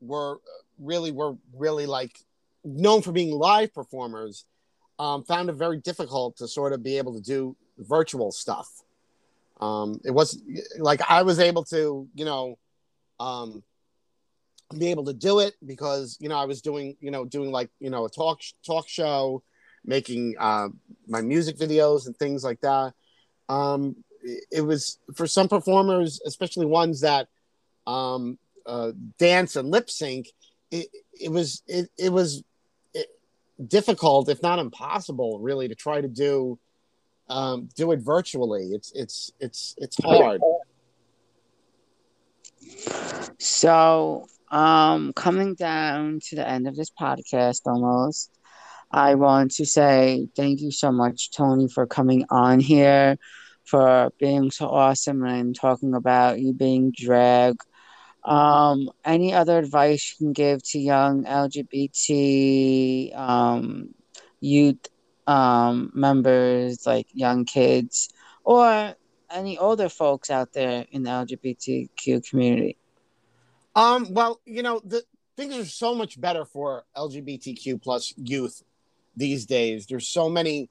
were 0.00 0.40
really 0.80 1.12
were 1.12 1.36
really 1.54 1.86
like 1.86 2.18
known 2.64 3.02
for 3.02 3.12
being 3.12 3.30
live 3.30 3.72
performers 3.72 4.46
um, 4.98 5.22
found 5.22 5.48
it 5.48 5.52
very 5.52 5.76
difficult 5.76 6.38
to 6.38 6.48
sort 6.48 6.72
of 6.72 6.82
be 6.82 6.98
able 6.98 7.14
to 7.14 7.20
do 7.20 7.54
virtual 7.78 8.32
stuff. 8.32 8.68
Um, 9.60 10.00
it 10.04 10.10
was 10.10 10.42
like 10.78 11.08
I 11.08 11.22
was 11.22 11.38
able 11.38 11.62
to, 11.66 12.08
you 12.16 12.24
know, 12.24 12.58
um, 13.20 13.62
be 14.76 14.90
able 14.90 15.04
to 15.04 15.12
do 15.12 15.38
it 15.40 15.54
because 15.64 16.16
you 16.20 16.28
know 16.28 16.36
I 16.36 16.44
was 16.44 16.60
doing 16.60 16.96
you 17.00 17.10
know 17.10 17.24
doing 17.24 17.50
like 17.50 17.70
you 17.78 17.90
know 17.90 18.04
a 18.04 18.10
talk 18.10 18.40
talk 18.66 18.88
show, 18.88 19.42
making 19.84 20.34
uh, 20.38 20.68
my 21.06 21.22
music 21.22 21.56
videos 21.56 22.06
and 22.06 22.16
things 22.16 22.42
like 22.42 22.60
that. 22.60 22.92
Um, 23.48 23.96
it, 24.50 24.62
was 24.62 24.98
for 25.14 25.26
some 25.26 25.48
performers, 25.48 26.20
especially 26.26 26.66
ones 26.66 27.02
that 27.02 27.28
um, 27.86 28.38
uh, 28.66 28.92
dance 29.18 29.56
and 29.56 29.70
lip 29.70 29.88
sync. 29.88 30.26
It, 30.70 30.88
it 31.20 31.30
was 31.30 31.62
it, 31.68 31.88
it 31.96 32.12
was 32.12 32.42
it, 32.92 33.06
difficult, 33.68 34.28
if 34.28 34.42
not 34.42 34.58
impossible, 34.58 35.38
really, 35.38 35.68
to 35.68 35.76
try 35.76 36.00
to 36.00 36.08
do 36.08 36.58
um, 37.28 37.68
do 37.76 37.92
it 37.92 38.00
virtually. 38.00 38.70
It's 38.72 38.92
it's 38.94 39.32
it's 39.38 39.74
it's 39.78 39.96
hard. 40.02 40.40
So, 43.38 44.26
um, 44.56 45.12
coming 45.12 45.54
down 45.54 46.18
to 46.28 46.36
the 46.36 46.48
end 46.48 46.66
of 46.66 46.74
this 46.76 46.90
podcast 46.90 47.60
almost, 47.66 48.30
I 48.90 49.14
want 49.14 49.50
to 49.56 49.66
say 49.66 50.28
thank 50.34 50.62
you 50.62 50.70
so 50.70 50.90
much, 50.90 51.30
Tony, 51.30 51.68
for 51.68 51.86
coming 51.86 52.24
on 52.30 52.60
here, 52.60 53.18
for 53.64 54.10
being 54.18 54.50
so 54.50 54.66
awesome 54.68 55.22
and 55.24 55.54
talking 55.54 55.94
about 55.94 56.40
you 56.40 56.54
being 56.54 56.90
drag. 56.96 57.56
Um, 58.24 58.88
any 59.04 59.34
other 59.34 59.58
advice 59.58 60.14
you 60.18 60.24
can 60.24 60.32
give 60.32 60.62
to 60.70 60.78
young 60.78 61.24
LGBT 61.24 63.14
um, 63.14 63.94
youth 64.40 64.88
um, 65.26 65.90
members, 65.94 66.86
like 66.86 67.08
young 67.12 67.44
kids, 67.44 68.08
or 68.42 68.94
any 69.30 69.58
older 69.58 69.90
folks 69.90 70.30
out 70.30 70.54
there 70.54 70.86
in 70.90 71.02
the 71.02 71.10
LGBTQ 71.10 72.26
community? 72.30 72.78
Um, 73.76 74.14
well, 74.14 74.40
you 74.46 74.62
know, 74.62 74.80
the 74.84 75.02
things 75.36 75.54
are 75.54 75.66
so 75.66 75.94
much 75.94 76.18
better 76.18 76.46
for 76.46 76.84
LGBTQ 76.96 77.82
plus 77.82 78.14
youth 78.16 78.62
these 79.16 79.44
days. 79.44 79.86
There's 79.86 80.08
so 80.08 80.30
many, 80.30 80.70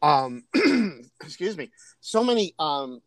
um, 0.00 0.44
excuse 1.20 1.56
me, 1.56 1.70
so 2.00 2.22
many 2.22 2.54
um, 2.60 3.02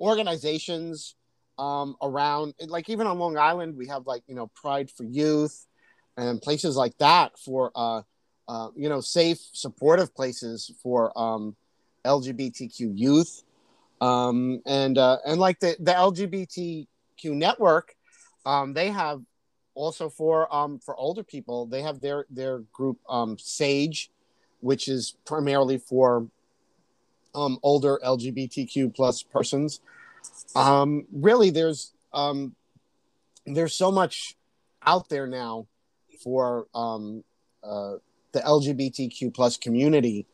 organizations 0.00 1.14
um, 1.58 1.96
around. 2.00 2.54
Like 2.66 2.88
even 2.88 3.06
on 3.06 3.18
Long 3.18 3.36
Island, 3.36 3.76
we 3.76 3.88
have 3.88 4.06
like 4.06 4.22
you 4.26 4.34
know 4.34 4.48
Pride 4.54 4.90
for 4.90 5.04
Youth 5.04 5.66
and 6.16 6.40
places 6.40 6.74
like 6.74 6.96
that 6.96 7.38
for 7.38 7.70
uh, 7.76 8.00
uh, 8.48 8.68
you 8.74 8.88
know 8.88 9.02
safe, 9.02 9.38
supportive 9.52 10.14
places 10.14 10.72
for 10.82 11.16
um, 11.18 11.54
LGBTQ 12.06 12.98
youth. 12.98 13.42
Um, 14.00 14.62
and 14.64 14.96
uh, 14.96 15.18
and 15.26 15.38
like 15.38 15.60
the 15.60 15.76
the 15.78 15.92
LGBTQ 15.92 16.86
network, 17.36 17.94
um, 18.44 18.74
they 18.74 18.90
have 18.90 19.22
also 19.74 20.08
for 20.08 20.54
um, 20.54 20.78
for 20.78 20.96
older 20.96 21.22
people, 21.22 21.66
they 21.66 21.82
have 21.82 22.00
their 22.00 22.26
their 22.30 22.60
group 22.72 22.98
um, 23.08 23.38
Sage, 23.38 24.10
which 24.60 24.88
is 24.88 25.16
primarily 25.24 25.78
for 25.78 26.26
um, 27.34 27.58
older 27.62 28.00
LGBTQ 28.04 28.94
plus 28.94 29.22
persons. 29.22 29.80
Um, 30.54 31.06
really, 31.12 31.50
there's 31.50 31.92
um, 32.12 32.54
there's 33.46 33.74
so 33.74 33.90
much 33.90 34.36
out 34.84 35.08
there 35.08 35.26
now 35.26 35.66
for 36.22 36.66
um, 36.74 37.24
uh, 37.62 37.94
the 38.32 38.40
LGBTQ 38.40 39.34
plus 39.34 39.56
community. 39.56 40.26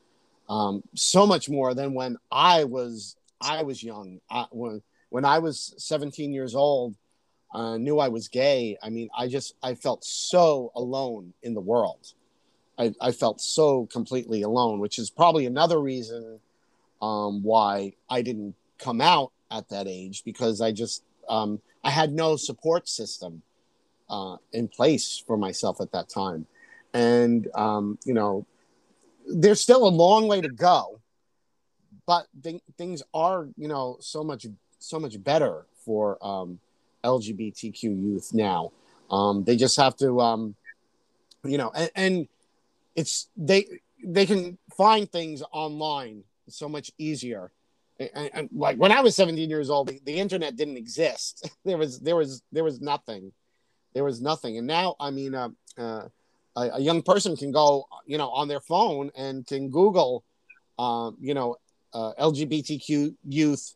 Um, 0.48 0.82
so 0.94 1.26
much 1.26 1.48
more 1.48 1.74
than 1.74 1.94
when 1.94 2.16
I 2.30 2.64
was 2.64 3.16
I 3.40 3.62
was 3.62 3.82
young. 3.82 4.20
I, 4.30 4.47
when 4.51 4.82
when 5.10 5.24
I 5.24 5.39
was 5.39 5.74
17 5.78 6.32
years 6.32 6.55
old, 6.55 6.97
uh, 7.52 7.76
knew 7.78 7.98
I 7.98 8.08
was 8.08 8.28
gay. 8.28 8.76
I 8.82 8.90
mean, 8.90 9.08
I 9.16 9.28
just 9.28 9.54
I 9.62 9.74
felt 9.74 10.04
so 10.04 10.70
alone 10.74 11.32
in 11.42 11.54
the 11.54 11.60
world. 11.60 12.12
I, 12.78 12.94
I 13.00 13.10
felt 13.10 13.40
so 13.40 13.86
completely 13.86 14.42
alone, 14.42 14.78
which 14.78 14.98
is 14.98 15.10
probably 15.10 15.46
another 15.46 15.80
reason 15.80 16.38
um, 17.02 17.42
why 17.42 17.94
I 18.08 18.22
didn't 18.22 18.54
come 18.78 19.00
out 19.00 19.32
at 19.50 19.68
that 19.70 19.88
age 19.88 20.22
because 20.24 20.60
I 20.60 20.72
just 20.72 21.02
um, 21.28 21.60
I 21.82 21.90
had 21.90 22.12
no 22.12 22.36
support 22.36 22.88
system 22.88 23.42
uh, 24.08 24.36
in 24.52 24.68
place 24.68 25.22
for 25.26 25.36
myself 25.36 25.80
at 25.80 25.92
that 25.92 26.08
time, 26.08 26.46
and 26.94 27.48
um, 27.54 27.98
you 28.04 28.14
know, 28.14 28.46
there's 29.26 29.60
still 29.60 29.86
a 29.86 29.90
long 29.90 30.28
way 30.28 30.40
to 30.40 30.48
go, 30.48 31.00
but 32.06 32.26
th- 32.42 32.62
things 32.76 33.02
are 33.12 33.48
you 33.56 33.68
know 33.68 33.96
so 34.00 34.22
much 34.22 34.46
so 34.78 35.00
much 35.00 35.22
better 35.22 35.66
for 35.84 36.24
um, 36.24 36.60
LGBTQ 37.04 37.82
youth 37.82 38.30
now. 38.32 38.72
Um, 39.10 39.44
they 39.44 39.56
just 39.56 39.76
have 39.76 39.96
to, 39.96 40.20
um, 40.20 40.54
you 41.44 41.58
know, 41.58 41.70
and, 41.74 41.90
and 41.94 42.28
it's 42.94 43.28
they 43.36 43.66
they 44.04 44.26
can 44.26 44.58
find 44.76 45.10
things 45.10 45.42
online 45.52 46.24
so 46.48 46.68
much 46.68 46.90
easier. 46.98 47.50
And, 47.98 48.30
and, 48.32 48.48
like 48.52 48.76
when 48.76 48.92
I 48.92 49.00
was 49.00 49.16
17 49.16 49.50
years 49.50 49.70
old, 49.70 49.88
the, 49.88 50.00
the 50.04 50.18
internet 50.18 50.56
didn't 50.56 50.76
exist. 50.76 51.50
there 51.64 51.78
was 51.78 52.00
there 52.00 52.16
was 52.16 52.42
there 52.52 52.64
was 52.64 52.80
nothing. 52.80 53.32
There 53.94 54.04
was 54.04 54.20
nothing. 54.20 54.58
And 54.58 54.66
now, 54.66 54.96
I 55.00 55.10
mean, 55.10 55.34
uh, 55.34 55.48
uh, 55.76 56.08
a, 56.56 56.60
a, 56.74 56.80
young 56.80 57.02
person 57.02 57.36
can 57.36 57.50
go, 57.50 57.88
you 58.06 58.18
know, 58.18 58.28
on 58.30 58.46
their 58.46 58.60
phone 58.60 59.10
and 59.16 59.46
can 59.46 59.70
Google, 59.70 60.24
uh, 60.78 61.10
you 61.18 61.34
know, 61.34 61.56
uh, 61.94 62.12
LGBTQ 62.20 63.14
youth 63.26 63.74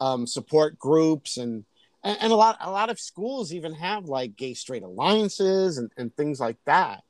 um, 0.00 0.26
support 0.26 0.78
groups 0.78 1.36
and 1.36 1.64
and, 2.08 2.18
and, 2.20 2.32
a 2.32 2.36
lot 2.36 2.56
a 2.60 2.70
lot 2.70 2.90
of 2.90 2.98
schools 2.98 3.52
even 3.52 3.74
have 3.74 4.06
like 4.06 4.36
gay 4.36 4.54
straight 4.54 4.82
alliances 4.82 5.78
and, 5.78 5.90
and 5.96 6.14
things 6.16 6.40
like 6.40 6.56
that. 6.64 7.02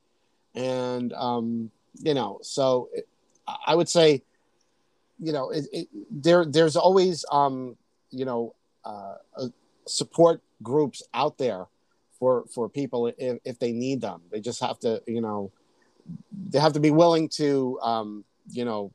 And 0.55 1.13
um, 1.13 1.71
you 2.01 2.13
know 2.13 2.39
so 2.41 2.89
it, 2.93 3.07
i 3.65 3.75
would 3.75 3.89
say 3.89 4.21
you 5.19 5.31
know 5.31 5.49
it, 5.49 5.65
it, 5.71 5.87
there 6.11 6.45
there's 6.45 6.75
always 6.75 7.25
um, 7.31 7.75
you 8.11 8.25
know 8.25 8.55
uh, 8.85 9.15
support 9.85 10.41
groups 10.63 11.03
out 11.13 11.37
there 11.37 11.65
for 12.17 12.45
for 12.53 12.69
people 12.69 13.07
if, 13.17 13.39
if 13.43 13.59
they 13.59 13.71
need 13.71 14.01
them. 14.01 14.21
They 14.31 14.39
just 14.39 14.61
have 14.61 14.79
to 14.79 15.01
you 15.07 15.21
know 15.21 15.51
they 16.49 16.59
have 16.59 16.73
to 16.73 16.79
be 16.79 16.91
willing 16.91 17.29
to 17.29 17.79
um, 17.81 18.23
you 18.49 18.65
know 18.65 18.91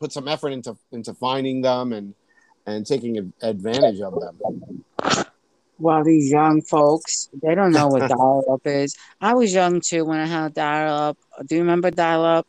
put 0.00 0.12
some 0.12 0.28
effort 0.28 0.50
into 0.50 0.76
into 0.92 1.14
finding 1.14 1.62
them 1.62 1.92
and 1.92 2.14
and 2.66 2.86
taking 2.86 3.32
advantage 3.42 4.00
of 4.00 4.18
them 4.20 4.84
well, 5.84 6.02
these 6.02 6.30
young 6.30 6.62
folks, 6.62 7.28
they 7.42 7.54
don't 7.54 7.72
know 7.72 7.88
what 7.88 8.08
dial 8.08 8.42
up 8.50 8.66
is. 8.66 8.96
I 9.20 9.34
was 9.34 9.52
young 9.52 9.82
too 9.82 10.06
when 10.06 10.18
I 10.18 10.24
had 10.24 10.54
dial 10.54 10.94
up. 10.94 11.18
Do 11.44 11.56
you 11.56 11.60
remember 11.60 11.90
dial 11.90 12.24
up? 12.24 12.48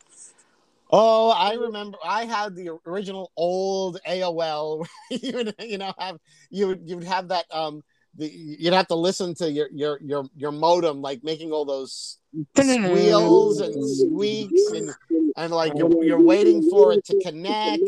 Oh, 0.90 1.28
I 1.28 1.52
remember. 1.52 1.98
I 2.02 2.24
had 2.24 2.56
the 2.56 2.70
original 2.86 3.30
old 3.36 4.00
AOL. 4.08 4.86
you 5.10 5.32
would, 5.34 5.54
you 5.60 5.76
know, 5.76 5.92
have 5.98 6.18
you 6.48 6.68
would 6.68 6.88
you 6.88 6.96
would 6.96 7.06
have 7.06 7.28
that. 7.28 7.44
Um, 7.50 7.84
the, 8.14 8.26
you'd 8.26 8.72
have 8.72 8.88
to 8.88 8.94
listen 8.94 9.34
to 9.34 9.50
your 9.50 9.68
your 9.70 9.98
your 10.00 10.24
your 10.34 10.52
modem, 10.52 11.02
like 11.02 11.22
making 11.22 11.52
all 11.52 11.66
those 11.66 12.16
squeals 12.56 13.60
and 13.60 13.84
squeaks, 13.84 14.70
and 14.72 14.90
and 15.36 15.52
like 15.52 15.74
you're 15.76 16.02
you're 16.02 16.22
waiting 16.22 16.70
for 16.70 16.94
it 16.94 17.04
to 17.04 17.20
connect 17.22 17.82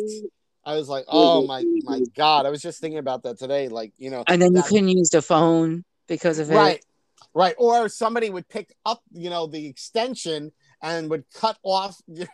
I 0.68 0.74
was 0.74 0.86
like, 0.86 1.06
mm-hmm. 1.06 1.16
oh 1.16 1.46
my 1.46 1.64
my 1.84 2.02
god! 2.14 2.44
I 2.44 2.50
was 2.50 2.60
just 2.60 2.78
thinking 2.78 2.98
about 2.98 3.22
that 3.22 3.38
today. 3.38 3.68
Like 3.68 3.94
you 3.96 4.10
know, 4.10 4.22
and 4.28 4.40
then 4.40 4.52
that, 4.52 4.66
you 4.66 4.68
couldn't 4.68 4.88
use 4.90 5.08
the 5.08 5.22
phone 5.22 5.82
because 6.06 6.38
of 6.38 6.50
it. 6.50 6.54
Right, 6.54 6.84
right. 7.32 7.54
Or 7.56 7.88
somebody 7.88 8.28
would 8.28 8.46
pick 8.48 8.74
up, 8.84 9.02
you 9.10 9.30
know, 9.30 9.46
the 9.46 9.66
extension 9.66 10.52
and 10.82 11.08
would 11.08 11.24
cut 11.32 11.56
off, 11.62 11.98
you 12.06 12.26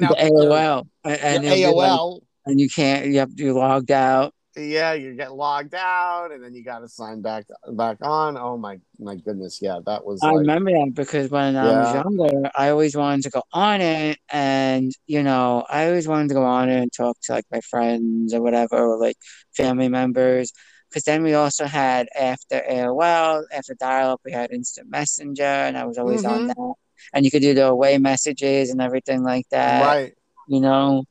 know, 0.00 0.08
the 0.08 0.16
AOL 0.16 0.86
and, 1.02 1.44
AOL, 1.44 2.12
like, 2.12 2.22
and 2.44 2.60
you 2.60 2.68
can't. 2.68 3.06
You 3.06 3.20
have 3.20 3.30
to 3.30 3.36
be 3.36 3.50
logged 3.50 3.90
out 3.90 4.34
yeah, 4.56 4.92
you 4.92 5.14
get 5.14 5.34
logged 5.34 5.74
out, 5.74 6.30
and 6.32 6.42
then 6.42 6.54
you 6.54 6.62
got 6.62 6.80
to 6.80 6.88
sign 6.88 7.22
back 7.22 7.46
back 7.72 7.98
on. 8.02 8.36
Oh 8.36 8.56
my 8.56 8.78
my 8.98 9.16
goodness, 9.16 9.60
yeah, 9.62 9.80
that 9.86 10.04
was. 10.04 10.20
I 10.22 10.28
like, 10.28 10.38
remember 10.38 10.70
that 10.72 10.92
because 10.94 11.30
when 11.30 11.54
yeah. 11.54 11.64
I 11.64 11.78
was 11.78 11.94
younger, 11.94 12.50
I 12.54 12.68
always 12.68 12.96
wanted 12.96 13.22
to 13.22 13.30
go 13.30 13.42
on 13.52 13.80
it, 13.80 14.18
and 14.30 14.92
you 15.06 15.22
know, 15.22 15.64
I 15.68 15.86
always 15.86 16.06
wanted 16.06 16.28
to 16.28 16.34
go 16.34 16.44
on 16.44 16.68
it 16.68 16.82
and 16.82 16.92
talk 16.92 17.16
to 17.22 17.32
like 17.32 17.46
my 17.50 17.60
friends 17.60 18.34
or 18.34 18.42
whatever, 18.42 18.76
or 18.76 18.98
like 18.98 19.16
family 19.56 19.88
members. 19.88 20.52
Because 20.90 21.04
then 21.04 21.22
we 21.22 21.32
also 21.32 21.64
had 21.64 22.08
after 22.14 22.62
AOL, 22.70 23.44
after 23.50 23.74
dial-up, 23.74 24.20
we 24.26 24.32
had 24.32 24.52
Instant 24.52 24.90
Messenger, 24.90 25.42
and 25.42 25.78
I 25.78 25.86
was 25.86 25.96
always 25.96 26.22
mm-hmm. 26.22 26.34
on 26.34 26.46
that. 26.48 26.74
And 27.14 27.24
you 27.24 27.30
could 27.30 27.40
do 27.40 27.54
the 27.54 27.66
away 27.66 27.96
messages 27.96 28.68
and 28.68 28.82
everything 28.82 29.22
like 29.22 29.48
that. 29.50 29.82
Right. 29.82 30.14
You 30.48 30.60
know, 30.60 31.04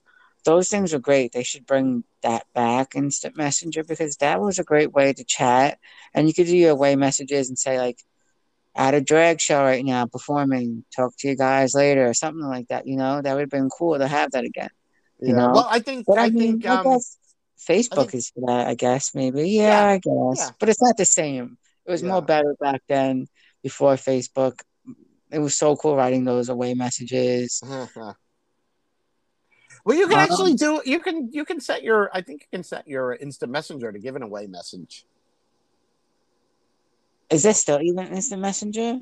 those 0.43 0.69
things 0.69 0.93
were 0.93 0.99
great. 0.99 1.31
They 1.31 1.43
should 1.43 1.65
bring 1.65 2.03
that 2.23 2.45
back, 2.53 2.95
Instant 2.95 3.37
Messenger, 3.37 3.83
because 3.83 4.17
that 4.17 4.41
was 4.41 4.59
a 4.59 4.63
great 4.63 4.91
way 4.91 5.13
to 5.13 5.23
chat. 5.23 5.77
And 6.13 6.27
you 6.27 6.33
could 6.33 6.47
do 6.47 6.57
your 6.57 6.71
away 6.71 6.95
messages 6.95 7.49
and 7.49 7.57
say, 7.57 7.79
like, 7.79 7.99
at 8.75 8.93
a 8.93 9.01
drag 9.01 9.41
show 9.41 9.61
right 9.61 9.83
now, 9.83 10.05
performing, 10.05 10.85
talk 10.95 11.13
to 11.19 11.27
you 11.27 11.35
guys 11.35 11.75
later, 11.75 12.07
or 12.07 12.13
something 12.13 12.45
like 12.45 12.69
that. 12.69 12.87
You 12.87 12.95
know, 12.95 13.21
that 13.21 13.33
would 13.33 13.41
have 13.41 13.49
been 13.49 13.69
cool 13.69 13.97
to 13.97 14.07
have 14.07 14.31
that 14.31 14.45
again. 14.45 14.69
You 15.19 15.29
yeah. 15.29 15.35
know, 15.35 15.51
well, 15.53 15.67
I 15.69 15.79
think, 15.79 16.05
but 16.07 16.17
I, 16.17 16.25
I 16.25 16.29
mean, 16.29 16.61
think, 16.61 16.67
um, 16.67 16.87
I 16.87 16.97
Facebook 17.59 17.95
think, 17.95 18.15
is 18.15 18.31
for 18.31 18.47
that, 18.47 18.67
I 18.67 18.75
guess, 18.75 19.13
maybe. 19.13 19.49
Yeah, 19.49 19.63
yeah 19.63 19.85
I 19.87 19.97
guess. 19.97 20.37
Yeah. 20.37 20.49
But 20.59 20.69
it's 20.69 20.81
not 20.81 20.97
the 20.97 21.05
same. 21.05 21.57
It 21.85 21.91
was 21.91 22.01
more 22.01 22.21
better 22.21 22.55
back 22.59 22.81
then 22.87 23.27
before 23.61 23.93
Facebook. 23.95 24.59
It 25.31 25.39
was 25.39 25.55
so 25.55 25.75
cool 25.75 25.95
writing 25.95 26.25
those 26.25 26.49
away 26.49 26.73
messages. 26.73 27.61
Well, 29.83 29.97
you 29.97 30.07
can 30.07 30.17
um, 30.17 30.23
actually 30.23 30.53
do. 30.53 30.81
You 30.85 30.99
can 30.99 31.31
you 31.31 31.45
can 31.45 31.59
set 31.59 31.83
your. 31.83 32.09
I 32.13 32.21
think 32.21 32.41
you 32.41 32.47
can 32.57 32.63
set 32.63 32.87
your 32.87 33.15
instant 33.15 33.51
messenger 33.51 33.91
to 33.91 33.99
give 33.99 34.15
an 34.15 34.21
away 34.21 34.47
message. 34.47 35.05
Is 37.29 37.43
that 37.43 37.55
still 37.55 37.81
even 37.81 38.07
instant 38.07 38.41
messenger? 38.41 38.99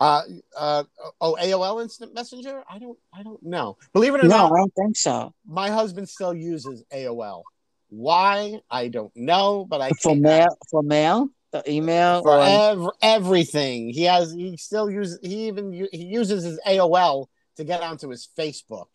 Uh, 0.00 0.22
uh, 0.56 0.84
oh, 1.20 1.36
AOL 1.40 1.82
Instant 1.82 2.14
Messenger. 2.14 2.64
I 2.68 2.78
don't, 2.78 2.98
I 3.12 3.22
don't 3.22 3.42
know. 3.42 3.76
Believe 3.92 4.14
it 4.14 4.24
or 4.24 4.28
no, 4.28 4.48
not, 4.48 4.52
I 4.52 4.56
don't 4.56 4.74
think 4.74 4.96
so. 4.96 5.32
My 5.46 5.70
husband 5.70 6.08
still 6.08 6.34
uses 6.34 6.82
AOL. 6.92 7.42
Why? 7.90 8.60
I 8.70 8.88
don't 8.88 9.14
know, 9.14 9.64
but 9.64 9.80
I 9.80 9.90
for 10.02 10.16
mail 10.16 10.48
for 10.68 10.82
mail, 10.82 11.28
the 11.52 11.70
email 11.70 12.22
for 12.22 12.36
or... 12.36 12.42
ev- 12.42 12.90
everything. 13.02 13.90
He 13.90 14.02
has. 14.04 14.32
He 14.32 14.56
still 14.56 14.90
uses. 14.90 15.20
He 15.22 15.46
even 15.46 15.72
he 15.72 16.04
uses 16.04 16.42
his 16.42 16.58
AOL 16.66 17.26
to 17.56 17.64
get 17.64 17.80
onto 17.82 18.08
his 18.08 18.28
Facebook 18.36 18.88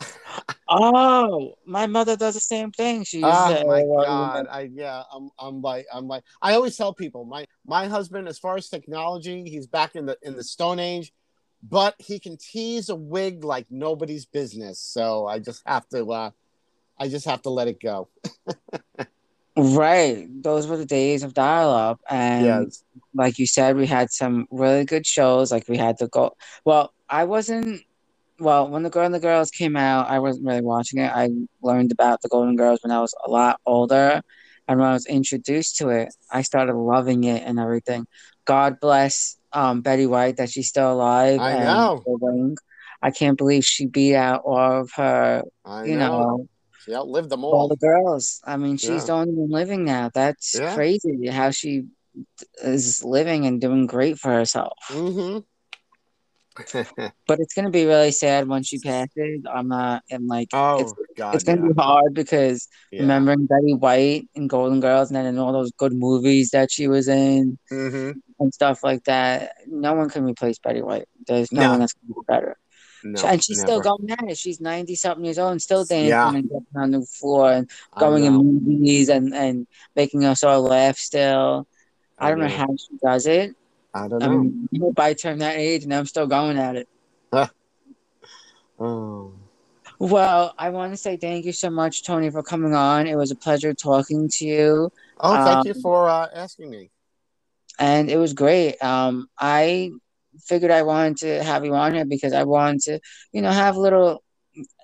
oh, 0.68 1.54
my 1.66 1.86
mother 1.86 2.16
does 2.16 2.34
the 2.34 2.40
same 2.40 2.70
thing. 2.70 3.04
She's 3.04 3.24
oh 3.24 3.66
my 3.66 3.82
god, 3.82 4.46
I 4.50 4.70
yeah, 4.72 5.02
I'm 5.12 5.30
I'm 5.38 5.60
like 5.60 5.86
I'm 5.92 6.06
like 6.08 6.24
I 6.42 6.54
always 6.54 6.76
tell 6.76 6.94
people 6.94 7.24
my 7.24 7.46
my 7.66 7.86
husband, 7.86 8.28
as 8.28 8.38
far 8.38 8.56
as 8.56 8.68
technology, 8.68 9.48
he's 9.48 9.66
back 9.66 9.96
in 9.96 10.06
the 10.06 10.16
in 10.22 10.36
the 10.36 10.44
Stone 10.44 10.78
Age, 10.78 11.12
but 11.62 11.94
he 11.98 12.18
can 12.18 12.36
tease 12.36 12.88
a 12.88 12.94
wig 12.94 13.44
like 13.44 13.66
nobody's 13.70 14.26
business. 14.26 14.78
So 14.80 15.26
I 15.26 15.38
just 15.38 15.62
have 15.66 15.88
to 15.90 16.10
uh 16.12 16.30
I 16.98 17.08
just 17.08 17.26
have 17.26 17.42
to 17.42 17.50
let 17.50 17.68
it 17.68 17.80
go. 17.80 18.08
right, 19.56 20.26
those 20.42 20.66
were 20.66 20.76
the 20.76 20.86
days 20.86 21.22
of 21.22 21.34
dial-up, 21.34 22.00
and 22.08 22.46
yes. 22.46 22.84
like 23.14 23.38
you 23.38 23.46
said, 23.46 23.76
we 23.76 23.86
had 23.86 24.10
some 24.10 24.46
really 24.50 24.84
good 24.84 25.06
shows. 25.06 25.52
Like 25.52 25.68
we 25.68 25.76
had 25.76 25.98
to 25.98 26.08
go. 26.08 26.36
Well, 26.64 26.92
I 27.08 27.24
wasn't. 27.24 27.82
Well, 28.38 28.68
when 28.68 28.82
the 28.84 28.90
Girl 28.90 29.04
and 29.06 29.14
the 29.14 29.20
Girls 29.20 29.50
came 29.50 29.76
out, 29.76 30.08
I 30.08 30.20
wasn't 30.20 30.46
really 30.46 30.62
watching 30.62 31.00
it. 31.00 31.10
I 31.12 31.30
learned 31.62 31.90
about 31.92 32.22
the 32.22 32.28
Golden 32.28 32.56
Girls 32.56 32.80
when 32.82 32.92
I 32.92 33.00
was 33.00 33.14
a 33.26 33.30
lot 33.30 33.60
older, 33.66 34.20
and 34.68 34.78
when 34.78 34.88
I 34.88 34.92
was 34.92 35.06
introduced 35.06 35.76
to 35.78 35.88
it, 35.88 36.14
I 36.30 36.42
started 36.42 36.74
loving 36.74 37.24
it 37.24 37.42
and 37.44 37.58
everything. 37.58 38.06
God 38.44 38.78
bless 38.80 39.36
um, 39.52 39.80
Betty 39.80 40.06
White 40.06 40.36
that 40.36 40.50
she's 40.50 40.68
still 40.68 40.92
alive. 40.92 41.40
I 41.40 41.58
know. 41.58 42.04
I 43.02 43.10
can't 43.10 43.38
believe 43.38 43.64
she 43.64 43.86
beat 43.86 44.14
out 44.14 44.42
all 44.44 44.82
of 44.82 44.90
her. 44.96 45.42
I 45.64 45.84
You 45.84 45.96
know. 45.96 46.18
know, 46.18 46.48
She 46.84 46.94
outlived 46.94 47.30
them 47.30 47.44
all 47.44 47.52
all. 47.62 47.68
the 47.68 47.76
girls. 47.76 48.40
I 48.44 48.56
mean, 48.56 48.76
she's 48.76 48.88
Yeah. 48.88 49.04
the 49.06 49.12
only 49.12 49.34
one 49.34 49.50
living 49.50 49.84
now. 49.84 50.10
That's 50.14 50.58
Yeah. 50.58 50.74
crazy 50.74 51.26
how 51.28 51.50
she 51.50 51.84
is 52.62 53.04
living 53.04 53.46
and 53.46 53.60
doing 53.60 53.86
great 53.86 54.18
for 54.18 54.30
herself. 54.32 54.72
Mm-hmm. 54.90 55.38
But 57.26 57.40
it's 57.40 57.54
gonna 57.54 57.70
be 57.70 57.86
really 57.86 58.10
sad 58.10 58.48
when 58.48 58.62
she 58.62 58.78
passes. 58.78 59.42
I'm 59.52 59.68
not. 59.68 60.02
I'm 60.10 60.26
like, 60.26 60.48
oh 60.52 60.80
it's 60.80 60.94
God. 61.16 61.34
it's 61.34 61.44
gonna 61.44 61.62
yeah. 61.62 61.68
be 61.68 61.74
hard 61.80 62.14
because 62.14 62.68
Yeah. 62.90 63.02
remembering 63.02 63.46
Betty 63.46 63.74
White 63.74 64.28
and 64.34 64.48
Golden 64.48 64.80
Girls, 64.80 65.10
and 65.10 65.16
then 65.16 65.26
in 65.26 65.38
all 65.38 65.52
those 65.52 65.72
good 65.72 65.92
movies 65.92 66.50
that 66.50 66.70
she 66.70 66.88
was 66.88 67.08
in 67.08 67.58
Mm-hmm. 67.70 68.18
and 68.40 68.54
stuff 68.54 68.82
like 68.82 69.04
that. 69.04 69.52
No 69.66 69.94
one 69.94 70.08
can 70.10 70.24
replace 70.24 70.58
Betty 70.58 70.82
White. 70.82 71.06
There's 71.26 71.52
no, 71.52 71.62
No. 71.62 71.70
one 71.70 71.80
that's 71.80 71.92
gonna 71.94 72.14
be 72.14 72.20
better. 72.26 72.56
No, 73.04 73.22
and 73.28 73.42
she's 73.44 73.60
still 73.60 73.80
going 73.80 74.10
at 74.10 74.24
it. 74.28 74.36
She's 74.36 74.60
ninety 74.60 74.96
something 74.96 75.24
years 75.24 75.38
old 75.38 75.52
and 75.52 75.62
still 75.62 75.84
dancing 75.84 76.08
Yeah. 76.08 76.28
and 76.34 76.48
jumping 76.50 76.76
on 76.76 76.90
the 76.90 77.02
floor 77.02 77.52
and 77.52 77.70
going 77.96 78.24
in 78.24 78.32
movies 78.34 79.08
and, 79.08 79.32
and 79.34 79.66
making 79.94 80.24
us 80.24 80.42
all 80.42 80.62
laugh 80.62 80.96
still. 80.96 81.68
I 82.18 82.26
I 82.26 82.30
don't 82.30 82.40
know 82.40 82.48
know. 82.48 82.56
how 82.56 82.66
she 82.76 82.96
does 83.00 83.26
it. 83.28 83.54
I 83.94 84.08
don't 84.08 84.22
I 84.22 84.28
know. 84.28 84.40
mean, 84.42 84.68
hope 84.80 84.98
I 84.98 85.14
turn 85.14 85.38
that 85.38 85.56
age 85.56 85.84
and 85.84 85.94
I'm 85.94 86.06
still 86.06 86.26
going 86.26 86.58
at 86.58 86.76
it. 86.76 86.88
Oh. 88.80 89.32
Well, 89.98 90.54
I 90.56 90.70
want 90.70 90.92
to 90.92 90.96
say 90.96 91.16
thank 91.16 91.44
you 91.44 91.52
so 91.52 91.70
much, 91.70 92.04
Tony, 92.04 92.30
for 92.30 92.42
coming 92.44 92.74
on. 92.74 93.08
It 93.08 93.16
was 93.16 93.32
a 93.32 93.36
pleasure 93.36 93.74
talking 93.74 94.28
to 94.34 94.44
you, 94.46 94.92
Oh, 95.18 95.44
thank 95.44 95.64
you 95.64 95.74
Um, 95.74 95.80
for 95.82 96.08
uh, 96.08 96.28
asking 96.32 96.70
me. 96.70 96.90
and 97.80 98.08
it 98.08 98.16
was 98.16 98.32
great. 98.34 98.80
Um, 98.82 99.28
I 99.38 99.90
figured 100.46 100.70
I 100.70 100.82
wanted 100.82 101.16
to 101.18 101.42
have 101.42 101.64
you 101.64 101.74
on 101.74 101.94
here 101.94 102.04
because 102.04 102.32
I 102.32 102.44
wanted 102.44 102.80
to, 102.82 103.00
you 103.32 103.42
know, 103.42 103.50
have 103.50 103.76
little 103.76 104.22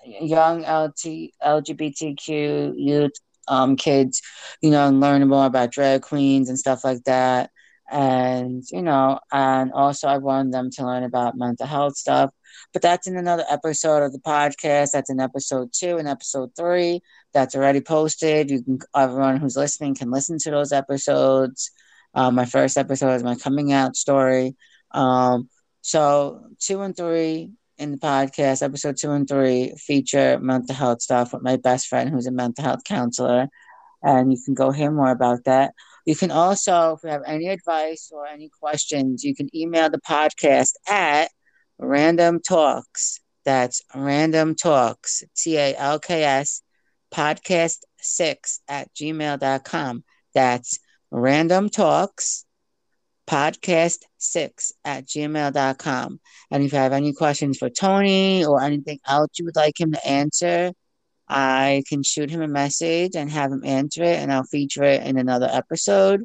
young 0.05 0.61
LT, 0.63 1.31
LGBTQ 1.41 2.73
youth 2.75 3.13
um, 3.47 3.75
kids, 3.77 4.21
you 4.61 4.71
know, 4.71 4.87
and 4.87 4.99
learn 4.99 5.25
more 5.27 5.45
about 5.45 5.71
drag 5.71 6.01
queens 6.01 6.49
and 6.49 6.59
stuff 6.59 6.83
like 6.83 7.03
that. 7.05 7.51
And, 7.91 8.63
you 8.71 8.81
know, 8.81 9.19
and 9.31 9.71
also 9.71 10.07
I 10.07 10.17
wanted 10.17 10.53
them 10.53 10.69
to 10.71 10.85
learn 10.85 11.03
about 11.03 11.37
mental 11.37 11.67
health 11.67 11.97
stuff. 11.97 12.31
But 12.73 12.81
that's 12.81 13.07
in 13.07 13.15
another 13.17 13.45
episode 13.49 14.03
of 14.03 14.11
the 14.11 14.19
podcast. 14.19 14.91
That's 14.91 15.09
in 15.09 15.19
episode 15.19 15.71
two 15.73 15.97
and 15.97 16.07
episode 16.07 16.51
three. 16.57 17.01
That's 17.33 17.55
already 17.55 17.81
posted. 17.81 18.49
You 18.49 18.63
can 18.63 18.79
everyone 18.95 19.37
who's 19.37 19.57
listening 19.57 19.95
can 19.95 20.11
listen 20.11 20.37
to 20.39 20.51
those 20.51 20.71
episodes. 20.71 21.71
Um, 22.13 22.35
my 22.35 22.45
first 22.45 22.77
episode 22.77 23.13
is 23.13 23.23
my 23.23 23.35
coming 23.35 23.71
out 23.71 23.95
story. 23.95 24.55
Um, 24.91 25.49
so 25.81 26.47
two 26.59 26.81
and 26.81 26.95
three 26.95 27.51
in 27.77 27.91
the 27.91 27.97
podcast, 27.97 28.63
episode 28.63 28.95
two 28.97 29.11
and 29.11 29.27
three 29.27 29.75
feature 29.77 30.39
mental 30.39 30.75
health 30.75 31.01
stuff 31.01 31.33
with 31.33 31.43
my 31.43 31.57
best 31.57 31.87
friend 31.87 32.09
who's 32.09 32.25
a 32.25 32.31
mental 32.31 32.63
health 32.63 32.83
counselor. 32.85 33.49
And 34.01 34.31
you 34.31 34.39
can 34.43 34.53
go 34.53 34.71
hear 34.71 34.91
more 34.91 35.11
about 35.11 35.43
that. 35.45 35.73
You 36.05 36.15
can 36.15 36.31
also, 36.31 36.93
if 36.93 37.03
you 37.03 37.09
have 37.09 37.23
any 37.25 37.47
advice 37.47 38.11
or 38.13 38.27
any 38.27 38.49
questions, 38.49 39.23
you 39.23 39.35
can 39.35 39.49
email 39.55 39.89
the 39.89 39.99
podcast 39.99 40.73
at 40.87 41.31
random 41.79 42.39
talks. 42.41 43.19
That's 43.43 43.81
random 43.93 44.55
talks, 44.55 45.23
T 45.35 45.57
A 45.57 45.75
L 45.75 45.99
K 45.99 46.23
S, 46.23 46.61
podcast 47.13 47.79
six 47.99 48.59
at 48.67 48.93
gmail.com. 48.93 50.03
That's 50.33 50.79
random 51.11 51.69
talks, 51.69 52.45
podcast 53.27 53.99
six 54.17 54.73
at 54.83 55.05
gmail.com. 55.07 56.19
And 56.51 56.63
if 56.63 56.71
you 56.71 56.77
have 56.77 56.93
any 56.93 57.13
questions 57.13 57.57
for 57.57 57.69
Tony 57.69 58.45
or 58.45 58.61
anything 58.61 58.99
else 59.07 59.29
you 59.37 59.45
would 59.45 59.55
like 59.55 59.79
him 59.79 59.91
to 59.93 60.07
answer, 60.07 60.71
I 61.27 61.83
can 61.89 62.03
shoot 62.03 62.29
him 62.29 62.41
a 62.41 62.47
message 62.47 63.15
and 63.15 63.29
have 63.31 63.51
him 63.51 63.63
answer 63.65 64.03
it, 64.03 64.19
and 64.19 64.31
I'll 64.31 64.43
feature 64.43 64.83
it 64.83 65.03
in 65.03 65.17
another 65.17 65.49
episode. 65.51 66.23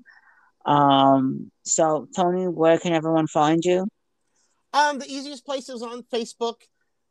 Um, 0.64 1.50
so 1.64 2.08
Tony, 2.14 2.46
where 2.46 2.78
can 2.78 2.92
everyone 2.92 3.26
find 3.26 3.64
you? 3.64 3.88
Um, 4.72 4.98
the 4.98 5.06
easiest 5.06 5.44
place 5.44 5.68
is 5.68 5.82
on 5.82 6.02
Facebook. 6.12 6.56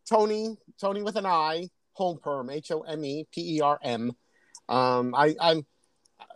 Toni, 0.07 0.57
Toni 0.79 1.03
with 1.03 1.15
an 1.17 1.25
I, 1.25 1.69
home 1.93 2.19
perm, 2.21 2.49
H 2.49 2.71
O 2.71 2.81
M 2.81 3.03
E 3.03 3.25
P 3.31 3.57
E 3.57 3.61
R 3.61 3.79
M. 3.83 4.11
Um, 4.67 5.13
I, 5.15 5.35
I'm. 5.39 5.65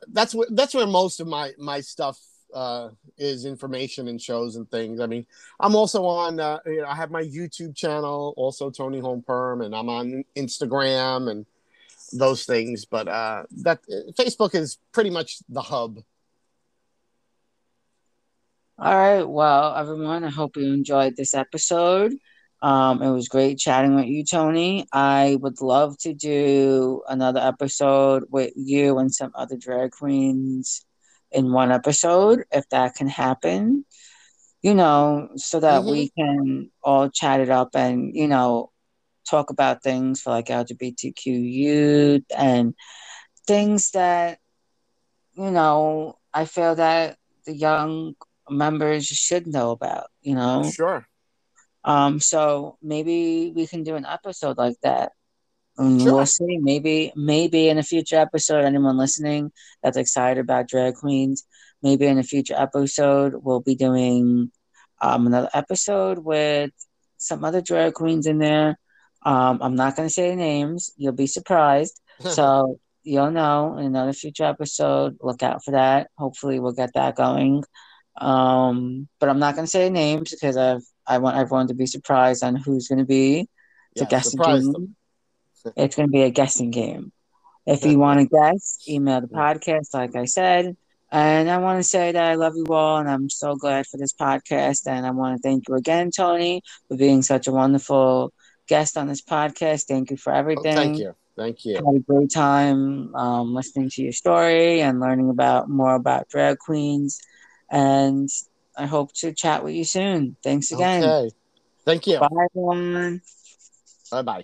That's 0.08 0.36
where 0.36 0.48
that's 0.52 0.74
where 0.74 0.88
most 0.88 1.20
of 1.20 1.28
my 1.28 1.52
my 1.58 1.82
stuff 1.82 2.20
uh, 2.54 2.90
is 3.18 3.46
information 3.46 4.08
and 4.08 4.22
shows 4.22 4.56
and 4.56 4.70
things. 4.70 5.00
I 5.00 5.06
mean, 5.06 5.26
I'm 5.60 5.76
also 5.76 6.06
on. 6.06 6.40
Uh, 6.40 6.60
you 6.66 6.82
know, 6.82 6.88
I 6.88 6.96
have 6.96 7.12
my 7.12 7.24
YouTube 7.24 7.76
channel, 7.76 8.34
also 8.38 8.70
Toni 8.70 9.00
Home 9.00 9.24
Perm, 9.26 9.62
and 9.62 9.76
I'm 9.76 9.90
on 9.90 10.24
Instagram 10.36 11.30
and 11.30 11.46
those 12.12 12.46
things. 12.46 12.86
But 12.86 13.08
uh, 13.08 13.44
that 13.64 13.82
Facebook 14.18 14.56
is 14.56 14.78
pretty 14.92 15.10
much 15.10 15.40
the 15.50 15.62
hub. 15.62 16.00
All 18.80 18.96
right. 18.96 19.24
Well, 19.24 19.76
everyone, 19.76 20.24
I 20.24 20.30
hope 20.30 20.58
you 20.58 20.74
enjoyed 20.74 21.16
this 21.16 21.34
episode. 21.34 22.14
Um, 22.62 23.02
it 23.02 23.12
was 23.12 23.28
great 23.28 23.58
chatting 23.60 23.96
with 23.96 24.06
you, 24.06 24.24
Tony. 24.24 24.88
I 24.92 25.38
would 25.42 25.62
love 25.62 25.98
to 26.00 26.14
do 26.14 27.04
another 27.08 27.42
episode 27.42 28.24
with 28.32 28.54
you 28.56 28.98
and 29.00 29.14
some 29.14 29.32
other 29.36 29.58
drag 29.58 29.92
queens 29.92 30.86
in 31.34 31.52
one 31.52 31.72
episode, 31.72 32.44
if 32.52 32.68
that 32.70 32.96
can 32.96 33.08
happen. 33.08 33.86
You 34.62 34.76
know, 34.76 35.28
so 35.36 35.60
that 35.60 35.84
we 35.84 36.10
can 36.18 36.72
all 36.82 37.10
chat 37.10 37.42
it 37.42 37.50
up 37.50 37.76
and, 37.76 38.16
you 38.16 38.30
know, 38.30 38.72
talk 39.30 39.50
about 39.50 39.84
things 39.84 40.22
for 40.22 40.30
like 40.30 40.46
LGBTQ 40.46 41.26
youth 41.26 42.24
and 42.34 42.74
things 43.46 43.92
that, 43.92 44.40
you 45.34 45.52
know, 45.52 46.18
I 46.34 46.46
feel 46.46 46.76
that 46.76 47.18
the 47.46 47.54
young 47.54 48.16
members 48.50 49.06
should 49.06 49.48
know 49.48 49.72
about, 49.72 50.08
you 50.22 50.36
know. 50.36 50.72
Sure. 50.72 51.06
Um, 51.84 52.22
so 52.22 52.78
maybe 52.82 53.52
we 53.54 53.68
can 53.68 53.84
do 53.84 53.96
an 53.96 54.06
episode 54.06 54.58
like 54.58 54.78
that. 54.84 55.12
And 55.78 56.02
Sure. 56.02 56.14
we'll 56.14 56.26
see. 56.26 56.58
Maybe 56.60 57.12
maybe 57.16 57.70
in 57.70 57.78
a 57.80 57.84
future 57.84 58.18
episode, 58.18 58.64
anyone 58.66 58.98
listening 58.98 59.52
that's 59.82 59.98
excited 59.98 60.40
about 60.42 60.68
drag 60.68 60.96
queens, 60.96 61.46
maybe 61.82 62.06
in 62.06 62.18
a 62.20 62.24
future 62.24 62.56
episode 62.58 63.34
we'll 63.42 63.62
be 63.62 63.76
doing 63.76 64.52
um, 65.02 65.28
another 65.28 65.50
episode 65.54 66.20
with 66.20 66.72
some 67.18 67.44
other 67.44 67.62
drag 67.62 67.94
queens 67.94 68.28
in 68.28 68.38
there. 68.38 68.78
Um, 69.26 69.60
I'm 69.62 69.76
not 69.76 69.96
gonna 69.96 70.10
say 70.10 70.30
the 70.30 70.36
names, 70.36 70.92
you'll 70.98 71.14
be 71.14 71.28
surprised. 71.28 72.00
So 72.22 72.80
you'll 73.02 73.32
know 73.32 73.78
in 73.78 73.86
another 73.88 74.14
future 74.14 74.46
episode. 74.46 75.18
Look 75.22 75.42
out 75.44 75.64
for 75.66 75.72
that. 75.72 76.10
Hopefully 76.18 76.60
we'll 76.60 76.72
get 76.74 76.94
that 76.94 77.16
going. 77.16 77.64
Um, 78.22 79.10
but 79.20 79.30
I'm 79.30 79.40
not 79.40 79.56
gonna 79.56 79.68
say 79.68 79.90
names 79.90 80.30
because 80.32 80.56
I've 80.56 80.84
I 81.08 81.18
want 81.18 81.38
everyone 81.38 81.68
to 81.68 81.74
be 81.74 81.86
surprised 81.88 82.44
on 82.44 82.56
who's 82.56 82.88
gonna 82.88 83.06
be. 83.06 83.50
It's 83.96 84.12
Yeah, 84.12 84.20
surprise 84.20 84.64
game. 84.64 84.72
them. 84.72 84.96
It's 85.76 85.96
gonna 85.96 86.08
be 86.08 86.24
a 86.24 86.30
guessing 86.30 86.72
game. 86.72 87.12
If 87.66 87.86
you 87.86 87.98
want 87.98 88.20
to 88.20 88.26
guess, 88.26 88.80
email 88.88 89.22
the 89.22 89.28
podcast, 89.28 89.94
like 89.94 90.16
I 90.16 90.26
said. 90.26 90.76
And 91.12 91.50
I 91.50 91.60
want 91.60 91.80
to 91.80 91.84
say 91.84 92.12
that 92.12 92.24
I 92.24 92.36
love 92.36 92.54
you 92.56 92.66
all, 92.72 92.98
and 92.98 93.10
I'm 93.10 93.30
so 93.30 93.56
glad 93.56 93.86
for 93.88 93.98
this 93.98 94.14
podcast. 94.14 94.88
And 94.88 95.06
I 95.06 95.12
want 95.12 95.38
to 95.38 95.42
thank 95.42 95.70
you 95.70 95.76
again, 95.76 96.10
Tony, 96.12 96.62
for 96.88 96.98
being 96.98 97.22
such 97.22 97.48
a 97.48 97.52
wonderful 97.52 98.34
guest 98.68 98.98
on 98.98 99.08
this 99.08 99.22
podcast. 99.22 99.86
Thank 99.86 100.10
you 100.12 100.18
for 100.18 100.34
Oh, 100.34 100.38
everything 100.38 100.76
thank 100.76 100.98
you. 101.00 101.16
Thank 101.38 101.66
you. 101.66 101.76
had 101.76 101.96
a 101.96 102.00
great 102.00 102.32
time 102.32 103.14
um, 103.16 103.54
listening 103.54 103.90
to 103.92 104.02
your 104.04 104.12
story 104.12 104.82
and 104.82 105.00
learning 105.00 105.30
about 105.30 105.70
more 105.70 105.96
about 105.96 106.30
drag 106.30 106.58
queens. 106.58 107.22
And 107.70 108.28
I 108.78 108.88
hope 108.88 109.14
to 109.16 109.34
chat 109.34 109.64
with 109.64 109.76
you 109.76 109.84
soon. 109.86 110.36
Thanks 110.44 110.72
again. 110.72 111.04
Okay. 111.04 111.36
Thank 111.86 112.08
you. 112.08 112.20
Bye, 112.20 112.28
everyone. 112.52 113.22
Bye 114.12 114.22
bye. 114.24 114.44